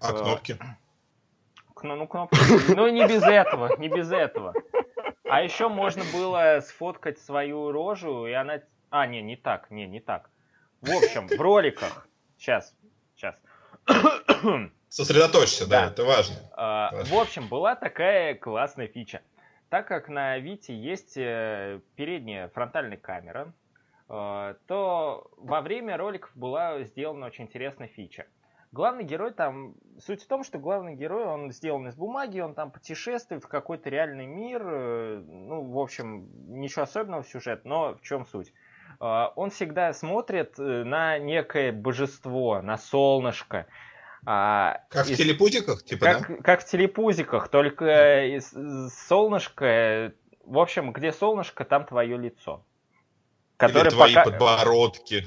А 0.02 0.12
кнопки? 0.12 0.58
Кно- 1.74 1.96
ну, 1.96 2.06
кнопки. 2.06 2.36
Ну, 2.76 2.88
не 2.88 3.06
без 3.06 3.22
этого, 3.22 3.76
не 3.78 3.88
без 3.88 4.12
этого. 4.12 4.52
А 5.24 5.42
еще 5.42 5.68
можно 5.68 6.04
было 6.12 6.60
сфоткать 6.60 7.18
свою 7.18 7.72
рожу, 7.72 8.26
и 8.26 8.32
она... 8.32 8.60
А, 8.90 9.06
не, 9.06 9.22
не 9.22 9.36
так, 9.36 9.70
не, 9.70 9.86
не 9.86 10.00
так. 10.00 10.30
В 10.80 10.90
общем, 10.90 11.26
в 11.26 11.40
роликах. 11.40 12.06
Сейчас. 12.36 12.76
Сосредоточься, 14.88 15.68
да, 15.68 15.86
Да. 15.86 15.92
это 15.92 16.04
важно. 16.04 16.36
А, 16.52 16.90
В 17.04 17.14
общем, 17.14 17.48
была 17.48 17.74
такая 17.74 18.34
классная 18.34 18.86
фича. 18.88 19.20
Так 19.68 19.86
как 19.86 20.08
на 20.08 20.38
Вите 20.38 20.74
есть 20.74 21.16
э, 21.16 21.80
передняя 21.94 22.48
фронтальная 22.48 22.96
камера, 22.96 23.52
э, 24.08 24.54
то 24.66 25.30
во 25.36 25.60
время 25.60 25.96
роликов 25.98 26.30
была 26.34 26.82
сделана 26.84 27.26
очень 27.26 27.44
интересная 27.44 27.88
фича. 27.88 28.26
Главный 28.72 29.04
герой 29.04 29.32
там... 29.32 29.74
Суть 29.98 30.22
в 30.22 30.26
том, 30.26 30.44
что 30.44 30.58
главный 30.58 30.94
герой, 30.94 31.24
он 31.24 31.52
сделан 31.52 31.88
из 31.88 31.96
бумаги, 31.96 32.40
он 32.40 32.54
там 32.54 32.70
путешествует 32.70 33.42
в 33.44 33.48
какой-то 33.48 33.90
реальный 33.90 34.26
мир. 34.26 34.62
э, 34.64 35.22
Ну, 35.26 35.62
в 35.70 35.78
общем, 35.78 36.28
ничего 36.60 36.82
особенного 36.84 37.22
в 37.22 37.28
сюжет, 37.28 37.64
но 37.64 37.94
в 37.94 38.00
чем 38.00 38.24
суть? 38.24 38.52
Э, 39.00 39.26
Он 39.36 39.50
всегда 39.50 39.92
смотрит 39.92 40.58
э, 40.58 40.62
на 40.84 41.18
некое 41.18 41.72
божество, 41.72 42.60
на 42.62 42.76
солнышко. 42.78 43.66
А, 44.26 44.80
Как 44.90 45.06
в 45.06 45.10
из- 45.10 45.18
телепузиках, 45.18 45.84
типа, 45.84 46.04
да? 46.06 46.14
как, 46.20 46.42
как 46.42 46.62
в 46.62 46.66
телепузиках, 46.66 47.48
только 47.48 48.40
солнышко, 49.06 50.12
в 50.44 50.58
общем, 50.58 50.92
где 50.92 51.12
солнышко, 51.12 51.64
там 51.64 51.84
твое 51.86 52.16
лицо. 52.18 52.64
Или 53.60 53.68
Которое 53.68 53.90
твои 53.90 54.14
пока- 54.14 54.30
подбородки. 54.30 55.24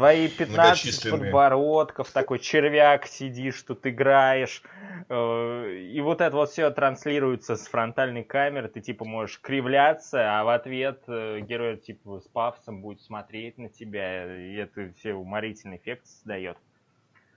Твои 0.00 0.28
15 0.28 0.50
многочисленные. 0.50 1.20
подбородков, 1.30 2.10
такой 2.10 2.38
червяк 2.38 3.06
сидишь, 3.06 3.62
тут 3.62 3.86
играешь. 3.86 4.62
э, 5.10 5.74
И 5.74 6.00
вот 6.00 6.22
это 6.22 6.34
вот 6.34 6.48
все 6.48 6.70
транслируется 6.70 7.54
с 7.54 7.68
фронтальной 7.68 8.24
камеры. 8.24 8.68
Ты 8.68 8.80
типа 8.80 9.04
можешь 9.04 9.38
кривляться, 9.40 10.40
а 10.40 10.44
в 10.44 10.48
ответ 10.48 11.02
э, 11.06 11.40
герой 11.40 11.76
типа 11.76 12.20
с 12.20 12.28
пафосом 12.28 12.80
будет 12.80 13.02
смотреть 13.02 13.58
на 13.58 13.68
тебя. 13.68 14.34
И 14.38 14.54
это 14.54 14.90
все 14.96 15.12
уморительный 15.12 15.76
эффект 15.76 16.06
создает. 16.06 16.56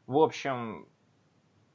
В 0.07 0.17
общем, 0.17 0.87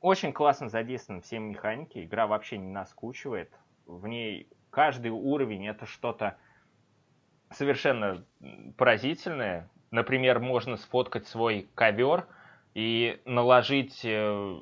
очень 0.01 0.33
классно 0.33 0.71
задействованы 0.71 1.21
все 1.21 1.39
механики. 1.39 2.03
Игра 2.03 2.27
вообще 2.27 2.57
не 2.57 2.71
наскучивает. 2.71 3.53
В 3.85 4.07
ней 4.07 4.49
каждый 4.71 5.11
уровень 5.11 5.69
это 5.69 5.85
что-то 5.85 6.39
совершенно 7.51 8.25
поразительное. 8.79 9.69
Например, 9.91 10.39
можно 10.39 10.77
сфоткать 10.77 11.27
свой 11.27 11.69
ковер 11.75 12.27
и 12.75 13.21
наложить 13.25 14.01
э, 14.05 14.61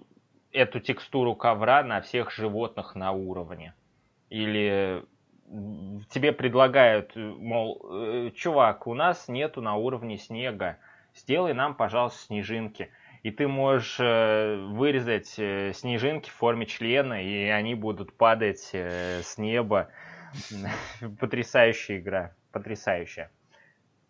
эту 0.53 0.81
текстуру 0.81 1.35
ковра 1.35 1.83
на 1.83 2.01
всех 2.01 2.31
животных 2.31 2.95
на 2.95 3.11
уровне. 3.13 3.75
Или 4.31 5.05
тебе 6.11 6.33
предлагают, 6.33 7.17
э, 7.17 7.21
мол, 7.21 7.85
э, 7.91 8.31
чувак, 8.37 8.87
у 8.87 8.95
нас 8.95 9.27
нету 9.27 9.61
на 9.63 9.75
уровне 9.75 10.17
снега, 10.17 10.79
сделай 11.15 11.55
нам, 11.55 11.75
пожалуйста, 11.75 12.23
снежинки. 12.27 12.91
И 13.25 13.33
ты 13.33 13.49
можешь 13.49 13.99
вырезать 13.99 15.27
снежинки 15.27 16.31
в 16.31 16.35
форме 16.35 16.65
члена, 16.65 17.25
и 17.25 17.49
они 17.49 17.75
будут 17.75 18.17
падать 18.17 18.71
с 18.73 19.37
неба. 19.37 19.89
Потрясающая 21.19 21.99
игра, 21.99 22.35
потрясающая. 22.53 23.33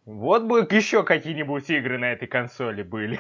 Вот 0.07 0.45
бы 0.45 0.61
еще 0.71 1.03
какие-нибудь 1.03 1.69
игры 1.69 1.99
на 1.99 2.13
этой 2.13 2.29
консоли 2.29 2.83
были. 2.85 3.19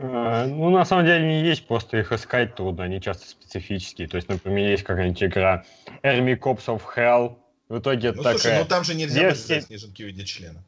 А, 0.00 0.46
Ну, 0.46 0.70
на 0.70 0.84
самом 0.84 1.06
деле 1.06 1.26
не 1.26 1.42
есть, 1.42 1.66
просто 1.66 1.96
их 1.98 2.12
искать 2.12 2.54
трудно, 2.54 2.84
они 2.84 3.00
часто 3.00 3.26
специфические. 3.26 4.06
То 4.06 4.16
есть, 4.16 4.28
например, 4.28 4.70
есть 4.70 4.84
какая-нибудь 4.84 5.22
игра 5.24 5.64
Army 6.02 6.38
Cops 6.38 6.66
of 6.66 6.82
Hell. 6.94 7.36
В 7.68 7.78
итоге 7.78 8.08
это 8.08 8.18
Ну, 8.18 8.22
слушай, 8.22 8.42
такая... 8.42 8.58
ну 8.60 8.66
там 8.68 8.84
же 8.84 8.94
нельзя 8.94 9.20
версия- 9.22 9.60
снежинки 9.62 10.02
в 10.02 10.06
виде 10.06 10.24
члена. 10.24 10.62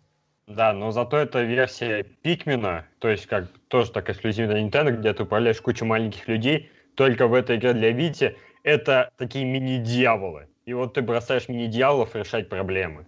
Да, 0.47 0.73
но 0.73 0.91
зато 0.91 1.17
это 1.19 1.43
версия 1.43 2.03
Пикмена, 2.03 2.87
то 2.99 3.09
есть 3.09 3.27
как 3.27 3.45
тоже 3.69 3.93
так 3.93 4.11
эксклюзив 4.11 4.49
для 4.49 4.61
Nintendo, 4.61 4.91
где 4.91 5.13
ты 5.13 5.23
управляешь 5.23 5.61
кучу 5.61 5.85
маленьких 5.85 6.27
людей, 6.27 6.73
только 6.97 7.29
в 7.29 7.35
этой 7.35 7.57
игре 7.57 7.73
для 7.73 7.93
Вити 7.93 8.37
это 8.65 9.11
такие 9.17 9.45
мини-дьяволы. 9.45 10.49
И 10.67 10.73
вот 10.75 10.95
ты 10.95 11.03
бросаешь 11.03 11.49
мини-дьяволов 11.49 12.17
решать 12.17 12.49
проблемы. 12.49 13.07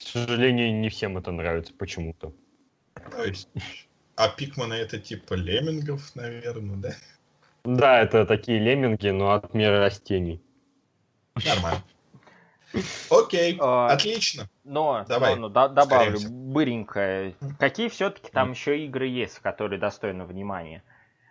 К 0.00 0.02
сожалению, 0.02 0.74
не 0.74 0.88
всем 0.88 1.18
это 1.18 1.30
нравится 1.30 1.72
почему-то. 1.74 2.32
То 3.12 3.24
есть, 3.24 3.48
а 4.16 4.28
Пикманы 4.28 4.74
это 4.74 4.98
типа 4.98 5.34
леммингов, 5.34 6.14
наверное, 6.16 6.76
да? 6.76 6.94
Да, 7.64 8.00
это 8.00 8.24
такие 8.24 8.58
лемминги, 8.58 9.08
но 9.08 9.32
от 9.32 9.52
мира 9.52 9.78
растений. 9.78 10.42
Нормально. 11.44 11.82
Окей, 13.10 13.58
А, 13.60 13.88
отлично. 13.88 14.48
Но, 14.64 15.04
Давай, 15.08 15.34
но, 15.36 15.48
но 15.48 15.68
добавлю 15.68 16.18
быренько. 16.30 17.34
Какие 17.58 17.88
все-таки 17.88 18.30
там 18.30 18.52
еще 18.52 18.84
игры 18.86 19.06
есть, 19.06 19.40
которые 19.40 19.78
достойны 19.78 20.24
внимания? 20.24 20.82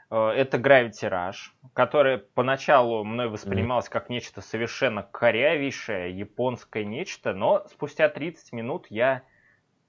Э, 0.10 0.30
Это 0.30 0.57
Gravity 0.57 1.10
Rush, 1.10 1.52
которая 1.73 2.18
поначалу 2.18 3.03
мной 3.03 3.30
воспринималась 3.30 3.90
как 3.90 4.10
нечто 4.10 4.41
совершенно 4.41 5.03
корявейшее, 5.03 6.18
японское 6.18 6.86
нечто, 6.86 7.34
но 7.34 7.65
спустя 7.68 8.10
30 8.10 8.53
минут 8.53 8.88
я 8.90 9.23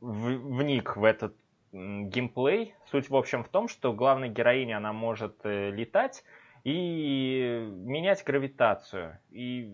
в- 0.01 0.57
вник 0.59 0.97
в 0.97 1.05
этот 1.05 1.35
геймплей. 1.73 2.75
Суть, 2.91 3.11
в 3.11 3.17
общем, 3.17 3.45
в 3.45 3.49
том, 3.49 3.69
что 3.69 3.93
главная 3.93 4.29
героиня, 4.29 4.79
она 4.79 4.93
может 4.93 5.37
э, 5.45 5.71
летать 5.71 6.25
и 6.65 7.69
менять 7.71 8.25
гравитацию. 8.25 9.19
И 9.31 9.73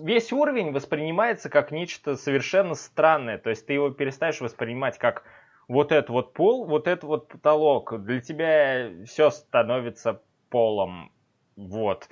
весь 0.00 0.32
уровень 0.32 0.72
воспринимается 0.72 1.50
как 1.50 1.70
нечто 1.72 2.16
совершенно 2.16 2.74
странное. 2.74 3.36
То 3.38 3.50
есть 3.50 3.66
ты 3.66 3.74
его 3.74 3.90
перестаешь 3.90 4.40
воспринимать 4.40 4.98
как 4.98 5.24
вот 5.72 5.90
этот 5.90 6.10
вот 6.10 6.34
пол, 6.34 6.66
вот 6.66 6.86
этот 6.86 7.04
вот 7.04 7.28
потолок. 7.28 7.98
Для 8.04 8.20
тебя 8.20 8.90
все 9.06 9.30
становится 9.30 10.20
полом. 10.50 11.10
Вот. 11.56 12.08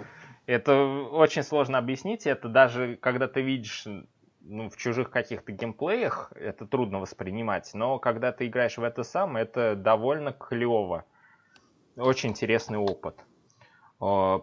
Это 0.46 0.74
очень 1.12 1.42
сложно 1.42 1.76
объяснить. 1.76 2.26
Это 2.26 2.48
даже 2.48 2.96
когда 2.96 3.28
ты 3.28 3.42
видишь 3.42 3.86
ну, 4.40 4.70
в 4.70 4.76
чужих 4.78 5.10
каких-то 5.10 5.52
геймплеях, 5.52 6.32
это 6.34 6.66
трудно 6.66 7.00
воспринимать. 7.00 7.70
Но 7.74 7.98
когда 7.98 8.32
ты 8.32 8.46
играешь 8.46 8.78
в 8.78 8.82
это 8.82 9.02
сам, 9.02 9.36
это 9.36 9.76
довольно 9.76 10.32
клево. 10.32 11.04
Очень 11.96 12.30
интересный 12.30 12.78
опыт. 12.78 13.22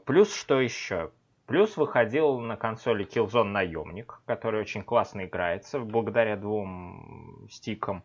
Плюс 0.06 0.32
что 0.34 0.62
еще? 0.62 1.12
Плюс 1.48 1.76
выходил 1.76 2.40
на 2.40 2.56
консоли 2.56 3.08
Killzone 3.08 3.46
Наемник, 3.46 4.22
который 4.26 4.62
очень 4.62 4.84
классно 4.84 5.26
играется 5.26 5.80
благодаря 5.80 6.36
двум 6.36 7.48
стикам. 7.50 8.04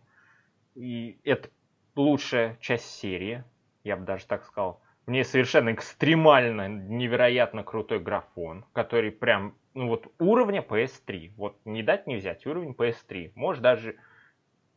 И 0.75 1.21
это 1.25 1.51
лучшая 1.97 2.57
часть 2.61 2.91
серии, 2.91 3.45
я 3.85 3.97
бы 3.97 4.05
даже 4.05 4.27
так 4.27 4.45
сказал. 4.45 4.81
В 5.07 5.11
ней 5.11 5.25
совершенно 5.25 5.73
экстремально, 5.73 6.69
невероятно 6.69 7.65
крутой 7.65 7.99
графон, 7.99 8.65
который 8.73 9.11
прям, 9.11 9.57
ну 9.75 9.89
вот 9.89 10.13
уровня 10.19 10.61
PS3. 10.61 11.33
Вот 11.37 11.59
не 11.65 11.83
дать 11.83 12.07
не 12.07 12.17
взять, 12.17 12.47
уровень 12.47 12.73
PS3. 12.73 13.33
Может 13.35 13.63
даже 13.63 13.97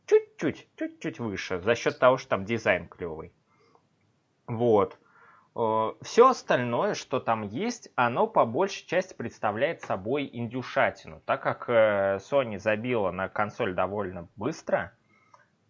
чуть-чуть, 0.06 0.68
чуть-чуть 0.76 1.20
выше, 1.20 1.60
за 1.60 1.74
счет 1.74 1.98
того, 1.98 2.16
что 2.16 2.30
там 2.30 2.44
дизайн 2.44 2.88
клевый. 2.88 3.32
Вот. 4.48 4.98
Э, 5.54 5.92
Все 6.02 6.28
остальное, 6.28 6.94
что 6.94 7.20
там 7.20 7.42
есть, 7.42 7.90
оно 7.94 8.26
по 8.26 8.44
большей 8.44 8.86
части 8.86 9.14
представляет 9.14 9.82
собой 9.82 10.28
индюшатину. 10.32 11.20
Так 11.24 11.42
как 11.42 11.68
э, 11.68 12.18
Sony 12.20 12.58
забила 12.58 13.10
на 13.12 13.28
консоль 13.28 13.74
довольно 13.74 14.28
быстро, 14.36 14.95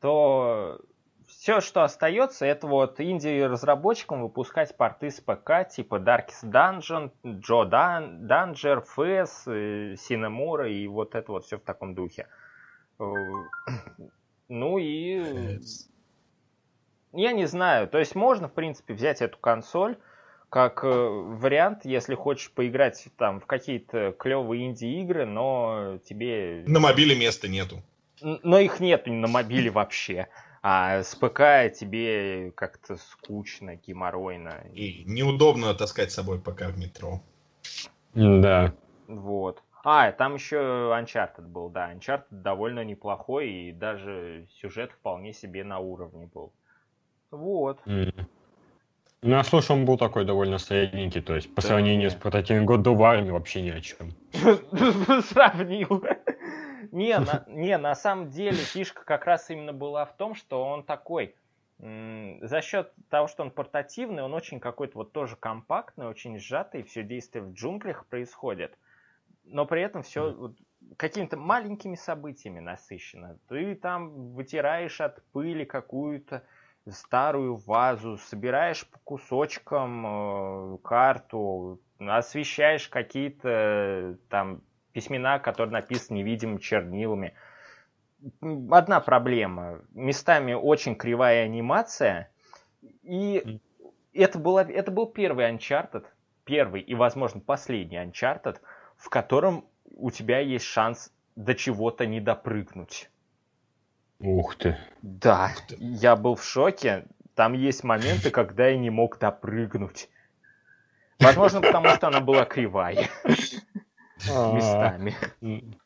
то 0.06 0.78
все, 1.26 1.60
что 1.60 1.82
остается, 1.82 2.46
это 2.46 2.68
вот 2.68 3.00
инди-разработчикам 3.00 4.22
выпускать 4.22 4.76
порты 4.76 5.10
с 5.10 5.20
ПК, 5.20 5.68
типа 5.68 5.96
Darkest 5.96 6.44
Dungeon, 6.44 7.10
Joe 7.24 7.68
Danger, 7.68 8.84
Fez, 8.96 9.96
Cinemura 9.96 10.70
и 10.70 10.86
вот 10.86 11.16
это 11.16 11.32
вот 11.32 11.44
все 11.44 11.58
в 11.58 11.62
таком 11.62 11.96
духе. 11.96 12.28
Э, 13.00 13.04
ну 14.48 14.78
и 14.78 15.58
я 17.12 17.32
не 17.32 17.46
знаю. 17.46 17.88
То 17.88 17.98
есть 17.98 18.14
можно, 18.14 18.46
в 18.46 18.52
принципе, 18.52 18.94
взять 18.94 19.22
эту 19.22 19.38
консоль 19.38 19.98
как 20.50 20.84
э, 20.84 20.88
вариант, 20.88 21.84
если 21.84 22.14
хочешь 22.14 22.52
поиграть 22.52 23.08
там 23.18 23.40
в 23.40 23.46
какие-то 23.46 24.14
клевые 24.16 24.66
инди-игры, 24.66 25.26
но 25.26 25.98
тебе... 26.04 26.62
На 26.68 26.78
мобиле 26.78 27.18
места 27.18 27.48
нету. 27.48 27.82
Но 28.22 28.58
их 28.58 28.80
нету 28.80 29.12
на 29.12 29.28
мобиле 29.28 29.70
вообще. 29.70 30.28
А 30.62 31.02
с 31.02 31.14
ПК 31.14 31.72
тебе 31.78 32.50
как-то 32.52 32.96
скучно, 32.96 33.76
геморройно. 33.76 34.64
И 34.72 35.04
неудобно 35.04 35.74
таскать 35.74 36.10
с 36.10 36.14
собой 36.14 36.40
ПК 36.40 36.62
в 36.62 36.78
метро. 36.78 37.22
Да. 38.14 38.72
Вот. 39.06 39.62
А, 39.84 40.10
там 40.10 40.34
еще 40.34 40.56
Uncharted 40.56 41.46
был, 41.46 41.68
да. 41.68 41.92
Uncharted 41.92 42.24
довольно 42.30 42.82
неплохой, 42.82 43.48
и 43.48 43.72
даже 43.72 44.48
сюжет 44.60 44.90
вполне 44.90 45.32
себе 45.32 45.62
на 45.62 45.78
уровне 45.78 46.28
был. 46.34 46.52
Вот. 47.30 47.78
Mm. 47.86 48.26
Ну, 49.22 49.30
я 49.30 49.44
слушал, 49.44 49.76
он 49.76 49.84
был 49.84 49.96
такой 49.96 50.24
довольно 50.24 50.58
средненький, 50.58 51.20
то 51.20 51.36
есть 51.36 51.54
по 51.54 51.62
Да. 51.62 51.68
сравнению 51.68 52.10
с 52.10 52.14
портативным 52.14 52.66
God 52.68 52.82
of 52.84 52.96
War 52.96 53.30
вообще 53.30 53.62
ни 53.62 53.70
о 53.70 53.80
чем. 53.80 54.12
Сравнил. 55.22 56.02
Не 56.96 57.18
на, 57.18 57.44
не, 57.46 57.76
на 57.76 57.94
самом 57.94 58.30
деле 58.30 58.56
фишка 58.56 59.04
как 59.04 59.26
раз 59.26 59.50
именно 59.50 59.74
была 59.74 60.06
в 60.06 60.16
том, 60.16 60.34
что 60.34 60.64
он 60.64 60.82
такой, 60.82 61.34
за 61.78 62.62
счет 62.62 62.90
того, 63.10 63.28
что 63.28 63.42
он 63.42 63.50
портативный, 63.50 64.22
он 64.22 64.32
очень 64.32 64.60
какой-то 64.60 64.96
вот 64.96 65.12
тоже 65.12 65.36
компактный, 65.36 66.06
очень 66.06 66.38
сжатый, 66.38 66.82
все 66.84 67.02
действие 67.02 67.44
в 67.44 67.52
джунглях 67.52 68.06
происходит. 68.06 68.78
Но 69.44 69.66
при 69.66 69.82
этом 69.82 70.02
все 70.02 70.32
вот 70.32 70.56
какими-то 70.96 71.36
маленькими 71.36 71.96
событиями 71.96 72.60
насыщено. 72.60 73.38
Ты 73.48 73.74
там 73.74 74.32
вытираешь 74.32 75.00
от 75.02 75.22
пыли 75.32 75.66
какую-то 75.66 76.44
старую 76.88 77.56
вазу, 77.56 78.16
собираешь 78.16 78.86
по 78.88 78.98
кусочкам 79.00 80.06
э, 80.06 80.78
карту, 80.78 81.78
освещаешь 81.98 82.88
какие-то 82.88 83.48
э, 83.48 84.14
там 84.30 84.62
письмена, 84.96 85.38
которые 85.38 85.74
написаны 85.74 86.16
невидимыми 86.16 86.58
чернилами. 86.58 87.34
Одна 88.70 89.00
проблема. 89.00 89.82
Местами 89.92 90.54
очень 90.54 90.94
кривая 90.94 91.44
анимация. 91.44 92.30
И 93.02 93.60
это, 94.14 94.38
была, 94.38 94.62
это 94.62 94.90
был 94.90 95.04
первый 95.04 95.52
Uncharted, 95.52 96.06
первый 96.44 96.80
и, 96.80 96.94
возможно, 96.94 97.40
последний 97.40 97.98
Uncharted, 97.98 98.56
в 98.96 99.10
котором 99.10 99.66
у 99.84 100.10
тебя 100.10 100.38
есть 100.38 100.64
шанс 100.64 101.12
до 101.36 101.54
чего-то 101.54 102.06
не 102.06 102.20
допрыгнуть. 102.20 103.10
Ух 104.18 104.56
ты. 104.56 104.78
Да, 105.02 105.50
Ух 105.54 105.66
ты. 105.66 105.76
я 105.78 106.16
был 106.16 106.36
в 106.36 106.42
шоке. 106.42 107.04
Там 107.34 107.52
есть 107.52 107.84
моменты, 107.84 108.30
когда 108.30 108.68
я 108.68 108.78
не 108.78 108.88
мог 108.88 109.18
допрыгнуть. 109.18 110.08
Возможно, 111.20 111.60
потому 111.60 111.90
что 111.90 112.08
она 112.08 112.20
была 112.20 112.46
кривая 112.46 113.08
местами. 114.54 115.14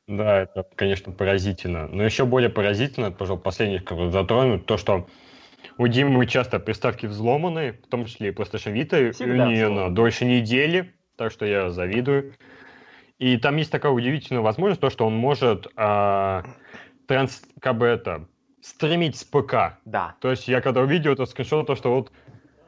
Да, 0.07 0.43
это, 0.43 0.66
конечно, 0.74 1.12
поразительно. 1.12 1.89
Но 1.89 2.02
еще 2.02 2.24
более 2.24 2.51
поразительно, 2.51 3.11
пожалуй, 3.11 3.43
последнее, 3.43 3.81
что 3.81 4.11
затронуть, 4.11 4.66
то, 4.66 4.77
что 4.77 5.07
у 5.78 5.86
Димы 5.86 6.27
часто 6.27 6.59
приставки 6.59 7.07
взломаны, 7.07 7.73
в 7.73 7.89
том 7.89 8.07
числе 8.07 8.28
и 8.28 8.32
PlayStation 8.32 8.74
Vita, 8.74 9.12
Всегда 9.12 9.47
у 9.47 9.51
нее 9.51 9.69
на 9.69 9.90
дольше 9.90 10.24
недели, 10.24 10.94
так 11.16 11.32
что 11.32 11.44
я 11.44 11.70
завидую. 11.70 12.35
И 13.19 13.36
там 13.36 13.57
есть 13.57 13.70
такая 13.70 13.93
удивительная 13.93 14.43
возможность, 14.43 14.81
то, 14.81 14.89
что 14.89 15.07
он 15.07 15.15
может 15.15 15.66
а, 15.77 16.44
транс, 17.07 17.43
как 17.61 17.77
бы 17.77 17.86
это, 17.86 18.27
стримить 18.62 19.16
с 19.16 19.24
ПК. 19.24 19.78
Да. 19.85 20.15
То 20.20 20.31
есть 20.31 20.48
я 20.48 20.61
когда 20.61 20.81
увидел 20.81 21.12
этот 21.12 21.28
скриншот, 21.28 21.66
то 21.66 21.77
что 21.77 21.94
вот 21.94 22.12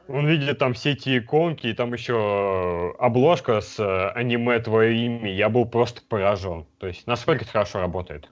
он 0.07 0.27
видит 0.27 0.59
там 0.59 0.73
все 0.73 0.91
эти 0.91 1.17
иконки, 1.19 1.67
и 1.67 1.73
там 1.73 1.93
еще 1.93 2.93
обложка 2.99 3.61
с 3.61 3.79
э, 3.79 4.09
аниме 4.09 4.59
«Твое 4.59 4.95
имя», 5.05 5.33
я 5.33 5.49
был 5.49 5.65
просто 5.65 6.01
поражен. 6.07 6.65
То 6.79 6.87
есть 6.87 7.07
насколько 7.07 7.43
это 7.43 7.51
хорошо 7.51 7.79
работает. 7.79 8.29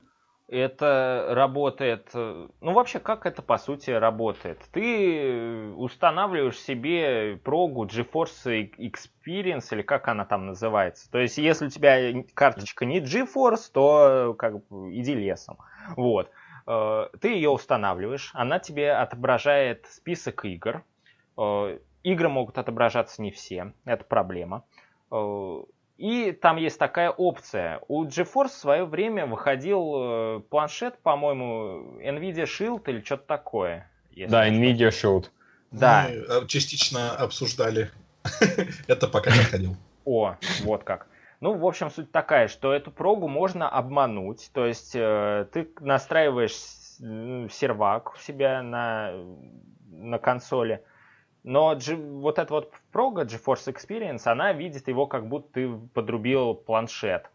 Это 0.52 1.27
работает... 1.30 2.10
э, 2.14 2.48
Ну, 2.60 2.73
вообще, 2.73 2.99
как 2.99 3.26
это, 3.26 3.41
по 3.41 3.57
сути, 3.57 3.89
работает? 3.89 4.60
Ты 4.73 5.18
э, 5.18 5.72
устанавливаешь 5.77 6.60
себе 6.60 7.39
прогу 7.41 7.85
GeForce 7.85 8.69
Experience, 8.77 9.68
или 9.72 9.81
как 9.81 10.10
она 10.10 10.26
там 10.26 10.48
называется. 10.48 11.10
То 11.10 11.19
есть, 11.19 11.38
если 11.38 11.68
у 11.68 11.69
тебя 11.69 12.22
карточка 12.34 12.84
не 12.84 12.99
GeForce, 12.99 13.72
то 13.72 14.31
э, 14.31 14.34
как 14.34 14.68
бы 14.68 14.93
иди 14.93 15.15
лесом. 15.15 15.57
Вот. 15.95 16.30
Э, 16.68 17.07
Ты 17.22 17.30
ее 17.30 17.49
устанавливаешь, 17.49 18.31
она 18.34 18.60
тебе 18.60 18.91
отображает 18.91 19.85
список 19.85 20.43
игр. 20.43 20.84
Э, 21.38 21.78
Игры 22.03 22.30
могут 22.30 22.58
отображаться 22.58 23.22
не 23.22 23.30
все, 23.32 23.74
это 23.86 24.03
проблема. 24.03 24.64
Э, 25.12 25.64
И 25.98 26.32
там 26.32 26.58
есть 26.58 26.80
такая 26.80 27.12
опция. 27.12 27.80
У 27.88 28.06
GeForce 28.06 28.48
в 28.48 28.53
свое 28.53 28.86
время 28.86 29.28
выходил 29.28 29.94
э, 29.95 30.40
планшет, 30.49 30.98
по-моему, 30.99 31.99
Nvidia 32.02 32.45
Shield 32.45 32.84
или 32.88 33.02
что-то 33.02 33.28
такое. 33.28 33.88
Да, 34.16 34.49
Nvidia 34.49 34.90
Shield. 34.90 35.30
Да. 35.72 36.08
Мы 36.10 36.48
частично 36.48 37.12
обсуждали. 37.16 37.91
Это 38.88 39.08
пока 39.08 39.32
не 39.32 39.44
ходил. 39.44 39.76
О, 40.06 40.36
вот 40.64 40.84
как. 40.84 41.08
Ну, 41.40 41.53
в 41.53 41.66
общем, 41.66 41.90
суть 41.90 42.12
такая, 42.12 42.48
что 42.48 42.74
эту 42.74 42.91
прогу 42.91 43.28
можно 43.28 43.70
обмануть. 43.70 44.49
То 44.53 44.66
есть 44.66 44.95
э, 44.95 45.48
ты 45.53 45.70
настраиваешь 45.80 46.53
сервак 47.52 48.14
у 48.14 48.18
себя 48.18 48.62
на, 48.62 49.14
на 49.90 50.20
консоли, 50.20 50.84
но 51.43 51.76
G- 51.76 51.95
вот 51.95 52.39
эта 52.39 52.53
вот 52.53 52.73
прога 52.91 53.23
GeForce 53.23 53.73
Experience, 53.73 54.23
она 54.26 54.53
видит 54.53 54.88
его, 54.88 55.07
как 55.07 55.27
будто 55.27 55.53
ты 55.53 55.69
подрубил 55.93 56.53
планшет. 56.55 57.30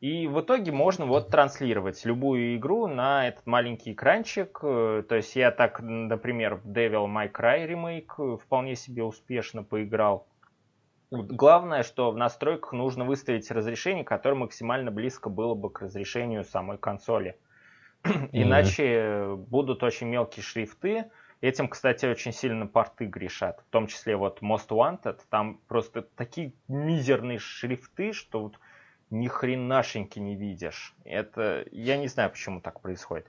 И 0.00 0.26
в 0.26 0.40
итоге 0.40 0.72
можно 0.72 1.06
вот 1.06 1.28
транслировать 1.28 2.04
любую 2.04 2.56
игру 2.56 2.88
на 2.88 3.28
этот 3.28 3.46
маленький 3.46 3.92
экранчик. 3.92 4.58
Э, 4.60 5.04
То 5.08 5.14
есть 5.14 5.36
я 5.36 5.52
так, 5.52 5.78
например, 5.80 6.56
в 6.56 6.66
Devil 6.66 7.06
May 7.06 7.30
Cry 7.30 7.66
ремейк 7.66 8.14
э, 8.18 8.36
вполне 8.36 8.74
себе 8.74 9.04
успешно 9.04 9.62
поиграл. 9.62 10.26
Главное, 11.12 11.84
что 11.84 12.10
в 12.10 12.16
настройках 12.16 12.72
нужно 12.72 13.04
выставить 13.04 13.48
разрешение, 13.52 14.02
которое 14.02 14.34
максимально 14.34 14.90
близко 14.90 15.30
было 15.30 15.54
бы 15.54 15.70
к 15.70 15.82
разрешению 15.82 16.42
самой 16.42 16.78
консоли. 16.78 17.36
Иначе 18.32 19.36
будут 19.36 19.84
очень 19.84 20.08
мелкие 20.08 20.42
шрифты. 20.42 21.12
Этим, 21.42 21.66
кстати, 21.66 22.06
очень 22.06 22.32
сильно 22.32 22.68
порты 22.68 23.04
грешат. 23.06 23.64
В 23.68 23.72
том 23.72 23.88
числе 23.88 24.16
вот 24.16 24.40
Most 24.42 24.68
Wanted. 24.68 25.18
Там 25.28 25.60
просто 25.66 26.02
такие 26.02 26.52
мизерные 26.68 27.40
шрифты, 27.40 28.12
что 28.12 28.44
вот 28.44 28.54
ни 29.10 29.26
хренашеньки 29.26 30.20
не 30.20 30.36
видишь. 30.36 30.94
Это, 31.04 31.64
я 31.72 31.96
не 31.96 32.06
знаю, 32.06 32.30
почему 32.30 32.60
так 32.60 32.80
происходит. 32.80 33.26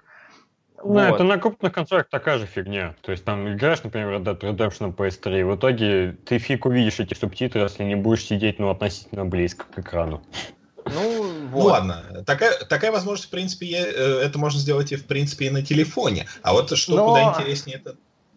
Ну, 0.78 0.94
вот. 0.94 1.16
это 1.16 1.24
на 1.24 1.40
крупных 1.40 1.74
консолях 1.74 2.08
такая 2.08 2.38
же 2.38 2.46
фигня. 2.46 2.96
То 3.02 3.12
есть 3.12 3.26
там 3.26 3.52
играешь, 3.52 3.84
например, 3.84 4.20
Red 4.20 4.24
Dead 4.24 4.40
Redemption 4.40 4.88
на 4.88 4.92
PS3, 4.92 5.40
и 5.40 5.44
в 5.44 5.56
итоге 5.56 6.16
ты 6.26 6.38
фиг 6.38 6.68
увидишь 6.68 7.00
эти 7.00 7.16
субтитры, 7.16 7.62
если 7.62 7.84
не 7.84 7.96
будешь 7.96 8.26
сидеть, 8.26 8.60
ну, 8.60 8.70
относительно 8.70 9.26
близко 9.26 9.66
к 9.66 9.80
экрану. 9.80 10.24
Ну, 10.86 10.92
ну 10.94 11.48
вот. 11.48 11.60
ну 11.60 11.66
ладно, 11.66 12.24
такая, 12.26 12.54
такая 12.66 12.92
возможность, 12.92 13.30
в 13.30 13.32
принципе, 13.32 13.68
э, 13.68 14.20
это 14.22 14.38
можно 14.38 14.60
сделать 14.60 14.92
и, 14.92 14.96
в 14.96 15.06
принципе, 15.06 15.48
и 15.48 15.50
на 15.50 15.64
телефоне. 15.64 16.28
А 16.42 16.54
вот 16.54 16.76
что 16.78 16.96
Но... 16.96 17.08
куда 17.08 17.30
интереснее, 17.30 17.78
это 17.78 17.96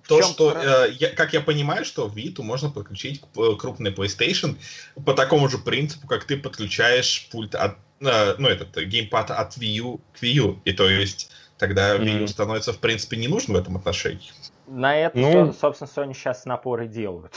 то, 0.09 0.23
что, 0.23 0.53
э, 0.53 0.93
я, 0.93 1.11
как 1.11 1.33
я 1.33 1.41
понимаю, 1.41 1.85
что 1.85 2.09
в 2.09 2.17
Vita 2.17 2.43
можно 2.43 2.71
подключить 2.71 3.23
крупный 3.59 3.91
PlayStation 3.91 4.57
по 5.05 5.15
такому 5.15 5.49
же 5.49 5.59
принципу, 5.59 6.07
как 6.07 6.25
ты 6.25 6.37
подключаешь 6.37 7.29
пульт 7.31 7.55
от, 7.55 7.77
э, 8.01 8.35
ну, 8.39 8.49
этот 8.49 8.77
геймпад 8.77 9.31
от 9.31 9.57
Wii 9.57 9.75
U 9.81 10.01
к 10.13 10.23
Wii 10.23 10.33
U. 10.33 10.61
И 10.65 10.73
то 10.73 10.89
есть 10.89 11.31
тогда 11.59 11.97
Wii 11.97 12.23
U 12.23 12.29
становится, 12.29 12.73
в 12.73 12.79
принципе, 12.79 13.17
не 13.17 13.29
нужен 13.29 13.55
в 13.55 13.57
этом 13.57 13.77
отношении. 13.77 14.31
На 14.67 14.97
это, 14.97 15.19
ну... 15.19 15.53
собственно, 15.53 15.89
Sony 15.89 16.15
сейчас 16.15 16.45
напоры 16.45 16.89
делают. 16.89 17.35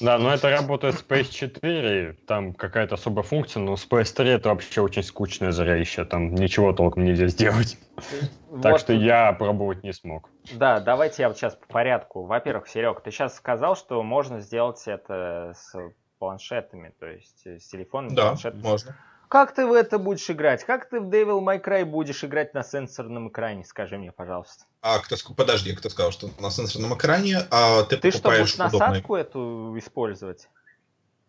Да, 0.00 0.18
но 0.18 0.32
это 0.32 0.50
работает 0.50 0.98
с 0.98 1.02
PS4, 1.02 2.14
там 2.26 2.52
какая-то 2.52 2.94
особая 2.96 3.22
функция, 3.22 3.60
но 3.60 3.76
с 3.76 3.86
PS3 3.86 4.24
это 4.24 4.48
вообще 4.50 4.80
очень 4.80 5.02
скучное 5.02 5.52
зрелище, 5.52 6.04
там 6.04 6.34
ничего 6.34 6.72
толком 6.72 7.04
нельзя 7.04 7.28
сделать. 7.28 7.78
Вот. 8.48 8.62
Так 8.62 8.78
что 8.78 8.94
я 8.94 9.32
пробовать 9.32 9.82
не 9.82 9.92
смог. 9.92 10.30
Да, 10.54 10.80
давайте 10.80 11.22
я 11.22 11.28
вот 11.28 11.36
сейчас 11.36 11.56
по 11.56 11.66
порядку. 11.66 12.24
Во-первых, 12.24 12.68
Серег, 12.68 13.02
ты 13.02 13.10
сейчас 13.10 13.36
сказал, 13.36 13.76
что 13.76 14.02
можно 14.02 14.40
сделать 14.40 14.80
это 14.86 15.52
с 15.54 15.74
планшетами, 16.18 16.94
то 16.98 17.06
есть 17.06 17.46
с 17.46 17.68
телефоном. 17.68 18.14
Да, 18.14 18.28
планшетами. 18.28 18.62
можно. 18.62 18.96
Как 19.28 19.54
ты 19.54 19.66
в 19.66 19.72
это 19.72 19.98
будешь 19.98 20.30
играть? 20.30 20.64
Как 20.64 20.88
ты 20.88 21.00
в 21.00 21.08
Devil 21.08 21.40
May 21.40 21.62
Cry 21.62 21.84
будешь 21.84 22.22
играть 22.22 22.54
на 22.54 22.62
сенсорном 22.62 23.28
экране? 23.28 23.64
Скажи 23.64 23.98
мне, 23.98 24.12
пожалуйста. 24.12 24.64
А 24.82 24.98
кто, 25.00 25.16
подожди, 25.34 25.74
кто 25.74 25.90
сказал, 25.90 26.12
что 26.12 26.30
на 26.38 26.50
сенсорном 26.50 26.94
экране 26.94 27.38
а 27.50 27.82
ты, 27.82 27.96
ты 27.96 28.12
что, 28.12 28.30
будешь 28.30 28.54
удобный... 28.54 28.78
насадку 28.78 29.16
эту 29.16 29.74
использовать? 29.78 30.48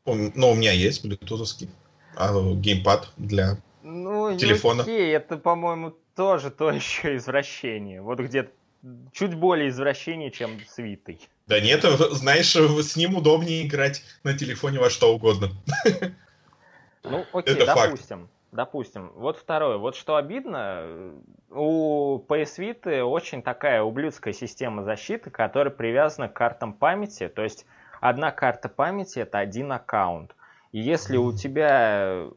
Ну, 0.05 0.51
у 0.51 0.55
меня 0.55 0.71
есть 0.71 1.03
блютузовский 1.03 1.69
а, 2.15 2.31
геймпад 2.53 3.09
для 3.17 3.57
ну, 3.83 4.37
телефона. 4.37 4.83
Окей, 4.83 5.13
это, 5.15 5.37
по-моему, 5.37 5.95
тоже 6.15 6.51
то 6.51 6.69
еще 6.71 7.15
извращение. 7.17 8.01
Вот 8.01 8.19
где 8.19 8.49
чуть 9.11 9.33
более 9.33 9.69
извращение, 9.69 10.31
чем 10.31 10.61
с 10.69 10.77
Витой. 10.77 11.19
Да 11.47 11.59
нет, 11.59 11.83
знаешь, 12.11 12.53
с 12.55 12.95
ним 12.95 13.15
удобнее 13.15 13.65
играть 13.65 14.03
на 14.23 14.37
телефоне 14.37 14.79
во 14.79 14.89
что 14.89 15.13
угодно. 15.13 15.51
Ну, 17.09 17.25
окей, 17.33 17.55
Это 17.55 17.65
допустим. 17.65 18.19
Факт. 18.21 18.31
Допустим. 18.51 19.11
Вот 19.15 19.37
второе. 19.37 19.77
Вот 19.77 19.95
что 19.95 20.15
обидно, 20.15 21.13
у 21.49 22.19
PS 22.27 22.57
Vita 22.57 23.01
очень 23.01 23.41
такая 23.41 23.83
ублюдская 23.83 24.33
система 24.33 24.83
защиты, 24.83 25.29
которая 25.29 25.73
привязана 25.73 26.29
к 26.29 26.33
картам 26.33 26.73
памяти. 26.73 27.27
То 27.27 27.43
есть 27.43 27.65
одна 27.99 28.31
карта 28.31 28.69
памяти 28.69 29.19
это 29.19 29.39
один 29.39 29.71
аккаунт. 29.71 30.33
И 30.71 30.79
если 30.79 31.17
у 31.17 31.33
тебя 31.33 32.27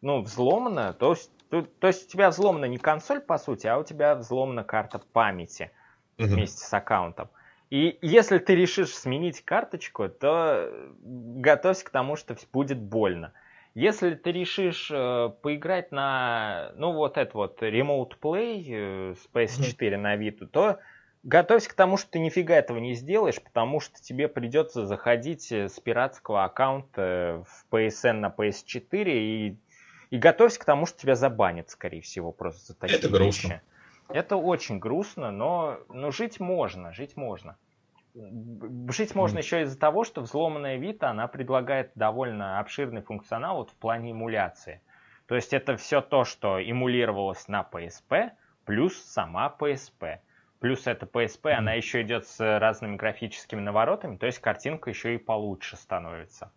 ну, 0.00 0.22
взломано, 0.22 0.92
то, 0.92 1.16
то, 1.50 1.62
то 1.62 1.86
есть 1.86 2.06
у 2.06 2.10
тебя 2.10 2.30
взломана 2.30 2.66
не 2.66 2.78
консоль, 2.78 3.20
по 3.20 3.38
сути, 3.38 3.66
а 3.66 3.78
у 3.78 3.84
тебя 3.84 4.14
взломана 4.14 4.64
карта 4.64 5.00
памяти 5.12 5.70
вместе 6.18 6.64
с 6.64 6.72
аккаунтом. 6.72 7.28
И 7.70 7.98
если 8.00 8.38
ты 8.38 8.54
решишь 8.54 8.94
сменить 8.94 9.44
карточку, 9.44 10.08
то 10.08 10.70
готовься 11.00 11.84
к 11.84 11.90
тому, 11.90 12.16
что 12.16 12.36
будет 12.52 12.78
больно. 12.78 13.32
Если 13.76 14.14
ты 14.14 14.32
решишь 14.32 14.90
э, 14.90 15.30
поиграть 15.42 15.92
на, 15.92 16.72
ну, 16.76 16.92
вот 16.92 17.18
это 17.18 17.36
вот 17.36 17.62
Remote 17.62 18.12
Play 18.18 18.64
э, 18.70 19.14
с 19.14 19.28
PS4 19.34 19.76
mm-hmm. 19.78 19.96
на 19.98 20.16
Vita, 20.16 20.46
то 20.46 20.78
готовься 21.22 21.68
к 21.68 21.74
тому, 21.74 21.98
что 21.98 22.12
ты 22.12 22.18
нифига 22.18 22.56
этого 22.56 22.78
не 22.78 22.94
сделаешь, 22.94 23.38
потому 23.38 23.80
что 23.80 24.02
тебе 24.02 24.28
придется 24.28 24.86
заходить 24.86 25.52
э, 25.52 25.68
с 25.68 25.78
пиратского 25.78 26.44
аккаунта 26.44 27.44
в 27.46 27.66
PSN 27.70 28.14
на 28.14 28.34
PS4 28.34 29.10
и, 29.12 29.58
и 30.08 30.16
готовься 30.16 30.58
к 30.58 30.64
тому, 30.64 30.86
что 30.86 30.98
тебя 30.98 31.14
забанят, 31.14 31.68
скорее 31.68 32.00
всего, 32.00 32.32
просто 32.32 32.72
за 32.72 32.78
такие 32.78 32.98
Это 32.98 33.10
грустно. 33.10 33.48
вещи. 33.48 33.62
Это 34.08 34.36
очень 34.36 34.78
грустно, 34.78 35.30
но, 35.30 35.80
но 35.90 36.10
жить 36.10 36.40
можно, 36.40 36.94
жить 36.94 37.14
можно. 37.14 37.58
Жить 38.88 39.14
можно 39.14 39.38
еще 39.38 39.62
из-за 39.62 39.78
того, 39.78 40.04
что 40.04 40.22
взломанная 40.22 40.78
Vita, 40.78 41.06
она 41.06 41.28
предлагает 41.28 41.92
довольно 41.94 42.58
обширный 42.58 43.02
функционал 43.02 43.58
вот 43.58 43.70
в 43.70 43.74
плане 43.74 44.12
эмуляции. 44.12 44.80
То 45.26 45.34
есть 45.34 45.52
это 45.52 45.76
все 45.76 46.00
то, 46.00 46.24
что 46.24 46.58
эмулировалось 46.58 47.48
на 47.48 47.68
PSP, 47.70 48.30
плюс 48.64 48.96
сама 48.96 49.54
PSP. 49.58 50.20
Плюс 50.60 50.86
эта 50.86 51.04
PSP, 51.04 51.42
mm. 51.42 51.52
она 51.52 51.74
еще 51.74 52.02
идет 52.02 52.26
с 52.26 52.58
разными 52.58 52.96
графическими 52.96 53.60
наворотами, 53.60 54.16
то 54.16 54.26
есть 54.26 54.38
картинка 54.38 54.88
еще 54.88 55.14
и 55.14 55.18
получше 55.18 55.76
становится. 55.76 56.50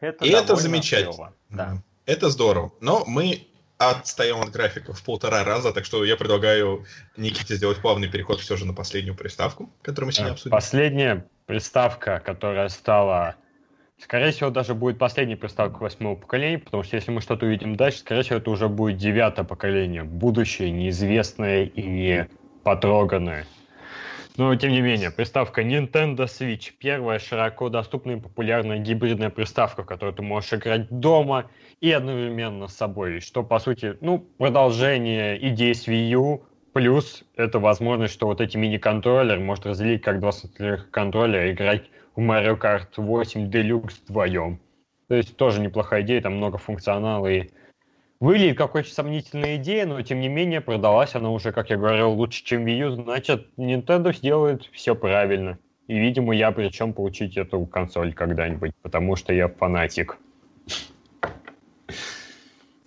Это 0.00 0.24
и 0.24 0.30
это 0.30 0.56
замечательно. 0.56 1.32
Да. 1.48 1.76
Это 2.06 2.28
здорово. 2.28 2.72
Но 2.80 3.04
мы 3.06 3.46
отстаем 3.78 4.40
от 4.40 4.50
графика 4.50 4.92
в 4.92 5.02
полтора 5.04 5.44
раза, 5.44 5.72
так 5.72 5.84
что 5.84 6.04
я 6.04 6.16
предлагаю 6.16 6.84
Никите 7.16 7.56
сделать 7.56 7.78
плавный 7.78 8.08
переход 8.08 8.40
все 8.40 8.56
же 8.56 8.64
на 8.64 8.72
последнюю 8.72 9.14
приставку, 9.14 9.70
которую 9.82 10.08
мы 10.08 10.12
сегодня 10.12 10.32
обсудим. 10.32 10.50
Последняя 10.50 11.26
приставка, 11.46 12.20
которая 12.24 12.68
стала... 12.68 13.36
Скорее 13.98 14.30
всего, 14.30 14.50
даже 14.50 14.74
будет 14.74 14.98
последняя 14.98 15.36
приставка 15.36 15.78
восьмого 15.82 16.16
поколения, 16.16 16.58
потому 16.58 16.82
что 16.82 16.96
если 16.96 17.10
мы 17.10 17.22
что-то 17.22 17.46
увидим 17.46 17.76
дальше, 17.76 18.00
скорее 18.00 18.22
всего, 18.22 18.36
это 18.36 18.50
уже 18.50 18.68
будет 18.68 18.98
девятое 18.98 19.46
поколение, 19.46 20.04
будущее, 20.04 20.70
неизвестное 20.70 21.64
и 21.64 21.82
не 21.82 22.28
потроганное. 22.62 23.46
Но, 24.36 24.54
тем 24.54 24.72
не 24.72 24.82
менее, 24.82 25.10
приставка 25.10 25.62
Nintendo 25.62 26.26
Switch. 26.26 26.72
Первая 26.78 27.18
широко 27.18 27.70
доступная 27.70 28.16
и 28.16 28.20
популярная 28.20 28.78
гибридная 28.78 29.30
приставка, 29.30 29.82
в 29.82 29.86
которую 29.86 30.14
ты 30.14 30.22
можешь 30.22 30.52
играть 30.52 30.90
дома 30.90 31.48
и 31.80 31.90
одновременно 31.92 32.68
с 32.68 32.76
собой. 32.76 33.20
Что, 33.20 33.42
по 33.42 33.58
сути, 33.58 33.96
ну, 34.00 34.18
продолжение 34.38 35.36
идеи 35.48 35.72
с 35.72 35.86
Wii 35.88 36.08
U, 36.10 36.42
плюс 36.72 37.24
это 37.36 37.58
возможность, 37.58 38.14
что 38.14 38.26
вот 38.26 38.40
эти 38.40 38.56
мини-контроллеры 38.56 39.40
может 39.40 39.66
разделить 39.66 40.02
как 40.02 40.20
два 40.20 40.30
контроллера 40.90 41.48
и 41.48 41.52
играть 41.52 41.84
в 42.14 42.20
Mario 42.20 42.58
Kart 42.58 42.88
8 42.96 43.50
Deluxe 43.50 43.94
вдвоем. 44.04 44.60
То 45.08 45.14
есть 45.14 45.36
тоже 45.36 45.60
неплохая 45.60 46.02
идея, 46.02 46.20
там 46.20 46.36
много 46.36 46.58
функционала 46.58 47.26
и 47.26 47.50
Выглядит 48.18 48.56
как 48.56 48.74
очень 48.74 48.92
сомнительная 48.92 49.56
идея, 49.56 49.84
но 49.84 50.00
тем 50.00 50.20
не 50.20 50.28
менее 50.28 50.62
продалась 50.62 51.14
она 51.14 51.30
уже, 51.30 51.52
как 51.52 51.68
я 51.68 51.76
говорил, 51.76 52.12
лучше, 52.12 52.42
чем 52.42 52.64
Wii 52.64 52.78
U. 52.78 52.90
Значит, 52.92 53.48
Nintendo 53.58 54.14
сделает 54.14 54.64
все 54.72 54.94
правильно. 54.94 55.58
И, 55.86 55.98
видимо, 55.98 56.34
я 56.34 56.50
причем 56.50 56.94
получить 56.94 57.36
эту 57.36 57.66
консоль 57.66 58.14
когда-нибудь, 58.14 58.72
потому 58.80 59.16
что 59.16 59.34
я 59.34 59.48
фанатик. 59.48 60.16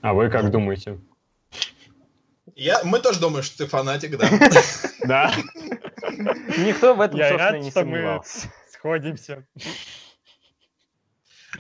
А 0.02 0.14
вы 0.14 0.30
как 0.30 0.52
думаете? 0.52 1.00
Я, 2.56 2.82
мы 2.84 3.00
тоже 3.00 3.20
думаем, 3.20 3.44
что 3.44 3.60
ты 3.60 3.68
фанатик, 3.68 4.18
да. 4.18 4.30
Да. 5.04 5.34
Никто 6.58 6.94
в 6.94 7.02
этом, 7.02 7.20
собственно, 7.20 7.58
не 7.58 7.72
сомневался. 7.72 8.52
Сходимся. 8.72 9.46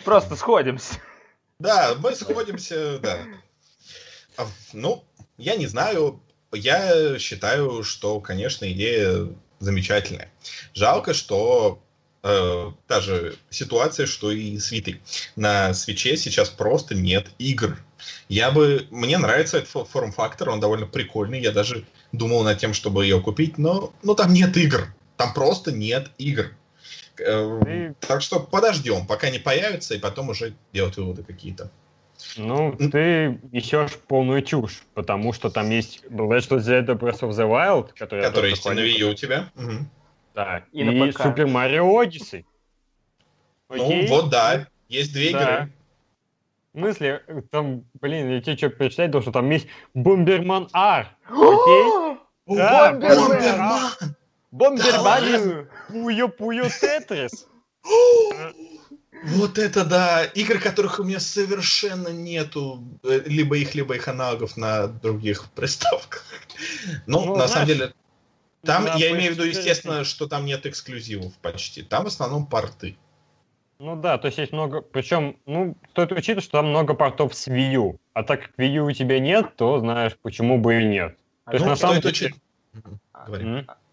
Просто 0.03 0.36
сходимся. 0.36 0.95
Да, 1.60 1.95
мы 1.99 2.16
сходимся, 2.16 2.99
да. 2.99 3.18
А, 4.38 4.48
ну, 4.74 5.06
я 5.38 5.56
не 5.56 5.68
знаю. 5.68 6.22
Я 6.52 7.20
считаю, 7.20 7.84
что, 7.84 8.20
конечно, 8.20 8.70
идея 8.72 9.28
замечательная. 9.60 10.32
Жалко, 10.74 11.14
что 11.14 11.82
э, 12.24 12.72
та 12.88 13.02
же 13.02 13.36
ситуация, 13.49 14.06
что 14.06 14.32
и 14.32 14.57
с 14.57 14.72
Витой. 14.72 15.02
На 15.36 15.74
свече 15.74 16.18
сейчас 16.18 16.49
просто 16.49 16.95
нет 16.95 17.32
игр. 17.38 17.78
Я 18.28 18.52
бы... 18.52 18.88
Мне 18.92 19.18
нравится 19.18 19.58
этот 19.58 19.88
форм-фактор, 19.88 20.50
он 20.50 20.60
довольно 20.60 20.86
прикольный. 20.86 21.40
Я 21.42 21.52
даже 21.52 21.86
думал 22.12 22.44
над 22.44 22.58
тем, 22.58 22.74
чтобы 22.74 23.04
ее 23.04 23.22
купить, 23.22 23.58
но, 23.58 23.94
но 24.04 24.16
там 24.16 24.34
нет 24.34 24.56
игр. 24.58 24.94
Там 25.18 25.34
просто 25.34 25.72
нет 25.72 26.12
игр. 26.18 26.52
Э, 27.18 27.62
и... 27.68 27.94
Так 28.06 28.22
что 28.22 28.40
подождем, 28.40 29.06
пока 29.06 29.30
не 29.30 29.40
появится, 29.40 29.96
и 29.96 30.00
потом 30.00 30.30
уже 30.30 30.54
делать 30.74 30.98
выводы 30.98 31.24
какие-то. 31.24 31.72
Ну, 32.36 32.76
ты 32.76 33.40
несешь 33.52 33.94
полную 34.08 34.42
чушь, 34.42 34.84
потому 34.94 35.32
что 35.32 35.50
там 35.50 35.70
есть 35.70 36.04
Legend 36.10 36.50
of 36.50 36.58
Zelda 36.60 36.98
Breath 36.98 37.22
of 37.22 37.32
the 37.32 37.48
Wild, 37.48 37.92
который, 37.98 38.24
который 38.24 38.50
есть 38.52 38.66
на 38.66 38.72
Wii 38.72 39.00
U 39.00 39.10
у 39.12 39.14
тебя. 39.14 39.50
Угу. 39.56 39.72
Да, 40.36 40.64
и, 40.72 40.82
и 40.82 40.84
Super 40.84 41.46
Mario 41.46 41.90
Odyssey. 41.90 42.46
Ну, 43.70 43.86
Окей? 43.86 44.08
вот 44.08 44.30
да, 44.30 44.68
есть 44.90 45.14
две 45.14 45.32
да. 45.32 45.42
игры. 45.42 45.74
В 46.74 46.80
смысле, 46.80 47.24
там, 47.52 47.84
блин, 48.00 48.30
я 48.30 48.41
тебе 48.41 48.58
что 48.58 48.70
перечитать 48.70 49.12
должен, 49.12 49.34
там 49.34 49.50
есть 49.50 49.68
Бомберман 49.94 50.70
R. 50.74 51.08
Окей? 51.28 52.18
Бомберман! 52.46 53.91
Бомберман! 54.52 55.68
Пуyo 55.90 56.70
Тетрис. 56.70 57.48
Вот 59.22 59.58
это 59.58 59.84
да! 59.84 60.24
Игры, 60.24 60.60
которых 60.60 61.00
у 61.00 61.04
меня 61.04 61.20
совершенно 61.20 62.08
нету, 62.08 62.82
э, 63.04 63.24
либо 63.26 63.58
их, 63.58 63.76
либо 63.76 63.96
их 63.96 64.08
аналогов 64.08 64.56
на 64.56 64.88
других 64.88 65.50
приставках. 65.52 66.24
Ну, 67.06 67.26
Ну, 67.26 67.36
на 67.36 67.48
знаешь, 67.48 67.52
самом 67.52 67.68
деле, 67.68 67.94
там, 68.64 68.86
я 68.98 69.12
имею 69.12 69.34
в 69.34 69.36
виду, 69.36 69.44
PS4 69.44 69.50
естественно, 69.50 70.04
что 70.06 70.28
там 70.28 70.46
нет 70.46 70.66
эксклюзивов 70.66 71.34
почти. 71.41 71.82
Там 71.82 72.06
в 72.06 72.08
основном 72.08 72.46
порты. 72.46 72.98
Ну 73.80 73.96
да, 73.96 74.18
то 74.18 74.28
есть 74.28 74.38
есть 74.38 74.52
много... 74.52 74.82
Причем, 74.82 75.38
ну, 75.46 75.76
стоит 75.92 76.12
учитывать, 76.12 76.44
что 76.44 76.60
там 76.60 76.68
много 76.70 76.96
портов 76.96 77.34
с 77.34 77.48
Wii 77.48 77.72
U. 77.76 78.00
А 78.14 78.24
так 78.24 78.42
как 78.42 78.52
Wii 78.58 78.68
U 78.76 78.86
у 78.88 78.92
тебя 78.92 79.20
нет, 79.20 79.56
то 79.56 79.80
знаешь, 79.80 80.18
почему 80.22 80.58
бы 80.58 80.82
и 80.82 80.86
нет. 80.86 81.18
А 81.46 81.52
То 81.52 81.56
есть 81.56 81.66
Ну, 81.66 81.72
на 81.72 81.76
самом 81.78 82.02
деле... 82.02 82.10
учить-. 82.10 82.36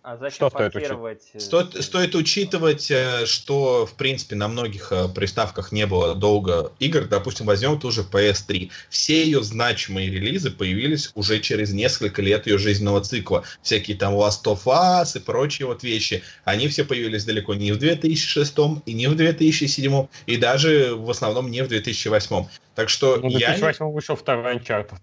А 0.08 0.16
зачем 0.18 0.36
Что 0.36 0.50
стоит 0.50 0.72
портировать? 0.72 1.22
э, 1.32 1.40
Стоит, 1.40 1.82
стоит 1.82 2.14
учитывать, 2.14 2.92
э, 2.92 3.26
что, 3.26 3.86
в 3.86 3.94
принципе, 3.94 4.36
на 4.36 4.46
многих 4.46 4.92
э, 4.92 5.08
приставках 5.08 5.72
не 5.72 5.84
было 5.84 6.14
долго 6.14 6.70
игр. 6.78 7.06
Допустим, 7.06 7.44
возьмем 7.44 7.80
ту 7.80 7.90
же 7.90 8.02
PS3. 8.02 8.70
Все 8.88 9.24
ее 9.24 9.42
значимые 9.42 10.08
релизы 10.08 10.52
появились 10.52 11.10
уже 11.16 11.40
через 11.40 11.72
несколько 11.72 12.22
лет 12.22 12.46
ее 12.46 12.56
жизненного 12.56 13.00
цикла. 13.00 13.42
Всякие 13.62 13.96
там 13.96 14.14
Last 14.14 14.44
of 14.44 14.60
Us 14.66 15.18
и 15.18 15.20
прочие 15.20 15.66
вот 15.66 15.82
вещи. 15.82 16.22
Они 16.44 16.68
все 16.68 16.84
появились 16.84 17.24
далеко 17.24 17.54
не 17.54 17.72
в 17.72 17.78
2006 17.78 18.54
и 18.86 18.92
не 18.92 19.08
в 19.08 19.16
2007, 19.16 20.06
и 20.26 20.36
даже 20.36 20.94
в 20.94 21.10
основном 21.10 21.50
не 21.50 21.62
в 21.62 21.68
2008. 21.68 22.46
Так 22.76 22.90
что 22.90 23.16
Ну, 23.16 23.28
в 23.28 23.32
я... 23.32 23.56
не- 23.56 23.60
2008 23.60 23.86
вышел 23.86 24.14
второй 24.14 24.54
Uncharted. 24.54 25.00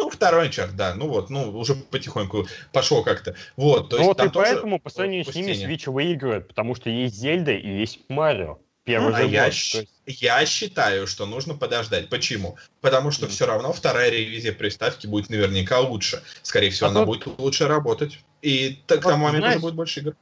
Ну, 0.00 0.08
второй 0.08 0.48
Uncharted, 0.48 0.72
да. 0.76 0.94
Ну 0.94 1.08
вот, 1.08 1.28
ну, 1.28 1.50
уже 1.58 1.74
потихоньку 1.74 2.46
пошло 2.72 3.02
как-то. 3.02 3.34
Вот, 3.56 3.90
то 3.90 3.96
Ну 3.96 4.02
есть 4.02 4.08
вот 4.08 4.16
там 4.16 4.28
и 4.28 4.30
поэтому 4.32 4.78
по 4.80 4.88
сравнению 4.88 5.30
с 5.30 5.34
ними. 5.34 5.52
Switch 5.52 5.90
выигрывает, 5.90 6.48
потому 6.48 6.74
что 6.74 6.88
есть 6.88 7.14
Зельда 7.16 7.52
и 7.52 7.68
есть 7.80 8.00
Марио. 8.08 8.58
Первый 8.84 9.12
А 9.14 9.18
же 9.18 9.26
я, 9.28 9.46
есть- 9.46 9.86
я 10.06 10.46
считаю, 10.46 11.06
что 11.06 11.26
нужно 11.26 11.54
подождать. 11.54 12.08
Почему? 12.08 12.56
Потому 12.80 13.10
что 13.10 13.26
Мгм. 13.26 13.32
все 13.34 13.46
равно 13.46 13.72
вторая 13.74 14.08
ревизия 14.10 14.52
приставки 14.52 15.06
будет 15.06 15.28
наверняка 15.28 15.80
лучше. 15.80 16.22
Скорее 16.42 16.70
всего, 16.70 16.86
А 16.88 16.90
она 16.90 17.00
тут- 17.04 17.08
будет 17.26 17.38
лучше 17.38 17.68
работать. 17.68 18.18
И 18.40 18.78
так, 18.86 19.00
к 19.00 19.04
Вот, 19.04 19.10
тому 19.10 19.24
моменту 19.24 19.42
уже 19.48 19.50
знаешь- 19.52 19.62
будет 19.62 19.74
больше 19.74 20.00
игр. 20.00 20.14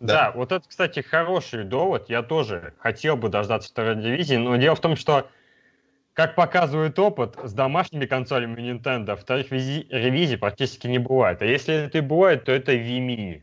Да. 0.00 0.32
вот 0.34 0.50
это, 0.52 0.66
кстати, 0.66 1.00
хороший 1.00 1.64
довод. 1.64 2.08
Я 2.08 2.22
тоже 2.22 2.72
хотел 2.78 3.16
бы 3.16 3.28
дождаться 3.28 3.68
второй 3.68 3.96
дивизии, 3.96 4.36
но 4.36 4.56
дело 4.56 4.74
в 4.76 4.80
том, 4.80 4.96
что, 4.96 5.28
как 6.14 6.36
показывает 6.36 6.98
опыт, 6.98 7.36
с 7.42 7.52
домашними 7.52 8.06
консолями 8.06 8.60
Nintendo 8.60 9.16
вторых 9.16 9.50
визи- 9.50 9.86
ревизий 9.90 10.38
практически 10.38 10.86
не 10.86 10.98
бывает. 10.98 11.42
А 11.42 11.44
если 11.44 11.74
это 11.74 11.98
и 11.98 12.00
бывает, 12.00 12.44
то 12.44 12.52
это 12.52 12.72
Wii 12.72 13.00
Mini. 13.06 13.42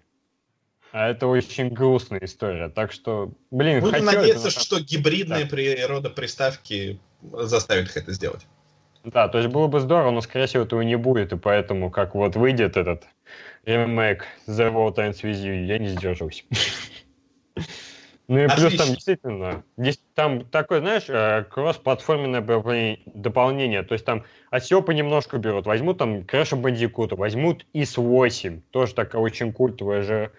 А 0.94 1.10
это 1.10 1.28
очень 1.28 1.70
грустная 1.70 2.22
история. 2.24 2.70
Так 2.70 2.92
что, 2.92 3.34
блин, 3.52 3.82
Буду 3.82 4.02
надеяться, 4.04 4.50
что 4.50 4.80
гибридная 4.80 5.44
Да. 5.44 5.50
природа 5.50 6.10
приставки 6.10 7.00
заставит 7.22 7.88
их 7.88 7.98
это 7.98 8.12
сделать. 8.14 8.48
Да, 9.04 9.28
то 9.28 9.38
есть 9.40 9.50
было 9.50 9.68
бы 9.68 9.80
здорово, 9.80 10.12
но, 10.12 10.22
скорее 10.22 10.46
всего, 10.46 10.64
этого 10.64 10.82
не 10.82 10.96
будет, 10.96 11.34
и 11.34 11.38
поэтому, 11.38 11.90
как 11.90 12.14
вот 12.14 12.36
выйдет 12.36 12.78
этот 12.78 13.08
ремейк 13.66 14.26
The 14.48 14.72
World 14.72 14.96
Ends 14.96 15.22
With 15.24 15.44
You, 15.44 15.66
я 15.66 15.78
не 15.78 15.88
сдерживаюсь. 15.88 16.46
Ну 18.32 18.38
и 18.38 18.48
плюс 18.48 18.64
Отлично. 18.64 18.86
там 18.86 18.94
действительно, 18.94 19.64
здесь 19.76 20.02
там 20.16 20.46
такое, 20.46 20.80
знаешь, 20.80 21.04
э, 21.10 21.44
кросс-платформенное 21.52 22.40
дополнение- 23.06 23.84
то 23.84 23.92
есть 23.94 24.06
там 24.06 24.24
от 24.50 24.64
всего 24.64 24.82
понемножку 24.82 25.38
берут, 25.38 25.66
возьмут 25.66 25.98
там 25.98 26.20
Crash 26.20 26.58
Bandicoot, 26.58 27.14
возьмут 27.18 27.66
IS-8, 27.74 28.62
тоже 28.72 28.96
такая 28.96 29.22
очень 29.22 29.52
культовая 29.52 30.04
же 30.04 30.32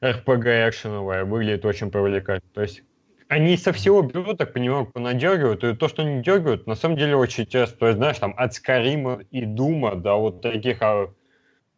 RPG 0.00 0.68
экшеновая, 0.68 1.24
выглядит 1.24 1.64
очень 1.64 1.90
привлекательно, 1.90 2.52
то 2.54 2.62
есть 2.62 2.84
они 3.26 3.56
со 3.56 3.72
всего 3.72 4.02
берут, 4.02 4.38
так 4.38 4.52
понимаю, 4.52 4.86
понадергивают, 4.86 5.64
и 5.64 5.74
то, 5.74 5.88
что 5.88 6.02
они 6.02 6.22
дергают, 6.22 6.68
на 6.68 6.76
самом 6.76 6.96
деле 6.96 7.16
очень 7.16 7.42
интересно. 7.42 7.76
То 7.76 7.86
есть, 7.86 7.98
знаешь, 7.98 8.18
там 8.18 8.34
от 8.36 8.54
Скарима 8.54 9.22
и 9.32 9.44
Дума 9.46 9.96
до 9.96 10.14
вот 10.14 10.42
таких 10.42 10.80
а, 10.80 11.12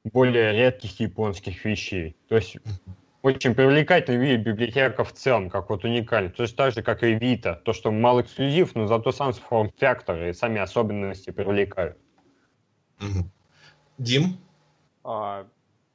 более 0.04 0.52
редких 0.52 1.00
японских 1.00 1.64
вещей. 1.64 2.16
То 2.28 2.36
есть, 2.36 2.58
очень 3.22 3.54
привлекательный 3.54 4.18
вид 4.18 4.40
библиотека 4.40 5.04
в 5.04 5.12
целом, 5.12 5.48
как 5.48 5.70
вот 5.70 5.84
уникальный. 5.84 6.30
То 6.30 6.42
есть, 6.42 6.56
так 6.56 6.72
же, 6.72 6.82
как 6.82 7.02
и 7.04 7.14
Вита. 7.14 7.54
То, 7.54 7.72
что 7.72 7.92
мало 7.92 8.22
эксклюзив, 8.22 8.74
но 8.74 8.86
зато 8.86 9.12
сам 9.12 9.32
форм-фактор 9.32 10.24
и 10.24 10.32
сами 10.32 10.60
особенности 10.60 11.30
привлекают. 11.30 11.96
Дим? 13.98 14.38
А, 15.04 15.46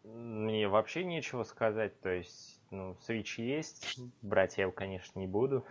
мне 0.03 0.67
вообще 0.67 1.03
нечего 1.03 1.43
сказать. 1.43 1.99
То 2.01 2.09
есть, 2.09 2.61
ну, 2.71 2.95
Switch 3.07 3.41
есть, 3.41 3.99
брать 4.21 4.57
я 4.57 4.63
его, 4.63 4.71
конечно, 4.71 5.19
не 5.19 5.27
буду. 5.27 5.65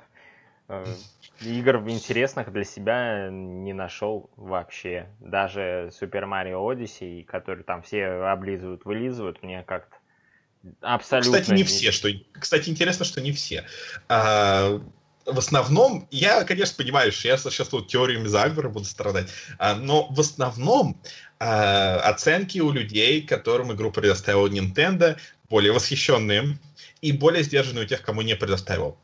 Э, 0.69 0.85
Игр 1.41 1.77
интересных 1.89 2.53
для 2.53 2.65
себя 2.65 3.29
не 3.31 3.73
нашел 3.73 4.31
вообще. 4.37 5.09
Даже 5.21 5.91
Super 5.93 6.25
Mario 6.25 6.61
Odyssey, 6.67 7.25
который 7.25 7.65
там 7.65 7.83
все 7.83 8.07
облизывают, 8.07 8.85
вылизывают, 8.85 9.43
мне 9.43 9.63
как-то 9.63 9.96
абсолютно... 10.81 11.41
Кстати, 11.41 11.57
не 11.57 11.65
все. 11.65 11.93
Что... 11.93 12.09
Кстати, 12.33 12.69
интересно, 12.69 13.05
что 13.05 13.21
не 13.21 13.33
все. 13.33 13.65
А, 14.09 14.81
в 15.27 15.39
основном, 15.39 16.07
я, 16.11 16.45
конечно, 16.45 16.77
понимаю, 16.77 17.13
что 17.13 17.29
я 17.29 17.37
сейчас 17.37 17.69
тут 17.69 17.89
теориями 17.89 18.29
заговора 18.29 18.69
буду 18.69 18.85
страдать, 18.85 19.29
а, 19.59 19.75
но 19.75 20.07
в 20.11 20.21
основном 20.21 21.01
а, 21.39 22.01
оценки 22.01 22.61
у 22.61 22.71
людей, 22.71 23.23
которым 23.23 23.73
игру 23.73 23.91
предоставил 23.91 24.47
Nintendo, 24.49 25.17
более 25.49 25.73
восхищенные 25.73 26.59
и 27.01 27.13
более 27.13 27.43
сдержанные 27.43 27.85
у 27.85 27.89
тех, 27.89 28.03
кому 28.03 28.23
не 28.23 28.37
предоставил. 28.37 28.99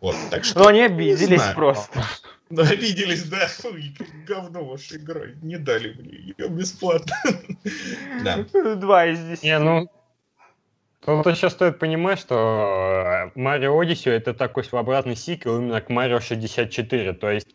Вот, 0.00 0.16
так 0.30 0.44
что... 0.44 0.58
Но 0.58 0.68
они 0.68 0.80
не 0.80 0.86
обиделись 0.86 1.40
знаю. 1.40 1.54
просто. 1.54 2.04
Ну, 2.50 2.62
обиделись, 2.62 3.24
да. 3.24 3.46
Ой, 3.64 3.94
говно 4.26 4.64
вашей 4.64 4.96
игрой. 4.96 5.34
Не 5.42 5.58
дали 5.58 5.92
мне 5.92 6.34
ее 6.38 6.48
бесплатно. 6.48 7.14
Да. 8.24 8.38
Два 8.76 9.06
из 9.06 9.18
десяти. 9.20 9.46
Не, 9.48 9.58
ну, 9.58 9.90
тут 11.08 11.26
еще 11.34 11.48
стоит 11.48 11.78
понимать, 11.78 12.18
что 12.18 13.30
э, 13.34 13.38
Mario 13.38 13.80
Odyssey 13.80 14.10
это 14.10 14.34
такой 14.34 14.64
своеобразный 14.64 15.16
сиквел 15.16 15.58
именно 15.58 15.80
к 15.80 15.90
Mario 15.90 16.20
64. 16.20 17.14
То 17.14 17.30
есть 17.30 17.48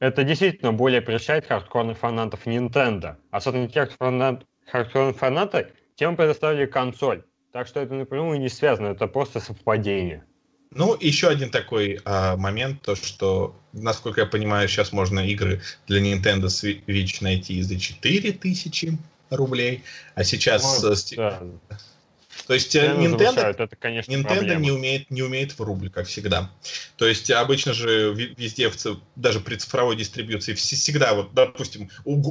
это 0.00 0.24
действительно 0.24 0.72
более 0.72 1.00
прельщает 1.00 1.46
хардкорных 1.46 1.98
фанатов 1.98 2.46
Nintendo. 2.46 3.16
Особенно 3.30 3.68
тех 3.68 3.92
фанат, 3.92 4.44
хардкорных 4.66 5.16
фанатов, 5.16 5.66
тем 5.94 6.16
предоставили 6.16 6.66
консоль. 6.66 7.22
Так 7.52 7.66
что 7.66 7.80
это 7.80 7.94
напрямую 7.94 8.40
не 8.40 8.48
связано, 8.48 8.88
это 8.88 9.06
просто 9.06 9.40
совпадение. 9.40 10.24
Ну, 10.72 10.96
еще 11.00 11.28
один 11.28 11.50
такой 11.50 12.00
а, 12.04 12.36
момент, 12.36 12.82
то 12.82 12.94
что, 12.94 13.56
насколько 13.72 14.20
я 14.20 14.26
понимаю, 14.26 14.68
сейчас 14.68 14.92
можно 14.92 15.18
игры 15.20 15.60
для 15.88 16.00
Nintendo 16.00 16.44
Switch 16.44 17.16
найти 17.20 17.60
за 17.62 17.78
4000 17.78 18.96
рублей, 19.30 19.82
а 20.14 20.22
сейчас... 20.22 20.62
Вот, 20.62 20.92
э, 20.92 20.94
сти- 20.94 21.16
да. 21.16 21.42
То 22.46 22.54
есть 22.54 22.74
э, 22.74 22.80
Цены 22.80 23.06
Nintendo, 23.06 23.18
завышают, 23.18 23.60
это, 23.60 23.76
конечно, 23.76 24.12
Nintendo 24.12 24.26
проблема. 24.26 24.60
не 24.60 24.70
умеет, 24.70 25.10
не 25.10 25.22
умеет 25.22 25.52
в 25.58 25.60
рубль, 25.62 25.90
как 25.90 26.06
всегда. 26.06 26.50
То 26.96 27.06
есть 27.06 27.30
обычно 27.30 27.72
же 27.72 28.12
везде, 28.14 28.70
даже 29.16 29.40
при 29.40 29.56
цифровой 29.56 29.96
дистрибьюции, 29.96 30.54
вс- 30.54 30.74
всегда, 30.76 31.14
вот, 31.14 31.32
допустим, 31.34 31.90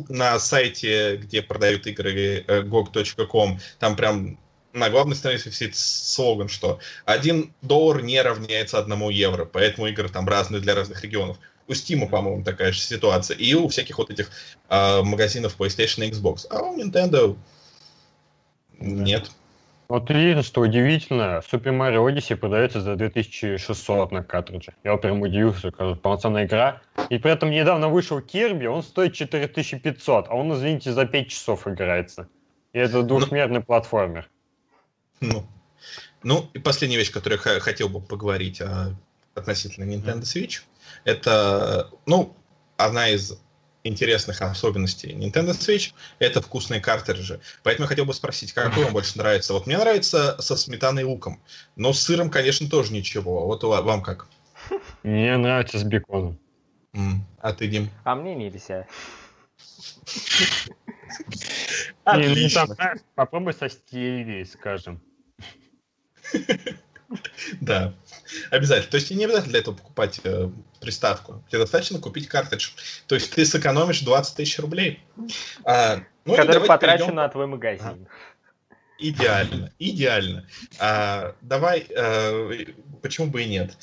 на 0.10 0.40
сайте, 0.40 1.18
где 1.18 1.42
продают 1.42 1.88
игры 1.88 2.44
э, 2.48 2.62
gog.com, 2.64 3.60
там 3.80 3.96
прям 3.96 4.38
на 4.74 4.90
главной 4.90 5.16
странице 5.16 5.50
висит 5.50 5.76
слоган, 5.76 6.48
что 6.50 6.80
1 7.06 7.54
доллар 7.62 8.02
не 8.02 8.22
равняется 8.22 8.80
1 8.80 9.10
евро, 9.10 9.46
поэтому 9.46 9.88
игры 9.88 10.10
там 10.10 10.28
разные 10.28 10.62
для 10.62 10.76
разных 10.76 11.04
регионов. 11.04 11.38
У 11.68 11.74
Steam, 11.74 12.08
по-моему, 12.10 12.44
такая 12.44 12.72
же 12.72 12.80
ситуация. 12.80 13.38
И 13.38 13.54
у 13.54 13.68
всяких 13.68 13.98
вот 14.00 14.10
этих 14.10 14.32
э, 14.70 15.02
магазинов 15.04 15.56
PlayStation 15.60 16.06
и 16.06 16.12
Xbox. 16.12 16.46
А 16.50 16.62
у 16.64 16.78
Nintendo 16.78 17.38
нет. 18.80 19.30
Вот 19.90 20.08
видно, 20.12 20.44
что 20.44 20.62
удивительно, 20.62 21.42
Super 21.52 21.76
Mario 21.76 22.08
Odyssey 22.08 22.36
продается 22.36 22.80
за 22.80 22.96
2600 22.96 24.12
на 24.12 24.24
картридже. 24.24 24.76
Я 24.84 24.92
вот 24.92 25.02
прям 25.02 25.20
удивился, 25.20 25.72
кажется, 25.72 26.00
полноценная 26.00 26.46
игра. 26.46 26.84
И 27.10 27.18
при 27.18 27.32
этом 27.32 27.50
недавно 27.50 27.90
вышел 27.90 28.20
Kirby, 28.20 28.68
он 28.68 28.84
стоит 28.84 29.16
4500, 29.16 30.28
а 30.30 30.36
он, 30.36 30.54
извините, 30.54 30.94
за 30.94 31.08
5 31.08 31.28
часов 31.28 31.68
играется. 31.68 32.30
И 32.72 32.78
это 32.78 33.02
двухмерный 33.02 33.62
платформер. 33.62 34.30
Ну, 35.22 35.44
ну, 36.22 36.48
и 36.54 36.60
последняя 36.60 36.98
вещь, 36.98 37.12
которую 37.12 37.42
я 37.44 37.60
хотел 37.60 37.90
бы 37.90 38.00
поговорить 38.00 38.62
а, 38.62 38.96
относительно 39.34 39.92
Nintendo 39.92 40.22
Switch, 40.22 40.62
это, 41.04 41.90
ну, 42.06 42.38
одна 42.78 43.10
из 43.10 43.42
интересных 43.84 44.42
особенностей 44.42 45.14
Nintendo 45.14 45.52
Switch— 45.52 45.94
это 46.20 46.42
вкусные 46.42 46.82
картриджи. 46.82 47.40
Поэтому 47.64 47.86
я 47.86 47.88
хотел 47.88 48.06
бы 48.06 48.14
спросить, 48.14 48.54
какой 48.54 48.84
вам 48.84 48.94
больше 48.94 49.18
нравится? 49.18 49.54
Вот 49.54 49.68
мне 49.68 49.78
нравится 49.78 50.36
со 50.40 50.56
сметаной 50.56 51.04
и 51.04 51.06
луком, 51.06 51.42
но 51.76 51.94
с 51.94 52.02
сыром, 52.02 52.30
конечно, 52.30 52.70
тоже 52.70 52.94
ничего. 52.94 53.46
Вот 53.46 53.64
у 53.64 53.70
ва- 53.70 53.82
вам 53.82 54.04
как? 54.04 54.28
Мне 55.04 55.38
нравится 55.38 55.80
с 55.80 55.84
беконом. 55.84 56.38
А 57.40 57.54
ты, 57.54 57.68
Дим? 57.68 57.90
А 58.04 58.16
мне 58.16 58.36
нельзя. 58.36 58.86
И, 62.18 62.48
ну, 62.66 62.74
знаешь, 62.74 63.00
попробуй 63.16 63.54
со 63.54 63.70
стевией, 63.70 64.46
скажем. 64.46 65.00
Да. 67.62 67.94
Обязательно. 68.52 68.92
То 68.92 68.96
есть 68.96 69.12
не 69.12 69.26
обязательно 69.26 69.52
для 69.52 69.60
этого 69.60 69.76
покупать 69.76 70.20
э, 70.24 70.50
приставку. 70.80 71.44
Тебе 71.50 71.60
достаточно 71.60 72.00
купить 72.00 72.28
картридж. 72.28 72.72
То 73.08 73.16
есть 73.16 73.34
ты 73.34 73.46
сэкономишь 73.46 74.02
20 74.02 74.36
тысяч 74.36 74.60
рублей. 74.60 75.04
А, 75.64 76.02
ну 76.26 76.36
Который 76.36 76.68
потрачен 76.68 76.98
перейдем... 76.98 77.16
на 77.16 77.30
твой 77.30 77.48
магазин. 77.48 77.82
А, 77.82 77.98
идеально, 79.00 79.72
идеально. 79.80 80.48
А, 80.80 81.36
давай, 81.42 81.88
а, 81.96 82.52
почему 83.02 83.28
бы 83.28 83.44
и 83.44 83.46
нет? 83.48 83.78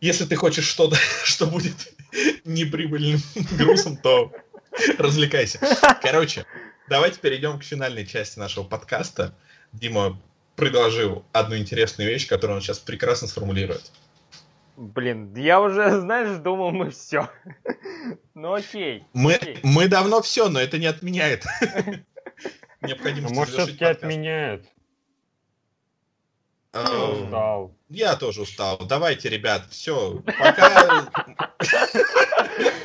Если 0.00 0.24
ты 0.24 0.36
хочешь 0.36 0.66
что-то, 0.66 0.96
что 1.24 1.46
будет 1.46 1.94
неприбыльным 2.44 3.20
грузом, 3.58 3.96
то 3.96 4.32
развлекайся. 4.98 5.60
Короче, 6.02 6.44
давайте 6.88 7.20
перейдем 7.20 7.58
к 7.58 7.64
финальной 7.64 8.06
части 8.06 8.38
нашего 8.38 8.64
подкаста. 8.64 9.34
Дима 9.72 10.20
предложил 10.56 11.24
одну 11.32 11.56
интересную 11.56 12.10
вещь, 12.10 12.26
которую 12.26 12.56
он 12.56 12.62
сейчас 12.62 12.78
прекрасно 12.78 13.28
сформулирует. 13.28 13.92
Блин, 14.76 15.34
я 15.34 15.60
уже, 15.60 16.00
знаешь, 16.00 16.38
думал, 16.38 16.70
мы 16.72 16.90
все. 16.90 17.30
Ну 18.34 18.52
окей. 18.52 19.02
Мы, 19.14 19.34
окей. 19.34 19.58
мы 19.62 19.88
давно 19.88 20.20
все, 20.20 20.50
но 20.50 20.60
это 20.60 20.78
не 20.78 20.86
отменяет 20.86 21.44
необходимость. 22.82 23.34
Может, 23.34 23.54
все-таки 23.54 23.84
отменяет. 23.84 24.66
Устал. 26.74 27.74
Я 27.88 28.14
тоже 28.16 28.42
устал. 28.42 28.78
Давайте, 28.86 29.30
ребят, 29.30 29.66
все. 29.70 30.22
Пока. 30.38 31.10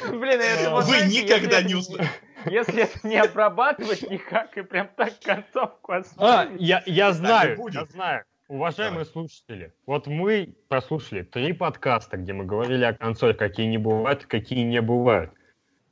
Блин, 0.08 0.40
это 0.40 0.70
Вы 0.72 1.02
никогда 1.08 1.62
не 1.62 1.76
узнаете. 1.76 2.10
Если 2.46 2.84
это 2.84 3.08
не 3.08 3.18
обрабатывать 3.18 4.10
никак 4.10 4.58
и 4.58 4.62
прям 4.62 4.90
так 4.96 5.20
концовку 5.20 5.94
А, 6.18 6.48
я, 6.58 6.84
я 6.86 7.12
знаю, 7.14 7.58
я 7.72 7.86
знаю. 7.86 8.26
Уважаемые 8.48 9.06
Давай. 9.06 9.14
слушатели, 9.14 9.74
вот 9.86 10.08
мы 10.08 10.56
прослушали 10.68 11.22
три 11.24 11.54
подкаста, 11.54 12.18
где 12.18 12.34
мы 12.34 12.44
говорили 12.44 12.84
о 12.84 12.94
консоли, 12.94 13.32
какие 13.32 13.66
не 13.68 13.78
бывают, 13.78 14.26
какие 14.26 14.64
не 14.64 14.82
бывают. 14.82 15.32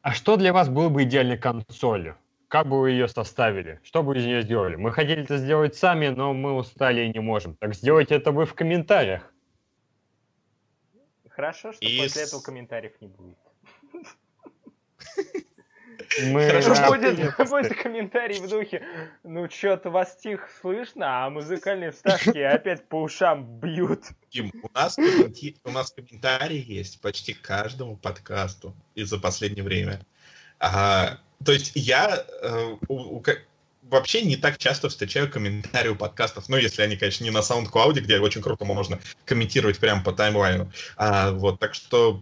А 0.02 0.14
что 0.14 0.36
для 0.36 0.52
вас 0.52 0.68
было 0.68 0.90
бы 0.90 1.04
идеальной 1.04 1.38
консолью? 1.38 2.18
Как 2.50 2.68
бы 2.68 2.82
вы 2.82 2.92
ее 2.92 3.08
составили? 3.08 3.80
Что 3.84 4.04
бы 4.04 4.18
из 4.18 4.26
нее 4.26 4.42
сделали? 4.42 4.76
Мы 4.76 4.92
хотели 4.92 5.24
это 5.24 5.38
сделать 5.38 5.76
сами, 5.76 6.10
но 6.10 6.34
мы 6.34 6.54
устали 6.54 7.06
и 7.06 7.14
не 7.14 7.20
можем. 7.20 7.56
Так 7.56 7.76
сделайте 7.76 8.16
это 8.16 8.32
вы 8.32 8.46
в 8.46 8.54
комментариях. 8.56 9.34
Хорошо, 11.30 11.72
что 11.72 11.86
и 11.86 11.98
после 11.98 12.24
этого 12.24 12.42
комментариев 12.42 13.00
не 13.00 13.08
будет. 13.08 13.38
Мы 16.24 16.48
Хорошо, 16.48 16.76
что 16.76 16.88
будет, 16.88 17.38
будет 17.50 17.76
комментарий 17.76 18.40
в 18.40 18.48
духе, 18.48 18.84
ну 19.24 19.50
что-то 19.50 19.90
вас 19.90 20.16
тихо 20.16 20.48
слышно, 20.62 21.26
а 21.26 21.30
музыкальные 21.30 21.92
вставки 21.92 22.38
опять 22.40 22.88
по 22.88 23.02
ушам 23.02 23.46
бьют. 23.60 24.06
Дим, 24.32 24.52
у 24.62 24.70
нас, 24.74 24.98
у 24.98 25.72
нас 25.72 25.92
комментарии 25.92 26.64
есть 26.68 27.02
почти 27.02 27.34
каждому 27.34 27.96
подкасту 27.96 28.76
из 28.96 29.10
за 29.10 29.20
последнее 29.20 29.64
время. 29.64 30.02
А, 30.60 31.20
то 31.46 31.52
есть 31.52 31.72
я 31.76 32.26
э, 32.42 32.76
у, 32.88 33.18
у, 33.18 33.24
вообще 33.84 34.22
не 34.22 34.36
так 34.36 34.58
часто 34.58 34.90
встречаю 34.90 35.32
комментарии 35.32 35.90
у 35.90 35.96
подкастов. 35.96 36.50
Ну, 36.50 36.58
если 36.58 36.82
они, 36.82 36.98
конечно, 36.98 37.24
не 37.24 37.32
на 37.32 37.40
SoundCloud, 37.40 38.00
где 38.00 38.20
очень 38.20 38.42
круто 38.42 38.66
можно 38.66 39.00
комментировать 39.26 39.80
прямо 39.80 40.04
по 40.04 40.12
таймлайну. 40.12 40.72
А, 40.98 41.32
вот, 41.32 41.60
так 41.60 41.74
что 41.74 42.22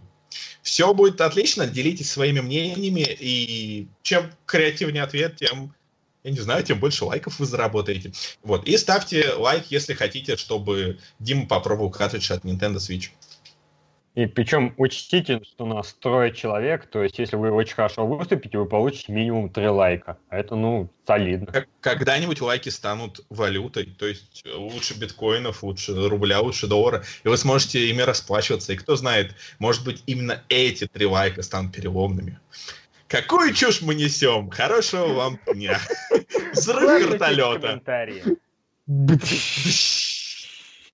все 0.62 0.92
будет 0.94 1.20
отлично, 1.20 1.66
делитесь 1.66 2.10
своими 2.10 2.40
мнениями, 2.40 3.06
и 3.08 3.86
чем 4.02 4.30
креативнее 4.46 5.02
ответ, 5.02 5.36
тем, 5.36 5.74
я 6.24 6.30
не 6.30 6.40
знаю, 6.40 6.62
тем 6.64 6.78
больше 6.78 7.04
лайков 7.04 7.38
вы 7.38 7.46
заработаете. 7.46 8.12
Вот, 8.42 8.66
и 8.66 8.76
ставьте 8.76 9.32
лайк, 9.32 9.66
если 9.70 9.94
хотите, 9.94 10.36
чтобы 10.36 10.98
Дима 11.18 11.46
попробовал 11.46 11.90
картридж 11.90 12.32
от 12.32 12.44
Nintendo 12.44 12.76
Switch. 12.76 13.10
И 14.18 14.26
причем 14.26 14.74
учтите, 14.78 15.40
что 15.44 15.62
у 15.62 15.68
нас 15.68 15.94
трое 15.94 16.34
человек, 16.34 16.86
то 16.86 17.04
есть 17.04 17.20
если 17.20 17.36
вы 17.36 17.52
очень 17.52 17.76
хорошо 17.76 18.04
выступите, 18.04 18.58
вы 18.58 18.66
получите 18.66 19.12
минимум 19.12 19.48
три 19.48 19.68
лайка. 19.68 20.18
А 20.28 20.38
это, 20.38 20.56
ну, 20.56 20.90
солидно. 21.06 21.64
Когда-нибудь 21.80 22.40
лайки 22.40 22.68
станут 22.68 23.20
валютой, 23.30 23.86
то 23.96 24.08
есть 24.08 24.42
лучше 24.52 24.98
биткоинов, 24.98 25.62
лучше 25.62 26.08
рубля, 26.08 26.40
лучше 26.40 26.66
доллара, 26.66 27.04
и 27.22 27.28
вы 27.28 27.36
сможете 27.36 27.90
ими 27.90 28.02
расплачиваться. 28.02 28.72
И 28.72 28.76
кто 28.76 28.96
знает, 28.96 29.36
может 29.60 29.84
быть, 29.84 30.02
именно 30.06 30.42
эти 30.48 30.88
три 30.88 31.06
лайка 31.06 31.42
станут 31.42 31.72
переломными. 31.72 32.40
Какую 33.06 33.54
чушь 33.54 33.82
мы 33.82 33.94
несем? 33.94 34.50
Хорошего 34.50 35.12
вам 35.12 35.38
дня. 35.54 35.78
Взрыв 36.54 37.08
вертолета. 37.08 37.80